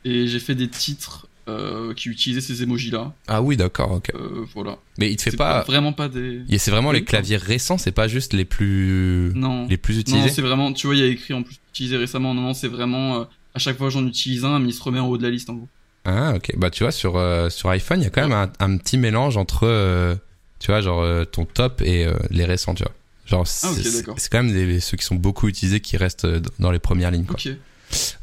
Et 0.03 0.27
j'ai 0.27 0.39
fait 0.39 0.53
des 0.53 0.67
titres 0.67 1.27
euh, 1.47 1.93
qui 1.93 2.09
utilisaient 2.09 2.41
ces 2.41 2.63
emojis-là. 2.63 3.13
Ah 3.27 3.41
oui, 3.41 3.55
d'accord, 3.57 3.91
ok. 3.91 4.11
Euh, 4.15 4.45
voilà. 4.53 4.77
Mais 4.97 5.11
il 5.11 5.15
te 5.17 5.21
fait 5.23 5.31
C'est 5.31 5.37
pas. 5.37 5.61
vraiment 5.63 5.93
pas 5.93 6.07
des. 6.09 6.41
Et 6.49 6.57
c'est 6.57 6.71
vraiment 6.71 6.89
Oui, 6.89 6.95
les 6.97 7.03
claviers 7.03 7.37
récents, 7.37 7.77
c'est 7.77 7.91
pas 7.91 8.07
juste 8.07 8.33
les 8.33 8.45
plus 8.45 9.31
Non. 9.35 9.67
les 9.67 9.77
plus 9.77 9.95
Non, 9.95 10.01
utilisés. 10.01 10.29
c'est 10.29 10.41
vraiment, 10.41 10.73
tu 10.73 10.87
vois, 10.87 10.95
il 10.95 10.99
y 11.01 11.03
a 11.03 11.07
écrit 11.07 11.33
en 11.33 11.43
plus 11.43 11.59
utilisé 11.71 11.97
récemment. 11.97 12.33
Non, 12.33 12.41
non, 12.41 12.53
c'est 12.53 12.67
vraiment, 12.67 13.19
euh, 13.19 13.23
à 13.53 13.59
chaque 13.59 13.77
fois 13.77 13.89
j'en 13.89 14.05
utilise 14.07 14.43
un, 14.45 14.59
mais 14.59 14.69
il 14.69 14.73
se 14.73 14.81
remet 14.81 14.99
en 14.99 15.07
haut 15.07 15.17
de 15.17 15.23
la 15.23 15.29
liste 15.29 15.49
en 15.49 15.53
gros. 15.55 15.69
ah 16.05 16.33
ok. 16.35 16.51
Bah 16.57 16.69
tu 16.71 16.83
vois 16.83 16.91
sur 16.91 17.13
sur 17.51 17.69
iPhone, 17.69 17.99
il 18.01 18.03
y 18.05 18.07
a 18.07 18.09
quand 18.09 18.27
même 18.27 18.31
un, 18.31 18.51
un 18.59 18.77
petit 18.77 18.97
mélange 18.97 19.37
entre 19.37 20.17
tu 20.59 20.67
vois 20.71 20.81
genre 20.81 21.25
ton 21.27 21.45
top 21.45 21.81
et 21.83 22.07
les 22.31 22.45
récents, 22.45 22.73
tu 22.73 22.83
vois. 22.83 22.93
Genre 23.25 23.41
Ah, 23.63 23.69
c'est 23.75 23.91
d'accord. 23.97 24.15
c'est 24.19 24.31
quand 24.31 24.43
même 24.43 24.53
des, 24.53 24.79
ceux 24.79 24.97
qui 24.97 25.05
sont 25.05 25.15
beaucoup 25.15 25.47
utilisés 25.47 25.79
qui 25.79 25.97
restent 25.97 26.27
dans 26.59 26.69
les 26.71 26.79
premières 26.79 27.11
lignes 27.11 27.25
quoi. 27.25 27.37
Ok. 27.37 27.49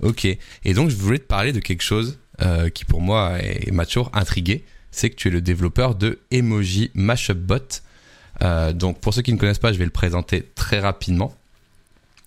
Ok. 0.03 0.25
Et 0.65 0.75
donc, 0.75 0.91
je 0.91 0.97
voulais 0.97 1.19
te 1.19 1.27
parler 1.27 1.53
de 1.53 1.61
quelque 1.61 1.83
chose 1.83 2.19
euh, 2.41 2.71
qui, 2.71 2.85
pour 2.85 3.01
moi, 3.01 3.39
est- 3.41 3.71
m'a 3.71 3.85
toujours 3.87 4.11
intrigué. 4.15 4.65
C'est 4.91 5.11
que 5.11 5.17
tu 5.17 5.29
es 5.29 5.31
le 5.31 5.41
développeur 5.41 5.95
de 5.95 6.19
Emoji 6.31 6.91
Mashup 6.95 7.39
Bot. 7.39 7.83
Euh, 8.43 8.73
donc, 8.73 9.01
pour 9.01 9.13
ceux 9.15 9.23
qui 9.23 9.33
ne 9.33 9.39
connaissent 9.39 9.59
pas, 9.59 9.73
je 9.73 9.79
vais 9.79 9.85
le 9.85 9.91
présenter 9.91 10.49
très 10.55 10.81
rapidement. 10.81 11.35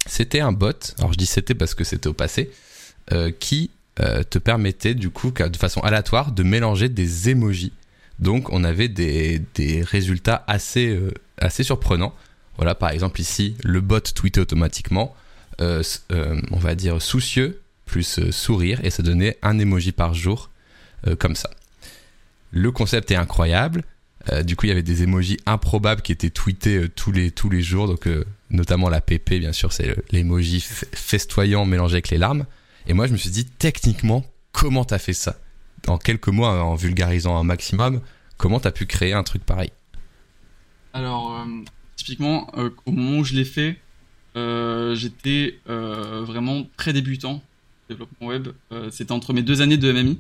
C'était 0.08 0.40
un 0.40 0.52
bot. 0.52 0.72
Alors, 1.00 1.14
je 1.14 1.18
dis 1.18 1.26
c'était 1.26 1.56
parce 1.56 1.74
que 1.76 1.84
c'était 1.84 2.08
au 2.08 2.14
passé. 2.14 2.52
euh, 3.12 3.32
qui 3.32 3.70
te 3.98 4.40
permettait, 4.40 4.94
du 4.94 5.10
coup, 5.10 5.32
de 5.32 5.56
façon 5.58 5.80
aléatoire, 5.80 6.32
de 6.34 6.44
mélanger 6.44 6.90
des 6.90 7.30
emojis. 7.30 7.72
Donc, 8.20 8.52
on 8.52 8.64
avait 8.66 8.90
des, 8.90 9.42
des 9.56 9.84
résultats 9.84 10.44
assez, 10.48 11.00
assez 11.38 11.64
surprenants. 11.64 12.14
Voilà, 12.58 12.76
par 12.76 12.90
exemple, 12.90 13.22
ici, 13.22 13.56
le 13.64 13.80
bot 13.80 14.02
tweetait 14.02 14.42
automatiquement 14.42 15.16
on 15.60 16.58
va 16.58 16.76
dire 16.76 17.02
soucieux 17.02 17.62
plus 17.96 18.20
euh, 18.20 18.30
sourire 18.30 18.82
et 18.84 18.90
ça 18.90 19.04
donnait 19.04 19.38
un 19.42 19.58
emoji 19.58 19.94
par 19.94 20.14
jour 20.14 20.50
euh, 21.08 21.16
comme 21.16 21.34
ça. 21.34 21.50
Le 22.52 22.70
concept 22.70 23.10
est 23.10 23.16
incroyable. 23.16 23.86
Euh, 24.34 24.44
du 24.44 24.58
coup, 24.58 24.66
il 24.66 24.70
y 24.70 24.72
avait 24.74 24.84
des 24.84 25.04
emojis 25.04 25.38
improbables 25.46 26.02
qui 26.02 26.12
étaient 26.12 26.30
tweetés 26.30 26.90
tous 26.90 27.14
les 27.14 27.32
tous 27.32 27.50
les 27.50 27.62
jours. 27.62 27.88
Donc, 27.88 28.10
notamment 28.50 28.90
la 28.90 29.00
PP, 29.00 29.36
bien 29.40 29.54
sûr, 29.54 29.72
c'est 29.72 29.96
l'emoji 30.12 30.60
festoyant 30.60 31.64
mélangé 31.64 31.94
avec 31.94 32.10
les 32.10 32.18
larmes. 32.18 32.46
Et 32.86 32.94
moi, 32.94 33.08
je 33.08 33.14
me 33.14 33.18
suis 33.18 33.30
dit, 33.30 33.46
techniquement, 33.46 34.26
comment 34.52 34.84
t'as 34.84 35.00
fait 35.00 35.14
ça? 35.14 35.38
En 35.88 35.98
quelques 35.98 36.28
mois, 36.28 36.62
en 36.64 36.76
vulgarisant 36.76 37.38
un 37.38 37.44
maximum, 37.44 38.02
comment 38.36 38.60
t'as 38.60 38.72
pu 38.72 38.88
créer 38.88 39.14
un 39.14 39.24
truc 39.24 39.46
pareil? 39.46 39.72
Alors, 40.94 41.46
typiquement, 41.96 42.52
au 42.86 42.92
moment 42.92 43.20
où 43.20 43.24
je 43.24 43.36
l'ai 43.36 43.46
fait, 43.46 43.78
j'étais 44.36 45.60
vraiment 45.66 46.68
très 46.76 46.92
débutant 46.92 47.42
développement 47.90 48.28
web. 48.28 48.50
C'était 48.92 49.12
entre 49.12 49.34
mes 49.34 49.42
deux 49.42 49.62
années 49.62 49.78
de 49.78 49.92
MMI. 49.92 50.20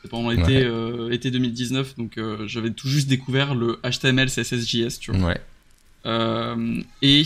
C'était 0.00 0.08
pendant 0.08 0.30
l'été 0.30 0.64
euh, 0.64 1.10
été 1.10 1.30
2019, 1.30 1.96
donc 1.98 2.16
euh, 2.16 2.46
j'avais 2.46 2.70
tout 2.70 2.88
juste 2.88 3.06
découvert 3.06 3.54
le 3.54 3.78
HTML, 3.84 4.28
CSS, 4.28 4.66
JS, 4.66 4.98
tu 4.98 5.12
vois. 5.12 5.28
Ouais. 5.28 5.40
Euh, 6.06 6.80
et 7.02 7.24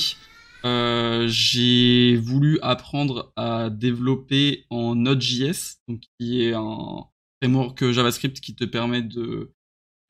j'ai 1.29 2.17
voulu 2.17 2.59
apprendre 2.63 3.33
à 3.37 3.71
développer 3.71 4.65
en 4.71 4.97
Node.js, 4.97 5.77
donc 5.87 6.01
qui 6.19 6.43
est 6.43 6.55
un 6.55 7.05
framework 7.41 7.93
JavaScript 7.93 8.41
qui 8.41 8.57
te 8.57 8.65
permet 8.65 9.03
de, 9.03 9.53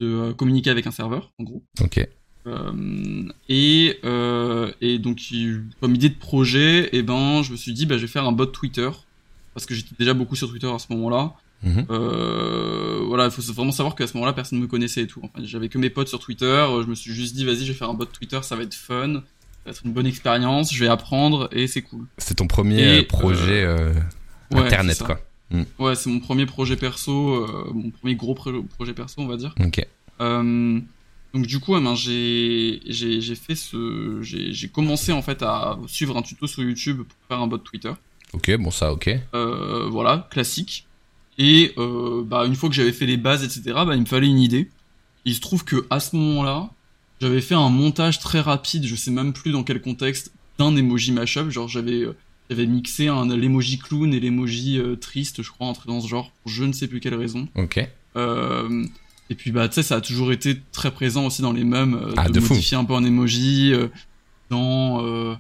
de 0.01 0.33
communiquer 0.33 0.71
avec 0.71 0.87
un 0.87 0.91
serveur, 0.91 1.33
en 1.39 1.45
gros. 1.45 1.65
Ok. 1.83 2.07
Euh, 2.47 3.29
et, 3.49 3.99
euh, 4.05 4.71
et 4.81 4.99
donc 4.99 5.19
comme 5.81 5.95
idée 5.95 6.11
de 6.11 6.19
projet, 6.19 6.85
et 6.87 6.99
eh 6.99 7.03
ben 7.03 7.43
je 7.43 7.53
me 7.53 7.57
suis 7.57 7.73
dit 7.73 7.87
bah 7.87 7.97
je 7.97 8.03
vais 8.03 8.09
faire 8.09 8.27
un 8.27 8.33
bot 8.33 8.47
Twitter 8.47 8.91
parce 9.55 9.65
que 9.67 9.75
j'étais 9.75 9.95
déjà 9.99 10.13
beaucoup 10.15 10.37
sur 10.37 10.51
Twitter 10.51 10.71
à 10.71 10.79
ce 10.79 10.93
moment-là 10.93 11.35
Mhm. 11.65 11.87
Euh, 11.91 13.03
voilà, 13.07 13.25
il 13.27 13.31
faut 13.31 13.43
vraiment 13.53 13.73
savoir 13.73 13.95
qu'à 13.95 14.07
ce 14.07 14.15
moment-là, 14.15 14.33
personne 14.33 14.59
ne 14.59 14.65
me 14.65 14.69
connaissait 14.69 15.03
et 15.03 15.07
tout. 15.07 15.21
Enfin, 15.23 15.45
j'avais 15.45 15.69
que 15.69 15.79
mes 15.79 15.91
potes 15.91 16.09
sur 16.09 16.19
Twitter. 16.19 16.45
Euh, 16.45 16.83
je 16.83 16.89
me 16.89 16.95
suis 16.95 17.13
juste 17.13 17.35
dit, 17.35 17.45
vas-y, 17.45 17.65
je 17.65 17.73
vais 17.73 17.79
faire 17.79 17.91
un 17.91 17.95
bot 17.95 18.05
Twitter, 18.05 18.39
ça 18.43 18.55
va 18.55 18.63
être 18.63 18.75
fun, 18.75 19.15
ça 19.15 19.21
va 19.65 19.71
être 19.71 19.83
une 19.85 19.93
bonne 19.93 20.07
expérience, 20.07 20.73
je 20.75 20.79
vais 20.79 20.91
apprendre 20.91 21.49
et 21.53 21.67
c'est 21.67 21.83
cool. 21.83 22.07
C'est 22.19 22.35
ton 22.35 22.47
premier 22.47 23.03
projet 23.03 23.65
euh, 23.65 23.95
internet, 24.53 25.03
quoi. 25.03 25.21
Mm. 25.51 25.63
Ouais, 25.79 25.95
c'est 25.95 26.11
mon 26.11 26.21
premier 26.21 26.47
projet 26.47 26.77
perso, 26.77 27.47
mon 27.73 27.91
premier 27.91 28.15
gros 28.15 28.35
projet 28.35 28.93
perso, 28.95 29.21
on 29.23 29.27
va 29.27 29.37
dire. 29.37 29.55
Ok. 29.61 29.87
donc 30.21 31.47
du 31.47 31.61
coup, 31.61 31.77
eh 31.77 31.81
ben, 31.81 31.95
j'ai 31.95 32.81
j'ai 32.87 33.35
fait 33.35 33.55
ce, 33.55 34.19
j'ai 34.21 34.69
commencé 34.69 35.13
en 35.13 35.23
fait 35.23 35.43
à 35.43 35.79
suivre 35.87 36.17
un 36.17 36.23
tuto 36.23 36.47
sur 36.47 36.63
YouTube 36.63 36.99
pour 36.99 37.17
faire 37.29 37.41
un 37.41 37.47
bot 37.47 37.59
Twitter. 37.59 37.93
Ok, 38.35 38.55
bon 38.57 38.71
ça, 38.71 38.93
ok. 38.93 39.11
voilà, 39.33 40.29
classique. 40.31 40.87
Et 41.39 41.73
euh, 41.79 42.23
bah, 42.25 42.45
une 42.47 42.55
fois 42.55 42.69
que 42.69 42.75
j'avais 42.75 42.93
fait 42.93 43.07
les 43.07 43.17
bases, 43.17 43.45
etc., 43.45 43.63
bah, 43.87 43.95
il 43.95 44.01
me 44.01 44.07
fallait 44.07 44.29
une 44.29 44.39
idée. 44.39 44.71
il 45.25 45.35
se 45.35 45.41
trouve 45.41 45.65
que 45.65 45.87
à 45.91 46.01
ce 46.01 46.17
moment-là, 46.17 46.71
j'avais 47.21 47.41
fait 47.41 47.55
un 47.55 47.71
montage 47.71 48.21
très 48.21 48.41
rapide, 48.41 48.87
je 48.87 48.95
sais 48.95 49.11
même 49.11 49.33
plus 49.33 49.53
dans 49.53 49.65
quel 49.65 49.81
contexte, 49.81 50.33
d'un 50.59 50.77
emoji 50.77 51.13
mashup. 51.13 51.51
Genre 51.51 51.69
j'avais 51.69 52.03
euh, 52.03 52.17
j'avais 52.51 52.67
mixé 52.67 53.09
un 53.09 53.27
l'emoji 53.37 53.79
clown 53.79 54.13
et 54.13 54.21
l'emoji 54.21 54.79
euh, 54.79 54.97
triste, 54.97 55.43
je 55.43 55.51
crois, 55.51 55.67
entre 55.67 55.87
dans 55.87 56.01
ce 56.01 56.09
genre, 56.09 56.31
pour 56.43 56.53
je 56.53 56.65
ne 56.65 56.73
sais 56.73 56.87
plus 56.87 57.01
quelle 57.01 57.15
raison. 57.15 57.49
Ok. 57.57 57.87
Euh, 58.17 58.85
et 59.31 59.35
puis 59.35 59.51
bah 59.51 59.69
tu 59.69 59.77
sais, 59.77 59.83
ça 59.83 59.97
a 59.97 60.01
toujours 60.01 60.31
été 60.31 60.61
très 60.71 60.93
présent 60.93 61.27
aussi 61.27 61.43
dans 61.43 61.53
les 61.53 61.65
mêmes, 61.65 62.13
ah, 62.17 62.29
de, 62.29 62.39
modifier 62.39 62.77
un 62.77 62.85
peu 62.85 62.95
un 62.95 63.05
emoji. 63.05 63.73
dans, 64.51 65.37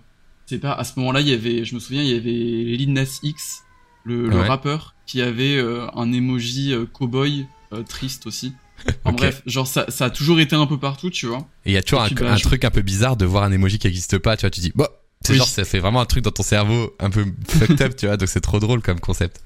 c'est 0.46 0.58
pas, 0.58 0.72
à 0.72 0.84
ce 0.84 0.98
moment-là, 0.98 1.20
il 1.20 1.28
y 1.28 1.32
avait, 1.32 1.64
je 1.64 1.74
me 1.74 1.80
souviens, 1.80 2.02
il 2.02 2.10
y 2.10 2.16
avait 2.16 2.76
Lil 2.76 2.92
Nas 2.92 3.20
X 3.22 3.62
le, 4.04 4.28
le 4.28 4.40
rappeur, 4.40 4.94
qui 5.06 5.22
avait 5.22 5.56
euh, 5.56 5.86
un 5.94 6.12
emoji 6.12 6.72
euh, 6.72 6.84
cowboy 6.86 7.46
euh, 7.72 7.82
triste 7.82 8.26
aussi. 8.26 8.52
En 9.04 9.12
bref, 9.14 9.42
genre 9.46 9.66
ça, 9.66 9.86
ça 9.88 10.06
a 10.06 10.10
toujours 10.10 10.40
été 10.40 10.54
un 10.54 10.66
peu 10.66 10.78
partout, 10.78 11.10
tu 11.10 11.26
vois. 11.26 11.48
Et 11.64 11.70
il 11.70 11.72
y 11.72 11.76
a 11.78 11.82
toujours 11.82 12.02
un, 12.02 12.10
bah, 12.10 12.36
truc 12.36 12.64
un 12.64 12.70
peu 12.70 12.82
bizarre 12.82 13.16
de 13.16 13.24
voir 13.24 13.44
un 13.44 13.52
emoji 13.52 13.78
qui 13.78 13.86
n'existe 13.86 14.18
pas, 14.18 14.36
tu 14.36 14.42
vois, 14.42 14.50
tu 14.50 14.60
dis, 14.60 14.72
bon, 14.74 14.86
c'est 15.22 15.34
genre, 15.34 15.46
ça 15.46 15.64
fait 15.64 15.78
vraiment 15.78 16.00
un 16.00 16.06
truc 16.06 16.22
dans 16.22 16.30
ton 16.30 16.42
cerveau 16.42 16.94
un 17.00 17.08
peu 17.08 17.24
fucked 17.48 17.80
up, 17.80 17.96
tu 17.96 18.06
vois, 18.06 18.16
donc 18.16 18.28
c'est 18.28 18.42
trop 18.42 18.60
drôle 18.60 18.82
comme 18.82 19.00
concept. 19.00 19.40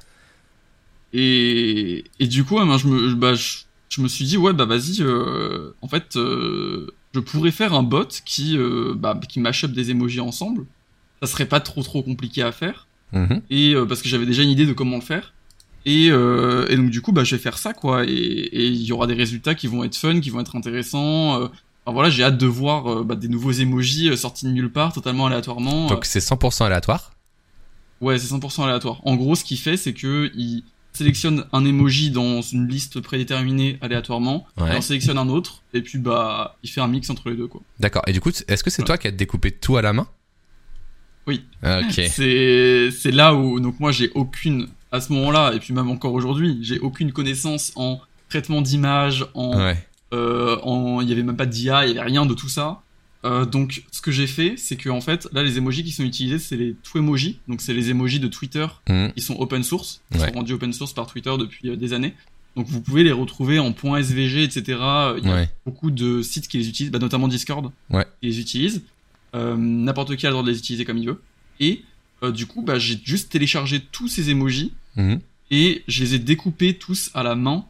Et, 1.13 2.05
et 2.19 2.27
du 2.27 2.45
coup, 2.45 2.59
je, 2.59 2.87
me, 2.87 3.15
bah, 3.15 3.35
je, 3.35 4.01
me 4.01 4.09
suis 4.09 4.25
dit, 4.25 4.37
ouais, 4.37 4.53
bah 4.53 4.65
vas-y, 4.65 5.01
euh, 5.01 5.73
en 5.81 5.89
fait, 5.89 6.17
euh, 6.17 6.89
je 7.15 7.21
pourrais 7.21 7.51
faire 7.51 7.75
un 7.75 7.83
bot 7.83 8.09
qui, 8.25 8.59
euh, 8.59 8.95
bah, 8.97 9.19
qui 9.29 9.41
mash 9.41 9.65
up 9.65 9.73
des 9.73 9.91
emojis 9.91 10.21
ensemble. 10.21 10.67
Ça 11.23 11.29
serait 11.29 11.47
pas 11.47 11.61
trop 11.61 11.83
trop 11.83 12.03
compliqué 12.03 12.43
à 12.43 12.53
faire. 12.53 12.87
Mhm. 13.13 13.43
Et 13.51 13.75
euh, 13.75 13.87
parce 13.87 14.03
que 14.03 14.09
j'avais 14.09 14.27
déjà 14.27 14.43
une 14.43 14.51
idée 14.51 14.67
de 14.67 14.73
comment 14.73 14.97
le 14.97 15.03
faire. 15.03 15.33
Et, 15.87 16.09
euh, 16.11 16.67
et, 16.69 16.77
donc 16.77 16.91
du 16.91 17.01
coup, 17.01 17.13
bah, 17.13 17.25
je 17.25 17.35
vais 17.35 17.41
faire 17.41 17.59
ça, 17.59 17.73
quoi. 17.73 18.05
Et 18.05 18.67
il 18.67 18.83
y 18.83 18.93
aura 18.93 19.07
des 19.07 19.15
résultats 19.15 19.55
qui 19.55 19.67
vont 19.67 19.85
être 19.85 19.97
fun, 19.97 20.21
qui 20.21 20.31
vont 20.31 20.41
être 20.41 20.57
intéressants. 20.57 21.41
Euh. 21.41 21.49
Enfin, 21.87 21.95
voilà, 21.95 22.11
j'ai 22.11 22.23
hâte 22.23 22.37
de 22.37 22.47
voir 22.47 23.05
bah, 23.05 23.15
des 23.15 23.29
nouveaux 23.29 23.53
emojis 23.53 24.15
sortis 24.17 24.45
de 24.45 24.51
nulle 24.51 24.71
part, 24.71 24.93
totalement 24.93 25.27
aléatoirement. 25.27 25.87
Donc 25.87 26.05
c'est 26.05 26.19
100% 26.19 26.65
aléatoire? 26.67 27.13
Ouais, 28.01 28.19
c'est 28.19 28.35
100% 28.35 28.65
aléatoire. 28.65 29.01
En 29.05 29.17
gros, 29.17 29.35
ce 29.35 29.45
qu'il 29.45 29.59
fait, 29.59 29.77
c'est 29.77 29.95
que 29.95 30.31
il 30.35 30.65
sélectionne 30.93 31.45
un 31.53 31.65
emoji 31.65 32.11
dans 32.11 32.43
une 32.43 32.69
liste 32.69 33.01
prédéterminée 33.01 33.79
aléatoirement, 33.81 34.47
ouais. 34.59 34.75
et 34.75 34.77
on 34.77 34.81
sélectionne 34.81 35.19
un 35.19 35.29
autre, 35.29 35.63
et 35.73 35.81
puis 35.81 35.99
bah, 35.99 36.57
il 36.63 36.71
fait 36.71 36.81
un 36.81 36.89
mix 36.89 37.09
entre 37.09 37.31
les 37.31 37.37
deux, 37.37 37.47
quoi. 37.47 37.63
D'accord. 37.79 38.03
Et 38.07 38.13
du 38.13 38.21
coup, 38.21 38.31
est-ce 38.31 38.65
que 38.65 38.71
c'est 38.71 38.83
toi 38.83 38.99
qui 38.99 39.07
as 39.07 39.13
découpé 39.13 39.53
tout 39.53 39.77
à 39.77 39.83
la 39.83 39.93
main? 39.93 40.09
Oui. 41.29 41.45
Ok. 41.63 41.93
C'est 42.11 43.11
là 43.13 43.35
où 43.35 43.61
donc 43.61 43.79
moi 43.79 43.93
j'ai 43.93 44.11
aucune 44.15 44.69
à 44.91 45.01
ce 45.01 45.13
moment-là 45.13 45.53
et 45.55 45.61
puis 45.61 45.75
même 45.75 45.91
encore 45.91 46.15
aujourd'hui 46.15 46.59
j'ai 46.63 46.79
aucune 46.79 47.13
connaissance 47.13 47.73
en 47.77 48.01
traitement 48.29 48.63
d'image 48.63 49.27
en 49.35 49.75
euh, 50.15 50.57
en 50.63 51.01
il 51.03 51.09
y 51.09 51.13
avait 51.13 51.23
même 51.23 51.37
pas 51.37 51.47
d'IA 51.47 51.87
il 51.87 51.95
y 51.95 51.99
avait 51.99 52.09
rien 52.09 52.27
de 52.27 52.35
tout 52.35 52.49
ça. 52.49 52.81
Euh, 53.25 53.45
donc 53.45 53.83
ce 53.91 54.01
que 54.01 54.13
j'ai 54.13 54.29
fait 54.29 54.55
c'est 54.57 54.77
que 54.77 54.89
en 54.89 55.01
fait 55.01 55.29
là 55.33 55.43
les 55.43 55.59
emojis 55.59 55.83
qui 55.83 55.91
sont 55.91 56.05
utilisés 56.05 56.39
c'est 56.39 56.57
les 56.57 56.77
Twemojis 56.85 57.41
donc 57.49 57.61
c'est 57.61 57.75
les 57.75 57.91
emojis 57.91 58.21
de 58.21 58.29
Twitter 58.29 58.65
mmh. 58.89 59.09
qui 59.09 59.21
sont 59.21 59.35
open 59.41 59.65
source 59.65 60.03
qui 60.13 60.21
sont 60.21 60.31
rendus 60.31 60.53
open 60.53 60.73
source 60.73 60.93
par 60.93 61.09
Twitter 61.09 61.35
depuis 61.39 61.71
euh, 61.71 61.77
des 61.77 61.93
années. 61.93 62.15
Donc 62.57 62.67
vous 62.67 62.81
pouvez 62.81 63.05
les 63.05 63.13
retrouver 63.13 63.59
en 63.59 63.73
.svg 63.73 64.39
etc. 64.39 64.63
Il 65.19 65.29
y 65.29 65.31
a 65.31 65.47
beaucoup 65.67 65.91
de 65.91 66.23
sites 66.23 66.49
qui 66.49 66.59
les 66.59 66.69
utilisent, 66.69 66.91
bah, 66.91 66.99
notamment 66.99 67.29
Discord 67.29 67.71
ouais. 67.91 68.05
qui 68.21 68.29
les 68.29 68.41
utilisent. 68.41 68.83
Euh, 69.35 69.57
n'importe 69.57 70.17
qui 70.17 70.27
a 70.27 70.31
le 70.31 70.35
droit 70.35 70.45
de 70.45 70.51
les 70.51 70.59
utiliser 70.59 70.85
comme 70.85 70.99
il 70.99 71.07
veut. 71.07 71.21
Et 71.61 71.83
euh, 72.23 72.33
du 72.33 72.47
coup, 72.47 72.63
bah, 72.63 72.79
j'ai 72.79 72.99
juste 73.03 73.31
téléchargé 73.31 73.81
tous 73.81 74.09
ces 74.09 74.31
emojis 74.31 74.73
mhm. 74.97 75.21
et 75.51 75.85
je 75.87 76.03
les 76.03 76.15
ai 76.15 76.19
découpés 76.19 76.75
tous 76.75 77.11
à 77.15 77.23
la 77.23 77.35
main. 77.35 77.65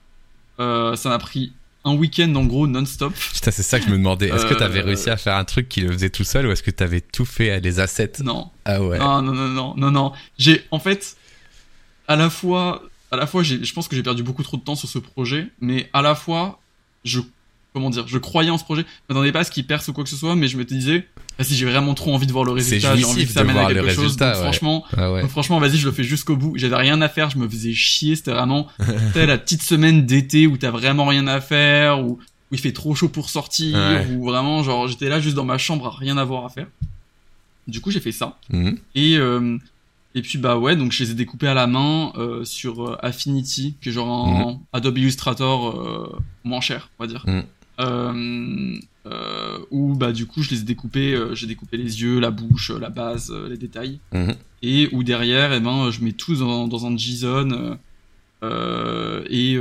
Euh, 0.61 0.97
ça 0.97 1.09
m'a 1.09 1.19
pris 1.19 1.53
un 1.85 1.95
week-end 1.95 2.33
en 2.35 2.45
gros 2.45 2.67
non-stop. 2.67 3.15
Putain, 3.35 3.51
c'est 3.51 3.63
ça 3.63 3.79
que 3.79 3.87
je 3.87 3.91
me 3.91 3.97
demandais. 3.97 4.29
Est-ce 4.29 4.47
que 4.47 4.55
tu 4.55 4.63
avais 4.63 4.81
réussi 4.81 5.11
à 5.11 5.17
faire 5.17 5.37
un 5.37 5.45
truc 5.45 5.69
qui 5.69 5.81
le 5.81 5.93
faisait 5.93 6.11
tout 6.11 6.25
seul 6.25 6.47
ou 6.47 6.51
est-ce 6.51 6.63
que 6.63 6.71
tu 6.71 6.83
avais 6.83 7.01
tout 7.01 7.25
fait 7.25 7.51
à 7.51 7.61
des 7.61 7.81
assets 7.81 8.13
Non. 8.23 8.51
Ah 8.65 8.83
ouais. 8.83 8.99
Non, 8.99 9.23
non, 9.23 9.33
non, 9.33 9.49
non, 9.49 9.75
non, 9.77 9.91
non. 9.91 10.13
J'ai, 10.39 10.65
en 10.71 10.79
fait, 10.79 11.17
à 12.07 12.17
la 12.17 12.31
fois, 12.31 12.83
à 13.11 13.17
la 13.17 13.27
fois, 13.27 13.43
je 13.43 13.73
pense 13.73 13.89
que 13.89 13.97
j'ai 13.97 14.03
perdu 14.03 14.23
beaucoup 14.23 14.43
trop 14.43 14.57
de 14.57 14.63
temps 14.63 14.77
sur 14.77 14.89
ce 14.89 14.99
projet, 14.99 15.49
mais 15.61 15.89
à 15.93 16.03
la 16.03 16.15
fois, 16.15 16.61
je 17.05 17.21
comment 17.79 17.91
dire, 17.91 18.07
je 18.07 18.18
croyais 18.18 18.51
en 18.51 18.59
ce 18.59 18.64
projet. 18.64 18.83
Je 18.83 19.14
m'attendais 19.14 19.33
pas 19.33 19.41
à 19.41 19.45
ce 19.45 19.51
qu'il 19.51 19.66
perce 19.66 19.89
ou 19.89 19.93
quoi 19.93 20.05
que 20.05 20.11
ce 20.11 20.16
soit, 20.16 20.37
mais 20.37 20.49
je 20.49 20.57
me 20.57 20.64
disais, 20.64 21.07
ah, 21.39 21.45
si 21.45 21.57
j'ai 21.57 21.64
vraiment 21.64 21.95
trop 21.95 22.14
envie 22.14 22.26
de 22.26 22.33
voir 22.33 22.45
le 22.45 22.53
résultat, 22.53 22.97
j'ai 22.97 23.05
envie 23.05 23.26
que 23.26 23.33
ça 23.33 23.45
mène 23.45 23.57
à 23.57 23.66
quelque 23.66 23.91
chose. 23.91 24.16
Franchement, 24.16 24.85
ah 24.97 25.11
franchement, 25.29 25.59
vas-y, 25.61 25.76
je 25.76 25.87
le 25.87 25.93
fais 25.93 26.05
jusqu'au 26.05 26.37
bout. 26.37 26.55
J'avais 26.57 26.76
rien 26.76 27.01
à 27.01 27.09
faire, 27.09 27.31
je 27.31 27.39
me 27.39 27.49
faisais 27.49 27.72
chier. 27.72 28.16
C'était 28.16 28.33
vraiment, 28.33 28.66
la 29.14 29.39
petite 29.39 29.62
semaine 29.62 30.07
d'été 30.07 30.47
où 30.47 30.57
t'as 30.57 30.70
vraiment 30.70 31.07
rien 31.07 31.26
à 31.26 31.41
faire, 31.41 32.01
où, 32.01 32.12
où 32.12 32.53
il 32.53 32.59
fait 32.59 32.72
trop 32.72 32.95
chaud 32.95 33.09
pour 33.09 33.31
sortir, 33.31 33.79
où 34.12 34.24
vraiment, 34.24 34.62
genre, 34.62 34.89
j'étais 34.89 35.09
là 35.09 35.20
juste 35.20 35.37
dans 35.37 35.45
ma 35.45 35.59
chambre 35.59 35.87
à 35.87 35.91
rien 35.91 36.16
avoir 36.16 36.45
à 36.45 36.49
faire. 36.49 36.66
Du 37.66 37.83
coup, 37.83 37.91
j'ai 37.91 38.01
fait 38.01 38.12
ça. 38.12 38.39
Mhm. 38.51 38.79
Et, 38.95 39.18
euh, 39.18 39.59
et 40.14 40.22
puis 40.22 40.39
bah 40.39 40.59
ouais, 40.59 40.74
donc 40.74 40.91
je 40.93 41.05
les 41.05 41.11
ai 41.11 41.14
découpés 41.14 41.49
à 41.49 41.55
la 41.55 41.66
main 41.66 42.12
euh, 42.16 42.45
sur 42.45 42.83
euh, 42.83 42.97
Affinity, 43.01 43.76
qui 43.81 43.91
est 43.91 43.93
genre 43.93 44.26
un 44.26 44.53
mhm. 44.53 44.59
Adobe 44.72 44.99
Illustrator 44.99 45.70
euh, 45.70 46.18
moins 46.45 46.61
cher, 46.61 46.91
on 46.99 47.05
va 47.05 47.09
dire. 47.09 47.24
Mhm. 47.26 47.45
Euh, 47.81 48.76
euh, 49.07 49.59
où 49.70 49.95
bah 49.95 50.12
du 50.12 50.26
coup 50.26 50.43
je 50.43 50.51
les 50.51 50.61
ai 50.61 50.64
découpés, 50.64 51.14
euh, 51.14 51.35
j'ai 51.35 51.47
découpé 51.47 51.76
les 51.76 52.03
yeux, 52.03 52.18
la 52.18 52.31
bouche, 52.31 52.70
la 52.70 52.91
base, 52.91 53.33
les 53.49 53.57
détails, 53.57 54.01
mhm. 54.12 54.35
et 54.62 54.89
où 54.93 55.05
derrière, 55.05 55.53
eh 55.53 55.61
ben 55.61 55.91
je 55.91 56.03
mets 56.03 56.12
tout 56.12 56.35
dans, 56.35 56.66
dans 56.66 56.87
un 56.87 56.97
JSON 56.97 57.79
et 59.31 59.59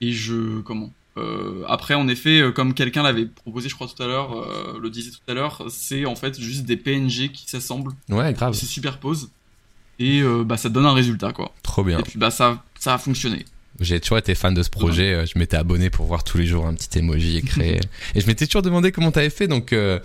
et 0.00 0.12
je 0.12 0.60
comment 0.62 0.90
après, 1.68 1.94
en 1.94 2.08
effet, 2.08 2.42
comme 2.54 2.74
quelqu'un 2.74 3.02
l'avait 3.02 3.26
proposé, 3.26 3.68
je 3.68 3.74
crois 3.74 3.86
tout 3.86 4.02
à 4.02 4.06
l'heure, 4.06 4.78
le 4.78 4.90
disait 4.90 5.10
tout 5.10 5.30
à 5.30 5.34
l'heure, 5.34 5.64
c'est 5.68 6.04
en 6.06 6.16
fait 6.16 6.40
juste 6.40 6.64
des 6.64 6.76
PNG 6.76 7.30
qui 7.32 7.44
s'assemblent, 7.46 7.92
ouais, 8.08 8.32
grave, 8.32 8.52
qui 8.52 8.60
se 8.60 8.66
superposent, 8.66 9.30
et 9.98 10.22
bah 10.44 10.56
ça 10.56 10.68
donne 10.68 10.86
un 10.86 10.94
résultat 10.94 11.32
quoi. 11.32 11.54
Trop 11.62 11.84
bien. 11.84 12.00
Et 12.00 12.02
puis 12.02 12.18
bah 12.18 12.30
ça, 12.30 12.64
ça 12.78 12.94
a 12.94 12.98
fonctionné. 12.98 13.44
J'ai 13.82 14.00
toujours 14.00 14.18
été 14.18 14.34
fan 14.34 14.54
de 14.54 14.62
ce 14.62 14.70
projet. 14.70 15.12
euh, 15.14 15.26
Je 15.26 15.38
m'étais 15.38 15.56
abonné 15.56 15.90
pour 15.90 16.06
voir 16.06 16.24
tous 16.24 16.38
les 16.38 16.46
jours 16.46 16.66
un 16.66 16.74
petit 16.74 16.98
emoji 16.98 17.36
et 17.38 17.42
créer. 17.42 17.80
et 18.14 18.20
je 18.20 18.26
m'étais 18.26 18.46
toujours 18.46 18.62
demandé 18.62 18.92
comment 18.92 19.10
t'avais 19.12 19.30
fait. 19.30 19.48
Donc, 19.48 19.72
euh, 19.72 19.98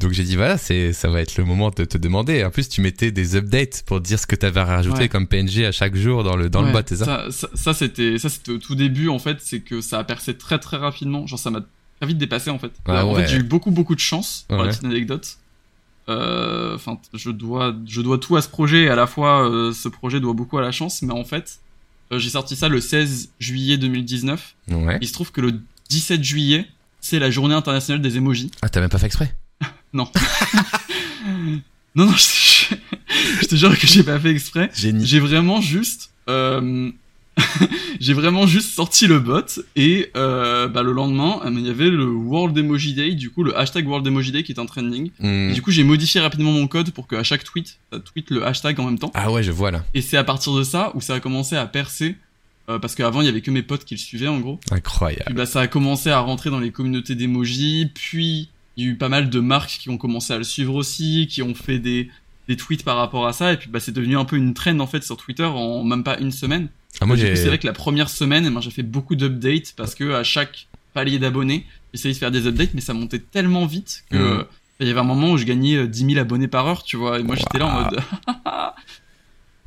donc 0.00 0.12
j'ai 0.12 0.24
dit 0.24 0.36
voilà, 0.36 0.56
c'est, 0.58 0.92
ça 0.92 1.08
va 1.08 1.20
être 1.20 1.36
le 1.36 1.44
moment 1.44 1.70
de 1.70 1.84
te 1.84 1.98
demander. 1.98 2.42
En 2.44 2.50
plus, 2.50 2.68
tu 2.68 2.80
mettais 2.80 3.10
des 3.12 3.36
updates 3.36 3.82
pour 3.86 4.00
dire 4.00 4.18
ce 4.18 4.26
que 4.26 4.36
t'avais 4.36 4.62
rajouté 4.62 5.00
Ouais. 5.00 5.08
comme 5.08 5.26
PNG 5.26 5.64
à 5.64 5.72
chaque 5.72 5.94
jour 5.96 6.24
dans 6.24 6.36
le, 6.36 6.48
dans 6.50 6.62
le 6.62 6.72
bot, 6.72 6.80
c'est 6.86 6.96
ça? 6.96 7.26
ça, 7.30 7.74
c'était, 7.74 8.18
ça 8.18 8.28
c'était 8.28 8.52
au 8.52 8.58
tout 8.58 8.74
début 8.74 9.08
en 9.08 9.18
fait, 9.18 9.38
c'est 9.40 9.60
que 9.60 9.80
ça 9.80 9.98
a 9.98 10.04
percé 10.04 10.34
très 10.36 10.58
très 10.58 10.76
rapidement. 10.76 11.26
Genre 11.26 11.38
ça 11.38 11.50
m'a 11.50 11.60
très 12.00 12.06
vite 12.08 12.18
dépassé 12.18 12.50
en 12.50 12.58
fait. 12.58 12.72
Ah 12.86 13.04
en 13.06 13.14
ouais. 13.14 13.22
fait, 13.22 13.28
j'ai 13.28 13.36
eu 13.38 13.42
beaucoup 13.42 13.70
beaucoup 13.70 13.94
de 13.94 14.00
chance. 14.00 14.44
Pour 14.48 14.58
Ouais. 14.58 14.64
la 14.64 14.70
petite 14.70 14.84
anecdote. 14.84 15.36
Euh, 16.08 16.74
Enfin, 16.74 16.98
je 17.14 17.30
dois, 17.30 17.74
je 17.86 18.00
dois 18.00 18.18
tout 18.18 18.36
à 18.36 18.42
ce 18.42 18.48
projet. 18.48 18.84
Et 18.84 18.88
à 18.88 18.96
la 18.96 19.06
fois, 19.06 19.48
euh, 19.48 19.72
ce 19.72 19.88
projet 19.88 20.18
doit 20.20 20.32
beaucoup 20.32 20.58
à 20.58 20.62
la 20.62 20.72
chance, 20.72 21.02
mais 21.02 21.12
en 21.12 21.24
fait, 21.24 21.44
euh, 21.44 21.69
j'ai 22.18 22.30
sorti 22.30 22.56
ça 22.56 22.68
le 22.68 22.80
16 22.80 23.30
juillet 23.38 23.78
2019. 23.78 24.56
Ouais. 24.70 24.98
Il 25.00 25.08
se 25.08 25.12
trouve 25.12 25.30
que 25.32 25.40
le 25.40 25.60
17 25.88 26.22
juillet, 26.24 26.66
c'est 27.00 27.18
la 27.18 27.30
journée 27.30 27.54
internationale 27.54 28.02
des 28.02 28.16
emojis. 28.16 28.50
Ah, 28.62 28.68
t'as 28.68 28.80
même 28.80 28.90
pas 28.90 28.98
fait 28.98 29.06
exprès? 29.06 29.34
Non. 29.92 30.08
non, 31.96 32.06
non, 32.06 32.12
je, 32.12 32.76
je 33.42 33.46
te 33.46 33.56
jure 33.56 33.76
que 33.76 33.88
j'ai 33.88 34.04
pas 34.04 34.20
fait 34.20 34.30
exprès. 34.30 34.70
Génie. 34.72 35.04
J'ai 35.04 35.18
vraiment 35.18 35.60
juste, 35.60 36.10
euh, 36.28 36.92
j'ai 38.00 38.12
vraiment 38.14 38.46
juste 38.46 38.74
sorti 38.74 39.06
le 39.06 39.18
bot 39.18 39.60
et 39.76 40.10
euh, 40.16 40.68
bah, 40.68 40.82
le 40.82 40.92
lendemain, 40.92 41.40
euh, 41.44 41.50
il 41.52 41.66
y 41.66 41.70
avait 41.70 41.90
le 41.90 42.06
World 42.06 42.56
Emoji 42.56 42.94
Day, 42.94 43.12
du 43.14 43.30
coup 43.30 43.42
le 43.42 43.56
hashtag 43.58 43.86
World 43.86 44.06
Emoji 44.06 44.32
Day 44.32 44.42
qui 44.42 44.52
est 44.52 44.58
en 44.58 44.66
trending. 44.66 45.10
Hmm. 45.18 45.50
Et 45.50 45.52
du 45.52 45.62
coup, 45.62 45.70
j'ai 45.70 45.84
modifié 45.84 46.20
rapidement 46.20 46.52
mon 46.52 46.66
code 46.66 46.90
pour 46.90 47.06
qu'à 47.06 47.22
chaque 47.22 47.44
tweet, 47.44 47.78
ça 47.92 47.98
tweet 48.00 48.30
le 48.30 48.46
hashtag 48.46 48.78
en 48.80 48.84
même 48.84 48.98
temps. 48.98 49.10
Ah 49.14 49.30
ouais, 49.30 49.42
je 49.42 49.50
vois 49.52 49.70
là. 49.70 49.84
Et 49.94 50.00
c'est 50.02 50.16
à 50.16 50.24
partir 50.24 50.54
de 50.54 50.62
ça 50.62 50.92
où 50.94 51.00
ça 51.00 51.14
a 51.14 51.20
commencé 51.20 51.56
à 51.56 51.66
percer. 51.66 52.16
euh, 52.68 52.78
parce 52.78 52.94
qu'avant, 52.94 53.20
il 53.20 53.26
y 53.26 53.28
avait 53.28 53.40
que 53.40 53.50
mes 53.50 53.62
potes 53.62 53.84
qui 53.84 53.94
le 53.94 54.00
suivaient 54.00 54.28
en 54.28 54.38
gros. 54.38 54.60
Incroyable. 54.70 55.24
Puis 55.26 55.34
bah, 55.34 55.46
ça 55.46 55.60
a 55.60 55.66
commencé 55.66 56.10
à 56.10 56.20
rentrer 56.20 56.50
dans 56.50 56.60
les 56.60 56.70
communautés 56.70 57.14
d'emoji. 57.14 57.90
Puis 57.94 58.48
il 58.76 58.84
y 58.84 58.86
a 58.88 58.90
eu 58.90 58.96
pas 58.96 59.08
mal 59.08 59.28
de 59.30 59.40
marques 59.40 59.78
qui 59.80 59.90
ont 59.90 59.98
commencé 59.98 60.32
à 60.32 60.38
le 60.38 60.44
suivre 60.44 60.74
aussi, 60.74 61.26
qui 61.28 61.42
ont 61.42 61.54
fait 61.54 61.78
des, 61.78 62.08
des 62.48 62.56
tweets 62.56 62.84
par 62.84 62.96
rapport 62.96 63.26
à 63.26 63.32
ça. 63.32 63.52
Et 63.52 63.56
puis 63.56 63.68
bah, 63.68 63.80
c'est 63.80 63.92
devenu 63.92 64.16
un 64.16 64.24
peu 64.24 64.36
une 64.36 64.54
trend 64.54 64.78
en 64.78 64.86
fait 64.86 65.02
sur 65.02 65.16
Twitter 65.16 65.44
en 65.44 65.82
même 65.84 66.04
pas 66.04 66.18
une 66.18 66.32
semaine. 66.32 66.68
Ah, 67.00 67.06
moi, 67.06 67.16
j'ai. 67.16 67.36
c'est 67.36 67.46
vrai 67.48 67.58
que 67.58 67.66
la 67.66 67.72
première 67.72 68.08
semaine, 68.10 68.44
eh 68.46 68.50
ben, 68.50 68.60
j'ai 68.60 68.70
fait 68.70 68.82
beaucoup 68.82 69.14
d'updates 69.16 69.72
parce 69.76 69.94
que 69.94 70.12
à 70.14 70.22
chaque 70.24 70.66
palier 70.92 71.18
d'abonnés, 71.18 71.66
j'essayais 71.94 72.14
de 72.14 72.18
faire 72.18 72.30
des 72.30 72.46
updates, 72.46 72.70
mais 72.74 72.80
ça 72.80 72.94
montait 72.94 73.18
tellement 73.20 73.66
vite 73.66 74.04
que 74.10 74.16
Mhm. 74.16 74.22
euh, 74.22 74.44
il 74.80 74.86
y 74.88 74.90
avait 74.90 75.00
un 75.00 75.04
moment 75.04 75.32
où 75.32 75.36
je 75.38 75.44
gagnais 75.44 75.76
euh, 75.76 75.86
10 75.86 76.06
000 76.14 76.18
abonnés 76.18 76.48
par 76.48 76.66
heure, 76.66 76.82
tu 76.82 76.96
vois. 76.96 77.20
Et 77.20 77.22
moi, 77.22 77.36
j'étais 77.36 77.58
là 77.58 77.66
en 77.66 77.82
mode. 77.82 78.00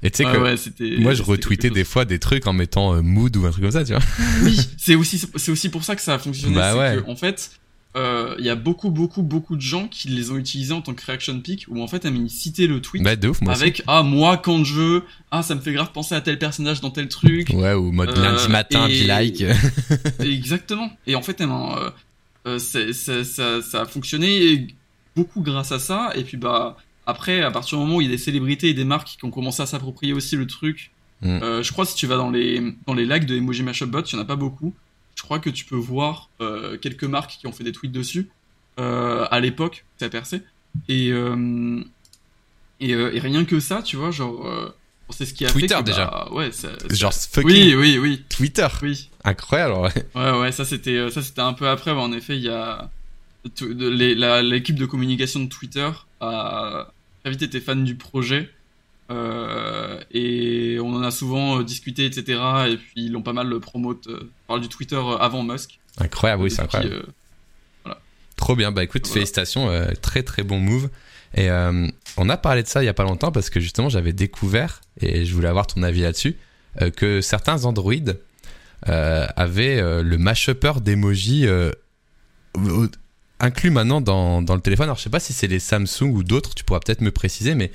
Et 0.05 0.11
tu 0.11 0.17
sais 0.17 0.23
que. 0.25 0.37
ouais. 0.37 0.99
Moi, 0.99 1.13
je 1.13 1.23
retweetais 1.23 1.69
des 1.69 1.85
fois 1.85 2.03
des 2.03 2.19
trucs 2.19 2.45
en 2.45 2.51
mettant 2.53 2.93
euh, 2.95 3.01
mood 3.01 3.35
ou 3.37 3.45
un 3.45 3.51
truc 3.51 3.63
comme 3.63 3.71
ça, 3.71 3.85
tu 3.85 3.93
vois. 3.93 4.01
Oui, 4.43 4.59
c'est 4.77 4.95
aussi 4.95 5.17
c'est 5.37 5.51
aussi 5.51 5.69
pour 5.69 5.83
ça 5.85 5.95
que 5.95 6.01
ça 6.01 6.15
a 6.15 6.19
fonctionné. 6.19 6.55
Bah 6.55 6.75
ouais. 6.75 7.01
que, 7.01 7.09
en 7.09 7.15
fait, 7.15 7.51
euh, 7.95 8.35
il 8.39 8.45
y 8.45 8.49
a 8.49 8.55
beaucoup 8.55 8.89
beaucoup 8.89 9.21
beaucoup 9.21 9.55
de 9.55 9.61
gens 9.61 9.87
qui 9.87 10.07
les 10.07 10.31
ont 10.31 10.37
utilisés 10.37 10.73
en 10.73 10.81
tant 10.81 10.93
que 10.95 11.05
reaction 11.05 11.39
pic 11.39 11.65
où 11.69 11.81
en 11.81 11.87
fait 11.87 12.05
ils 12.05 12.29
citaient 12.29 12.65
le 12.65 12.81
tweet 12.81 13.03
Bah, 13.03 13.15
de 13.15 13.27
ouf, 13.29 13.41
moi 13.41 13.53
aussi. 13.53 13.61
avec 13.61 13.83
ah 13.85 14.01
moi 14.01 14.37
quand 14.37 14.63
je 14.63 14.73
veux 14.73 15.03
ah 15.29 15.43
ça 15.43 15.53
me 15.53 15.61
fait 15.61 15.73
grave 15.73 15.91
penser 15.93 16.15
à 16.15 16.21
tel 16.21 16.39
personnage 16.39 16.81
dans 16.81 16.89
tel 16.89 17.07
truc. 17.07 17.49
Ouais, 17.53 17.73
ou 17.73 17.91
mode 17.91 18.09
Euh, 18.17 18.21
lundi 18.23 18.47
matin, 18.49 18.87
et- 18.87 18.91
puis 18.91 19.03
like. 19.05 19.43
Exactement. 20.19 20.89
Et 21.07 21.15
en 21.15 21.21
fait, 21.21 21.37
ben, 21.39 21.75
euh, 21.77 21.89
euh, 22.47 22.59
c'est- 22.59 22.93
c'est- 22.93 23.23
ça, 23.23 23.61
ça 23.61 23.81
a 23.81 23.85
fonctionné 23.85 24.67
beaucoup 25.15 25.41
grâce 25.41 25.71
à 25.71 25.79
ça. 25.79 26.11
Et 26.15 26.23
puis 26.23 26.37
bah 26.37 26.77
après, 27.05 27.41
à 27.41 27.51
partir 27.51 27.77
du 27.77 27.83
moment 27.83 27.97
où 27.97 28.01
il 28.01 28.05
y 28.05 28.07
a 28.07 28.11
des 28.11 28.17
célébrités 28.17 28.69
et 28.69 28.73
des 28.73 28.85
marques 28.85 29.15
qui 29.19 29.25
ont 29.25 29.31
commencé 29.31 29.61
à 29.61 29.65
s'approprier 29.65 30.13
aussi 30.13 30.35
le 30.35 30.47
truc, 30.47 30.91
Mm. 31.21 31.39
euh, 31.41 31.63
je 31.63 31.71
crois 31.71 31.85
si 31.85 31.95
tu 31.95 32.05
vas 32.05 32.17
dans 32.17 32.29
les 32.31 32.61
dans 32.85 32.93
les 32.93 33.05
likes 33.05 33.25
de 33.25 33.35
Emoji 33.37 33.63
Mashup 33.63 33.89
Bot, 33.89 34.01
il 34.01 34.15
y 34.15 34.19
en 34.19 34.21
a 34.21 34.25
pas 34.25 34.35
beaucoup. 34.35 34.73
Je 35.23 35.25
crois 35.25 35.39
que 35.39 35.49
tu 35.49 35.63
peux 35.63 35.77
voir 35.77 36.29
euh, 36.41 36.77
quelques 36.77 37.05
marques 37.05 37.37
qui 37.39 37.47
ont 37.47 37.53
fait 37.53 37.63
des 37.63 37.71
tweets 37.71 37.93
dessus 37.93 38.29
euh, 38.77 39.25
à 39.31 39.39
l'époque, 39.39 39.85
ça 39.97 40.09
percé. 40.09 40.41
Et 40.89 41.11
euh, 41.13 41.81
et, 42.81 42.89
et 42.89 43.19
rien 43.21 43.45
que 43.45 43.61
ça, 43.61 43.81
tu 43.81 43.95
vois, 43.95 44.11
genre 44.11 44.45
c'est 45.09 45.25
ce 45.25 45.33
qui 45.33 45.45
a 45.45 45.49
Twitter, 45.49 45.75
fait 45.75 45.79
que, 45.81 45.85
déjà. 45.85 46.05
bah, 46.07 46.27
ouais, 46.33 46.51
ça, 46.51 46.69
ça- 46.77 46.93
Genre, 46.93 47.13
fucking 47.13 47.49
oui, 47.49 47.73
oui, 47.77 47.97
oui, 47.99 48.23
Twitter. 48.27 48.67
oui. 48.81 49.09
Incroyable, 49.23 49.75
ouais. 49.75 50.05
Ouais, 50.15 50.39
ouais, 50.39 50.51
ça 50.51 50.65
c'était, 50.65 51.09
ça 51.09 51.21
c'était 51.21 51.39
un 51.41 51.53
peu 51.53 51.69
après. 51.69 51.91
ouais, 51.91 52.01
en 52.01 52.11
effet, 52.11 52.35
il 52.35 52.43
y 52.43 52.49
a 52.49 52.89
l'équipe 54.41 54.75
de 54.77 54.85
communication 54.85 55.39
de 55.41 55.47
Twitter 55.49 55.89
a 56.19 56.91
très 57.23 57.31
vite 57.31 57.43
été 57.43 57.61
fan 57.61 57.83
du 57.85 57.95
projet 57.95 58.49
euh, 59.11 59.99
et 60.11 60.77
on 60.81 60.93
en 60.95 61.01
a 61.03 61.11
souvent 61.11 61.59
euh, 61.59 61.63
discuté, 61.63 62.05
etc. 62.05 62.39
Et 62.69 62.77
puis 62.77 62.93
ils 62.95 63.11
l'ont 63.11 63.21
pas 63.21 63.33
mal 63.33 63.59
promote. 63.59 64.07
Euh, 64.07 64.29
parle 64.47 64.61
du 64.61 64.69
Twitter 64.69 64.95
euh, 64.95 65.17
avant 65.17 65.43
Musk. 65.43 65.79
Incroyable, 65.97 66.43
oui, 66.43 66.51
c'est 66.51 66.61
incroyable. 66.61 66.93
euh, 67.87 67.93
Trop 68.35 68.55
bien, 68.55 68.71
bah 68.71 68.83
écoute, 68.83 69.03
Voilà. 69.05 69.13
félicitations, 69.13 69.69
euh, 69.69 69.91
très 70.01 70.23
très 70.23 70.43
bon 70.43 70.59
move. 70.59 70.89
Et 71.35 71.49
euh, 71.49 71.87
on 72.17 72.29
a 72.29 72.37
parlé 72.37 72.63
de 72.63 72.67
ça 72.67 72.83
il 72.83 72.85
y 72.85 72.89
a 72.89 72.93
pas 72.93 73.03
longtemps 73.03 73.31
parce 73.31 73.49
que 73.49 73.59
justement 73.59 73.89
j'avais 73.89 74.13
découvert, 74.13 74.81
et 75.01 75.25
je 75.25 75.33
voulais 75.33 75.47
avoir 75.47 75.67
ton 75.67 75.81
avis 75.83 76.01
là-dessus, 76.01 76.35
euh, 76.81 76.89
que 76.89 77.21
certains 77.21 77.65
Android 77.65 77.93
euh, 78.89 79.27
avaient 79.35 79.79
euh, 79.79 80.03
le 80.03 80.17
mashupper 80.17 80.73
d'emoji 80.81 81.47
euh, 81.47 81.71
inclus 83.39 83.71
maintenant 83.71 84.01
dans, 84.01 84.41
dans 84.41 84.55
le 84.55 84.61
téléphone. 84.61 84.85
Alors 84.85 84.97
je 84.97 85.03
sais 85.03 85.09
pas 85.09 85.19
si 85.19 85.33
c'est 85.33 85.47
les 85.47 85.59
Samsung 85.59 86.11
ou 86.11 86.23
d'autres, 86.23 86.53
tu 86.55 86.63
pourras 86.63 86.79
peut-être 86.79 87.01
me 87.01 87.11
préciser, 87.11 87.55
mais 87.55 87.71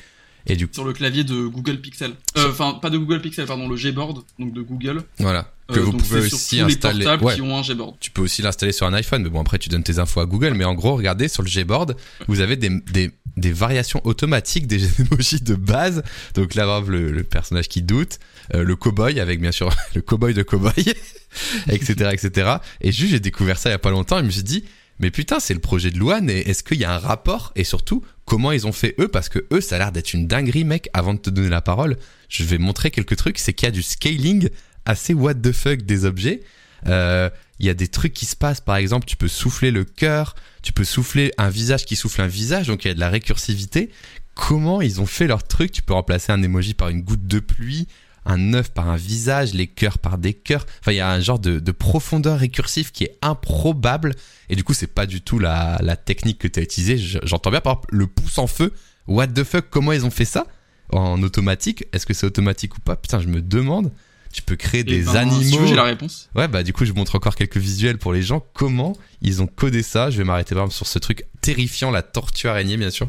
et 0.47 0.57
du 0.57 0.67
coup, 0.69 0.75
sur 0.75 0.85
le 0.85 0.93
clavier 0.93 1.25
de 1.25 1.47
Google 1.47 1.81
Pixel. 1.81 2.13
Euh, 2.37 2.49
Enfin, 2.51 2.75
pas 2.81 2.91
de 2.91 2.99
Google 2.99 3.21
Pixel, 3.21 3.47
pardon, 3.47 3.69
le 3.69 3.77
Gboard, 3.77 4.23
donc 4.39 4.53
de 4.53 4.63
Google. 4.63 5.03
voilà, 5.19 5.53
que 5.69 5.79
Euh, 5.79 5.83
vous 5.83 5.93
donc 5.93 6.03
pouvez 6.03 6.21
aussi 6.21 6.57
les 6.57 6.63
installer. 6.63 7.05
portables 7.05 7.25
Ouais, 7.25 7.35
qui 7.35 7.43
ont 7.43 7.57
un 7.59 7.63
Gboard. 7.63 7.97
tu 8.01 8.11
peux 8.11 8.23
aussi 8.23 8.41
l'installer 8.43 8.73
sur 8.73 8.87
un 8.87 8.93
iPhone, 8.95 9.23
mais 9.23 9.29
bon 9.31 9.41
après 9.41 9.59
tu 9.59 9.69
donnes 9.69 9.83
tes 9.83 9.99
infos 9.99 10.21
à 10.21 10.27
Google. 10.27 10.55
Mais 10.55 10.65
en 10.65 10.75
gros, 10.75 10.97
regardez 10.97 11.29
sur 11.29 11.43
le 11.43 11.51
Gboard, 11.51 11.97
vous 12.29 12.41
avez 12.41 12.57
des, 12.57 12.71
des, 12.93 13.11
des 13.37 13.53
variations 13.53 14.01
automatiques 14.05 14.67
des 14.67 14.81
emojis 15.13 15.41
de 15.43 15.55
base. 15.55 16.03
Donc 16.35 16.55
là, 16.55 16.83
le, 16.87 17.11
le 17.13 17.25
personnage 17.25 17.69
qui 17.69 17.83
doute, 17.83 18.19
euh, 18.55 18.65
le 18.65 18.77
cowboy 18.77 19.21
avec 19.21 19.41
bien 19.41 19.53
sûr 19.53 19.69
le 19.95 20.01
cowboy 20.01 20.33
de 20.35 20.43
cowboy, 20.43 20.73
etc., 21.69 22.11
etc. 22.13 22.57
Et 22.81 22.93
juste 22.93 23.11
j'ai 23.11 23.21
découvert 23.21 23.59
ça 23.59 23.69
il 23.69 23.73
y 23.73 23.75
a 23.75 23.79
pas 23.79 23.91
longtemps 23.91 24.17
et 24.19 24.23
je 24.23 24.27
me 24.27 24.31
suis 24.31 24.43
dit, 24.43 24.65
mais 25.01 25.11
putain, 25.11 25.39
c'est 25.39 25.55
le 25.55 25.61
projet 25.61 25.91
de 25.91 25.99
Luan 25.99 26.29
et 26.29 26.49
est-ce 26.51 26.63
qu'il 26.65 26.79
y 26.79 26.85
a 26.85 26.93
un 26.93 26.99
rapport? 26.99 27.53
Et 27.55 27.63
surtout 27.65 28.03
comment 28.29 28.53
ils 28.53 28.67
ont 28.67 28.73
fait 28.73 28.95
eux 29.01 29.09
parce 29.09 29.31
que 29.31 29.47
eux 29.53 29.63
ça 29.63 29.77
a 29.77 29.79
l'air 29.79 29.91
d'être 29.91 30.13
une 30.13 30.27
dinguerie 30.27 30.65
mec. 30.65 30.91
Avant 30.93 31.15
de 31.15 31.19
te 31.19 31.31
donner 31.31 31.49
la 31.49 31.63
parole, 31.63 31.97
je 32.29 32.45
vais 32.45 32.59
montrer 32.59 32.91
quelques 32.91 33.17
trucs. 33.17 33.39
C'est 33.39 33.55
qu'il 33.55 33.67
y 33.67 33.71
a 33.71 33.73
du 33.73 33.83
scaling 33.83 34.51
assez 34.85 35.15
what 35.15 35.35
the 35.35 35.51
fuck 35.51 35.83
des 35.83 36.05
objets. 36.05 36.43
Euh, 36.87 37.31
il 37.59 37.67
y 37.67 37.71
a 37.71 37.75
des 37.75 37.89
trucs 37.89 38.13
qui 38.13 38.27
se 38.27 38.37
passent. 38.37 38.61
Par 38.61 38.77
exemple, 38.77 39.07
tu 39.07 39.17
peux 39.17 39.29
souffler 39.29 39.71
le 39.71 39.85
cœur, 39.85 40.35
tu 40.63 40.75
peux 40.75 40.85
souffler 40.85 41.33
un 41.39 41.49
visage 41.49 41.87
qui 41.87 41.97
souffle 41.97 42.21
un 42.21 42.27
visage, 42.27 42.67
donc 42.67 42.85
il 42.85 42.89
y 42.89 42.91
a 42.91 42.95
de 42.95 43.01
la 43.01 43.09
récursivité. 43.09 43.89
Comment 44.35 44.83
ils 44.83 45.01
ont 45.01 45.07
fait 45.07 45.27
leur 45.27 45.43
truc? 45.43 45.73
Tu 45.73 45.83
peux 45.83 45.95
remplacer 45.95 46.31
un 46.31 46.43
emoji 46.43 46.75
par 46.75 46.91
une 46.91 47.01
goutte 47.01 47.27
de 47.27 47.41
pluie, 47.41 47.89
un 48.29 48.55
œuf 48.55 48.71
par 48.71 48.89
un 48.89 48.97
visage, 48.97 49.55
les 49.55 49.67
cœurs 49.67 49.99
par 49.99 50.19
des 50.19 50.35
cœurs. 50.35 50.65
Enfin, 50.81 50.93
il 50.93 50.97
y 50.97 51.01
a 51.01 51.11
un 51.11 51.19
genre 51.21 51.39
de, 51.39 51.59
de 51.59 51.73
profondeur 51.73 52.39
récursive 52.39 52.93
qui 52.93 53.05
est 53.05 53.17
improbable. 53.23 54.15
Et 54.49 54.55
du 54.57 54.63
coup, 54.65 54.75
c'est 54.75 54.87
pas 54.95 55.07
du 55.07 55.21
tout 55.21 55.39
la, 55.39 55.79
la 55.83 55.97
technique 55.97 56.39
que 56.39 56.49
tu 56.49 56.61
as 56.61 56.63
utilisée. 56.63 56.99
Je- 56.99 57.19
J'entends 57.25 57.51
bien 57.51 57.61
par 57.61 57.73
exemple 57.75 57.89
le 57.93 58.07
pouce 58.07 58.39
en 58.39 58.47
feu. 58.47 58.73
What 59.07 59.29
the 59.29 59.43
fuck? 59.45 59.67
Comment 59.71 59.93
ils 59.93 60.05
ont 60.05 60.11
fait 60.11 60.25
ça? 60.25 60.47
En 60.91 61.23
automatique? 61.23 61.85
Est-ce 61.93 62.07
que 62.07 62.15
c'est 62.15 62.27
automatique 62.27 62.77
ou 62.77 62.81
pas? 62.81 62.97
Putain, 62.97 63.21
je 63.21 63.29
me 63.29 63.41
demande. 63.43 63.91
Tu 64.39 64.43
peux 64.43 64.55
créer 64.55 64.83
Et 64.83 64.85
des 64.85 65.03
ben, 65.03 65.17
animaux. 65.17 65.67
j'ai 65.67 65.75
la 65.75 65.83
réponse. 65.83 66.29
Ouais, 66.37 66.47
bah 66.47 66.63
du 66.63 66.73
coup, 66.73 66.85
je 66.85 66.93
montre 66.93 67.17
encore 67.17 67.35
quelques 67.35 67.57
visuels 67.57 67.99
pour 67.99 68.13
les 68.13 68.23
gens. 68.23 68.41
Comment 68.55 68.97
ils 69.21 69.43
ont 69.43 69.49
codé 69.49 69.83
ça? 69.83 70.11
Je 70.11 70.19
vais 70.19 70.23
m'arrêter 70.23 70.55
par 70.55 70.63
exemple 70.63 70.77
sur 70.77 70.87
ce 70.87 71.01
truc 71.01 71.25
terrifiant, 71.41 71.91
la 71.91 72.03
tortue 72.03 72.47
araignée, 72.47 72.77
bien 72.77 72.91
sûr. 72.91 73.09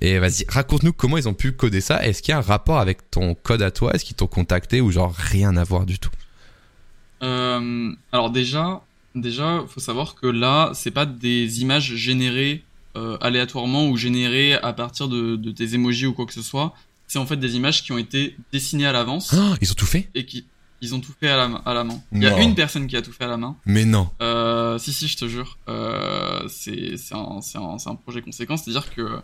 Et 0.00 0.18
vas-y, 0.18 0.44
raconte-nous 0.48 0.92
comment 0.92 1.16
ils 1.16 1.28
ont 1.28 1.34
pu 1.34 1.52
coder 1.52 1.80
ça. 1.80 2.04
Est-ce 2.04 2.22
qu'il 2.22 2.32
y 2.32 2.34
a 2.34 2.38
un 2.38 2.40
rapport 2.40 2.78
avec 2.80 3.08
ton 3.08 3.36
code 3.36 3.62
à 3.62 3.70
toi? 3.70 3.92
Est-ce 3.94 4.04
qu'ils 4.04 4.16
t'ont 4.16 4.26
contacté 4.26 4.80
ou 4.80 4.90
genre 4.90 5.14
rien 5.14 5.56
à 5.56 5.62
voir 5.62 5.86
du 5.86 6.00
tout? 6.00 6.10
Euh, 7.22 7.92
alors 8.10 8.30
déjà, 8.30 8.80
déjà, 9.14 9.64
faut 9.68 9.80
savoir 9.80 10.16
que 10.16 10.26
là, 10.26 10.72
c'est 10.74 10.90
pas 10.90 11.06
des 11.06 11.60
images 11.62 11.94
générées 11.94 12.64
euh, 12.96 13.16
aléatoirement 13.20 13.86
ou 13.88 13.96
générées 13.96 14.54
à 14.54 14.72
partir 14.72 15.06
de, 15.08 15.36
de 15.36 15.50
tes 15.52 15.74
emojis 15.74 16.06
ou 16.06 16.14
quoi 16.14 16.26
que 16.26 16.34
ce 16.34 16.42
soit. 16.42 16.74
C'est 17.08 17.18
en 17.18 17.26
fait 17.26 17.36
des 17.38 17.56
images 17.56 17.82
qui 17.82 17.90
ont 17.92 17.98
été 17.98 18.36
dessinées 18.52 18.86
à 18.86 18.92
l'avance 18.92 19.34
Oh, 19.36 19.54
Ils 19.60 19.70
ont 19.72 19.74
tout 19.74 19.86
fait 19.86 20.08
et 20.14 20.24
qui 20.26 20.44
ils 20.80 20.94
ont 20.94 21.00
tout 21.00 21.12
fait 21.18 21.28
à 21.28 21.36
la, 21.36 21.48
main- 21.48 21.62
à 21.66 21.74
la 21.74 21.82
main. 21.82 22.00
Il 22.12 22.22
y 22.22 22.26
a 22.26 22.40
une 22.40 22.54
personne 22.54 22.86
qui 22.86 22.96
a 22.96 23.02
tout 23.02 23.10
fait 23.10 23.24
à 23.24 23.26
la 23.26 23.36
main. 23.36 23.56
Mais 23.66 23.84
non. 23.84 24.08
Euh, 24.22 24.78
si 24.78 24.92
si, 24.92 25.08
je 25.08 25.16
te 25.16 25.26
jure. 25.26 25.58
Euh, 25.68 26.40
c'est 26.48 26.96
c'est 26.96 27.16
un, 27.16 27.40
c'est 27.40 27.58
un, 27.58 27.78
c'est 27.78 27.88
un 27.90 27.96
projet 27.96 28.22
conséquent. 28.22 28.56
C'est-à-dire 28.56 28.94
que 28.94 29.18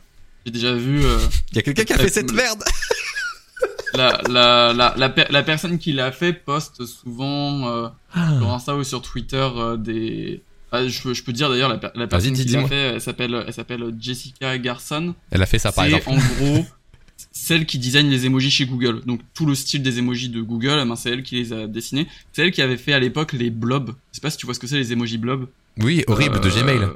j'ai 0.45 0.51
déjà 0.51 0.75
vu 0.75 1.05
euh, 1.05 1.17
Il 1.53 1.57
y 1.57 1.59
a 1.61 1.63
quelqu'un 1.63 1.85
qui 1.85 1.93
a 1.93 1.99
fait 1.99 2.09
cette 2.09 2.33
merde 2.33 2.65
la, 3.95 4.21
la, 4.29 4.73
la, 4.73 4.95
la, 4.97 5.09
per- 5.09 5.27
la 5.31 5.43
personne 5.45 5.79
qui 5.79 5.93
l'a 5.93 6.11
fait 6.11 6.33
poste 6.33 6.85
souvent 6.87 7.69
euh, 7.69 7.89
sur 8.15 8.51
Ah. 8.51 8.55
Insta 8.55 8.75
ou 8.77 8.83
sur 8.83 9.01
Twitter 9.03 9.37
euh, 9.57 9.77
des. 9.77 10.43
Ah, 10.73 10.89
je, 10.89 11.03
peux- 11.03 11.15
je 11.15 11.23
peux 11.23 11.33
dire 11.33 11.49
d'ailleurs 11.51 11.69
la, 11.69 11.79
per- 11.79 11.91
la 11.95 12.09
personne 12.09 12.33
qui 12.35 12.45
l'a 12.47 12.67
fait, 12.67 12.75
elle 12.95 13.01
s'appelle, 13.01 13.45
elle 13.47 13.53
s'appelle 13.55 13.95
Jessica 14.01 14.59
Garson. 14.59 15.15
Elle 15.31 15.43
a 15.43 15.47
fait 15.47 15.61
ça 15.61 15.71
par 15.71 15.85
exemple. 15.85 16.09
en 16.09 16.17
gros, 16.17 16.67
celle 17.33 17.67
qui 17.67 17.79
design 17.79 18.09
les 18.11 18.27
emojis 18.27 18.51
chez 18.51 18.67
Google. 18.67 19.03
Donc 19.07 19.21
tout 19.35 19.47
le 19.47 19.55
style 19.55 19.83
des 19.83 19.99
emojis 19.99 20.29
de 20.29 20.41
Google, 20.41 20.79
eh 20.83 20.85
ben, 20.89 20.97
c'est 20.97 21.11
elle 21.11 21.23
qui 21.23 21.37
les 21.37 21.53
a 21.53 21.67
dessinés. 21.67 22.07
C'est 22.33 22.43
elle 22.43 22.53
qui 22.53 22.63
avait 22.63 22.77
fait 22.77 22.93
à 22.93 22.99
l'époque 23.01 23.33
les 23.33 23.51
blobs. 23.51 23.91
Je 24.13 24.17
sais 24.17 24.21
pas 24.21 24.31
si 24.31 24.37
tu 24.37 24.47
vois 24.47 24.55
ce 24.55 24.61
que 24.61 24.67
c'est 24.67 24.77
les 24.79 24.93
emojis 24.93 25.19
blobs. 25.19 25.49
Oui, 25.81 26.05
horrible 26.07 26.41
de 26.41 26.49
Euh, 26.49 26.61
Gmail. 26.63 26.89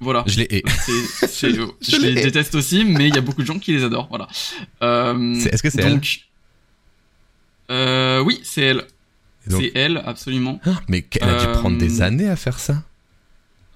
Voilà. 0.00 0.24
Je 0.26 0.38
les 0.40 0.46
hais. 0.50 0.62
C'est- 0.84 1.26
c'est- 1.26 1.50
je, 1.54 1.62
je 1.80 1.96
les 1.96 2.14
déteste 2.22 2.54
aussi, 2.56 2.84
mais 2.84 3.08
il 3.08 3.14
y 3.14 3.18
a 3.18 3.20
beaucoup 3.20 3.42
de 3.42 3.46
gens 3.46 3.58
qui 3.58 3.72
les 3.72 3.84
adorent. 3.84 4.08
Voilà. 4.08 4.26
Euh, 4.82 5.34
C'est- 5.38 5.54
Est-ce 5.54 5.62
que 5.62 5.70
c'est 5.70 5.82
elle 5.82 5.92
donc, 5.94 6.20
euh, 7.70 8.20
oui, 8.20 8.40
c'est 8.42 8.62
elle. 8.62 8.84
Donc- 9.48 9.62
C'est 9.62 9.72
elle, 9.74 10.02
absolument. 10.04 10.60
Mais 10.88 11.04
elle 11.20 11.28
a 11.28 11.38
dû 11.46 11.52
prendre 11.58 11.78
des 11.78 12.02
années 12.02 12.28
à 12.28 12.36
faire 12.36 12.58
ça. 12.58 12.82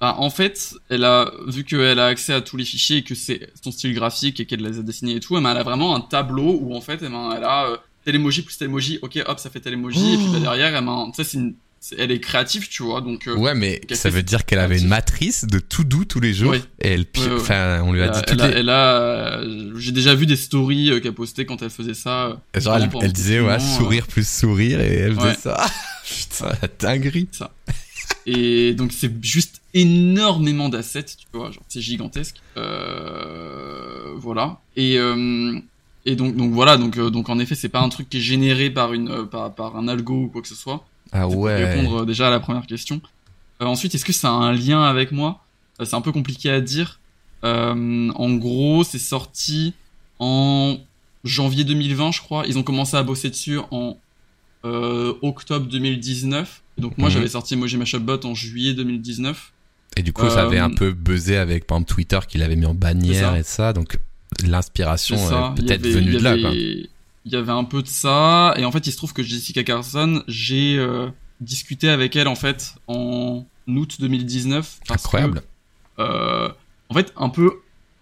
Ah, 0.00 0.16
en 0.18 0.28
fait, 0.30 0.74
elle 0.90 1.04
a 1.04 1.30
vu 1.46 1.64
qu'elle 1.64 1.98
a 1.98 2.06
accès 2.06 2.34
à 2.34 2.40
tous 2.42 2.56
les 2.58 2.64
fichiers 2.66 2.98
et 2.98 3.02
que 3.02 3.14
c'est 3.14 3.48
son 3.62 3.70
style 3.72 3.94
graphique 3.94 4.40
et 4.40 4.44
qu'elle 4.46 4.60
les 4.60 4.78
a 4.78 4.82
dessinés 4.82 5.16
et 5.16 5.20
tout, 5.20 5.38
eh 5.38 5.40
ben, 5.40 5.50
elle 5.52 5.56
a 5.56 5.62
vraiment 5.62 5.96
un 5.96 6.00
tableau 6.02 6.58
où 6.60 6.74
en 6.76 6.80
fait, 6.82 6.98
eh 7.02 7.08
ben, 7.08 7.32
elle 7.36 7.44
a 7.44 7.66
euh, 7.70 7.76
tel 8.04 8.14
emoji 8.14 8.42
plus 8.42 8.58
tel 8.58 8.68
emoji. 8.68 8.98
Ok, 9.02 9.18
hop, 9.26 9.38
ça 9.38 9.48
fait 9.48 9.60
tel 9.60 9.72
emoji. 9.72 10.14
Et 10.14 10.16
puis 10.18 10.26
bah, 10.32 10.38
derrière, 10.40 10.76
eh 10.76 10.84
ben, 10.84 11.10
tu 11.14 11.22
sais, 11.22 11.30
c'est 11.30 11.38
une- 11.38 11.54
elle 11.98 12.10
est 12.10 12.18
créative, 12.20 12.68
tu 12.68 12.82
vois. 12.82 13.00
Donc, 13.00 13.26
euh, 13.28 13.36
Ouais, 13.36 13.54
mais 13.54 13.80
ça 13.90 14.10
fait 14.10 14.16
veut 14.16 14.22
dire 14.24 14.44
qu'elle 14.44 14.58
avait 14.58 14.78
une 14.80 14.88
matrice 14.88 15.44
de 15.44 15.60
tout 15.60 15.84
doux 15.84 16.04
tous 16.04 16.18
les 16.20 16.34
jours. 16.34 16.50
Oui. 16.50 16.60
Et 16.80 16.88
elle, 16.88 17.06
pi- 17.06 17.20
Ouais, 17.20 17.28
ouais. 17.28 17.40
enfin, 17.40 17.80
on 17.84 17.92
lui 17.92 18.02
a 18.02 18.06
elle 18.06 18.10
dit 18.10 18.18
a, 18.18 18.24
elle 18.32 18.40
a- 18.40 18.48
les... 18.48 18.54
elle 18.58 18.70
a, 18.70 18.96
euh, 19.38 19.72
j'ai 19.78 19.92
déjà 19.92 20.14
vu 20.14 20.26
des 20.26 20.36
stories 20.36 20.90
euh, 20.90 21.00
qu'elle 21.00 21.12
postait 21.14 21.46
quand 21.46 21.62
elle 21.62 21.70
faisait 21.70 21.94
ça. 21.94 22.26
euh, 22.56 22.60
Genre, 22.60 22.76
elle, 22.76 22.90
elle 23.02 23.12
disait, 23.12 23.40
ouais, 23.40 23.52
euh, 23.52 23.58
sourire 23.60 24.08
plus 24.08 24.26
sourire, 24.28 24.80
et 24.80 24.94
elle 24.94 25.14
faisait 25.14 25.26
Ouais. 25.28 25.34
ça. 25.40 25.64
Putain, 26.04 26.52
la 26.60 26.68
dinguerie. 26.78 27.28
Et 28.26 28.74
donc 28.74 28.92
c'est 28.92 29.12
juste 29.24 29.60
énormément 29.74 30.68
d'assets, 30.68 31.04
tu 31.04 31.26
vois, 31.32 31.50
genre 31.50 31.62
c'est 31.68 31.80
gigantesque. 31.80 32.36
Euh, 32.56 34.12
voilà. 34.16 34.58
Et 34.76 34.98
euh, 34.98 35.58
et 36.04 36.16
donc 36.16 36.36
donc 36.36 36.52
voilà, 36.52 36.76
donc 36.76 36.96
euh, 36.98 37.10
donc 37.10 37.28
en 37.28 37.38
effet 37.38 37.54
c'est 37.54 37.68
pas 37.68 37.80
un 37.80 37.88
truc 37.88 38.08
qui 38.08 38.18
est 38.18 38.20
généré 38.20 38.70
par 38.70 38.92
une 38.92 39.08
euh, 39.10 39.24
par, 39.24 39.54
par 39.54 39.76
un 39.76 39.88
algo 39.88 40.24
ou 40.24 40.28
quoi 40.28 40.42
que 40.42 40.48
ce 40.48 40.54
soit. 40.54 40.84
Ah 41.12 41.26
C'est 41.28 41.34
pour 41.34 41.42
ouais. 41.44 41.64
Répondre 41.74 42.02
euh, 42.02 42.04
déjà 42.06 42.28
à 42.28 42.30
la 42.30 42.40
première 42.40 42.66
question. 42.66 43.00
Euh, 43.62 43.66
ensuite, 43.66 43.94
est-ce 43.94 44.04
que 44.04 44.12
ça 44.12 44.28
a 44.28 44.32
un 44.32 44.52
lien 44.52 44.82
avec 44.82 45.12
moi? 45.12 45.44
C'est 45.82 45.94
un 45.94 46.00
peu 46.00 46.12
compliqué 46.12 46.50
à 46.50 46.60
dire. 46.60 47.00
Euh, 47.44 48.10
en 48.14 48.34
gros, 48.34 48.82
c'est 48.82 48.98
sorti 48.98 49.74
en 50.18 50.78
janvier 51.24 51.64
2020, 51.64 52.12
je 52.12 52.20
crois. 52.22 52.44
Ils 52.46 52.58
ont 52.58 52.62
commencé 52.62 52.96
à 52.96 53.02
bosser 53.02 53.30
dessus 53.30 53.58
en 53.70 53.98
euh, 54.64 55.12
octobre 55.22 55.66
2019. 55.66 56.62
Et 56.78 56.80
donc 56.80 56.96
moi, 56.98 57.08
Mhm. 57.08 57.14
j'avais 57.14 57.28
sorti 57.28 57.54
Emoji 57.54 57.76
Mashup 57.76 58.02
Bot 58.02 58.24
en 58.24 58.34
juillet 58.34 58.74
2019. 58.74 59.52
Et 59.96 60.02
du 60.02 60.12
coup, 60.12 60.28
ça 60.28 60.42
avait 60.42 60.58
Euh, 60.60 60.64
un 60.64 60.70
peu 60.70 60.92
buzzé 60.92 61.36
avec, 61.36 61.66
par 61.66 61.78
exemple, 61.78 61.92
Twitter 61.94 62.18
qui 62.28 62.38
l'avait 62.38 62.56
mis 62.56 62.66
en 62.66 62.74
bannière 62.74 63.34
et 63.36 63.42
ça. 63.42 63.72
Donc, 63.72 63.98
l'inspiration 64.44 65.16
peut-être 65.54 65.86
venue 65.86 66.12
de 66.12 66.18
là, 66.18 66.36
quoi. 66.38 66.50
Il 66.52 67.32
y 67.32 67.36
avait 67.36 67.52
un 67.52 67.64
peu 67.64 67.82
de 67.82 67.88
ça. 67.88 68.54
Et 68.56 68.64
en 68.64 68.70
fait, 68.72 68.86
il 68.86 68.92
se 68.92 68.96
trouve 68.96 69.12
que 69.12 69.22
Jessica 69.22 69.64
Carson, 69.64 70.22
j'ai 70.28 70.76
euh, 70.78 71.08
discuté 71.40 71.88
avec 71.88 72.14
elle 72.14 72.28
en 72.28 72.34
fait 72.36 72.74
en 72.86 73.44
août 73.66 73.96
2019. 73.98 74.78
parce 74.86 75.02
que, 75.02 75.06
Incroyable. 75.08 75.42
euh, 75.98 76.48
en 76.88 76.94
fait, 76.94 77.12
un 77.16 77.28
peu, 77.30 77.50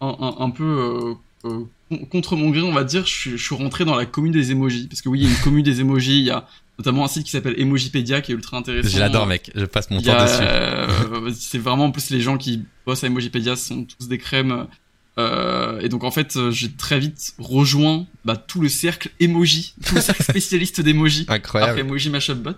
un, 0.00 0.14
un, 0.20 0.44
un 0.44 0.50
peu 0.50 0.64
euh, 0.64 1.48
euh, 1.48 1.64
con- 1.88 2.04
contre 2.10 2.36
mon 2.36 2.50
gré, 2.50 2.60
on 2.60 2.72
va 2.72 2.84
dire, 2.84 3.06
je, 3.06 3.14
suis- 3.14 3.30
je 3.38 3.42
suis 3.42 3.54
rentré 3.54 3.84
dans 3.86 3.94
la 3.94 4.04
commune 4.04 4.32
des 4.32 4.50
emojis. 4.50 4.88
Parce 4.88 5.00
que 5.00 5.08
oui, 5.08 5.20
il 5.20 5.24
y 5.24 5.26
a 5.26 5.30
une 5.30 5.42
commune 5.42 5.64
des 5.64 5.80
emojis. 5.80 6.18
Il 6.18 6.24
y 6.26 6.30
a 6.30 6.46
notamment 6.78 7.04
un 7.04 7.08
site 7.08 7.24
qui 7.24 7.30
s'appelle 7.30 7.58
Emojipedia 7.58 8.20
qui 8.20 8.32
est 8.32 8.34
ultra 8.34 8.56
intéressant. 8.56 8.88
Je 8.88 8.98
l'adore, 8.98 9.26
mec. 9.26 9.50
Je 9.54 9.64
passe 9.64 9.90
mon 9.90 10.00
temps 10.00 10.22
dessus. 10.22 10.38
euh, 10.42 11.30
c'est 11.34 11.58
vraiment 11.58 11.86
en 11.86 11.90
plus 11.90 12.10
les 12.10 12.20
gens 12.20 12.36
qui 12.36 12.64
bossent 12.86 13.04
à 13.04 13.06
Emojipedia 13.06 13.56
sont 13.56 13.84
tous 13.84 14.08
des 14.08 14.18
crèmes. 14.18 14.66
Euh, 15.18 15.80
et 15.80 15.88
donc 15.88 16.04
en 16.04 16.10
fait, 16.10 16.36
euh, 16.36 16.50
j'ai 16.50 16.72
très 16.72 16.98
vite 16.98 17.34
rejoint 17.38 18.06
bah, 18.24 18.36
tout 18.36 18.60
le 18.60 18.68
cercle 18.68 19.10
emoji, 19.20 19.74
tout 19.86 19.94
le 19.94 20.00
cercle 20.00 20.22
spécialiste 20.28 20.80
d'emoji 20.80 21.26
après. 21.28 21.78
Emoji 21.78 22.10
Mashup 22.10 22.38
Bot. 22.38 22.56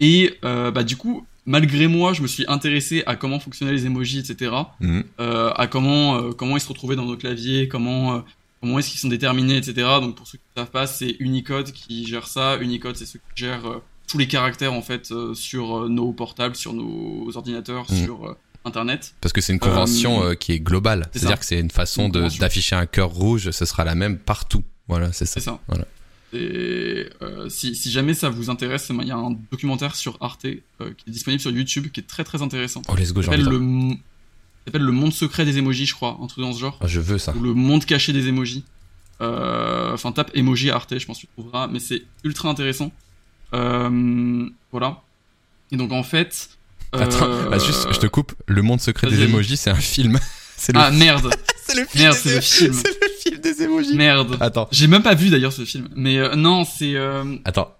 Et 0.00 0.38
euh, 0.44 0.70
bah 0.70 0.84
du 0.84 0.96
coup, 0.96 1.26
malgré 1.44 1.88
moi, 1.88 2.12
je 2.12 2.22
me 2.22 2.28
suis 2.28 2.44
intéressé 2.46 3.02
à 3.06 3.16
comment 3.16 3.40
fonctionnaient 3.40 3.72
les 3.72 3.86
emojis, 3.86 4.20
etc. 4.20 4.52
Mhm. 4.80 5.04
À 5.18 5.66
comment 5.66 6.32
comment 6.32 6.56
ils 6.56 6.60
se 6.60 6.68
retrouvaient 6.68 6.96
dans 6.96 7.06
nos 7.06 7.16
claviers, 7.16 7.66
comment 7.66 8.22
comment 8.60 8.78
est-ce 8.78 8.90
qu'ils 8.90 9.00
sont 9.00 9.08
déterminés, 9.08 9.56
etc. 9.56 9.74
Donc 10.00 10.16
pour 10.16 10.26
ceux 10.26 10.38
qui 10.38 10.44
ne 10.56 10.62
savent 10.62 10.70
pas, 10.70 10.86
c'est 10.86 11.16
Unicode 11.20 11.72
qui 11.72 12.06
gère 12.06 12.26
ça. 12.26 12.56
Unicode, 12.56 12.96
c'est 12.96 13.06
ceux 13.06 13.18
qui 13.18 13.42
gèrent 13.44 13.66
euh, 13.66 13.82
tous 14.08 14.18
les 14.18 14.26
caractères 14.28 14.72
en 14.72 14.82
fait 14.82 15.10
euh, 15.12 15.34
sur 15.34 15.84
euh, 15.84 15.88
nos 15.88 16.12
portables, 16.12 16.56
sur 16.56 16.72
nos 16.72 17.30
ordinateurs, 17.36 17.86
Mhm. 17.90 18.04
sur 18.04 18.36
Internet. 18.64 19.14
Parce 19.20 19.32
que 19.32 19.40
c'est 19.40 19.52
une 19.52 19.58
convention 19.60 20.34
qui 20.34 20.52
est 20.52 20.60
globale. 20.60 21.08
c'est 21.12 21.20
C'est-à-dire 21.20 21.38
que 21.38 21.46
c'est 21.46 21.60
une 21.60 21.70
façon 21.70 22.04
Une 22.06 22.10
de- 22.12 22.18
convention. 22.20 22.40
d'afficher 22.40 22.76
un 22.76 22.86
cœur 22.86 23.08
rouge, 23.10 23.50
ce 23.50 23.64
sera 23.64 23.84
la 23.84 23.94
même 23.94 24.18
partout. 24.18 24.62
Voilà, 24.88 25.12
c'est 25.12 25.26
ça. 25.26 25.34
C'est 25.34 25.40
ça. 25.40 25.60
Voilà. 25.68 25.84
Et 26.34 27.06
euh, 27.22 27.48
si, 27.48 27.74
si 27.74 27.90
jamais 27.90 28.12
ça 28.12 28.28
vous 28.28 28.50
intéresse, 28.50 28.90
il 28.90 29.06
y 29.06 29.10
a 29.10 29.16
un 29.16 29.34
documentaire 29.50 29.94
sur 29.96 30.18
Arte 30.20 30.44
euh, 30.44 30.92
qui 30.96 31.08
est 31.08 31.10
disponible 31.10 31.40
sur 31.40 31.50
YouTube 31.50 31.86
qui 31.90 32.00
est 32.00 32.06
très 32.06 32.22
très 32.24 32.42
intéressant. 32.42 32.82
Oh, 32.88 32.94
let's 32.96 33.12
go, 33.14 33.22
de- 33.22 33.30
le, 33.34 33.96
s'appelle 34.68 34.82
le 34.82 34.92
monde 34.92 35.12
secret 35.12 35.44
des 35.44 35.58
emojis, 35.58 35.86
je 35.86 35.94
crois, 35.94 36.18
un 36.22 36.26
truc 36.26 36.44
dans 36.44 36.52
ce 36.52 36.60
genre. 36.60 36.78
Ah, 36.80 36.86
je 36.86 37.00
veux 37.00 37.18
ça. 37.18 37.34
Ou 37.36 37.42
le 37.42 37.54
monde 37.54 37.84
caché 37.84 38.12
des 38.12 38.28
emojis. 38.28 38.64
Euh, 39.20 39.92
Enfin, 39.94 40.12
tape 40.12 40.30
emoji 40.34 40.70
Arte, 40.70 40.96
je 40.98 41.04
pense 41.06 41.16
que 41.18 41.22
tu 41.22 41.28
trouveras, 41.36 41.66
mais 41.66 41.80
c'est 41.80 42.02
ultra 42.24 42.48
intéressant. 42.48 42.92
Euh, 43.54 44.48
voilà. 44.70 45.02
Et 45.72 45.76
donc 45.76 45.92
en 45.92 46.02
fait. 46.02 46.50
Attends, 46.92 47.26
euh, 47.28 47.50
ah, 47.52 47.58
juste, 47.58 47.88
je 47.92 47.98
te 47.98 48.06
coupe. 48.06 48.32
Le 48.46 48.62
monde 48.62 48.80
secret 48.80 49.08
des 49.10 49.22
emojis, 49.22 49.56
c'est 49.56 49.70
un 49.70 49.74
film. 49.74 50.18
c'est 50.56 50.72
le, 50.72 50.80
Ah 50.80 50.90
merde, 50.90 51.34
c'est 51.66 51.76
le 51.76 51.84
film 51.84 52.04
merde, 52.04 52.16
c'est 52.16 52.34
le 52.36 52.40
film. 52.40 52.72
C'est 52.72 52.88
le 52.88 53.08
film 53.20 53.40
des 53.40 53.62
emojis. 53.62 53.94
merde. 53.96 54.36
Attends, 54.40 54.68
J'ai 54.70 54.86
même 54.86 55.02
pas 55.02 55.14
vu 55.14 55.28
d'ailleurs 55.30 55.52
ce 55.52 55.64
film, 55.64 55.88
mais 55.96 56.18
euh, 56.18 56.34
non, 56.36 56.64
c'est. 56.64 56.94
euh, 56.94 57.36
attends. 57.44 57.74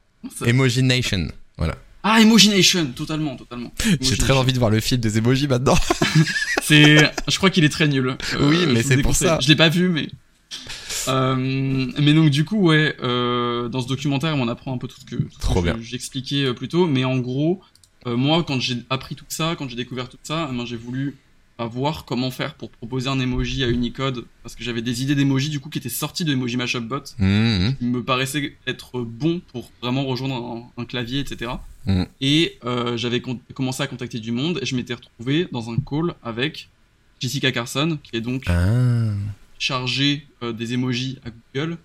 Emoji 0.45 0.83
Nation. 0.83 1.29
Voilà. 1.57 1.77
Ah, 2.03 2.21
Emogination, 2.21 2.87
totalement, 2.95 3.37
totalement. 3.37 3.73
J'ai 4.01 4.17
très 4.17 4.33
envie 4.33 4.53
de 4.53 4.59
voir 4.59 4.71
le 4.71 4.81
film 4.81 5.01
des 5.01 5.19
emojis 5.19 5.49
maintenant. 5.49 5.77
C'est, 6.63 7.11
je 7.27 7.37
crois 7.37 7.51
qu'il 7.51 7.65
est 7.65 7.69
très 7.71 7.89
nul. 7.89 8.17
Euh, 8.35 8.49
Oui, 8.49 8.67
mais 8.73 8.83
c'est 8.83 8.99
pour 8.99 9.15
ça. 9.17 9.39
Je 9.41 9.49
l'ai 9.49 9.57
pas 9.57 9.69
vu, 9.69 9.89
mais. 9.89 10.09
Euh, 11.09 11.37
mais 11.37 12.13
donc 12.13 12.31
du 12.31 12.45
coup, 12.45 12.59
ouais, 12.59 12.95
euh, 13.03 13.69
dans 13.69 13.81
ce 13.81 13.89
documentaire, 13.89 14.37
on 14.37 14.49
apprend 14.49 14.75
un 14.75 14.79
peu 14.79 14.87
tout 14.89 15.01
ce 15.01 15.07
que, 15.07 15.17
tout 15.17 15.83
j'expliquais 15.83 16.45
euh, 16.45 16.53
plus 16.55 16.69
tôt. 16.69 16.87
Mais 16.87 17.05
en 17.05 17.19
gros, 17.19 17.61
euh, 18.07 18.17
moi, 18.17 18.45
quand 18.47 18.61
j'ai 18.61 18.79
appris 18.91 19.15
tout 19.15 19.25
ça, 19.29 19.55
quand 19.59 19.69
j'ai 19.69 19.77
découvert 19.77 20.09
tout 20.09 20.19
ça, 20.23 20.49
eh 20.53 20.57
ben, 20.57 20.67
j'ai 20.67 20.77
voulu 20.77 21.17
bah, 21.59 21.67
voir 21.67 22.05
comment 22.05 22.31
faire 22.31 22.55
pour 22.55 22.71
proposer 22.71 23.09
un 23.09 23.19
emoji 23.19 23.65
à 23.65 23.69
Unicode, 23.69 24.25
parce 24.43 24.55
que 24.55 24.63
j'avais 24.63 24.81
des 24.83 25.03
idées 25.03 25.15
d'emoji 25.17 25.49
du 25.49 25.59
coup 25.61 25.69
qui 25.71 25.79
étaient 25.79 25.89
sorties 25.89 26.25
de 26.25 26.33
Emoji 26.33 26.57
Mashup 26.57 26.85
Bot, 26.87 27.03
Mhm. 27.19 27.77
qui 27.79 27.85
me 27.85 28.03
paraissaient 28.05 28.57
être 28.67 29.01
bons 29.01 29.41
pour 29.53 29.71
vraiment 29.83 30.05
rejoindre 30.05 30.37
un, 30.77 30.83
un 30.83 30.85
clavier, 30.85 31.21
etc. 31.21 31.53
Et 32.21 32.59
euh, 32.65 32.97
j'avais 32.99 33.21
commencé 33.55 33.83
à 33.83 33.87
contacter 33.87 34.21
du 34.21 34.31
monde 34.31 34.59
et 34.63 34.67
je 34.67 34.77
m'étais 34.77 34.93
retrouvé 34.95 35.49
dans 35.53 35.71
un 35.71 35.77
call 35.77 36.15
avec 36.23 36.69
Jessica 37.19 37.51
Carson, 37.51 37.99
qui 38.03 38.15
est 38.17 38.21
donc 38.21 38.45
Ah. 38.47 39.13
chargée 39.59 40.27
euh, 40.43 40.53
des 40.53 40.75
emojis 40.75 41.19
à 41.25 41.31
Google 41.55 41.79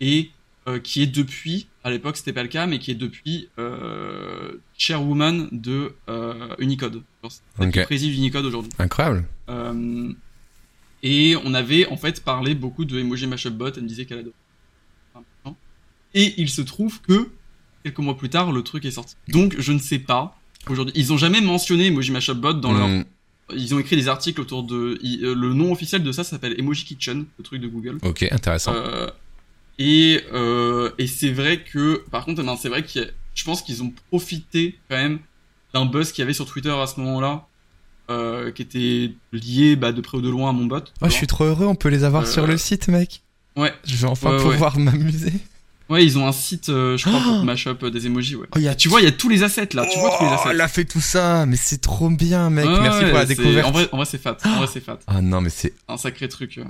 et 0.00 0.30
euh, 0.68 0.78
qui 0.80 1.02
est 1.02 1.06
depuis, 1.06 1.66
à 1.84 1.90
l'époque 1.90 2.16
c'était 2.16 2.32
pas 2.32 2.42
le 2.42 2.48
cas, 2.48 2.66
mais 2.66 2.78
qui 2.78 2.90
est 2.90 2.94
depuis 2.96 3.48
euh, 3.58 4.52
chairwoman 4.76 5.48
de 5.52 5.94
euh, 6.08 6.48
Unicode. 6.58 7.02
C'est 7.28 7.40
elle 7.60 7.70
qui 7.70 7.78
Ok. 7.80 7.84
préside 7.86 8.14
Unicode 8.14 8.46
aujourd'hui. 8.46 8.72
Incroyable. 8.78 9.24
Euh, 9.50 10.12
et 11.02 11.36
on 11.44 11.52
avait 11.52 11.86
en 11.88 11.96
fait 11.98 12.24
parlé 12.24 12.54
beaucoup 12.54 12.86
de 12.86 12.98
Emoji 12.98 13.26
Mashup 13.26 13.52
Bot, 13.54 13.70
elle 13.76 13.82
me 13.82 13.88
disait 13.88 14.06
qu'elle 14.06 14.20
adorait. 14.20 14.34
Enfin, 15.14 15.54
Et 16.14 16.34
il 16.38 16.48
se 16.48 16.62
trouve 16.62 17.00
que 17.02 17.28
quelques 17.84 17.98
mois 17.98 18.16
plus 18.16 18.30
tard, 18.30 18.50
le 18.50 18.62
truc 18.62 18.84
est 18.86 18.90
sorti. 18.90 19.14
Donc 19.28 19.54
je 19.58 19.72
ne 19.72 19.78
sais 19.78 19.98
pas. 19.98 20.38
Aujourd'hui, 20.70 20.94
ils 20.96 21.12
ont 21.12 21.18
jamais 21.18 21.42
mentionné 21.42 21.86
Emoji 21.88 22.10
Mashup 22.10 22.38
Bot 22.38 22.54
dans 22.54 22.72
leur. 22.72 22.88
Mhm. 22.88 23.04
Ils 23.54 23.74
ont 23.74 23.78
écrit 23.78 23.96
des 23.96 24.08
articles 24.08 24.40
autour 24.40 24.62
de. 24.62 24.98
Le 25.02 25.52
nom 25.52 25.70
officiel 25.70 26.02
de 26.02 26.10
ça 26.12 26.24
s'appelle 26.24 26.58
Emoji 26.58 26.86
Kitchen, 26.86 27.26
le 27.36 27.44
truc 27.44 27.60
de 27.60 27.68
Google. 27.68 27.98
Ok, 28.02 28.22
intéressant. 28.30 28.72
Euh, 28.74 29.08
et 29.78 30.22
euh, 30.32 30.90
et 30.98 31.06
c'est 31.06 31.30
vrai 31.32 31.62
que, 31.62 32.04
par 32.10 32.24
contre, 32.24 32.42
c'est 32.60 32.68
vrai 32.68 32.82
que 32.82 32.88
je 33.34 33.44
pense 33.44 33.62
qu'ils 33.62 33.82
ont 33.82 33.92
profité 34.10 34.78
quand 34.88 34.96
même 34.96 35.18
d'un 35.72 35.86
buzz 35.86 36.12
qu'il 36.12 36.22
y 36.22 36.24
avait 36.24 36.32
sur 36.34 36.46
Twitter 36.46 36.70
à 36.70 36.86
ce 36.86 37.00
moment-là, 37.00 37.46
euh, 38.10 38.52
qui 38.52 38.62
était 38.62 39.12
lié 39.32 39.76
bah, 39.76 39.92
de 39.92 40.00
près 40.00 40.18
ou 40.18 40.20
de 40.20 40.28
loin 40.30 40.50
à 40.50 40.52
mon 40.52 40.66
bot. 40.66 40.78
Oh, 41.00 41.06
je 41.06 41.10
suis 41.10 41.26
trop 41.26 41.44
heureux, 41.44 41.66
on 41.66 41.74
peut 41.74 41.88
les 41.88 42.04
avoir 42.04 42.22
Euh, 42.22 42.26
sur 42.26 42.46
le 42.46 42.56
site, 42.56 42.88
mec. 42.88 43.22
Ouais, 43.56 43.72
Je 43.84 43.96
vais 43.96 44.06
enfin 44.08 44.36
Ouais, 44.36 44.44
ouais. 44.44 44.52
pouvoir 44.52 44.78
m'amuser. 44.78 45.32
ouais, 45.88 46.04
ils 46.04 46.16
ont 46.18 46.26
un 46.26 46.32
site, 46.32 46.68
euh, 46.68 46.96
je 46.96 47.04
crois, 47.08 47.20
Oh 47.24 47.28
pour 47.36 47.44
mashup 47.44 47.84
des 47.86 48.06
emojis. 48.06 48.36
Ouais. 48.36 48.46
Oh, 48.54 48.58
y 48.60 48.68
a- 48.68 48.74
Tu 48.74 48.88
vois, 48.88 49.00
il 49.00 49.04
y 49.04 49.08
a 49.08 49.12
tous 49.12 49.28
les 49.28 49.42
assets 49.42 49.68
là. 49.74 49.84
Tu 49.92 49.98
vois 49.98 50.10
tous 50.18 50.24
les 50.24 50.30
Oh, 50.30 50.34
assets. 50.34 50.48
elle 50.50 50.60
a 50.60 50.68
fait 50.68 50.84
tout 50.84 51.00
ça, 51.00 51.44
mais 51.46 51.56
c'est 51.56 51.80
trop 51.80 52.08
bien, 52.10 52.50
mec. 52.50 52.66
Merci 52.66 53.04
ouais, 53.04 53.10
pour 53.10 53.18
la 53.18 53.24
découverte. 53.26 53.66
En 53.68 53.72
vrai, 53.72 53.88
en 53.92 53.96
vrai 53.96 54.06
c'est 54.06 54.18
fat. 54.22 54.36
En 54.44 54.56
vrai, 54.58 54.66
c'est 54.72 54.80
fat. 54.80 54.98
Ah 55.08 55.20
non, 55.22 55.40
mais 55.40 55.50
c'est. 55.50 55.72
Un 55.88 55.96
sacré 55.96 56.28
truc. 56.28 56.60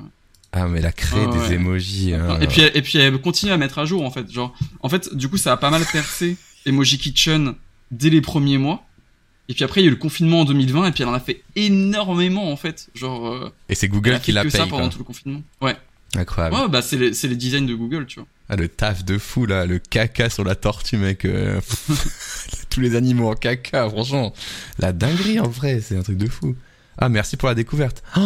Ah, 0.57 0.69
mais 0.69 0.81
la 0.81 0.93
créée 0.93 1.25
Ah, 1.29 1.33
des 1.33 1.39
ouais. 1.39 1.55
emojis. 1.55 2.15
hein. 2.15 2.39
Et 2.41 2.47
puis, 2.47 2.61
elle- 2.61 2.77
et 2.77 2.81
puis 2.83 2.99
elle 2.99 3.21
continue 3.21 3.51
à 3.51 3.57
mettre 3.57 3.79
à 3.81 3.85
jour 3.87 4.05
en 4.05 4.11
fait. 4.13 4.31
Genre, 4.31 4.55
en 4.81 4.89
fait, 4.89 5.13
du 5.15 5.29
coup, 5.29 5.37
ça 5.37 5.53
a 5.53 5.57
pas 5.57 5.71
mal 5.71 5.83
percé 5.93 6.37
Emoji 6.65 6.97
Kitchen 6.99 7.55
dès 7.91 8.09
les 8.09 8.21
premiers 8.21 8.59
mois. 8.59 8.85
Et 9.49 9.55
puis 9.55 9.65
après, 9.65 9.81
il 9.81 9.85
y 9.85 9.87
a 9.87 9.89
eu 9.89 9.91
le 9.91 9.97
confinement 9.99 10.41
en 10.43 10.45
2020, 10.45 10.87
et 10.87 10.93
puis 10.93 11.03
elle 11.03 11.09
en 11.09 11.13
a 11.15 11.21
fait 11.21 11.43
énormément 11.57 12.51
en 12.53 12.57
fait. 12.57 12.89
Genre, 12.95 13.27
euh, 13.29 13.53
Et 13.69 13.75
c'est 13.75 13.87
elle 13.87 13.93
Google 13.93 14.13
a 14.15 14.19
qui 14.21 14.33
la 14.33 14.43
paye. 14.43 14.51
ça 14.53 14.61
pendant 14.67 14.85
quoi. 14.85 14.89
tout 14.89 14.99
le 14.99 15.05
confinement. 15.05 15.43
Ouais. 15.61 15.77
Incroyable. 16.17 16.55
Ouais, 16.57 16.69
bah 16.69 16.81
c'est 16.81 16.97
les, 16.97 17.11
les 17.11 17.37
designs 17.37 17.67
de 17.67 17.75
Google, 17.75 18.07
tu 18.07 18.21
vois. 18.21 18.29
Ah, 18.49 18.55
le 18.57 18.69
taf 18.69 19.05
de 19.05 19.19
fou 19.19 19.47
là, 19.47 19.67
le 19.67 19.79
caca 19.81 20.31
sur 20.31 20.45
la 20.45 20.55
tortue, 20.55 20.97
mec. 20.97 21.25
euh, 21.25 21.61
Tous 22.71 22.81
les 22.81 22.95
animaux 22.95 23.29
en 23.31 23.35
caca, 23.35 23.89
franchement. 23.91 24.33
La 24.79 24.93
dinguerie 24.93 25.41
en 25.41 25.49
vrai, 25.49 25.81
c'est 25.81 25.97
un 25.97 26.03
truc 26.03 26.19
de 26.19 26.29
fou. 26.29 26.55
Ah, 26.99 27.09
merci 27.09 27.37
pour 27.37 27.49
la 27.49 27.55
découverte. 27.55 28.03
Oh, 28.17 28.21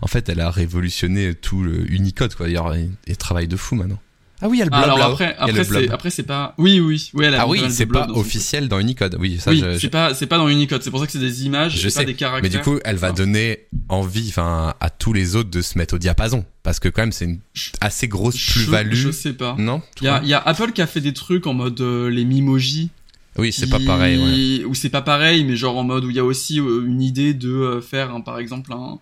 en 0.00 0.06
fait, 0.06 0.28
elle 0.28 0.40
a 0.40 0.50
révolutionné 0.50 1.34
tout 1.34 1.62
le 1.62 1.90
Unicode, 1.92 2.34
quoi. 2.34 2.48
Il 2.48 2.54
y 2.54 2.56
a 2.56 2.62
un 2.64 3.14
travail 3.18 3.48
de 3.48 3.56
fou 3.56 3.74
maintenant. 3.74 3.98
Ah 4.42 4.48
oui, 4.48 4.56
il 4.56 4.58
y 4.58 4.62
a 4.62 4.64
le 4.64 4.70
blob 4.70 4.82
Alors 4.82 5.00
après, 5.12 5.34
après 5.38 5.64
c'est, 5.64 5.70
blob. 5.70 5.84
après 5.92 6.10
c'est 6.10 6.22
pas. 6.24 6.54
Oui, 6.58 6.80
oui, 6.80 7.08
oui. 7.14 7.24
Elle 7.24 7.34
a 7.36 7.42
Ah 7.42 7.48
oui, 7.48 7.62
c'est 7.70 7.86
pas 7.86 8.06
dans 8.06 8.16
officiel 8.16 8.68
dans 8.68 8.78
Unicode. 8.80 9.16
Oui, 9.18 9.38
ça, 9.38 9.52
oui, 9.52 9.58
je, 9.64 9.72
c'est 9.74 9.78
je- 9.78 9.86
pas, 9.88 10.12
c'est 10.12 10.26
pas 10.26 10.36
dans 10.38 10.48
Unicode. 10.48 10.82
C'est 10.82 10.90
pour 10.90 11.00
ça 11.00 11.06
que 11.06 11.12
c'est 11.12 11.18
des 11.20 11.44
images, 11.46 11.76
Je 11.76 11.82
c'est 11.82 11.90
sais, 11.90 12.00
pas 12.00 12.04
des 12.04 12.14
caractères. 12.14 12.42
Mais 12.42 12.48
du 12.54 12.62
coup, 12.62 12.78
elle 12.84 12.96
va 12.96 13.08
Ah. 13.08 13.12
donner 13.12 13.60
envie, 13.88 14.26
enfin, 14.28 14.74
à 14.80 14.90
tous 14.90 15.12
les 15.12 15.36
autres 15.36 15.50
de 15.50 15.62
se 15.62 15.78
mettre 15.78 15.94
au 15.94 15.98
diapason, 15.98 16.44
parce 16.62 16.80
que 16.80 16.88
quand 16.88 17.02
même, 17.02 17.12
c'est 17.12 17.26
une 17.26 17.38
assez 17.80 18.08
grosse 18.08 18.36
plus-value. 18.36 18.92
Je 18.94 19.10
sais 19.12 19.32
pas. 19.34 19.54
Non 19.58 19.80
tu 19.94 20.02
Il 20.02 20.06
y 20.06 20.08
a, 20.08 20.14
crois 20.14 20.24
il 20.26 20.30
y 20.30 20.34
a 20.34 20.42
Apple 20.44 20.72
qui 20.72 20.82
a 20.82 20.86
fait 20.88 21.00
des 21.00 21.12
trucs 21.14 21.46
en 21.46 21.54
mode 21.54 21.80
euh, 21.80 22.10
les 22.10 22.24
Mimojis. 22.24 22.90
Oui, 23.36 23.52
c'est 23.52 23.66
qui- 23.66 23.70
pas 23.72 23.80
pareil. 23.80 24.60
Ouais. 24.60 24.64
Ou 24.64 24.74
c'est 24.74 24.90
pas 24.90 25.02
pareil, 25.02 25.44
mais 25.44 25.56
genre 25.56 25.76
en 25.76 25.84
mode 25.84 26.04
où 26.04 26.10
il 26.10 26.16
y 26.16 26.20
a 26.20 26.24
aussi 26.24 26.60
euh, 26.60 26.84
une 26.86 27.02
idée 27.02 27.34
de 27.34 27.50
euh, 27.50 27.80
faire, 27.80 28.10
par 28.24 28.38
exemple, 28.38 28.72
un, 28.72 28.98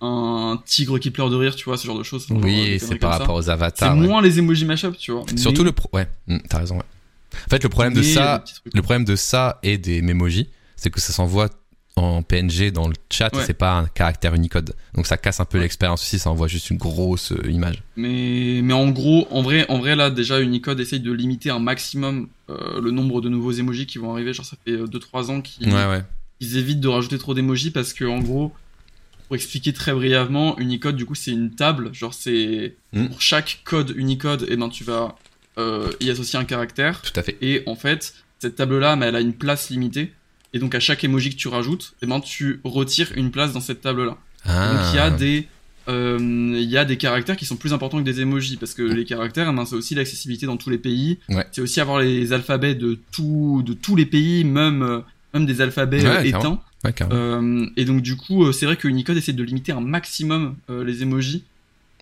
un 0.00 0.60
tigre 0.64 0.98
qui 0.98 1.10
pleure 1.10 1.30
de 1.30 1.36
rire, 1.36 1.54
tu 1.56 1.64
vois, 1.66 1.76
ce 1.76 1.86
genre 1.86 1.98
de 1.98 2.02
choses. 2.02 2.26
Oui, 2.30 2.78
c'est 2.78 2.96
par 2.96 3.12
ça. 3.14 3.18
rapport 3.18 3.34
aux 3.36 3.42
C'est 3.42 3.50
avatars. 3.50 3.96
ouais. 3.96 4.06
moins 4.06 4.22
les 4.22 4.38
emojis 4.38 4.64
mashup, 4.64 4.96
tu 4.96 5.12
vois. 5.12 5.24
Surtout 5.36 5.62
mais- 5.62 5.66
le 5.66 5.72
pro... 5.72 5.88
ouais, 5.92 6.08
hmm, 6.28 6.38
t'as 6.48 6.58
raison. 6.58 6.76
Ouais. 6.76 6.82
En 7.46 7.50
fait, 7.50 7.62
le 7.62 7.68
problème 7.68 7.92
de 7.92 8.02
ça, 8.02 8.42
le 8.72 8.80
problème 8.82 9.04
de 9.04 9.14
ça 9.16 9.58
et 9.62 9.76
des 9.78 10.00
memojis, 10.00 10.48
c'est 10.76 10.90
que 10.90 11.00
ça 11.00 11.12
s'envoie 11.12 11.50
en 11.96 12.22
PNG 12.22 12.70
dans 12.72 12.88
le 12.88 12.94
chat, 13.10 13.30
et 13.34 13.42
c'est 13.44 13.54
pas 13.54 13.72
un 13.78 13.86
caractère 13.86 14.34
Unicode. 14.34 14.74
Donc 14.94 15.06
ça 15.06 15.16
casse 15.16 15.40
un 15.40 15.44
peu 15.46 15.56
Ouais. 15.56 15.64
l'expérience 15.64 16.02
aussi, 16.02 16.18
ça 16.18 16.30
envoie 16.30 16.46
juste 16.46 16.68
une 16.70 16.76
grosse 16.76 17.32
euh, 17.32 17.50
image. 17.50 17.82
Mais, 17.96 18.60
mais 18.62 18.74
en 18.74 18.88
gros, 18.90 19.26
en 19.30 19.40
vrai, 19.42 19.64
en 19.70 19.78
vrai, 19.78 19.96
là, 19.96 20.10
déjà, 20.10 20.40
Unicode 20.40 20.78
essaye 20.78 21.00
de 21.00 21.10
limiter 21.12 21.48
un 21.50 21.58
maximum 21.58 22.28
euh, 22.50 22.80
le 22.82 22.90
nombre 22.90 23.20
de 23.22 23.28
nouveaux 23.30 23.52
emojis 23.52 23.86
qui 23.86 23.96
vont 23.98 24.12
arriver. 24.12 24.32
Genre, 24.34 24.44
ça 24.44 24.56
fait 24.64 24.76
2-3 24.76 25.30
ans 25.30 25.40
qu'ils 25.40 25.72
Ouais, 25.72 26.02
ils 26.40 26.58
évitent 26.58 26.80
de 26.80 26.88
rajouter 26.88 27.16
trop 27.18 27.32
d'emojis 27.32 27.70
parce 27.70 27.94
que, 27.94 28.04
en 28.04 28.18
gros, 28.20 28.52
pour 29.26 29.36
expliquer 29.36 29.72
très 29.72 29.92
brièvement, 29.94 30.58
Unicode, 30.58 30.96
du 30.96 31.06
coup, 31.06 31.14
c'est 31.14 31.32
une 31.32 31.54
table. 31.54 31.94
Genre, 31.94 32.12
c'est 32.14 32.76
Hmm. 32.92 33.06
pour 33.08 33.20
chaque 33.22 33.60
code 33.64 33.92
Unicode, 33.96 34.46
et 34.50 34.56
ben, 34.56 34.68
tu 34.68 34.84
vas 34.84 35.16
euh, 35.58 35.90
y 36.00 36.10
associer 36.10 36.38
un 36.38 36.44
caractère. 36.44 37.00
Tout 37.00 37.18
à 37.18 37.22
fait. 37.22 37.36
Et 37.40 37.62
en 37.66 37.74
fait, 37.74 38.12
cette 38.38 38.56
table-là, 38.56 38.96
mais 38.96 39.06
elle 39.06 39.16
a 39.16 39.20
une 39.20 39.32
place 39.32 39.70
limitée. 39.70 40.12
Et 40.56 40.58
donc, 40.58 40.74
à 40.74 40.80
chaque 40.80 41.04
emoji 41.04 41.28
que 41.28 41.36
tu 41.36 41.48
rajoutes, 41.48 41.92
et 42.00 42.06
ben, 42.06 42.18
tu 42.18 42.60
retires 42.64 43.12
une 43.14 43.30
place 43.30 43.52
dans 43.52 43.60
cette 43.60 43.82
table-là. 43.82 44.16
Ah. 44.46 44.72
Donc 44.72 44.80
il 44.90 44.96
y 44.96 44.98
a 44.98 45.10
des 45.10 45.48
euh, 45.90 46.18
y 46.58 46.78
a 46.78 46.86
des 46.86 46.96
caractères 46.96 47.36
qui 47.36 47.44
sont 47.44 47.56
plus 47.56 47.74
importants 47.74 47.98
que 47.98 48.04
des 48.04 48.22
emojis 48.22 48.56
parce 48.56 48.72
que 48.72 48.80
les 48.80 49.04
caractères, 49.04 49.50
eh 49.52 49.54
ben, 49.54 49.66
c'est 49.66 49.74
aussi 49.74 49.94
l'accessibilité 49.94 50.46
dans 50.46 50.56
tous 50.56 50.70
les 50.70 50.78
pays. 50.78 51.18
Ouais. 51.28 51.44
C'est 51.52 51.60
aussi 51.60 51.78
avoir 51.78 51.98
les 52.00 52.32
alphabets 52.32 52.74
de 52.74 52.98
tout 53.12 53.62
de 53.66 53.74
tous 53.74 53.96
les 53.96 54.06
pays, 54.06 54.44
même 54.44 54.82
euh, 54.82 55.00
même 55.34 55.44
des 55.44 55.60
alphabets 55.60 56.02
Ouais, 56.02 56.08
euh, 56.08 56.22
éteints. 56.22 56.60
Ouais. 56.84 56.94
Euh, 57.12 57.66
et 57.76 57.84
donc 57.84 58.00
du 58.00 58.16
coup, 58.16 58.50
c'est 58.50 58.64
vrai 58.64 58.76
que 58.76 58.88
Unicode 58.88 59.18
essaie 59.18 59.34
de 59.34 59.42
limiter 59.42 59.72
un 59.72 59.82
maximum 59.82 60.56
euh, 60.70 60.84
les 60.84 61.02
emojis. 61.02 61.44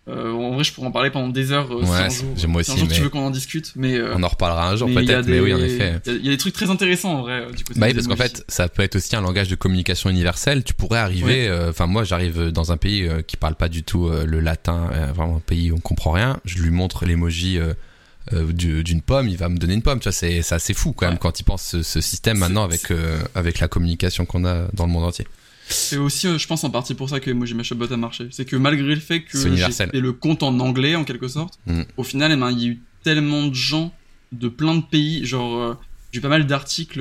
Euh, 0.07 0.33
en 0.33 0.53
vrai, 0.55 0.65
je 0.65 0.73
pourrais 0.75 0.87
en 0.89 0.91
parler 0.91 1.11
pendant 1.11 1.29
des 1.29 1.51
heures. 1.51 1.73
euh, 1.73 1.83
si 1.83 1.91
Ouais, 1.91 1.97
un 1.97 2.11
c'est- 2.11 2.47
moi 2.47 2.63
si 2.63 2.71
un 2.71 2.75
aussi, 2.75 2.81
jour 2.81 2.89
mais- 2.91 2.95
tu 2.95 3.01
veux 3.03 3.09
qu'on 3.09 3.25
en 3.27 3.31
discute, 3.31 3.73
mais 3.75 3.95
euh, 3.95 4.13
On 4.15 4.23
en 4.23 4.29
reparlera 4.29 4.69
un 4.69 4.77
jour 4.77 4.89
peut-être, 4.93 5.27
mais 5.27 5.41
oui, 5.41 5.55
en 5.55 5.59
effet. 5.59 5.95
Il 6.05 6.13
y, 6.13 6.15
a- 6.15 6.19
il 6.19 6.25
y 6.27 6.29
a 6.29 6.33
des 6.33 6.37
trucs 6.37 6.53
très 6.53 6.69
intéressants 6.69 7.15
en 7.21 7.23
vrai 7.23 7.41
euh, 7.47 7.51
du 7.53 7.65
côté 7.65 7.81
Bah 7.81 7.87
oui, 7.89 7.95
parce 7.95 8.07
qu'en 8.07 8.17
fait, 8.17 8.45
ça 8.47 8.69
peut 8.69 8.83
être 8.83 8.97
aussi 8.97 9.17
un 9.17 9.23
langage 9.23 9.49
de 9.49 9.55
communication 9.55 10.11
universel. 10.11 10.63
Tu 10.63 10.75
pourrais 10.75 10.99
arriver, 10.99 11.49
euh, 11.49 11.71
enfin 11.71 11.87
moi 11.87 12.05
j'arrive 12.05 12.49
dans 12.51 12.71
un 12.71 12.77
pays 12.77 13.09
qui 13.27 13.39
parle 13.39 13.55
pas 13.55 13.71
du 13.71 13.83
tout 13.83 14.11
le 14.11 14.41
latin, 14.41 14.91
vraiment 15.15 15.37
un 15.37 15.41
pays 15.41 15.71
où 15.73 15.77
on 15.77 15.81
comprend 15.81 16.11
rien. 16.13 16.39
Je 16.45 16.59
lui 16.63 16.71
montre 16.71 17.07
l'emoji 17.07 17.59
du- 18.33 18.85
d'une 18.85 19.01
pomme, 19.01 19.29
il 19.29 19.37
va 19.39 19.49
me 19.49 19.57
donner 19.59 19.73
une 19.75 19.83
pomme. 19.83 20.01
Tu 20.01 20.05
vois, 20.05 20.13
c'est 20.13 20.41
assez 20.53 20.75
fou 20.75 20.93
quand 20.93 21.07
même 21.07 21.15
Ouais. 21.15 21.19
quand 21.21 21.41
il 21.41 21.45
pense 21.45 21.63
ce, 21.63 21.83
ce 21.83 22.01
système 22.03 22.37
maintenant 22.39 22.65
avec 22.65 22.93
avec 23.35 23.59
la 23.59 23.69
communication 23.69 24.27
qu'on 24.27 24.45
a 24.45 24.67
dans 24.75 24.85
le 24.87 24.93
monde 24.93 25.05
entier. 25.05 25.27
C'est 25.69 25.97
aussi, 25.97 26.27
euh, 26.27 26.39
je 26.39 26.47
pense, 26.47 26.62
en 26.65 26.70
partie 26.70 26.95
pour 26.95 27.09
ça 27.09 27.20
que 27.20 27.31
Emoji 27.31 27.55
Mashup 27.55 27.78
Bot 27.78 27.91
a 27.93 27.97
marché. 27.97 28.28
C'est 28.31 28.45
que 28.45 28.57
malgré 28.57 28.95
le 28.95 29.01
fait 29.01 29.23
que 29.23 29.39
fait 29.39 29.91
le 30.01 30.12
compte 30.12 30.43
en 30.43 30.59
anglais, 30.61 30.95
en 30.95 31.05
quelque 31.05 31.28
sorte, 31.28 31.59
Mm. 31.66 31.82
au 31.97 32.03
final, 32.05 32.32
eh 32.32 32.36
ben, 32.36 32.51
il 32.51 32.59
y 32.62 32.65
a 32.65 32.69
eu 32.69 32.82
tellement 33.03 33.47
de 33.47 33.55
gens 33.55 33.93
de 34.32 34.49
plein 34.49 34.74
de 34.74 34.82
pays, 34.82 35.24
genre, 35.24 35.57
euh, 35.59 35.74
j'ai 36.12 36.19
eu 36.19 36.23
pas 36.23 36.28
mal 36.28 36.47
d'articles 36.47 37.01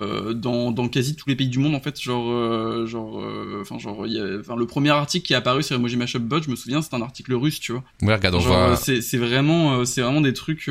euh, 0.00 0.32
dans, 0.32 0.70
dans 0.70 0.88
quasi 0.88 1.16
tous 1.16 1.28
les 1.28 1.34
pays 1.34 1.48
du 1.48 1.58
monde, 1.58 1.74
en 1.74 1.80
fait, 1.80 2.00
genre, 2.00 2.30
euh, 2.30 2.86
genre, 2.86 3.20
enfin, 3.60 3.78
genre, 3.78 4.06
il 4.06 4.12
y 4.12 4.20
a- 4.20 4.38
enfin, 4.40 4.54
le 4.54 4.66
premier 4.66 4.90
article 4.90 5.26
qui 5.26 5.32
est 5.32 5.36
apparu 5.36 5.62
sur 5.64 5.74
Emoji 5.76 5.96
Mashup 5.96 6.22
Bot, 6.22 6.40
je 6.42 6.50
me 6.50 6.56
souviens, 6.56 6.82
c'est 6.82 6.94
un 6.94 7.02
article 7.02 7.34
russe, 7.34 7.58
tu 7.58 7.72
vois. 7.72 7.82
Ouais, 8.02 8.14
regarde, 8.14 8.36
on 8.36 8.40
Genre, 8.40 8.66
voit, 8.68 8.76
c'est 8.76 9.16
vraiment, 9.18 9.84
c'est 9.84 10.00
vraiment 10.02 10.20
des 10.20 10.32
trucs 10.34 10.70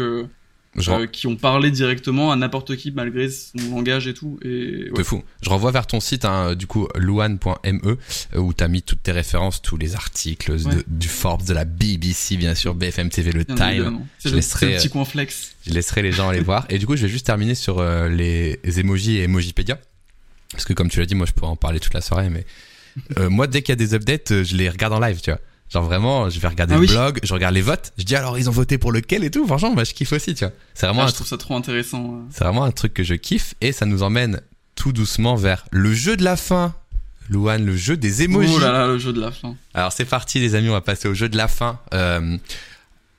je, 0.77 0.91
euh, 0.91 1.07
qui 1.07 1.27
ont 1.27 1.35
parlé 1.35 1.71
directement 1.71 2.31
à 2.31 2.35
n'importe 2.35 2.75
qui 2.75 2.91
malgré 2.91 3.29
son 3.29 3.57
langage 3.71 4.07
et 4.07 4.13
tout. 4.13 4.39
Et 4.43 4.85
de 4.89 4.91
ouais. 4.95 5.03
fou. 5.03 5.23
Je 5.41 5.49
renvoie 5.49 5.71
vers 5.71 5.87
ton 5.87 5.99
site, 5.99 6.23
hein, 6.25 6.55
du 6.55 6.67
coup, 6.67 6.87
luan.me, 6.95 7.97
euh, 8.35 8.37
où 8.37 8.53
t'as 8.53 8.67
mis 8.67 8.81
toutes 8.81 9.03
tes 9.03 9.11
références, 9.11 9.61
tous 9.61 9.77
les 9.77 9.95
articles 9.95 10.61
de- 10.63 10.83
du 10.87 11.07
Forbes, 11.07 11.45
de 11.45 11.53
la 11.53 11.65
BBC, 11.65 12.37
bien 12.37 12.55
sûr, 12.55 12.75
BFM 12.75 13.09
TV, 13.09 13.31
le 13.31 13.43
Bien 13.43 13.55
Time. 13.55 14.01
C'est 14.19 14.29
Je 14.29 14.33
le, 14.33 14.35
laisserai, 14.37 14.59
c'est 14.59 14.65
le 14.67 14.71
euh, 14.73 14.77
petit 14.79 14.89
coin 14.89 15.05
flex. 15.05 15.55
Je 15.65 15.73
laisserai 15.73 16.01
les 16.01 16.11
gens 16.11 16.29
aller 16.29 16.41
voir. 16.41 16.65
Et 16.69 16.77
du 16.77 16.85
coup, 16.85 16.95
je 16.95 17.03
vais 17.03 17.09
juste 17.11 17.25
terminer 17.25 17.55
sur 17.55 17.79
euh, 17.79 18.07
les 18.09 18.59
emojis 18.79 19.17
et 19.17 19.23
Emojipédia. 19.23 19.79
Parce 20.51 20.63
que 20.65 20.73
comme 20.73 20.89
tu 20.89 20.99
l'as 20.99 21.05
dit, 21.05 21.15
moi, 21.15 21.25
je 21.25 21.33
pourrais 21.33 21.51
en 21.51 21.55
parler 21.57 21.79
toute 21.79 21.93
la 21.93 22.01
soirée, 22.01 22.29
mais 22.29 22.45
euh, 23.17 23.29
moi, 23.29 23.47
dès 23.47 23.61
qu'il 23.61 23.71
y 23.71 23.73
a 23.73 23.75
des 23.75 23.93
updates, 23.93 24.43
je 24.43 24.55
les 24.55 24.69
regarde 24.69 24.93
en 24.93 24.99
live, 24.99 25.19
tu 25.21 25.29
vois. 25.31 25.39
Genre 25.69 25.83
vraiment, 25.83 26.29
je 26.29 26.39
vais 26.39 26.47
regarder 26.47 26.73
Ah 26.75 26.77
le 26.77 26.81
oui. 26.81 26.87
blog, 26.87 27.19
je 27.23 27.33
regarde 27.33 27.53
les 27.53 27.61
votes, 27.61 27.91
je 27.97 28.03
dis 28.03 28.15
alors 28.15 28.37
ils 28.39 28.47
ont 28.47 28.53
voté 28.53 28.77
pour 28.77 28.91
lequel 28.91 29.23
et 29.25 29.29
tout. 29.31 29.45
Franchement, 29.45 29.73
bah, 29.73 29.83
je 29.83 29.93
kiffe 29.93 30.13
aussi, 30.13 30.33
tu 30.33 30.45
vois. 30.45 30.53
C'est 30.73 30.85
vraiment, 30.85 31.01
Ah, 31.01 31.05
un 31.05 31.07
je 31.09 31.13
trouve 31.15 31.27
ça 31.27 31.37
trop 31.37 31.55
intéressant. 31.55 32.21
c'est 32.31 32.43
vraiment 32.43 32.63
un 32.63 32.71
truc 32.71 32.93
que 32.93 33.03
je 33.03 33.15
kiffe 33.15 33.53
et 33.59 33.71
ça 33.73 33.85
nous 33.85 34.01
emmène 34.01 34.41
tout 34.75 34.93
doucement 34.93 35.35
vers 35.35 35.65
le 35.71 35.93
jeu 35.93 36.15
de 36.15 36.23
la 36.23 36.37
fin. 36.37 36.73
Louane, 37.29 37.65
le 37.65 37.75
jeu 37.75 37.97
des 37.97 38.23
emojis. 38.23 38.53
Oh 38.55 38.59
là 38.59 38.71
là, 38.71 38.87
le 38.87 38.97
jeu 38.97 39.11
de 39.11 39.19
la 39.19 39.31
fin. 39.31 39.55
Alors 39.73 39.91
c'est 39.91 40.05
parti 40.05 40.39
les 40.39 40.55
amis, 40.55 40.69
on 40.69 40.73
va 40.73 40.79
passer 40.79 41.09
au 41.09 41.13
jeu 41.13 41.27
de 41.27 41.35
la 41.35 41.49
fin. 41.49 41.77
Euh, 41.93 42.37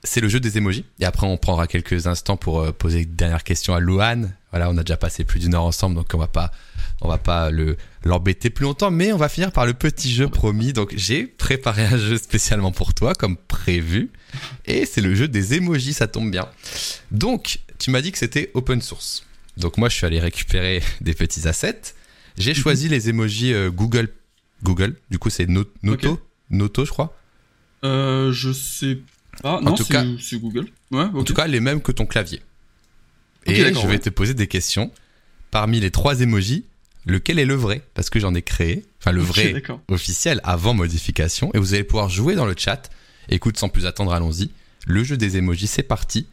c'est 0.05 0.21
le 0.21 0.29
jeu 0.29 0.41
des 0.41 0.59
emojis. 0.59 0.85
Et 1.01 1.05
après 1.05 1.27
on 1.27 1.37
prendra 1.37 1.67
quelques 1.67 2.07
instants 2.07 2.37
pour 2.37 2.61
euh, 2.61 2.73
poser 2.73 3.03
une 3.03 3.15
dernière 3.15 3.45
question 3.45 3.75
à 3.75 3.81
Louane. 3.81 4.35
Voilà, 4.51 4.71
on 4.71 4.77
a 4.79 4.83
déjà 4.83 4.97
passé 4.97 5.25
plus 5.25 5.41
d'une 5.41 5.55
heure 5.55 5.65
ensemble, 5.65 5.97
donc 5.97 6.11
on 6.15 6.19
va 6.19 6.27
pas, 6.29 6.51
on 7.03 7.09
va 7.09 7.19
pas 7.19 7.51
le 7.51 7.77
l'embêter 8.05 8.49
plus 8.49 8.63
longtemps, 8.65 8.91
mais 8.91 9.13
on 9.13 9.19
va 9.19 9.29
finir 9.29 9.53
par 9.53 9.67
le 9.67 9.75
petit 9.75 10.11
jeu 10.13 10.29
promis. 10.29 10.73
Donc 10.73 10.95
j'ai 10.97 11.27
préparé 11.27 11.85
un 11.85 11.99
jeu 11.99 12.17
spécialement 12.17 12.73
pour 12.73 12.95
toi, 12.95 13.13
comme 13.15 13.37
prévu, 13.37 14.11
et 14.67 14.87
c'est 14.87 15.03
le 15.03 15.15
jeu 15.15 15.29
des 15.29 15.55
emojis, 15.55 15.93
ça 15.93 16.07
tombe 16.07 16.31
bien. 16.31 16.49
Donc 17.11 17.59
tu 17.79 17.91
m'as 17.91 18.01
dit 18.01 18.11
que 18.13 18.19
c'était 18.19 18.51
open 18.55 18.81
source. 18.81 19.25
Donc 19.59 19.77
moi 19.77 19.89
je 19.89 19.97
suis 19.97 20.07
allé 20.07 20.21
récupérer 20.21 20.83
des 21.01 21.15
petits 21.15 21.47
assets. 21.49 21.95
J'ai 22.39 22.55
choisi 22.55 22.89
les 22.89 23.09
emojis 23.11 23.53
euh, 23.53 23.71
Google, 23.71 24.09
Google. 24.63 24.97
Du 25.11 25.19
coup 25.19 25.29
c'est 25.29 25.47
No- 25.47 25.65
Noto? 25.83 26.19
Noto 26.51 26.85
je 26.87 26.91
crois. 26.91 27.15
Euh, 27.85 28.33
je 28.33 28.53
sais 28.53 28.99
pas. 29.43 29.61
non, 29.61 29.75
tout 29.75 29.85
c'est 29.85 29.93
cas- 29.93 30.05
c'est 30.21 30.39
Google. 30.39 30.67
Ouais. 30.91 31.05
En 31.15 31.25
tout 31.25 31.35
cas, 31.35 31.47
les 31.47 31.61
mêmes 31.61 31.81
que 31.81 31.93
ton 31.93 32.07
clavier. 32.07 32.43
Et 33.47 33.55
je 33.55 33.63
vais 33.65 33.87
ouais. 33.87 33.99
te 33.99 34.11
poser 34.11 34.35
des 34.35 34.47
questions. 34.47 34.91
Parmi 35.51 35.81
les 35.81 35.91
trois 35.91 36.21
emojis, 36.21 36.65
lequel 37.07 37.39
est 37.39 37.47
le 37.47 37.55
vrai? 37.55 37.83
Parce 37.95 38.11
que 38.11 38.21
j'en 38.21 38.35
ai 38.35 38.43
créé, 38.43 38.85
enfin 39.01 39.13
le 39.13 39.23
vrai 39.23 39.63
officiel 39.89 40.41
avant 40.45 40.75
modification. 40.75 41.51
Et 41.55 41.59
vous 41.59 41.73
allez 41.75 41.85
pouvoir 41.85 42.11
jouer 42.11 42.35
dans 42.35 42.45
le 42.47 42.55
chat. 42.57 42.91
Écoute, 43.31 43.59
sans 43.59 43.69
plus 43.71 43.87
attendre, 43.87 44.13
allons-y. 44.13 44.51
Le 44.87 45.05
jeu 45.05 45.17
des 45.17 45.37
emojis, 45.39 45.67
c'est 45.67 45.83
parti. 45.83 46.27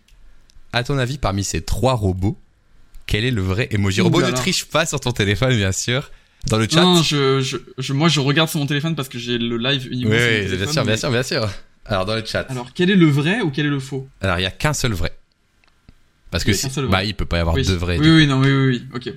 À 0.73 0.83
ton 0.83 0.97
avis, 0.97 1.17
parmi 1.17 1.43
ces 1.45 1.61
trois 1.61 1.93
robots, 1.93 2.37
quel 3.07 3.23
est 3.23 3.31
le 3.31 3.41
vrai 3.41 3.67
emoji 3.71 4.01
Robot 4.01 4.21
ne 4.21 4.31
triche 4.31 4.65
pas 4.65 4.85
sur 4.85 4.99
ton 4.99 5.11
téléphone, 5.11 5.55
bien 5.55 5.71
sûr. 5.71 6.11
Dans 6.47 6.57
le 6.57 6.67
chat. 6.69 6.81
Non, 6.81 7.01
je, 7.01 7.39
je, 7.41 7.57
je- 7.77 7.93
moi 7.93 8.07
je 8.09 8.19
regarde 8.19 8.49
sur 8.49 8.59
mon 8.59 8.67
téléphone 8.67 8.95
parce 8.95 9.09
que 9.09 9.17
j'ai 9.17 9.37
le 9.37 9.57
live 9.57 9.83
oui, 9.89 9.93
uniquement 9.93 10.11
sur 10.11 10.19
mon 10.21 10.27
oui, 10.51 10.57
bien 10.57 10.71
sûr, 10.71 10.85
bien 10.85 10.97
sûr, 10.97 11.11
bien 11.11 11.23
sûr. 11.23 11.49
Alors, 11.85 12.05
dans 12.05 12.15
le 12.15 12.25
chat. 12.25 12.41
Alors, 12.49 12.73
quel 12.73 12.89
est 12.89 12.95
le 12.95 13.07
vrai 13.07 13.41
ou 13.41 13.51
quel 13.51 13.65
est 13.67 13.69
le 13.69 13.79
faux? 13.79 14.07
Alors, 14.21 14.39
il 14.39 14.43
y 14.43 14.47
a 14.47 14.51
qu'un 14.51 14.73
seul 14.73 14.93
vrai. 14.93 15.15
Parce 16.31 16.43
que 16.43 16.51
si- 16.53 16.67
bah, 16.89 17.03
il 17.03 17.13
peut 17.15 17.25
pas 17.25 17.37
y 17.37 17.39
avoir 17.39 17.55
oui. 17.55 17.63
deux 17.65 17.75
vrais. 17.75 17.97
Oui, 17.99 18.09
oui, 18.09 18.27
non, 18.27 18.39
oui, 18.41 18.51
oui, 18.51 18.67
oui, 18.67 18.87
ok. 18.93 19.07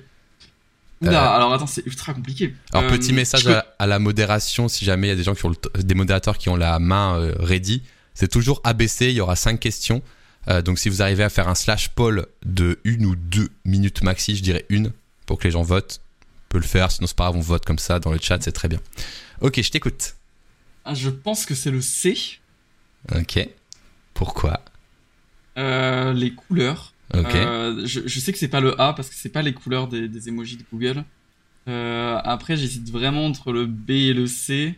Euh, 1.05 1.07
alors 1.07 1.53
attends, 1.53 1.65
c'est 1.67 1.85
ultra 1.85 2.13
compliqué. 2.13 2.53
Alors 2.73 2.83
Euh, 2.91 2.97
petit 2.97 3.13
message 3.13 3.45
peux- 3.45 3.55
à, 3.55 3.65
à 3.79 3.87
la 3.87 3.99
modération, 3.99 4.67
si 4.67 4.83
jamais 4.83 5.07
il 5.07 5.09
y 5.11 5.13
a 5.13 5.15
des 5.15 5.23
gens 5.23 5.33
qui 5.33 5.45
ont 5.45 5.49
le 5.49 5.81
des 5.83 5.95
modérateurs 5.95 6.37
qui 6.37 6.49
ont 6.49 6.57
la 6.57 6.77
main 6.79 7.17
euh, 7.17 7.33
ready, 7.39 7.81
c'est 8.13 8.27
toujours 8.27 8.59
ABC. 8.65 9.07
Il 9.09 9.13
y 9.15 9.21
aura 9.21 9.37
cinq 9.37 9.61
questions. 9.61 10.01
Euh, 10.49 10.61
donc 10.61 10.77
si 10.77 10.89
vous 10.89 11.01
arrivez 11.01 11.23
à 11.23 11.29
faire 11.29 11.47
un 11.47 11.55
slash 11.55 11.87
poll 11.89 12.25
de 12.45 12.79
une 12.83 13.05
ou 13.05 13.15
deux 13.15 13.47
minutes 13.63 14.01
maxi, 14.03 14.35
je 14.35 14.43
dirais 14.43 14.65
une 14.67 14.91
pour 15.25 15.39
que 15.39 15.45
les 15.45 15.51
gens 15.51 15.61
votent. 15.63 16.01
On 16.21 16.49
peut 16.49 16.57
le 16.59 16.65
faire, 16.67 16.91
sinon 16.91 17.07
c'est 17.07 17.15
pas 17.15 17.25
grave, 17.25 17.37
on 17.37 17.41
vote 17.41 17.63
comme 17.63 17.79
ça 17.79 17.99
dans 17.99 18.11
le 18.11 18.19
chat, 18.21 18.37
c'est 18.41 18.51
très 18.51 18.67
bien. 18.67 18.79
Ok, 19.39 19.61
je 19.61 19.71
t'écoute. 19.71 20.15
Ah, 20.83 20.95
je 20.95 21.09
pense 21.09 21.45
que 21.45 21.55
c'est 21.55 21.71
le 21.71 21.79
C. 21.79 22.17
Ok. 23.15 23.47
Pourquoi? 24.13 24.61
Euh, 25.57 26.13
les 26.13 26.33
couleurs. 26.33 26.93
Ok. 27.13 27.35
Euh, 27.35 27.85
je, 27.85 28.01
je 28.05 28.19
sais 28.19 28.31
que 28.31 28.37
c'est 28.37 28.47
pas 28.47 28.61
le 28.61 28.79
A 28.79 28.93
parce 28.93 29.09
que 29.09 29.15
c'est 29.15 29.29
pas 29.29 29.41
les 29.41 29.53
couleurs 29.53 29.87
des, 29.87 30.07
des 30.07 30.29
emojis 30.29 30.57
de 30.57 30.63
Google. 30.71 31.03
Euh, 31.67 32.19
après, 32.23 32.55
j'hésite 32.57 32.89
vraiment 32.91 33.25
entre 33.25 33.51
le 33.51 33.65
B 33.65 33.91
et 33.91 34.13
le 34.13 34.27
C. 34.27 34.75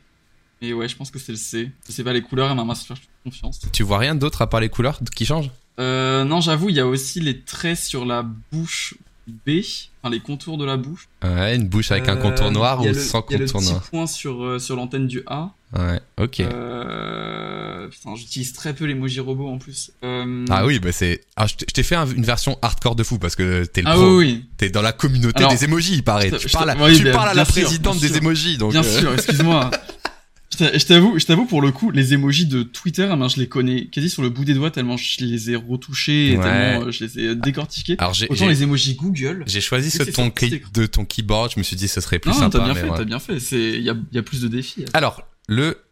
Et 0.61 0.73
ouais, 0.73 0.88
je 0.88 0.95
pense 0.95 1.11
que 1.11 1.19
c'est 1.19 1.31
le 1.31 1.38
C. 1.38 1.72
Je 1.88 1.91
sais 1.91 2.03
pas 2.03 2.14
les 2.14 2.22
couleurs 2.22 2.52
et 2.52 2.56
ma 2.56 2.64
masse. 2.64 2.88
confiance. 3.23 3.60
Tu 3.72 3.84
vois 3.84 3.98
rien 3.98 4.15
d'autre 4.15 4.41
à 4.41 4.49
part 4.49 4.60
les 4.60 4.69
couleurs 4.69 4.99
qui 5.15 5.26
changent? 5.26 5.52
Euh, 5.80 6.23
non, 6.23 6.41
j'avoue, 6.41 6.69
il 6.69 6.76
y 6.76 6.80
a 6.80 6.88
aussi 6.88 7.19
les 7.19 7.41
traits 7.41 7.77
sur 7.77 8.06
la 8.06 8.23
bouche 8.52 8.95
B, 9.27 9.61
enfin 10.02 10.11
les 10.11 10.19
contours 10.19 10.57
de 10.57 10.65
la 10.65 10.77
bouche. 10.77 11.07
Ouais, 11.23 11.56
une 11.56 11.68
bouche 11.68 11.91
avec 11.91 12.10
un 12.10 12.18
contour 12.18 12.52
noir 12.52 12.81
ou 12.81 12.85
le- 12.85 12.93
sans 12.93 13.23
Il 13.30 13.34
y 13.34 13.35
a 13.35 13.38
le 13.39 13.45
contour 13.45 13.61
petit 13.61 13.69
noir 13.72 13.81
point 13.84 14.07
sur, 14.07 14.60
sur 14.61 14.76
l'antenne 14.76 15.07
du 15.07 15.22
A. 15.27 15.52
Ouais, 15.77 16.02
ok. 16.18 16.41
Euh, 16.41 17.88
putain, 17.88 18.15
j'utilise 18.15 18.53
très 18.53 18.73
peu 18.73 18.85
l'emoji 18.85 19.19
robot 19.19 19.48
en 19.48 19.57
plus. 19.57 19.91
Euh, 20.03 20.45
Ah 20.49 20.65
oui, 20.65 20.80
bah 20.80 20.91
c'est. 20.91 21.22
Ah, 21.35 21.48
je 21.48 21.56
t'ai- 21.65 21.84
fait 21.84 21.95
un- 21.95 22.07
une 22.07 22.23
version 22.23 22.57
hardcore 22.61 22.95
de 22.95 23.03
fou 23.03 23.18
parce 23.19 23.35
que 23.35 23.64
t'es 23.65 23.81
le 23.81 23.88
Ah 23.88 23.93
pro. 23.93 24.18
oui, 24.18 24.26
oui. 24.26 24.45
T'es 24.57 24.69
dans 24.69 24.81
la 24.81 24.91
communauté 24.91 25.39
Alors, 25.39 25.52
des 25.52 25.64
emojis, 25.64 25.93
il 25.95 26.03
paraît. 26.03 26.31
Tu 26.38 26.49
parles, 26.49 26.69
à, 26.72 26.76
oui, 26.77 26.98
tu 26.98 27.03
bien- 27.03 27.14
parles 27.14 27.30
à 27.30 27.34
la 27.34 27.45
sûr, 27.45 27.53
présidente 27.64 27.99
des 27.99 28.18
emojis, 28.18 28.57
donc. 28.57 28.72
Bien 28.72 28.84
euh, 28.84 28.99
sûr, 28.99 29.14
excuse-moi. 29.14 29.72
Je 30.53 30.57
t'a- 30.57 30.77
je 30.77 30.85
t'avoue, 30.85 31.18
je 31.18 31.26
t'avoue 31.26 31.45
pour 31.45 31.61
le 31.61 31.72
coup, 31.72 31.91
les 31.91 32.14
emojis 32.14 32.45
de 32.45 32.64
Twitter, 32.64 33.07
ben, 33.18 33.30
je 33.30 33.38
les 33.39 33.48
connais 33.48 33.85
quasi 33.88 34.10
sur 34.10 34.22
le 34.22 34.30
bout 34.30 34.43
des 34.43 34.53
doigts 34.53 34.69
tellement 34.69 34.98
je 34.98 35.23
les 35.23 35.52
ai 35.52 35.56
retouchés 35.56 36.34
et 36.34 36.38
Ouais. 36.38 36.43
tellement 36.43 36.91
je 36.91 37.06
les 37.06 37.19
ai 37.19 37.35
décortiqués. 37.35 37.95
Alors 37.99 38.14
Autant 38.30 38.48
les 38.48 38.61
emojis 38.61 38.95
Google. 38.95 39.45
j'ai 39.48 39.61
choisi 39.61 39.85
Oui, 39.88 39.91
ceux 39.91 39.99
de 39.99 40.11
c'est 40.11 40.11
ton, 40.11 40.30
de 40.73 40.85
ton 40.88 41.06
keyboard. 41.06 41.53
Je 41.56 41.60
me 41.60 41.64
suis 41.64 41.77
dit 41.77 41.88
ce 41.88 42.02
serait 42.02 42.19
plus 42.19 42.31
Non, 42.31 42.38
sympa. 42.38 42.57
t'as 42.60 42.65
bien 42.65 42.73
mais 42.73 42.81
fait, 42.81 42.89
ouais. 42.89 42.98
t'as 42.98 43.06
bien 43.06 43.19
fait. 43.19 43.39
C'est, 43.39 43.72
il 43.77 43.81
y 43.81 43.89
a, 43.89 43.93
il 44.11 44.15
y 44.15 44.19
a 44.19 44.23
plus 44.23 44.41
de 44.41 44.49
défis. 44.49 44.84
Alors 44.93 45.26
le 45.52 45.84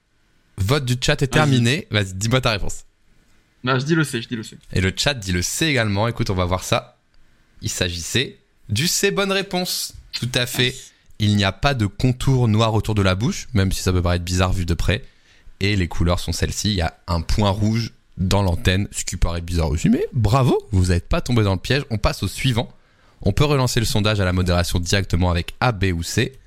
vote 0.56 0.86
du 0.86 0.96
chat 1.02 1.22
est 1.22 1.28
terminé. 1.28 1.86
Vas-y, 1.92 2.14
dis-moi 2.14 2.40
ta 2.40 2.52
réponse. 2.52 2.86
Bah, 3.66 3.78
je 3.78 3.84
dis 3.84 3.94
le 3.94 4.06
C, 4.06 4.22
je 4.22 4.30
dis 4.30 4.38
le 4.38 4.44
C. 4.44 4.58
Et 4.72 4.80
le 4.80 4.94
chat 4.96 5.14
dit 5.14 5.34
le 5.34 5.42
C 5.42 5.66
également. 5.66 6.08
Écoute, 6.08 6.30
on 6.30 6.34
va 6.34 6.46
voir 6.46 6.64
ça. 6.64 6.98
Il 7.62 7.70
s'agissait 7.70 8.40
du 8.70 8.88
C. 8.88 9.12
Bonne 9.12 9.34
réponse. 9.34 9.96
Tout 10.14 10.32
à 10.34 10.46
fait. 10.46 10.74
Il 11.20 11.36
n'y 11.36 11.44
a 11.44 11.52
pas 11.52 11.74
de 11.74 11.86
contour 11.88 12.48
noir 12.48 12.74
autour 12.74 12.96
de 12.96 13.02
la 13.02 13.16
bouche, 13.16 13.50
même 13.54 13.74
si 13.74 13.84
ça 13.84 13.92
peut 13.92 14.02
paraître 14.02 14.24
bizarre 14.24 14.54
vu 14.54 14.66
de 14.66 14.74
près. 14.74 15.04
Et 15.60 15.76
les 15.76 15.90
couleurs 15.90 16.22
sont 16.22 16.32
celles-ci. 16.32 16.70
Il 16.70 16.76
y 16.76 16.82
a 16.82 16.98
un 17.08 17.20
point 17.20 17.50
rouge 17.50 17.92
dans 18.16 18.42
l'antenne, 18.42 18.88
ce 18.92 19.04
qui 19.04 19.18
paraît 19.18 19.42
bizarre 19.42 19.70
aussi. 19.70 19.90
Mais 19.90 20.06
bravo, 20.14 20.58
vous 20.72 20.88
n'êtes 20.88 21.10
pas 21.10 21.20
tombé 21.20 21.44
dans 21.44 21.56
le 21.56 21.60
piège. 21.60 21.84
On 21.90 21.98
passe 21.98 22.24
au 22.24 22.30
suivant. 22.30 22.72
On 23.24 23.34
peut 23.34 23.44
relancer 23.44 23.82
le 23.82 23.86
sondage 23.86 24.22
à 24.22 24.26
la 24.26 24.32
modération 24.32 24.80
directement 24.80 25.30
avec 25.30 25.54
A, 25.60 25.74
B 25.74 25.88
ou 25.94 26.02
C. 26.02 26.40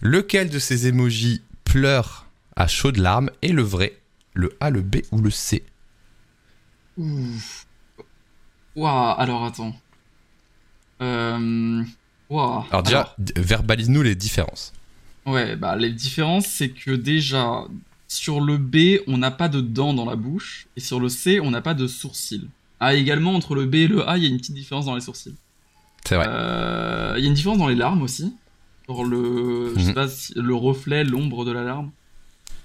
Lequel 0.00 0.50
de 0.50 0.58
ces 0.58 0.88
emojis 0.88 1.40
pleure 1.74 2.26
à 2.54 2.68
chaudes 2.68 2.98
larmes 2.98 3.30
est 3.42 3.48
le 3.48 3.62
vrai 3.62 3.98
Le 4.32 4.56
A, 4.60 4.70
le 4.70 4.80
B 4.80 4.98
ou 5.10 5.20
le 5.20 5.30
C. 5.30 5.64
Ouah, 8.76 9.10
alors 9.18 9.44
attends. 9.44 9.74
Euh... 11.02 11.82
Ouah. 12.30 12.64
Alors 12.70 12.84
déjà, 12.84 13.00
alors, 13.00 13.14
verbalise-nous 13.34 14.02
les 14.02 14.14
différences. 14.14 14.72
ouais, 15.26 15.56
bah 15.56 15.74
les 15.74 15.90
différences, 15.90 16.46
c'est 16.46 16.68
que 16.68 16.92
déjà, 16.92 17.64
sur 18.06 18.40
le 18.40 18.56
B, 18.56 19.00
on 19.08 19.18
n'a 19.18 19.32
pas 19.32 19.48
de 19.48 19.60
dents 19.60 19.94
dans 19.94 20.08
la 20.08 20.14
bouche, 20.14 20.68
et 20.76 20.80
sur 20.80 21.00
le 21.00 21.08
C, 21.08 21.40
on 21.40 21.50
n'a 21.50 21.60
pas 21.60 21.74
de 21.74 21.88
sourcils. 21.88 22.48
Ah, 22.78 22.94
également, 22.94 23.34
entre 23.34 23.56
le 23.56 23.66
B 23.66 23.74
et 23.74 23.88
le 23.88 24.08
A, 24.08 24.16
il 24.16 24.22
y 24.22 24.26
a 24.26 24.28
une 24.28 24.38
petite 24.38 24.54
différence 24.54 24.86
dans 24.86 24.94
les 24.94 25.00
sourcils. 25.00 25.34
C'est 26.04 26.14
vrai. 26.14 26.26
Euh, 26.28 27.14
Il 27.18 27.24
y 27.24 27.26
a 27.26 27.28
une 27.28 27.34
différence 27.34 27.58
dans 27.58 27.66
les 27.66 27.74
larmes 27.74 28.02
aussi. 28.02 28.32
Sur 28.86 29.04
le, 29.04 29.72
je 29.76 29.80
sais 29.80 29.86
Mhm. 29.88 29.94
pas 29.94 30.06
le 30.36 30.54
reflet, 30.54 31.04
l'ombre 31.04 31.44
de 31.44 31.52
la 31.52 31.62
larme. 31.64 31.90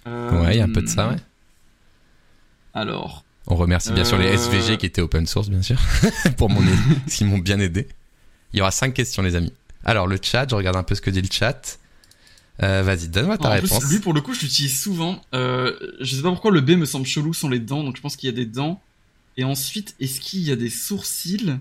Euh, 0.08 0.42
Ouais, 0.44 0.56
il 0.56 0.58
y 0.58 0.62
a 0.62 0.66
un 0.66 0.72
peu 0.72 0.82
de 0.82 0.88
ça, 0.88 1.10
ouais. 1.10 1.16
Alors, 2.74 3.24
On 3.48 3.56
remercie 3.56 3.92
bien 3.94 4.04
sûr 4.04 4.18
les 4.20 4.28
Euh. 4.28 4.34
SVG 4.34 4.78
qui 4.78 4.86
étaient 4.86 5.02
open 5.02 5.26
source, 5.26 5.50
bien 5.50 5.62
sûr, 5.64 5.78
pour 6.38 6.50
mon 6.50 6.62
aide, 6.62 6.78
s'ils 7.08 7.26
m'ont 7.26 7.40
bien 7.40 7.60
aidé. 7.60 7.88
Il 8.54 8.60
y 8.60 8.62
aura 8.62 8.70
cinq 8.72 8.94
questions, 8.94 9.24
les 9.24 9.36
amis. 9.36 9.54
Alors, 9.86 10.06
le 10.08 10.20
chat, 10.22 10.46
je 10.50 10.56
regarde 10.56 10.76
un 10.76 10.84
peu 10.84 10.94
ce 10.94 11.02
que 11.02 11.10
dit 11.10 11.22
le 11.22 11.28
chat. 11.32 11.80
Euh, 12.62 12.84
Vas-y, 12.84 13.08
donne-moi 13.08 13.38
ta 13.38 13.48
en 13.48 13.52
réponse. 13.54 13.80
plus, 13.80 13.94
lui 13.96 14.00
pour 14.00 14.14
le 14.14 14.22
coup, 14.22 14.34
je 14.34 14.42
l'utilise 14.42 14.80
souvent. 14.80 15.20
Je 15.34 15.72
sais 16.04 16.22
pas 16.22 16.30
pourquoi 16.30 16.52
le 16.52 16.62
B 16.62 16.72
me 16.72 16.86
semble 16.86 17.06
chelou 17.08 17.34
sans 17.34 17.50
les 17.50 17.60
dents, 17.60 17.84
donc 17.84 17.96
je 17.96 18.02
pense 18.02 18.16
qu'il 18.18 18.30
y 18.30 18.34
a 18.34 18.36
des 18.36 18.46
dents. 18.46 18.82
Et 19.38 19.44
ensuite, 19.46 19.96
est-ce 20.00 20.20
qu'il 20.20 20.42
y 20.42 20.52
a 20.52 20.56
des 20.56 20.70
sourcils? 20.70 21.58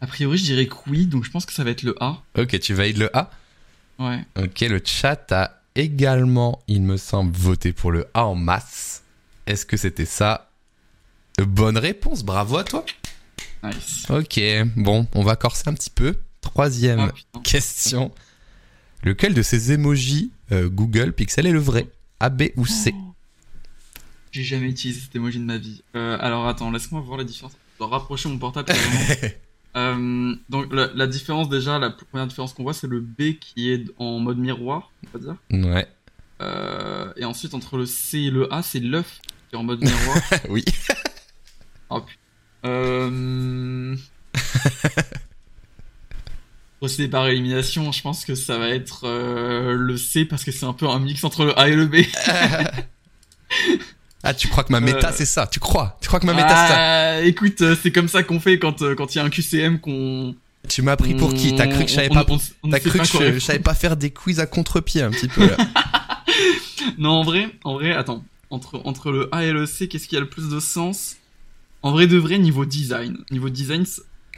A 0.00 0.06
priori, 0.06 0.36
je 0.38 0.44
dirais 0.44 0.66
que 0.66 0.74
oui, 0.88 1.06
donc 1.06 1.24
je 1.24 1.30
pense 1.30 1.46
que 1.46 1.52
ça 1.52 1.62
va 1.62 1.70
être 1.70 1.82
le 1.84 1.94
A. 2.02 2.22
Ok, 2.38 2.58
tu 2.58 2.74
valides 2.74 2.96
le 2.98 3.14
A? 3.16 3.30
Ouais. 4.08 4.24
Ok, 4.44 4.60
le 4.60 4.80
chat 4.84 5.30
a 5.32 5.60
également, 5.74 6.60
il 6.68 6.82
me 6.82 6.96
semble, 6.96 7.32
voté 7.36 7.72
pour 7.72 7.92
le 7.92 8.06
A 8.14 8.26
en 8.26 8.34
masse. 8.34 9.02
Est-ce 9.46 9.66
que 9.66 9.76
c'était 9.76 10.04
ça? 10.06 10.50
Bonne 11.38 11.78
réponse, 11.78 12.22
bravo 12.24 12.58
à 12.58 12.64
toi. 12.64 12.84
Nice. 13.62 14.06
Ok, 14.10 14.40
bon, 14.76 15.06
on 15.14 15.22
va 15.22 15.36
corser 15.36 15.64
un 15.66 15.74
petit 15.74 15.90
peu. 15.90 16.16
Troisième 16.40 17.12
Ah, 17.34 17.38
question. 17.44 18.12
Lequel 19.04 19.34
de 19.34 19.42
ces 19.42 19.72
emojis 19.72 20.30
euh, 20.52 20.68
Google 20.68 21.12
Pixel 21.12 21.46
est 21.46 21.52
le 21.52 21.58
vrai? 21.60 21.88
A, 22.20 22.28
B 22.28 22.44
ou 22.56 22.66
C? 22.66 22.94
J'ai 24.30 24.44
jamais 24.44 24.68
utilisé 24.68 25.00
cet 25.00 25.14
emoji 25.16 25.38
de 25.38 25.44
ma 25.44 25.58
vie. 25.58 25.82
Euh, 25.96 26.16
alors 26.20 26.46
attends, 26.48 26.70
laisse-moi 26.70 27.00
voir 27.00 27.18
la 27.18 27.24
différence. 27.24 27.52
Je 27.74 27.78
dois 27.78 27.88
rapprocher 27.88 28.28
mon 28.28 28.38
portable. 28.38 28.72
Euh, 29.76 30.34
donc 30.50 30.72
la, 30.72 30.88
la 30.94 31.06
différence 31.06 31.48
déjà, 31.48 31.78
la 31.78 31.90
première 31.90 32.26
différence 32.26 32.52
qu'on 32.52 32.62
voit, 32.62 32.74
c'est 32.74 32.86
le 32.88 33.00
B 33.00 33.38
qui 33.40 33.70
est 33.70 33.84
en 33.98 34.18
mode 34.18 34.38
miroir, 34.38 34.90
on 35.06 35.18
va 35.18 35.24
dire. 35.24 35.36
Ouais, 35.70 35.88
Euh, 36.42 37.12
et 37.16 37.24
ensuite 37.24 37.54
entre 37.54 37.76
le 37.78 37.86
C 37.86 38.18
et 38.18 38.30
le 38.30 38.52
A, 38.52 38.62
c'est 38.62 38.80
l'œuf 38.80 39.20
qui 39.48 39.54
est 39.54 39.58
en 39.58 39.62
mode 39.62 39.80
miroir. 39.82 40.18
oui. 40.48 40.64
Oh 41.90 42.00
putain. 42.00 42.18
Euh... 42.64 43.96
Procédé 46.78 47.08
par 47.08 47.28
élimination, 47.28 47.92
je 47.92 48.02
pense 48.02 48.24
que 48.24 48.34
ça 48.34 48.58
va 48.58 48.68
être 48.70 49.04
euh, 49.04 49.74
le 49.74 49.96
C 49.96 50.24
parce 50.24 50.42
que 50.42 50.50
c'est 50.50 50.66
un 50.66 50.72
peu 50.72 50.88
un 50.88 50.98
mix 50.98 51.22
entre 51.22 51.44
le 51.44 51.56
A 51.58 51.68
et 51.68 51.76
le 51.76 51.86
B. 51.86 51.96
Ah, 54.24 54.34
tu 54.34 54.48
crois 54.48 54.62
que 54.64 54.70
ma 54.72 54.80
méta 54.80 55.08
Euh. 55.08 55.12
c'est 55.14 55.26
ça? 55.26 55.46
Tu 55.46 55.58
crois? 55.58 55.98
Tu 56.00 56.06
crois 56.08 56.20
que 56.20 56.26
ma 56.26 56.32
méta 56.34 56.48
c'est 56.48 56.54
ça? 56.72 56.76
Ah, 56.76 57.20
écoute, 57.22 57.60
euh, 57.62 57.76
c'est 57.80 57.90
comme 57.90 58.08
ça 58.08 58.22
qu'on 58.22 58.38
fait 58.40 58.58
quand 58.58 58.82
euh, 58.82 58.94
quand 58.94 59.14
il 59.14 59.18
y 59.18 59.20
a 59.20 59.24
un 59.24 59.30
QCM 59.30 59.80
qu'on. 59.80 60.34
Tu 60.68 60.80
m'as 60.82 60.96
pris 60.96 61.14
pour 61.14 61.34
qui? 61.34 61.56
T'as 61.56 61.66
cru 61.66 61.84
que 61.84 61.90
je 61.90 61.94
savais 61.96 62.08
on- 62.10 62.14
pas 62.14 62.24
on- 62.28 62.38
on- 62.62 62.70
cru 62.70 62.98
pas 62.98 62.98
que 62.98 63.04
je, 63.04 63.12
je 63.12 63.18
répondre. 63.18 63.42
savais 63.42 63.58
pas 63.58 63.74
faire 63.74 63.96
des 63.96 64.10
quiz 64.10 64.38
à 64.38 64.46
contre-pied 64.46 65.02
un 65.02 65.10
petit 65.10 65.28
peu 65.28 65.46
là. 65.48 65.56
Non, 66.98 67.10
en 67.10 67.22
vrai, 67.22 67.48
en 67.64 67.74
vrai, 67.74 67.92
attends. 67.92 68.24
Entre, 68.50 68.80
entre 68.84 69.10
le 69.12 69.28
A 69.34 69.44
et 69.44 69.52
le 69.52 69.66
C, 69.66 69.88
qu'est-ce 69.88 70.06
qui 70.06 70.16
a 70.16 70.20
le 70.20 70.28
plus 70.28 70.48
de 70.48 70.60
sens? 70.60 71.16
En 71.82 71.90
vrai 71.90 72.06
de 72.06 72.16
vrai, 72.18 72.38
niveau 72.38 72.64
design. 72.64 73.16
Niveau 73.30 73.48
design, 73.48 73.84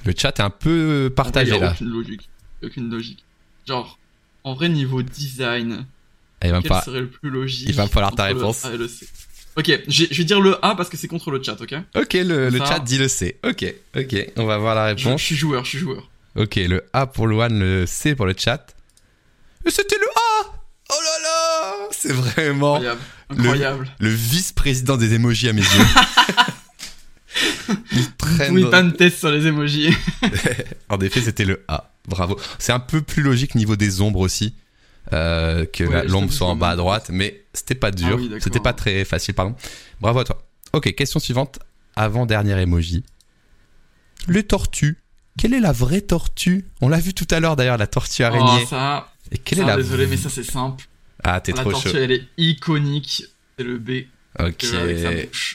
Le 0.05 0.12
chat 0.16 0.39
est 0.39 0.40
un 0.43 0.51
peu 0.51 1.12
partagé 1.15 1.51
vrai, 1.51 1.59
y 1.59 1.62
a 1.62 1.66
là. 1.66 1.73
Aucune 1.73 1.89
logique. 1.89 2.28
Aucune 2.62 2.90
logique. 2.90 3.24
Genre, 3.66 3.98
en 4.44 4.55
vrai, 4.55 4.69
niveau 4.69 5.02
design, 5.02 5.85
Il 6.44 6.51
va, 6.51 6.61
quel 6.61 6.69
pas... 6.69 6.82
serait 6.82 7.01
le 7.01 7.09
plus 7.11 7.31
logique 7.31 7.69
il 7.69 7.74
va 7.74 7.85
me 7.85 7.89
falloir 7.89 8.15
ta 8.15 8.31
le 8.31 8.36
réponse. 8.36 8.65
A 8.65 8.73
et 8.73 8.77
le 8.78 8.89
C? 8.89 9.06
Ok, 9.56 9.70
je 9.89 10.06
vais 10.06 10.24
dire 10.24 10.40
le 10.40 10.56
A 10.64 10.74
parce 10.74 10.89
que 10.89 10.97
c'est 10.97 11.06
contre 11.06 11.31
le 11.31 11.40
chat, 11.43 11.56
ok 11.60 11.74
Ok, 11.94 12.14
le, 12.14 12.48
le 12.51 12.59
chat 12.59 12.81
dit 12.81 12.98
le 12.98 13.06
C. 13.09 13.39
Ok, 13.44 13.64
ok, 13.97 14.32
on 14.36 14.47
va 14.47 14.59
voir 14.59 14.74
la 14.74 14.97
je, 14.97 15.02
je 15.02 15.06
réponse. 15.09 15.22
suis 15.22 15.36
joueur, 15.36 15.64
je 15.64 15.70
suis 15.70 15.78
joueur. 15.78 16.10
Ok, 16.36 16.56
le 16.56 16.82
A 16.93 17.06
pour 17.06 17.28
Luan, 17.28 17.56
le 17.59 17.86
C 17.86 18.14
pour 18.16 18.26
le 18.26 18.35
chat. 18.36 18.74
C'était 19.66 19.97
le 19.97 20.06
A 20.06 20.52
Oh 20.90 20.94
là 21.02 21.22
là 21.22 21.74
C'est 21.93 22.12
vraiment 22.12 22.74
Incroyable. 22.74 23.01
Incroyable. 23.31 23.89
le 24.01 24.09
vice-président 24.10 24.97
des 24.97 25.14
emojis 25.14 25.48
à 25.48 25.52
mes 25.52 25.62
yeux. 25.62 25.68
Il 27.93 28.10
traîne 28.16 28.48
pouvez 28.51 28.62
dans- 28.62 28.70
pas 28.70 28.82
me 28.82 28.93
tester 28.93 29.18
sur 29.20 29.31
les 29.31 29.47
emojis. 29.47 29.90
En 30.89 30.98
effet, 31.01 31.20
c'était 31.22 31.44
le 31.44 31.64
A. 31.68 31.90
Bravo. 32.06 32.39
C'est 32.59 32.72
un 32.72 32.81
peu 32.81 33.01
plus 33.01 33.22
logique 33.22 33.55
niveau 33.55 33.76
des 33.76 34.01
ombres 34.01 34.20
aussi. 34.20 34.55
Euh, 35.12 35.66
que 35.66 35.85
Ouais, 35.85 35.93
la- 35.94 36.05
l'ombre 36.05 36.32
soit 36.32 36.47
en 36.48 36.56
bas 36.56 36.70
à 36.70 36.76
droite, 36.76 37.10
mais 37.12 37.44
c'était 37.52 37.74
pas 37.74 37.90
dur. 37.90 38.12
Ah 38.12 38.16
oui, 38.16 38.31
c'était 38.40 38.60
pas 38.60 38.72
très 38.72 39.05
facile, 39.05 39.35
pardon. 39.35 39.55
Bravo 40.01 40.20
à 40.20 40.24
toi. 40.24 40.43
Ok, 40.72 40.94
question 40.94 41.20
suivante. 41.20 41.59
Avant-dernière 41.97 42.59
emoji. 42.59 43.05
Les 44.28 44.43
tortues. 44.43 44.98
Quelle 45.39 45.55
est 45.55 45.60
la 45.60 45.72
vraie 45.72 46.01
tortue? 46.01 46.64
On 46.81 46.89
l'a 46.89 46.98
vu 47.01 47.12
tout 47.14 47.26
à 47.31 47.40
l'heure 47.40 47.56
d'ailleurs, 47.56 47.76
la 47.76 47.86
tortue 47.86 48.22
araignée. 48.22 48.62
Oh, 48.62 48.66
ça. 48.68 49.09
Et 49.32 49.39
quelle 49.39 49.59
ça, 49.59 49.64
est 49.64 49.66
la 49.68 49.76
désolé, 49.76 50.06
mais 50.06 50.16
ça 50.16 50.31
c'est 50.31 50.44
simple. 50.44 50.85
Ah, 51.22 51.40
t'es 51.40 51.52
la 51.52 51.60
trop 51.62 51.72
tortue, 51.72 51.89
chaud. 51.90 51.97
elle 51.98 52.12
est 52.12 52.22
iconique. 52.39 53.24
C'est 53.59 53.64
le 53.64 53.78
B. 53.78 53.90
Ok. 54.39 54.64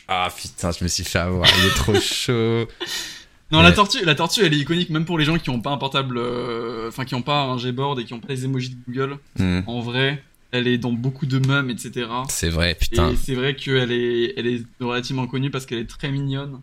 Ah 0.07 0.29
putain, 0.35 0.71
je 0.71 0.83
me 0.83 0.87
suis 0.89 1.03
fait 1.03 1.19
avoir. 1.19 1.49
Il 1.59 1.65
est 1.67 1.75
trop 1.75 1.95
chaud. 1.99 2.67
Non, 3.51 3.61
la 3.61 3.71
tortue, 3.71 4.05
la 4.05 4.13
tortue, 4.15 4.41
elle 4.45 4.53
est 4.53 4.57
iconique 4.59 4.89
même 4.91 5.05
pour 5.05 5.17
les 5.17 5.25
gens 5.25 5.37
qui 5.37 5.49
ont 5.49 5.59
pas 5.59 5.71
un 5.71 5.77
portable, 5.77 6.17
euh, 6.17 6.87
enfin 6.89 7.03
qui 7.05 7.15
ont 7.15 7.21
pas 7.23 7.41
un 7.41 7.57
Gboard 7.57 7.99
et 7.99 8.03
qui 8.05 8.13
ont 8.13 8.19
pas 8.19 8.27
les 8.29 8.45
emojis 8.45 8.69
de 8.69 8.75
Google. 8.87 9.17
Hmm, 9.39 9.61
En 9.65 9.79
vrai, 9.81 10.23
elle 10.51 10.67
est 10.67 10.77
dans 10.77 10.91
beaucoup 10.91 11.25
de 11.25 11.39
mèmes, 11.39 11.69
etc. 11.69 12.07
C'est 12.29 12.49
vrai, 12.49 12.75
putain. 12.75 13.11
Et 13.11 13.15
c'est 13.15 13.33
vrai 13.35 13.55
qu'elle 13.55 13.91
est, 13.91 14.33
elle 14.37 14.45
est 14.47 14.61
relativement 14.79 15.25
connue 15.25 15.49
parce 15.49 15.65
qu'elle 15.65 15.79
est 15.79 15.89
très 15.89 16.11
mignonne. 16.11 16.61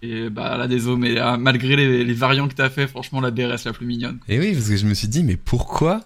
Et 0.00 0.30
bah 0.30 0.56
là, 0.56 0.66
désolé, 0.66 0.96
mais 0.96 1.12
là, 1.12 1.36
malgré 1.36 1.76
les, 1.76 2.02
les 2.04 2.14
variants 2.14 2.48
que 2.48 2.54
t'as 2.54 2.70
fait, 2.70 2.86
franchement, 2.88 3.20
la 3.20 3.30
B 3.30 3.40
reste 3.40 3.66
la 3.66 3.72
plus 3.72 3.86
mignonne. 3.86 4.18
Et 4.28 4.38
oui, 4.40 4.52
parce 4.52 4.68
que 4.68 4.76
je 4.76 4.86
me 4.86 4.94
suis 4.94 5.08
dit, 5.08 5.22
mais 5.22 5.36
pourquoi 5.36 6.00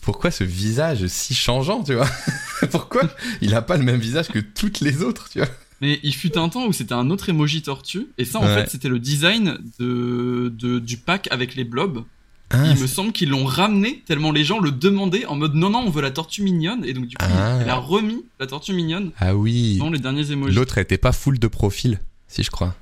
Pourquoi 0.00 0.30
ce 0.30 0.42
visage 0.44 1.06
si 1.08 1.34
changeant, 1.34 1.82
tu 1.82 1.94
vois? 1.94 2.08
Pourquoi 2.70 3.02
il 3.42 3.54
a 3.54 3.60
pas 3.62 3.76
le 3.76 3.82
même 3.82 4.00
visage 4.00 4.28
que 4.28 4.38
toutes 4.38 4.80
les 4.80 5.02
autres, 5.02 5.28
tu 5.28 5.38
vois? 5.40 5.48
Mais 5.80 6.00
il 6.02 6.14
fut 6.14 6.38
un 6.38 6.48
temps 6.48 6.66
où 6.66 6.72
c'était 6.72 6.94
un 6.94 7.10
autre 7.10 7.28
emoji 7.28 7.60
tortue, 7.62 8.06
et 8.18 8.24
ça, 8.24 8.38
en 8.38 8.44
Ouais. 8.46 8.54
fait, 8.64 8.70
c'était 8.70 8.88
le 8.88 8.98
design 8.98 9.58
de, 9.78 10.52
de, 10.56 10.78
du 10.78 10.96
pack 10.96 11.28
avec 11.30 11.54
les 11.54 11.64
blobs. 11.64 12.04
Ah, 12.50 12.64
il 12.72 12.80
me 12.80 12.86
semble 12.86 13.10
qu'ils 13.12 13.28
l'ont 13.30 13.44
ramené 13.44 14.04
tellement 14.06 14.30
les 14.30 14.44
gens 14.44 14.60
le 14.60 14.70
demandaient 14.70 15.26
en 15.26 15.34
mode 15.34 15.56
non 15.56 15.68
non 15.68 15.80
on 15.84 15.90
veut 15.90 16.00
la 16.00 16.12
tortue 16.12 16.42
mignonne 16.42 16.84
et 16.84 16.92
donc 16.92 17.06
du 17.08 17.16
coup 17.16 17.24
Ah. 17.28 17.58
il 17.60 17.68
a 17.68 17.74
remis 17.74 18.24
la 18.38 18.46
tortue 18.46 18.72
mignonne 18.72 19.10
ah 19.18 19.34
oui. 19.34 19.78
dans 19.78 19.90
les 19.90 19.98
derniers 19.98 20.30
emojis. 20.30 20.54
L'autre 20.54 20.78
était 20.78 20.96
pas 20.96 21.10
full 21.10 21.40
de 21.40 21.48
profil, 21.48 21.98
si 22.28 22.44
je 22.44 22.50
crois. 22.52 22.76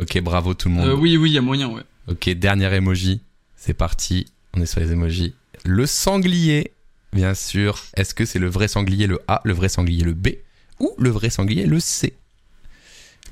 Ok, 0.00 0.20
bravo 0.22 0.54
tout 0.54 0.68
le 0.68 0.74
monde. 0.74 0.88
Euh, 0.88 0.96
oui 0.96 1.16
oui 1.16 1.30
il 1.30 1.34
y 1.34 1.38
a 1.38 1.40
moyen 1.40 1.68
ouais. 1.68 1.82
Ok, 2.08 2.28
dernier 2.30 2.66
emoji. 2.74 3.20
C'est 3.54 3.74
parti. 3.74 4.26
On 4.56 4.60
est 4.60 4.66
sur 4.66 4.80
les 4.80 4.90
emojis. 4.90 5.34
Le 5.64 5.86
sanglier, 5.86 6.72
bien 7.12 7.34
sûr. 7.34 7.80
Est-ce 7.96 8.12
que 8.12 8.24
c'est 8.24 8.40
le 8.40 8.48
vrai 8.48 8.66
sanglier 8.66 9.06
le 9.06 9.20
A, 9.28 9.40
le 9.44 9.52
vrai 9.52 9.68
sanglier 9.68 10.02
le 10.02 10.14
B? 10.14 10.30
Ou 10.80 10.92
le 10.98 11.10
vrai 11.10 11.30
sanglier 11.30 11.66
le 11.66 11.80
C 11.80 12.14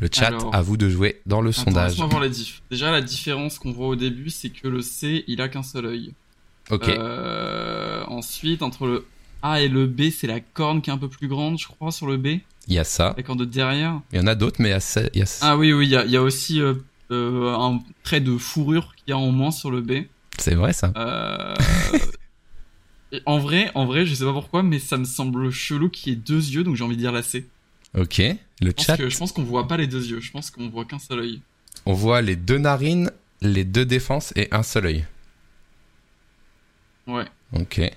Le 0.01 0.09
chat, 0.13 0.27
Alors. 0.27 0.55
à 0.55 0.63
vous 0.63 0.77
de 0.77 0.89
jouer 0.89 1.21
dans 1.27 1.41
le 1.41 1.51
Attends, 1.51 1.63
sondage. 1.65 1.97
voir 1.97 2.21
la 2.21 2.29
diff. 2.29 2.63
Déjà 2.71 2.91
la 2.91 3.01
différence 3.01 3.59
qu'on 3.59 3.73
voit 3.73 3.89
au 3.89 3.97
début 3.97 4.31
c'est 4.31 4.51
que 4.51 4.69
le 4.69 4.83
C 4.83 5.25
il 5.29 5.41
a 5.41 5.49
qu'un 5.49 5.63
seul 5.63 5.87
œil. 5.87 6.13
Ok. 6.71 6.89
Euh, 6.89 8.05
ensuite 8.07 8.63
entre 8.63 8.87
le 8.87 9.07
A 9.43 9.61
et 9.61 9.69
le 9.69 9.87
B 9.87 10.11
c'est 10.11 10.27
la 10.29 10.41
corne 10.41 10.81
qui 10.83 10.91
est 10.91 10.93
un 10.93 10.99
peu 10.99 11.09
plus 11.09 11.29
grande 11.29 11.59
je 11.59 11.67
crois 11.67 11.91
sur 11.93 12.07
le 12.07 12.17
B. 12.17 12.39
Il 12.69 12.75
y 12.75 12.79
a 12.79 12.85
ça. 12.85 13.15
La 13.17 13.23
corne 13.25 13.39
de 13.39 13.45
derrière. 13.45 14.01
Il 14.13 14.19
y 14.19 14.21
en 14.23 14.27
a 14.29 14.37
d'autres, 14.37 14.57
mais 14.61 14.69
il 14.69 14.73
y 14.73 14.75
a 14.75 14.81
ça. 14.81 15.03
il 15.15 15.19
y 15.19 15.23
a- 15.23 15.27
Ah 15.41 15.57
oui 15.57 15.73
oui 15.73 15.87
il 15.87 15.91
y 15.91 15.97
a, 15.97 16.05
il 16.05 16.11
y 16.13 16.17
a 16.17 16.23
aussi 16.23 16.61
euh, 16.61 16.75
euh, 17.11 17.53
un 17.55 17.81
trait 18.05 18.21
de 18.21 18.37
fourrure 18.39 18.95
qu'il 18.97 19.11
y 19.11 19.13
a 19.13 19.19
en 19.19 19.33
moins 19.33 19.51
sur 19.51 19.71
le 19.73 19.81
B. 19.81 20.05
C'est 20.39 20.55
vrai 20.55 20.73
ça. 20.73 20.93
Et 23.13 23.21
En 23.27 23.39
vrai, 23.39 23.71
en 23.75 23.85
vrai, 23.85 24.07
je 24.07 24.15
sais 24.15 24.25
pas 24.25 24.33
pourquoi, 24.33 24.63
mais 24.63 24.79
ça 24.79 24.97
me 24.97 25.05
semble 25.05 25.51
chelou 25.51 25.89
qu'il 25.91 26.13
y 26.13 26.17
ait 26.17 26.19
deux 26.19 26.39
yeux, 26.49 26.65
donc 26.65 26.77
j'ai 26.77 26.85
envie 26.85 26.97
de 26.97 27.01
dire 27.01 27.13
la 27.13 27.23
C. 27.23 27.47
Ok. 27.97 28.19
Le 28.63 28.73
Je 28.79 28.83
chat, 28.83 28.97
que- 28.97 29.11
je 29.11 29.19
pense 29.19 29.33
qu'on 29.33 29.43
voit 29.43 29.69
pas 29.69 29.77
les 29.77 29.87
deux 29.87 30.05
yeux, 30.07 30.21
je 30.21 30.31
pense 30.31 30.51
qu'on 30.51 30.69
voit 30.71 30.85
qu'un 30.87 30.99
seul 30.99 31.19
œil. 31.21 31.41
on 31.85 31.93
voit 31.93 32.23
les 32.23 32.37
deux 32.37 32.59
narines, 32.59 33.11
les 33.43 33.65
deux 33.65 33.85
défenses 33.85 34.33
et 34.37 34.49
un 34.53 34.63
seul 34.63 34.87
œil. 34.87 35.05
Ouais. 37.07 37.25
Ok. 37.53 37.79
ouais. 37.79 37.93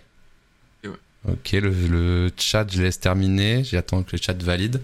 Ok, 1.27 1.51
le, 1.53 1.69
le 1.69 2.31
chat, 2.37 2.67
je 2.71 2.81
laisse 2.81 2.99
terminer. 2.99 3.63
J'attends 3.63 4.03
que 4.03 4.15
le 4.15 4.21
chat 4.21 4.39
valide. 4.43 4.81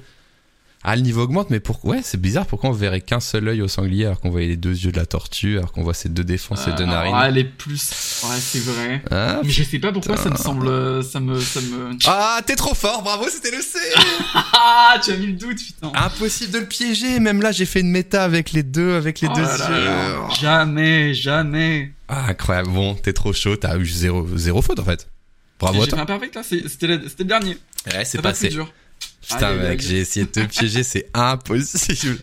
Ah, 0.83 0.95
le 0.95 1.03
niveau 1.03 1.21
augmente, 1.21 1.51
mais 1.51 1.59
pourquoi 1.59 1.91
Ouais, 1.95 2.01
c'est 2.03 2.19
bizarre. 2.19 2.47
Pourquoi 2.47 2.71
on 2.71 2.73
verrait 2.73 3.01
qu'un 3.01 3.19
seul 3.19 3.47
œil 3.47 3.61
au 3.61 3.67
sanglier 3.67 4.05
alors 4.05 4.19
qu'on 4.19 4.31
voyait 4.31 4.47
les 4.47 4.57
deux 4.57 4.73
yeux 4.75 4.91
de 4.91 4.97
la 4.97 5.05
tortue, 5.05 5.57
alors 5.59 5.71
qu'on 5.71 5.83
voit 5.83 5.93
ses 5.93 6.09
deux 6.09 6.23
défenses 6.23 6.67
et 6.67 6.71
deux 6.71 6.83
Euh, 6.83 6.87
narines? 6.87 7.13
ah, 7.15 7.27
elle 7.29 7.37
est 7.37 7.43
plus. 7.43 8.21
Ouais, 8.23 8.35
c'est 8.39 8.63
vrai. 8.63 9.03
Ah, 9.11 9.41
Mais 9.43 9.49
je 9.49 9.63
sais 9.63 9.77
pas 9.77 9.91
pourquoi 9.91 10.17
ça 10.17 10.29
me 10.31 10.35
semble. 10.37 11.03
Ça 11.03 11.19
me. 11.19 11.39
Ça 11.39 11.61
me... 11.61 11.91
Ah, 12.07 12.39
t'es 12.45 12.55
trop 12.55 12.73
fort, 12.73 13.03
bravo, 13.03 13.25
c'était 13.29 13.55
le 13.55 13.61
C 13.61 13.77
Ah, 14.33 14.99
tu 15.03 15.11
as 15.11 15.17
mis 15.17 15.27
le 15.27 15.33
doute, 15.33 15.57
putain. 15.63 15.91
Impossible 15.93 16.51
de 16.53 16.59
le 16.59 16.65
piéger, 16.65 17.19
même 17.19 17.41
là 17.41 17.51
j'ai 17.51 17.65
fait 17.65 17.81
une 17.81 17.91
méta 17.91 18.23
avec 18.23 18.51
les 18.51 18.63
deux, 18.63 18.95
avec 18.95 19.21
les 19.21 19.27
Oh 19.31 19.35
deux 19.35 19.41
là 19.43 19.69
yeux. 19.69 19.85
là. 19.85 20.29
Jamais, 20.39 21.13
jamais. 21.13 21.91
Ah, 22.07 22.25
incroyable, 22.29 22.69
bon, 22.69 22.95
t'es 22.95 23.13
trop 23.13 23.33
chaud, 23.33 23.55
t'as 23.55 23.77
eu 23.77 23.85
zéro, 23.85 24.27
zéro 24.35 24.61
faute 24.61 24.79
en 24.79 24.83
fait. 24.85 25.07
Bravo 25.59 25.77
à 25.77 25.79
J'ai 25.81 25.85
fait 25.85 25.91
toi. 25.91 26.01
un 26.01 26.05
perfect 26.07 26.35
là, 26.35 26.41
c'était 26.43 26.87
le, 26.87 26.97
dernier. 27.23 27.51
Ouais, 27.51 27.57
c'est 27.99 28.05
C'est 28.05 28.17
pas 28.21 28.29
passé. 28.29 28.47
plus 28.47 28.55
dur. 28.55 28.73
Putain, 29.21 29.49
aïe, 29.49 29.59
mec, 29.59 29.81
j'ai 29.81 29.99
essayé 29.99 30.25
de 30.25 30.31
te 30.31 30.39
piéger, 30.41 30.83
c'est 30.83 31.09
impossible. 31.13 32.19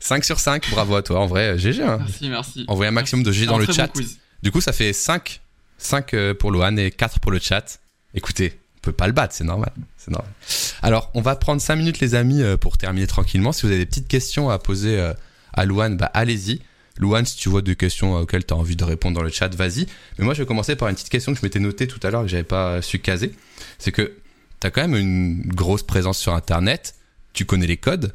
5 0.00 0.24
sur 0.24 0.40
5, 0.40 0.70
bravo 0.70 0.96
à 0.96 1.02
toi, 1.02 1.20
en 1.20 1.26
vrai, 1.26 1.48
euh, 1.48 1.58
GG. 1.58 1.82
Hein. 1.82 1.98
Merci, 2.00 2.28
merci. 2.28 2.64
Envoyez 2.68 2.88
un 2.88 2.92
maximum 2.92 3.22
de 3.22 3.32
G 3.32 3.46
dans 3.46 3.58
le 3.58 3.66
chat. 3.66 3.90
bon. 3.94 4.02
Du 4.42 4.52
coup, 4.52 4.60
ça 4.60 4.72
fait 4.72 4.92
5. 4.92 5.40
5 5.78 6.14
euh, 6.14 6.34
pour 6.34 6.50
Lohan 6.50 6.76
et 6.76 6.90
4 6.90 7.20
pour 7.20 7.30
le 7.30 7.38
chat. 7.38 7.80
Écoutez, 8.14 8.58
on 8.76 8.80
peut 8.80 8.92
pas 8.92 9.06
le 9.06 9.12
battre, 9.12 9.34
c'est 9.34 9.44
normal. 9.44 9.72
C'est 9.96 10.10
normal. 10.10 10.30
Alors, 10.82 11.10
on 11.14 11.20
va 11.20 11.36
prendre 11.36 11.60
5 11.60 11.76
minutes, 11.76 12.00
les 12.00 12.14
amis, 12.14 12.42
euh, 12.42 12.56
pour 12.56 12.78
terminer 12.78 13.06
tranquillement. 13.06 13.52
Si 13.52 13.62
vous 13.62 13.68
avez 13.68 13.78
des 13.78 13.86
petites 13.86 14.08
questions 14.08 14.50
à 14.50 14.58
poser 14.58 14.98
euh, 14.98 15.12
à 15.52 15.64
Louane, 15.64 15.96
bah 15.96 16.10
allez-y. 16.14 16.60
Louane, 16.98 17.24
si 17.26 17.36
tu 17.36 17.48
vois 17.48 17.62
des 17.62 17.76
questions 17.76 18.16
auxquelles 18.16 18.44
tu 18.44 18.54
as 18.54 18.56
envie 18.56 18.74
de 18.74 18.84
répondre 18.84 19.16
dans 19.16 19.22
le 19.22 19.30
chat, 19.30 19.54
vas-y. 19.54 19.86
Mais 20.18 20.24
moi, 20.24 20.34
je 20.34 20.42
vais 20.42 20.46
commencer 20.46 20.74
par 20.74 20.88
une 20.88 20.94
petite 20.94 21.10
question 21.10 21.32
que 21.32 21.38
je 21.38 21.44
m'étais 21.44 21.60
notée 21.60 21.86
tout 21.86 22.00
à 22.02 22.10
l'heure 22.10 22.22
que 22.22 22.28
j'avais 22.28 22.42
pas 22.42 22.82
su 22.82 22.98
caser. 22.98 23.32
C'est 23.78 23.92
que 23.92 24.14
tu 24.60 24.66
as 24.66 24.70
quand 24.70 24.80
même 24.80 24.96
une 24.96 25.42
grosse 25.42 25.82
présence 25.82 26.18
sur 26.18 26.34
Internet. 26.34 26.94
Tu 27.32 27.44
connais 27.44 27.66
les 27.66 27.76
codes. 27.76 28.14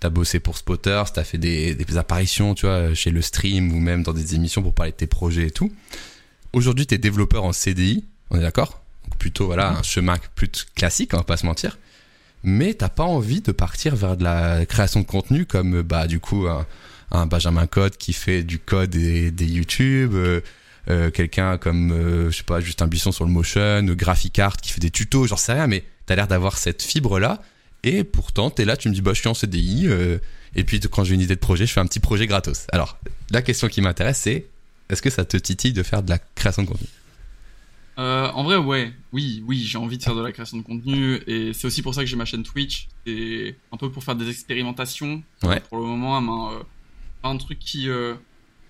T'as 0.00 0.08
bossé 0.08 0.40
pour 0.40 0.56
Spotters, 0.56 1.12
t'as 1.12 1.24
fait 1.24 1.36
des, 1.36 1.74
des 1.74 1.96
apparitions, 1.98 2.54
tu 2.54 2.64
vois, 2.64 2.94
chez 2.94 3.10
le 3.10 3.20
stream 3.20 3.70
ou 3.72 3.80
même 3.80 4.02
dans 4.02 4.14
des 4.14 4.34
émissions 4.34 4.62
pour 4.62 4.72
parler 4.72 4.92
de 4.92 4.96
tes 4.96 5.06
projets 5.06 5.48
et 5.48 5.50
tout. 5.50 5.70
Aujourd'hui, 6.54 6.86
t'es 6.86 6.96
développeur 6.96 7.44
en 7.44 7.52
CDI, 7.52 8.06
on 8.30 8.38
est 8.38 8.42
d'accord? 8.42 8.82
Donc 9.04 9.18
plutôt, 9.18 9.46
voilà, 9.46 9.72
un 9.78 9.82
chemin 9.82 10.16
plus 10.34 10.66
classique, 10.74 11.10
on 11.12 11.18
va 11.18 11.24
pas 11.24 11.36
se 11.36 11.44
mentir. 11.44 11.78
Mais 12.42 12.72
t'as 12.72 12.88
pas 12.88 13.04
envie 13.04 13.42
de 13.42 13.52
partir 13.52 13.94
vers 13.94 14.16
de 14.16 14.24
la 14.24 14.64
création 14.64 15.00
de 15.00 15.06
contenu 15.06 15.44
comme, 15.44 15.82
bah, 15.82 16.06
du 16.06 16.18
coup, 16.18 16.46
un, 16.46 16.66
un 17.10 17.26
Benjamin 17.26 17.66
Code 17.66 17.96
qui 17.96 18.12
fait 18.12 18.42
du 18.42 18.58
code 18.58 18.94
et 18.94 19.30
des 19.30 19.46
YouTube, 19.46 20.12
euh, 20.14 20.40
euh, 20.88 21.10
quelqu'un 21.10 21.58
comme, 21.58 21.92
euh, 21.92 22.30
je 22.30 22.38
sais 22.38 22.42
pas, 22.42 22.60
Justin 22.60 22.86
Buisson 22.86 23.12
sur 23.12 23.24
le 23.24 23.30
motion, 23.30 23.60
euh, 23.60 23.94
Graphic 23.94 24.38
Art 24.38 24.56
qui 24.56 24.72
fait 24.72 24.80
des 24.80 24.90
tutos, 24.90 25.26
j'en 25.26 25.36
sais 25.36 25.52
rien, 25.52 25.66
mais 25.66 25.84
t'as 26.06 26.16
l'air 26.16 26.28
d'avoir 26.28 26.58
cette 26.58 26.82
fibre-là. 26.82 27.42
Et 27.82 28.04
pourtant, 28.04 28.50
t'es 28.50 28.64
là, 28.64 28.76
tu 28.76 28.88
me 28.88 28.94
dis, 28.94 29.00
bah, 29.00 29.12
je 29.14 29.20
suis 29.20 29.28
en 29.28 29.34
CDI, 29.34 29.86
euh, 29.86 30.18
et 30.54 30.64
puis 30.64 30.80
quand 30.80 31.04
j'ai 31.04 31.14
une 31.14 31.20
idée 31.20 31.34
de 31.34 31.40
projet, 31.40 31.66
je 31.66 31.72
fais 31.72 31.80
un 31.80 31.86
petit 31.86 32.00
projet 32.00 32.26
gratos. 32.26 32.66
Alors, 32.72 32.98
la 33.30 33.42
question 33.42 33.68
qui 33.68 33.80
m'intéresse, 33.80 34.18
c'est 34.18 34.46
est-ce 34.88 35.02
que 35.02 35.10
ça 35.10 35.24
te 35.24 35.36
titille 35.36 35.72
de 35.72 35.82
faire 35.82 36.02
de 36.02 36.10
la 36.10 36.18
création 36.18 36.62
de 36.62 36.68
contenu? 36.68 36.86
Euh, 37.98 38.30
en 38.32 38.44
vrai, 38.44 38.56
ouais, 38.56 38.92
oui, 39.12 39.42
oui, 39.46 39.58
j'ai 39.64 39.78
envie 39.78 39.98
de 39.98 40.02
faire 40.02 40.14
de 40.14 40.22
la 40.22 40.32
création 40.32 40.56
de 40.56 40.62
contenu 40.62 41.20
et 41.26 41.52
c'est 41.52 41.66
aussi 41.66 41.82
pour 41.82 41.94
ça 41.94 42.00
que 42.02 42.06
j'ai 42.06 42.16
ma 42.16 42.24
chaîne 42.24 42.42
Twitch. 42.42 42.88
C'est 43.06 43.56
un 43.72 43.76
peu 43.76 43.90
pour 43.90 44.02
faire 44.04 44.16
des 44.16 44.28
expérimentations. 44.28 45.22
Ouais. 45.42 45.60
Pour 45.68 45.78
le 45.78 45.84
moment, 45.84 46.52
un 47.22 47.36
truc 47.36 47.58
qui, 47.58 47.88
euh, 47.88 48.14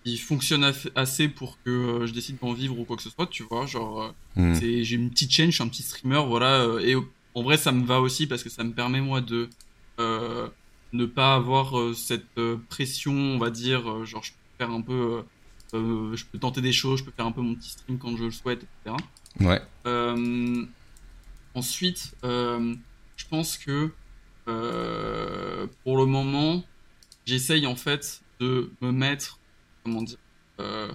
qui 0.04 0.16
fonctionne 0.18 0.72
assez 0.94 1.28
pour 1.28 1.58
que 1.62 1.70
euh, 1.70 2.06
je 2.06 2.12
décide 2.12 2.38
d'en 2.40 2.52
vivre 2.54 2.78
ou 2.78 2.84
quoi 2.84 2.96
que 2.96 3.02
ce 3.02 3.10
soit, 3.10 3.26
tu 3.26 3.42
vois. 3.44 3.66
Genre, 3.66 4.02
euh, 4.02 4.10
Hmm. 4.36 4.54
c'est, 4.54 4.84
j'ai 4.84 4.94
une 4.96 5.10
petite 5.10 5.30
chaîne, 5.32 5.50
je 5.50 5.56
suis 5.56 5.64
un 5.64 5.68
petit 5.68 5.82
streamer, 5.82 6.22
voilà. 6.26 6.60
euh, 6.62 6.78
et 6.78 6.94
en 7.34 7.42
vrai, 7.42 7.56
ça 7.56 7.72
me 7.72 7.84
va 7.84 8.00
aussi 8.00 8.26
parce 8.28 8.42
que 8.44 8.48
ça 8.48 8.62
me 8.64 8.72
permet 8.72 9.00
moi 9.00 9.20
de 9.20 9.48
ne 10.92 11.04
pas 11.06 11.34
avoir 11.34 11.94
cette 11.94 12.26
pression, 12.68 13.12
on 13.12 13.38
va 13.38 13.50
dire. 13.50 14.04
genre, 14.06 14.22
je 14.24 14.30
peux 14.32 14.38
faire 14.64 14.70
un 14.70 14.80
peu, 14.80 15.22
je 15.72 16.24
peux 16.30 16.38
tenter 16.38 16.60
des 16.60 16.72
choses, 16.72 17.00
je 17.00 17.04
peux 17.04 17.10
faire 17.12 17.26
un 17.26 17.32
peu 17.32 17.40
mon 17.42 17.54
petit 17.56 17.70
stream 17.70 17.98
quand 17.98 18.16
je 18.16 18.24
le 18.24 18.30
souhaite, 18.30 18.64
etc. 18.84 18.96
Ouais. 19.40 19.60
Ensuite, 21.54 22.14
je 22.22 23.24
pense 23.28 23.58
que 23.58 23.90
pour 25.84 25.96
le 25.98 26.06
moment, 26.06 26.62
j'essaye 27.26 27.66
en 27.66 27.76
fait 27.76 28.22
de 28.38 28.72
me 28.80 28.92
mettre, 28.92 29.39
comment 29.84 30.02
dire, 30.02 30.18
euh, 30.60 30.88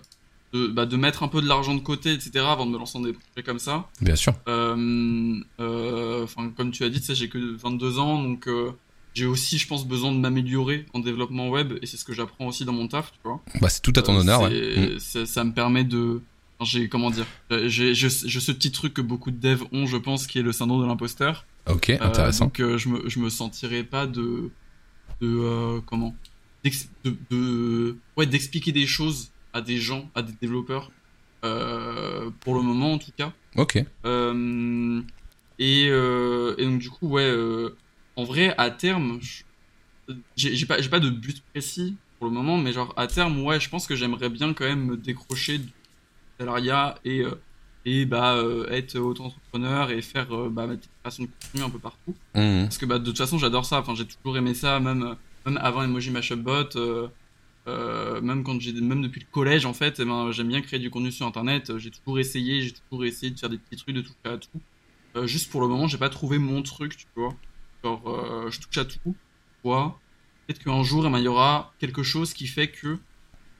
de, 0.54 0.68
bah, 0.68 0.86
de 0.86 0.96
mettre 0.98 1.24
un 1.24 1.28
peu 1.28 1.42
de 1.42 1.48
l'argent 1.48 1.76
de 1.76 1.82
côté, 1.82 2.14
etc. 2.14 2.32
avant 2.48 2.66
de 2.66 2.72
me 2.72 2.78
lancer 2.78 2.98
dans 2.98 3.06
des 3.06 3.14
projets 3.14 3.44
comme 3.44 3.60
ça. 3.60 3.90
Bien 4.02 4.16
sûr. 4.16 4.34
Euh, 4.48 5.40
euh, 5.60 6.24
Enfin, 6.24 6.52
comme 6.56 6.72
tu 6.72 6.84
as 6.84 6.90
dit, 6.90 7.00
tu 7.00 7.08
sais, 7.08 7.16
j'ai 7.16 7.30
que 7.30 7.38
22 7.58 8.00
ans, 8.00 8.22
donc 8.24 8.48
j'ai 9.14 9.26
aussi, 9.26 9.58
je 9.58 9.68
pense, 9.68 9.86
besoin 9.88 10.12
de 10.12 10.18
m'améliorer 10.18 10.86
en 10.94 11.00
développement 11.00 11.50
web, 11.50 11.74
et 11.82 11.86
c'est 11.86 11.98
ce 11.98 12.04
que 12.06 12.14
j'apprends 12.14 12.48
aussi 12.48 12.66
dans 12.66 12.74
mon 12.74 12.88
taf, 12.88 13.12
tu 13.12 13.20
vois. 13.24 13.42
Bah, 13.62 13.70
c'est 13.70 13.82
tout 13.82 13.94
à 13.96 14.02
ton 14.02 14.16
honneur, 14.16 14.42
ouais. 14.44 14.96
Hmm. 14.96 15.26
ça, 15.26 15.44
me 15.44 15.52
permet 15.54 15.84
de. 15.84 16.22
J'ai 16.62 16.88
comment 16.88 17.12
dire 17.12 17.26
J'ai 17.68 17.94
ce 17.96 18.52
petit 18.54 18.72
truc 18.72 18.94
que 18.94 19.02
beaucoup 19.02 19.30
de 19.32 19.38
devs 19.38 19.64
ont, 19.74 19.86
je 19.86 19.98
pense, 19.98 20.26
qui 20.26 20.40
est 20.40 20.42
le 20.42 20.52
syndrome 20.54 20.82
de 20.82 20.88
l'imposteur. 20.88 21.46
Ok, 21.70 21.90
Euh, 21.90 21.98
intéressant. 22.00 22.46
donc 22.46 22.60
euh, 22.60 22.78
je 22.78 22.90
me 22.90 23.10
je 23.10 23.20
me 23.20 23.30
sentirais 23.30 23.84
pas 23.84 24.06
de 24.08 24.52
de 25.22 25.28
euh, 25.28 25.80
comment 25.86 26.16
de, 27.04 27.16
de 27.30 27.98
ouais 28.18 28.26
d'expliquer 28.26 28.72
des 28.72 28.88
choses 28.88 29.32
à 29.54 29.62
des 29.62 29.78
gens, 29.78 30.10
à 30.16 30.22
des 30.22 30.34
développeurs. 30.42 30.92
euh, 31.46 32.30
pour 32.42 32.56
le 32.56 32.62
moment 32.62 32.94
en 32.94 32.98
tout 32.98 33.12
cas. 33.16 33.32
Ok. 33.56 33.84
Euh, 34.06 35.02
et, 35.60 35.88
euh, 35.90 36.56
et 36.58 36.66
donc 36.66 36.80
du 36.80 36.90
coup, 36.90 37.08
ouais, 37.08 37.32
en 38.16 38.24
vrai, 38.24 38.54
à 38.58 38.70
terme, 38.72 39.20
j'ai 40.36 40.66
pas, 40.66 40.82
pas 40.82 41.00
de 41.00 41.10
but 41.10 41.42
précis 41.54 41.96
pour 42.20 42.28
le 42.28 42.34
moment, 42.34 42.58
mais 42.58 42.74
genre 42.74 42.94
à 42.98 43.08
terme, 43.08 43.42
ouais, 43.44 43.60
je 43.60 43.70
pense 43.70 43.88
que 43.88 43.96
j'aimerais 43.96 44.30
bien 44.30 44.54
quand 44.54 44.66
même 44.66 44.86
me 44.86 44.98
décrocher 44.98 45.60
du 45.60 45.72
salariat 46.40 46.98
et 47.06 47.24
et 47.88 48.06
bah 48.06 48.36
être 48.72 48.98
auto-entrepreneur 48.98 49.92
et 49.92 50.02
faire 50.02 50.28
bah, 50.50 50.66
ma 50.66 50.76
petite 50.76 50.90
création 51.04 51.24
de 51.26 51.30
contenu 51.30 51.64
un 51.64 51.70
peu 51.70 51.80
partout. 51.80 52.16
Hmm. 52.34 52.64
Parce 52.64 52.80
que 52.80 52.86
bah, 52.88 52.98
de 52.98 53.06
toute 53.06 53.18
façon, 53.18 53.38
j'adore 53.38 53.66
ça. 53.66 53.80
Enfin, 53.80 53.94
j'ai 53.96 54.06
toujours 54.06 54.36
aimé 54.38 54.56
ça, 54.56 54.80
même, 54.80 55.16
même 55.46 55.58
avant 55.58 55.84
Emoji 55.84 56.12
Mashup 56.12 56.40
Bot, 56.42 56.76
euh, 56.76 57.08
euh, 57.68 58.22
même 58.22 58.44
quand 58.44 58.60
j'ai, 58.60 58.74
même 58.74 59.02
depuis 59.02 59.22
le 59.22 59.28
collège, 59.32 59.66
en 59.66 59.74
fait, 59.74 60.00
eh 60.00 60.06
ben, 60.06 60.32
j'aime 60.32 60.48
bien 60.50 60.62
créer 60.62 60.80
du 60.80 60.90
contenu 60.90 61.12
sur 61.12 61.26
Internet. 61.26 61.78
J'ai 61.78 61.92
toujours 61.92 62.20
essayé, 62.20 62.62
j'ai 62.62 62.74
toujours 62.74 63.06
essayé 63.06 63.32
de 63.32 63.40
faire 63.40 63.50
des 63.50 63.58
petits 63.58 63.78
trucs, 63.78 63.96
de 63.96 64.02
toucher 64.02 64.16
à 64.26 64.38
tout. 64.38 64.62
Euh, 65.16 65.28
juste 65.28 65.50
pour 65.52 65.62
le 65.62 65.68
moment, 65.68 65.88
j'ai 65.88 65.98
pas 65.98 66.10
trouvé 66.10 66.38
mon 66.38 66.62
truc, 66.62 66.98
tu 66.98 67.06
vois. 67.16 67.34
Genre, 67.84 68.04
euh, 68.10 68.50
je 68.52 68.60
touche 68.60 68.78
à 68.78 68.86
tout. 68.86 69.16
Peut-être 69.64 70.64
qu'un 70.64 70.84
jour, 70.84 71.06
eh 71.08 71.10
ben, 71.10 71.18
il 71.20 71.24
y 71.26 71.28
aura 71.28 71.74
quelque 71.80 72.04
chose 72.04 72.34
qui 72.34 72.46
fait 72.48 72.68
que 72.70 72.98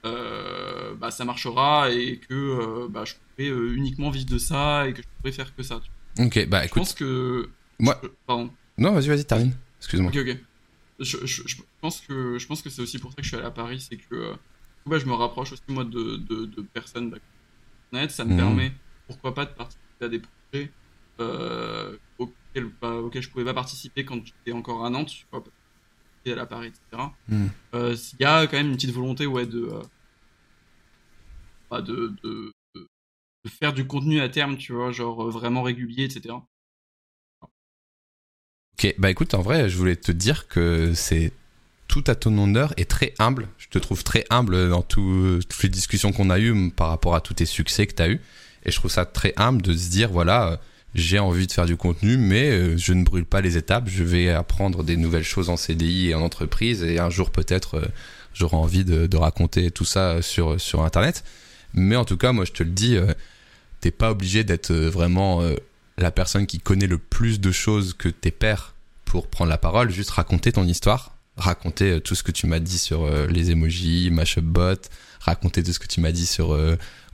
euh, 0.04 0.94
bah, 0.94 1.10
ça 1.10 1.24
marchera 1.24 1.90
et 1.90 2.20
que 2.20 2.34
euh, 2.34 2.88
bah, 2.88 3.04
je 3.04 3.14
pourrais 3.14 3.50
euh, 3.50 3.74
uniquement 3.74 4.10
vivre 4.10 4.26
de 4.26 4.38
ça 4.38 4.86
et 4.88 4.92
que 4.92 5.02
je 5.02 5.08
pourrais 5.18 5.32
faire 5.32 5.54
que 5.54 5.62
ça. 5.62 5.80
tu 5.80 5.90
vois. 6.16 6.26
Ok, 6.26 6.46
bah 6.48 6.60
Je 6.60 6.66
écoute. 6.66 6.78
pense 6.80 6.94
que. 6.94 7.48
Moi- 7.80 7.98
je- 8.02 8.08
Pardon. 8.26 8.50
Non, 8.78 8.92
vas-y, 8.92 9.08
vas-y, 9.08 9.24
termine. 9.24 9.52
Excuse-moi. 9.80 10.10
Ok, 10.14 10.18
ok. 10.28 10.36
Je, 11.00 11.16
je, 11.26 11.42
je 11.46 11.56
pense 11.86 12.00
que 12.00 12.38
je 12.38 12.46
pense 12.46 12.62
que 12.62 12.70
c'est 12.70 12.82
aussi 12.82 12.98
pour 12.98 13.10
ça 13.12 13.16
que 13.18 13.22
je 13.22 13.28
suis 13.28 13.36
allé 13.36 13.46
à 13.46 13.50
Paris, 13.50 13.80
c'est 13.80 13.96
que 13.98 14.14
euh, 14.14 14.36
bah, 14.86 14.98
je 14.98 15.06
me 15.06 15.14
rapproche 15.14 15.52
aussi 15.52 15.62
moi 15.68 15.84
de, 15.84 16.16
de, 16.16 16.46
de 16.46 16.62
personnes 16.74 17.10
bah, 17.10 17.18
internet, 17.92 18.10
ça 18.10 18.24
me 18.24 18.30
Mhm. 18.30 18.36
permet, 18.36 18.72
pourquoi 19.08 19.34
pas, 19.34 19.46
de 19.46 19.54
participer 19.54 20.04
à 20.04 20.08
des 20.08 20.20
projets 20.20 20.72
euh, 21.20 21.96
auxquels, 22.18 22.70
bah, 22.80 22.94
auxquels 22.96 23.22
je 23.22 23.30
pouvais 23.30 23.44
pas 23.44 23.54
participer 23.54 24.04
quand 24.04 24.16
j'étais 24.24 24.52
encore 24.52 24.84
à 24.84 24.90
Nantes, 24.90 25.08
tu 25.08 25.26
vois, 25.32 25.44
à 26.26 26.34
la 26.34 26.46
Paris, 26.46 26.68
etc. 26.68 27.16
Mhm. 27.28 27.50
Euh, 27.74 27.96
Il 28.14 28.22
y 28.22 28.24
a 28.24 28.46
quand 28.48 28.56
même 28.56 28.70
une 28.70 28.76
petite 28.76 28.90
volonté, 28.90 29.26
ouais, 29.26 29.46
de, 29.46 29.62
euh, 29.64 29.82
bah, 31.70 31.82
de, 31.82 32.14
de, 32.24 32.52
de- 32.74 32.88
de 33.44 33.50
faire 33.50 33.72
du 33.72 33.86
contenu 33.86 34.20
à 34.20 34.28
terme, 34.28 34.56
tu 34.56 34.72
vois, 34.72 34.90
genre 34.92 35.30
vraiment 35.30 35.62
régulier, 35.62 36.04
etc. 36.04 36.34
Ok, 38.74 38.94
bah 38.98 39.10
écoute, 39.10 39.34
en 39.34 39.40
vrai, 39.40 39.68
je 39.68 39.76
voulais 39.78 39.96
te 39.96 40.12
dire 40.12 40.48
que 40.48 40.92
c'est 40.94 41.32
tout 41.96 42.10
à 42.10 42.14
ton 42.14 42.36
honneur 42.36 42.74
et 42.76 42.84
très 42.84 43.14
humble. 43.18 43.48
Je 43.56 43.68
te 43.68 43.78
trouve 43.78 44.04
très 44.04 44.24
humble 44.28 44.68
dans 44.68 44.82
tout- 44.82 45.40
toutes 45.48 45.62
les 45.62 45.70
discussions 45.70 46.12
qu'on 46.12 46.28
a 46.28 46.38
eues 46.38 46.70
par 46.70 46.88
rapport 46.88 47.14
à 47.14 47.22
tous 47.22 47.32
tes 47.32 47.46
succès 47.46 47.86
que 47.86 47.94
tu 47.94 48.02
as 48.02 48.08
eus. 48.10 48.20
Et 48.66 48.70
je 48.70 48.76
trouve 48.76 48.90
ça 48.90 49.06
très 49.06 49.32
humble 49.38 49.62
de 49.62 49.74
se 49.74 49.88
dire, 49.88 50.10
voilà, 50.10 50.48
euh, 50.52 50.56
j'ai 50.94 51.18
envie 51.18 51.46
de 51.46 51.52
faire 51.52 51.64
du 51.64 51.76
contenu, 51.78 52.18
mais 52.18 52.50
euh, 52.50 52.76
je 52.76 52.92
ne 52.92 53.02
brûle 53.02 53.24
pas 53.24 53.40
les 53.40 53.56
étapes. 53.56 53.88
Je 53.88 54.04
vais 54.04 54.28
apprendre 54.28 54.84
des 54.84 54.98
nouvelles 54.98 55.24
choses 55.24 55.48
en 55.48 55.56
CDI 55.56 56.08
et 56.10 56.14
en 56.14 56.20
entreprise. 56.20 56.82
Et 56.82 56.98
un 56.98 57.08
jour, 57.08 57.30
peut-être, 57.30 57.76
euh, 57.78 57.86
j'aurai 58.34 58.56
envie 58.58 58.84
de, 58.84 59.06
de 59.06 59.16
raconter 59.16 59.70
tout 59.70 59.86
ça 59.86 60.20
sur, 60.20 60.60
sur 60.60 60.82
Internet. 60.84 61.24
Mais 61.72 61.96
en 61.96 62.04
tout 62.04 62.18
cas, 62.18 62.32
moi, 62.32 62.44
je 62.44 62.52
te 62.52 62.62
le 62.62 62.70
dis, 62.70 62.98
t'es 63.80 63.90
pas 63.90 64.10
obligé 64.10 64.44
d'être 64.44 64.72
vraiment 64.72 65.42
la 65.98 66.10
personne 66.10 66.46
qui 66.46 66.58
connaît 66.58 66.86
le 66.86 66.96
plus 66.96 67.38
de 67.40 67.52
choses 67.52 67.92
que 67.94 68.08
tes 68.08 68.30
pairs 68.30 68.74
pour 69.04 69.26
prendre 69.28 69.50
la 69.50 69.58
parole, 69.58 69.90
juste 69.90 70.10
raconter 70.10 70.52
ton 70.52 70.64
histoire, 70.64 71.15
raconter 71.36 72.00
tout 72.00 72.14
ce 72.14 72.22
que 72.22 72.32
tu 72.32 72.46
m'as 72.46 72.58
dit 72.60 72.78
sur 72.78 73.06
les 73.28 73.50
emojis, 73.50 74.10
Mashupbot, 74.10 74.76
raconter 75.20 75.62
tout 75.62 75.72
ce 75.72 75.78
que 75.78 75.86
tu 75.86 76.00
m'as 76.00 76.12
dit 76.12 76.26
sur 76.26 76.56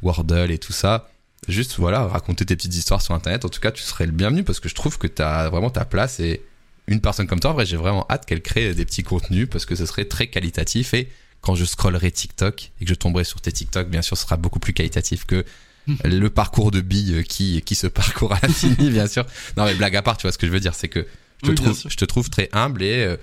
Wordle 0.02 0.50
et 0.50 0.58
tout 0.58 0.72
ça. 0.72 1.08
Juste, 1.48 1.76
voilà, 1.78 2.06
raconter 2.06 2.46
tes 2.46 2.54
petites 2.54 2.74
histoires 2.76 3.02
sur 3.02 3.14
Internet. 3.14 3.44
En 3.44 3.48
tout 3.48 3.58
cas, 3.60 3.72
tu 3.72 3.82
serais 3.82 4.06
le 4.06 4.12
bienvenu 4.12 4.44
parce 4.44 4.60
que 4.60 4.68
je 4.68 4.74
trouve 4.74 4.96
que 4.98 5.08
tu 5.08 5.22
as 5.22 5.48
vraiment 5.50 5.70
ta 5.70 5.84
place 5.84 6.20
et 6.20 6.42
une 6.86 7.00
personne 7.00 7.26
comme 7.26 7.40
toi, 7.40 7.50
en 7.50 7.54
vrai, 7.54 7.66
j'ai 7.66 7.76
vraiment 7.76 8.06
hâte 8.10 8.26
qu'elle 8.26 8.42
crée 8.42 8.74
des 8.74 8.84
petits 8.84 9.02
contenus 9.02 9.48
parce 9.50 9.66
que 9.66 9.74
ce 9.74 9.86
serait 9.86 10.04
très 10.04 10.28
qualitatif 10.28 10.94
et 10.94 11.08
quand 11.40 11.56
je 11.56 11.64
scrollerai 11.64 12.12
TikTok 12.12 12.70
et 12.80 12.84
que 12.84 12.88
je 12.90 12.94
tomberai 12.94 13.24
sur 13.24 13.40
tes 13.40 13.50
TikTok, 13.50 13.88
bien 13.88 14.02
sûr, 14.02 14.16
ce 14.16 14.22
sera 14.24 14.36
beaucoup 14.36 14.60
plus 14.60 14.72
qualitatif 14.72 15.24
que 15.24 15.44
le 16.04 16.28
parcours 16.30 16.70
de 16.70 16.80
billes 16.80 17.24
qui, 17.28 17.60
qui 17.62 17.74
se 17.74 17.88
parcourt 17.88 18.32
à 18.34 18.38
l'infini, 18.42 18.90
bien 18.90 19.08
sûr. 19.08 19.26
Non, 19.56 19.64
mais 19.64 19.74
blague 19.74 19.96
à 19.96 20.02
part, 20.02 20.16
tu 20.16 20.22
vois 20.22 20.32
ce 20.32 20.38
que 20.38 20.46
je 20.46 20.52
veux 20.52 20.60
dire, 20.60 20.74
c'est 20.76 20.88
que 20.88 21.00
je 21.42 21.46
te, 21.46 21.48
Oui, 21.48 21.54
bien 21.56 21.64
trouve, 21.64 21.76
sûr. 21.76 21.90
je 21.90 21.96
te 21.96 22.04
trouve 22.04 22.30
très 22.30 22.48
humble 22.52 22.84
et 22.84 23.02
euh, 23.04 23.16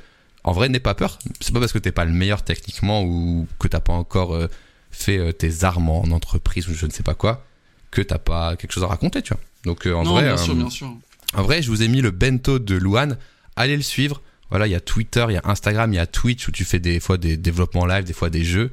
en 0.43 0.51
vrai, 0.51 0.69
n'aie 0.69 0.79
pas 0.79 0.95
peur. 0.95 1.19
C'est 1.41 1.53
pas 1.53 1.59
parce 1.59 1.73
que 1.73 1.79
t'es 1.79 1.91
pas 1.91 2.05
le 2.05 2.11
meilleur 2.11 2.43
techniquement 2.43 3.03
ou 3.03 3.47
que 3.59 3.67
t'as 3.67 3.81
pas 3.81 3.93
encore 3.93 4.35
euh, 4.35 4.47
fait 4.91 5.17
euh, 5.17 5.31
tes 5.31 5.63
armes 5.63 5.89
en 5.89 6.03
entreprise 6.05 6.67
ou 6.67 6.73
je 6.73 6.85
ne 6.85 6.91
sais 6.91 7.03
pas 7.03 7.13
quoi 7.13 7.45
que 7.91 8.01
t'as 8.01 8.19
pas 8.19 8.55
quelque 8.55 8.71
chose 8.71 8.83
à 8.83 8.87
raconter, 8.87 9.21
tu 9.21 9.33
vois. 9.33 9.41
Donc 9.65 9.87
euh, 9.87 9.93
en 9.93 10.03
non, 10.03 10.13
vrai, 10.13 10.23
bien 10.23 10.37
sûr, 10.37 10.55
bien 10.55 10.69
sûr. 10.69 10.91
en 11.33 11.43
vrai, 11.43 11.61
je 11.61 11.69
vous 11.69 11.81
ai 11.81 11.87
mis 11.87 12.01
le 12.01 12.11
bento 12.11 12.59
de 12.59 12.75
Luan. 12.75 13.17
Allez 13.55 13.75
le 13.75 13.81
suivre. 13.83 14.21
Voilà, 14.49 14.67
il 14.67 14.71
y 14.71 14.75
a 14.75 14.79
Twitter, 14.79 15.25
il 15.29 15.33
y 15.33 15.37
a 15.37 15.41
Instagram, 15.43 15.93
il 15.93 15.97
y 15.97 15.99
a 15.99 16.07
Twitch 16.07 16.47
où 16.47 16.51
tu 16.51 16.65
fais 16.65 16.79
des 16.79 16.99
fois 16.99 17.17
des 17.17 17.37
développements 17.37 17.85
live, 17.85 18.03
des 18.03 18.13
fois 18.13 18.29
des 18.29 18.43
jeux. 18.43 18.71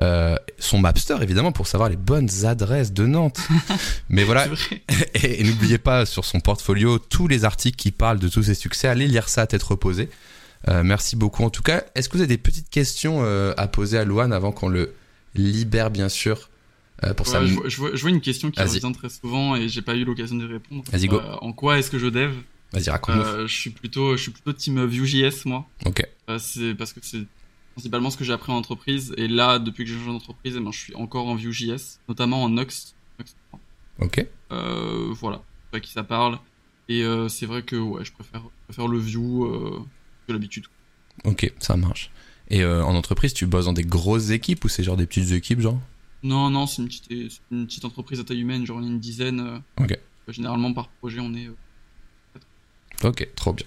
Euh, 0.00 0.36
son 0.58 0.78
Mapster, 0.78 1.16
évidemment, 1.20 1.52
pour 1.52 1.66
savoir 1.66 1.90
les 1.90 1.96
bonnes 1.96 2.30
adresses 2.44 2.92
de 2.92 3.04
Nantes. 3.04 3.40
Mais 4.08 4.24
voilà, 4.24 4.46
et, 5.14 5.40
et 5.40 5.44
n'oubliez 5.44 5.76
pas 5.76 6.06
sur 6.06 6.24
son 6.24 6.40
portfolio 6.40 6.98
tous 6.98 7.28
les 7.28 7.44
articles 7.44 7.76
qui 7.76 7.90
parlent 7.90 8.18
de 8.18 8.28
tous 8.28 8.44
ses 8.44 8.54
succès. 8.54 8.88
Allez 8.88 9.06
lire 9.06 9.28
ça 9.28 9.42
à 9.42 9.46
tête 9.46 9.62
reposée. 9.62 10.08
Euh, 10.68 10.82
merci 10.82 11.16
beaucoup. 11.16 11.42
En 11.42 11.50
tout 11.50 11.62
cas, 11.62 11.84
est-ce 11.94 12.08
que 12.08 12.14
vous 12.14 12.20
avez 12.20 12.28
des 12.28 12.38
petites 12.38 12.68
questions 12.70 13.22
euh, 13.22 13.54
à 13.56 13.66
poser 13.66 13.98
à 13.98 14.04
Luan 14.04 14.32
avant 14.32 14.52
qu'on 14.52 14.68
le 14.68 14.94
libère, 15.34 15.90
bien 15.90 16.08
sûr, 16.08 16.50
euh, 17.04 17.14
pour 17.14 17.26
Ouais, 17.26 17.32
ça 17.32 17.46
je, 17.46 17.54
vois, 17.54 17.68
je 17.94 18.00
vois- 18.00 18.10
une 18.10 18.20
question 18.20 18.50
qui 18.50 18.60
revient 18.60 18.92
très 18.92 19.08
souvent 19.08 19.56
et 19.56 19.68
j'ai 19.68 19.80
pas 19.82 19.94
eu 19.96 20.04
l'occasion 20.04 20.36
de 20.36 20.46
répondre. 20.46 20.84
Vas-y, 20.92 21.06
go. 21.06 21.20
En 21.40 21.52
quoi 21.52 21.78
est-ce 21.78 21.90
que 21.90 21.98
je 21.98 22.08
dev? 22.08 22.34
Vas-y, 22.72 22.90
raconte-nous. 22.90 23.46
Je 23.48 23.54
suis 23.54 23.70
plutôt, 23.70 24.16
je 24.16 24.22
suis 24.22 24.30
plutôt 24.32 24.52
team 24.52 24.84
Vue.js 24.86 25.44
moi. 25.46 25.66
Ok. 25.86 26.06
C'est 26.38 26.74
parce 26.74 26.92
que 26.92 27.00
c'est 27.02 27.24
principalement 27.74 28.10
ce 28.10 28.16
que 28.16 28.24
j'ai 28.24 28.32
appris 28.32 28.52
en 28.52 28.56
entreprise 28.56 29.14
et 29.16 29.28
là 29.28 29.58
depuis 29.58 29.84
que 29.84 29.90
j'ai 29.90 29.96
changé 29.96 30.10
d'entreprise, 30.10 30.54
eh 30.56 30.60
ben, 30.60 30.70
je 30.72 30.78
suis 30.78 30.94
encore 30.94 31.26
en 31.26 31.34
Vue.js, 31.36 31.98
notamment 32.08 32.44
en. 32.44 32.50
Next. 32.50 32.94
Ok. 33.98 34.26
Voilà, 34.50 35.42
c'est 35.72 35.80
qui 35.80 35.92
ça 35.92 36.04
parle. 36.04 36.38
Et 36.88 37.02
c'est 37.28 37.46
vrai 37.46 37.62
que 37.62 37.76
ouais, 37.76 38.04
je 38.04 38.12
préfère, 38.12 38.42
je 38.42 38.64
préfère 38.74 38.88
le 38.88 38.98
Vue 38.98 39.18
que 40.30 40.34
l'habitude. 40.34 40.64
Ok, 41.24 41.52
ça 41.58 41.76
marche. 41.76 42.10
Et 42.48 42.62
euh, 42.62 42.82
en 42.84 42.94
entreprise, 42.94 43.32
tu 43.34 43.46
bosses 43.46 43.66
dans 43.66 43.72
des 43.72 43.82
grosses 43.84 44.30
équipes 44.30 44.64
ou 44.64 44.68
c'est 44.68 44.82
genre 44.82 44.96
des 44.96 45.06
petites 45.06 45.32
équipes, 45.32 45.60
genre? 45.60 45.80
Non, 46.22 46.50
non, 46.50 46.66
c'est 46.66 46.82
une 46.82 46.88
petite, 46.88 47.04
c'est 47.08 47.40
une 47.50 47.66
petite 47.66 47.84
entreprise 47.84 48.20
à 48.20 48.24
taille 48.24 48.40
humaine, 48.40 48.66
genre 48.66 48.78
une 48.80 48.98
dizaine. 49.00 49.40
euh, 49.40 49.82
Ok. 49.84 49.98
Généralement 50.28 50.72
par 50.72 50.88
projet 50.88 51.18
on 51.20 51.34
est 51.34 51.46
euh, 51.48 53.08
Ok, 53.08 53.26
trop 53.34 53.52
bien. 53.52 53.66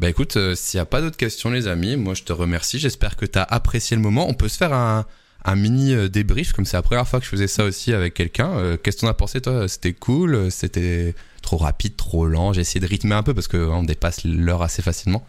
Bah 0.00 0.08
écoute, 0.10 0.36
euh, 0.36 0.54
s'il 0.54 0.78
n'y 0.78 0.82
a 0.82 0.86
pas 0.86 1.00
d'autres 1.00 1.16
questions, 1.16 1.50
les 1.50 1.68
amis, 1.68 1.96
moi 1.96 2.14
je 2.14 2.22
te 2.24 2.32
remercie. 2.32 2.78
J'espère 2.78 3.16
que 3.16 3.24
tu 3.26 3.38
as 3.38 3.44
apprécié 3.44 3.96
le 3.96 4.02
moment. 4.02 4.28
On 4.28 4.34
peut 4.34 4.48
se 4.48 4.56
faire 4.56 4.72
un, 4.72 5.06
un 5.44 5.54
mini 5.56 5.94
euh, 5.94 6.08
débrief, 6.08 6.52
comme 6.52 6.64
c'est 6.64 6.76
la 6.76 6.82
première 6.82 7.06
fois 7.06 7.18
que 7.20 7.24
je 7.24 7.30
faisais 7.30 7.46
ça 7.46 7.64
aussi 7.64 7.92
avec 7.92 8.14
quelqu'un. 8.14 8.50
Euh, 8.56 8.76
Qu'est-ce 8.76 8.96
que 8.96 9.00
t'en 9.02 9.08
as 9.08 9.14
pensé, 9.14 9.40
toi? 9.40 9.68
C'était 9.68 9.92
cool 9.92 10.34
euh, 10.34 10.50
C'était 10.50 11.14
trop 11.42 11.56
rapide, 11.56 11.96
trop 11.96 12.26
lent 12.26 12.52
J'ai 12.52 12.62
essayé 12.62 12.80
de 12.80 12.86
rythmer 12.86 13.14
un 13.14 13.22
peu 13.22 13.34
parce 13.34 13.46
qu'on 13.48 13.84
dépasse 13.84 14.24
l'heure 14.24 14.62
assez 14.62 14.82
facilement. 14.82 15.24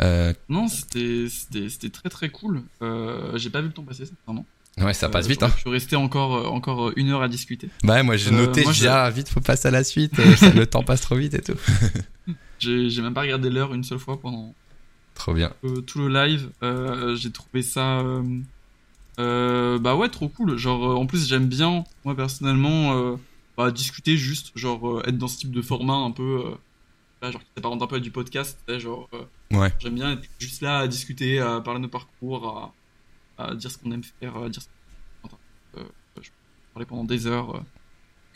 Euh, 0.00 0.32
Non, 0.48 0.66
c'était 0.68 1.28
très 1.90 2.08
très 2.08 2.30
cool. 2.30 2.62
Euh, 2.82 3.36
j'ai 3.36 3.50
pas 3.50 3.60
vu 3.60 3.68
le 3.68 3.72
temps 3.72 3.82
passer, 3.82 4.06
sincèrement. 4.06 4.46
ouais, 4.78 4.94
ça 4.94 5.08
passe 5.08 5.26
Euh, 5.26 5.28
vite. 5.28 5.40
j'aurais 5.40 5.52
Hein. 5.52 5.56
pu 5.62 5.68
rester 5.68 5.96
encore 5.96 6.36
euh, 6.36 6.46
encore 6.46 6.92
une 6.96 7.10
heure 7.10 7.22
à 7.22 7.28
discuter. 7.28 7.68
Bah 7.84 7.94
ouais, 7.94 8.02
moi 8.02 8.16
j'ai 8.16 8.30
noté, 8.30 8.62
moi, 8.64 8.72
je 8.72 8.84
je- 8.84 8.88
ah, 8.88 9.10
vite, 9.10 9.28
faut 9.28 9.40
passer 9.40 9.68
à 9.68 9.70
la 9.70 9.84
suite. 9.84 10.14
ça- 10.36 10.50
le 10.52 10.66
temps 10.66 10.82
passe 10.82 11.02
trop 11.02 11.16
vite 11.16 11.34
et 11.34 11.42
tout. 11.42 11.56
J'ai 12.60 13.00
même 13.00 13.14
pas 13.14 13.22
regardé 13.22 13.48
l'heure 13.50 13.72
une 13.74 13.84
seule 13.84 13.98
fois 13.98 14.20
pendant 14.20 14.54
Trop 15.14 15.32
bien. 15.34 15.52
tout 15.86 15.98
le 15.98 16.08
live. 16.08 16.50
J'ai 17.16 17.30
trouvé 17.30 17.62
ça 17.62 18.02
euh, 19.18 19.78
bah 19.78 19.96
ouais 19.96 20.08
trop 20.08 20.28
cool. 20.28 20.56
Genre 20.56 20.92
euh, 20.92 20.94
en 20.94 21.06
plus 21.06 21.26
j'aime 21.28 21.46
bien 21.46 21.84
moi 22.04 22.14
personnellement 22.14 22.96
euh, 22.96 23.16
bah, 23.56 23.70
discuter 23.70 24.16
juste 24.16 24.52
genre 24.56 25.02
être 25.06 25.18
dans 25.18 25.28
ce 25.28 25.38
type 25.38 25.50
de 25.52 25.62
format 25.62 25.94
un 25.94 26.10
peu 26.10 26.42
là, 27.22 27.30
genre 27.30 27.40
qui 27.40 27.46
s'apparente 27.54 27.82
un 27.82 27.86
peu 27.86 27.96
à 27.96 28.00
du 28.00 28.10
podcast. 28.10 28.58
Genre 28.78 29.08
Ouais. 29.52 29.72
j'aime 29.80 29.94
bien 29.96 30.12
être 30.12 30.22
juste 30.38 30.62
là 30.62 30.78
à 30.78 30.86
discuter, 30.88 31.38
à 31.40 31.60
parler 31.60 31.80
de 31.80 31.84
nos 31.84 31.88
parcours, 31.90 32.72
à, 33.38 33.44
à 33.50 33.54
dire 33.54 33.70
ce 33.70 33.78
qu'on 33.78 33.90
aime 33.92 34.02
faire, 34.20 34.36
à 34.36 34.48
dire 34.48 34.62
ce 34.62 34.68
qu'on 35.22 35.36
euh, 35.78 35.84
je 36.16 36.28
peux 36.28 36.34
parler 36.74 36.86
pendant 36.86 37.04
des 37.04 37.26
heures. 37.26 37.62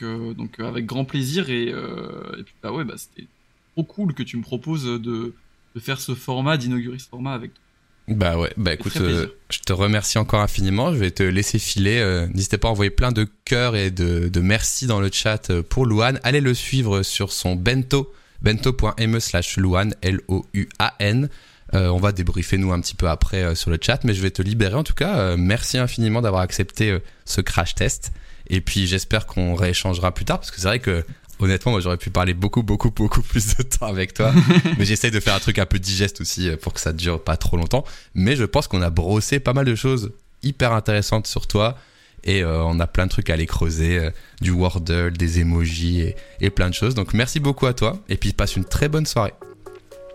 euh, 0.02 0.34
donc 0.34 0.58
euh, 0.60 0.66
avec 0.68 0.86
grand 0.86 1.04
plaisir 1.04 1.50
et, 1.50 1.68
euh, 1.72 2.36
et 2.38 2.42
puis 2.42 2.54
bah 2.62 2.72
ouais 2.72 2.84
bah 2.84 2.94
c'était 2.96 3.28
trop 3.74 3.84
cool 3.84 4.12
que 4.14 4.22
tu 4.24 4.36
me 4.36 4.42
proposes 4.42 4.84
de, 4.84 4.98
de 4.98 5.80
faire 5.80 6.00
ce 6.00 6.14
format, 6.14 6.56
d'inaugurer 6.56 6.98
ce 6.98 7.08
format 7.08 7.32
avec 7.34 7.54
toi. 7.54 7.60
Bah 8.08 8.36
ouais, 8.38 8.52
bah 8.58 8.74
écoute, 8.74 8.94
euh, 8.98 9.28
je 9.50 9.60
te 9.60 9.72
remercie 9.72 10.18
encore 10.18 10.40
infiniment. 10.40 10.92
Je 10.92 10.98
vais 10.98 11.10
te 11.10 11.22
laisser 11.22 11.58
filer. 11.58 11.98
euh, 12.00 12.26
N'hésitez 12.34 12.58
pas 12.58 12.68
à 12.68 12.70
envoyer 12.70 12.90
plein 12.90 13.12
de 13.12 13.26
cœurs 13.46 13.76
et 13.76 13.90
de, 13.90 14.28
de 14.28 14.40
merci 14.40 14.86
dans 14.86 15.00
le 15.00 15.10
chat 15.10 15.50
pour 15.62 15.86
Luan. 15.86 16.20
Allez 16.22 16.42
le 16.42 16.52
suivre 16.52 17.02
sur 17.02 17.32
son 17.32 17.56
bento, 17.56 18.12
bento.me 18.44 19.18
slash 19.18 19.56
Luan, 19.56 19.94
L-O-U-A-N. 20.02 21.28
Euh, 21.72 21.88
on 21.88 21.98
va 21.98 22.12
débriefer 22.12 22.58
nous 22.58 22.72
un 22.72 22.80
petit 22.80 22.94
peu 22.94 23.08
après 23.08 23.42
euh, 23.42 23.54
sur 23.54 23.70
le 23.70 23.78
chat, 23.80 24.04
mais 24.04 24.12
je 24.12 24.20
vais 24.20 24.30
te 24.30 24.42
libérer 24.42 24.74
en 24.74 24.84
tout 24.84 24.94
cas. 24.94 25.16
Euh, 25.16 25.36
merci 25.38 25.78
infiniment 25.78 26.20
d'avoir 26.20 26.42
accepté 26.42 26.98
ce 27.24 27.40
crash 27.40 27.74
test. 27.74 28.12
Et 28.48 28.60
puis 28.60 28.86
j'espère 28.86 29.26
qu'on 29.26 29.54
rééchangera 29.54 30.12
plus 30.12 30.26
tard 30.26 30.38
parce 30.38 30.50
que 30.50 30.60
c'est 30.60 30.68
vrai 30.68 30.78
que 30.78 31.04
honnêtement, 31.40 31.72
moi 31.72 31.80
j'aurais 31.80 31.96
pu 31.96 32.10
parler 32.10 32.34
beaucoup, 32.34 32.62
beaucoup, 32.62 32.90
beaucoup 32.90 33.22
plus 33.22 33.56
de 33.56 33.62
temps 33.62 33.86
avec 33.86 34.12
toi. 34.12 34.32
mais 34.78 34.84
j'essaye 34.84 35.10
de 35.10 35.20
faire 35.20 35.34
un 35.34 35.40
truc 35.40 35.58
un 35.58 35.66
peu 35.66 35.78
digeste 35.78 36.20
aussi 36.20 36.50
pour 36.60 36.74
que 36.74 36.80
ça 36.80 36.92
dure 36.92 37.24
pas 37.24 37.38
trop 37.38 37.56
longtemps. 37.56 37.84
Mais 38.14 38.36
je 38.36 38.44
pense 38.44 38.68
qu'on 38.68 38.82
a 38.82 38.90
brossé 38.90 39.40
pas 39.40 39.54
mal 39.54 39.64
de 39.64 39.74
choses 39.74 40.12
hyper 40.42 40.72
intéressantes 40.72 41.26
sur 41.26 41.46
toi. 41.46 41.78
Et 42.24 42.42
euh, 42.42 42.62
on 42.64 42.80
a 42.80 42.86
plein 42.86 43.04
de 43.04 43.10
trucs 43.10 43.30
à 43.30 43.34
aller 43.34 43.46
creuser, 43.46 43.98
euh, 43.98 44.10
du 44.40 44.50
Wordle, 44.50 45.12
des 45.12 45.40
emojis 45.40 46.00
et, 46.00 46.16
et 46.40 46.50
plein 46.50 46.68
de 46.68 46.74
choses. 46.74 46.94
Donc 46.94 47.14
merci 47.14 47.38
beaucoup 47.38 47.66
à 47.66 47.74
toi. 47.74 47.98
Et 48.08 48.16
puis 48.16 48.32
passe 48.32 48.56
une 48.56 48.64
très 48.64 48.88
bonne 48.88 49.06
soirée. 49.06 49.34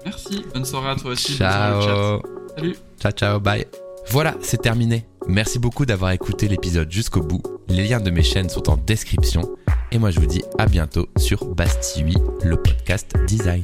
Merci, 0.05 0.43
bonne 0.53 0.65
soirée 0.65 0.89
à 0.89 0.95
toi 0.95 1.11
aussi. 1.11 1.33
chat. 1.33 1.79
Ciao. 1.81 2.21
Salut. 2.55 2.75
Ciao, 2.99 3.11
ciao, 3.11 3.39
bye. 3.39 3.65
Voilà, 4.09 4.35
c'est 4.41 4.61
terminé. 4.61 5.05
Merci 5.27 5.59
beaucoup 5.59 5.85
d'avoir 5.85 6.11
écouté 6.11 6.47
l'épisode 6.47 6.91
jusqu'au 6.91 7.21
bout. 7.21 7.43
Les 7.67 7.87
liens 7.87 7.99
de 7.99 8.09
mes 8.09 8.23
chaînes 8.23 8.49
sont 8.49 8.69
en 8.69 8.77
description. 8.77 9.55
Et 9.91 9.99
moi, 9.99 10.09
je 10.09 10.19
vous 10.19 10.25
dis 10.25 10.41
à 10.57 10.65
bientôt 10.65 11.07
sur 11.17 11.45
Bastille, 11.53 12.17
le 12.43 12.57
podcast 12.57 13.15
design. 13.27 13.61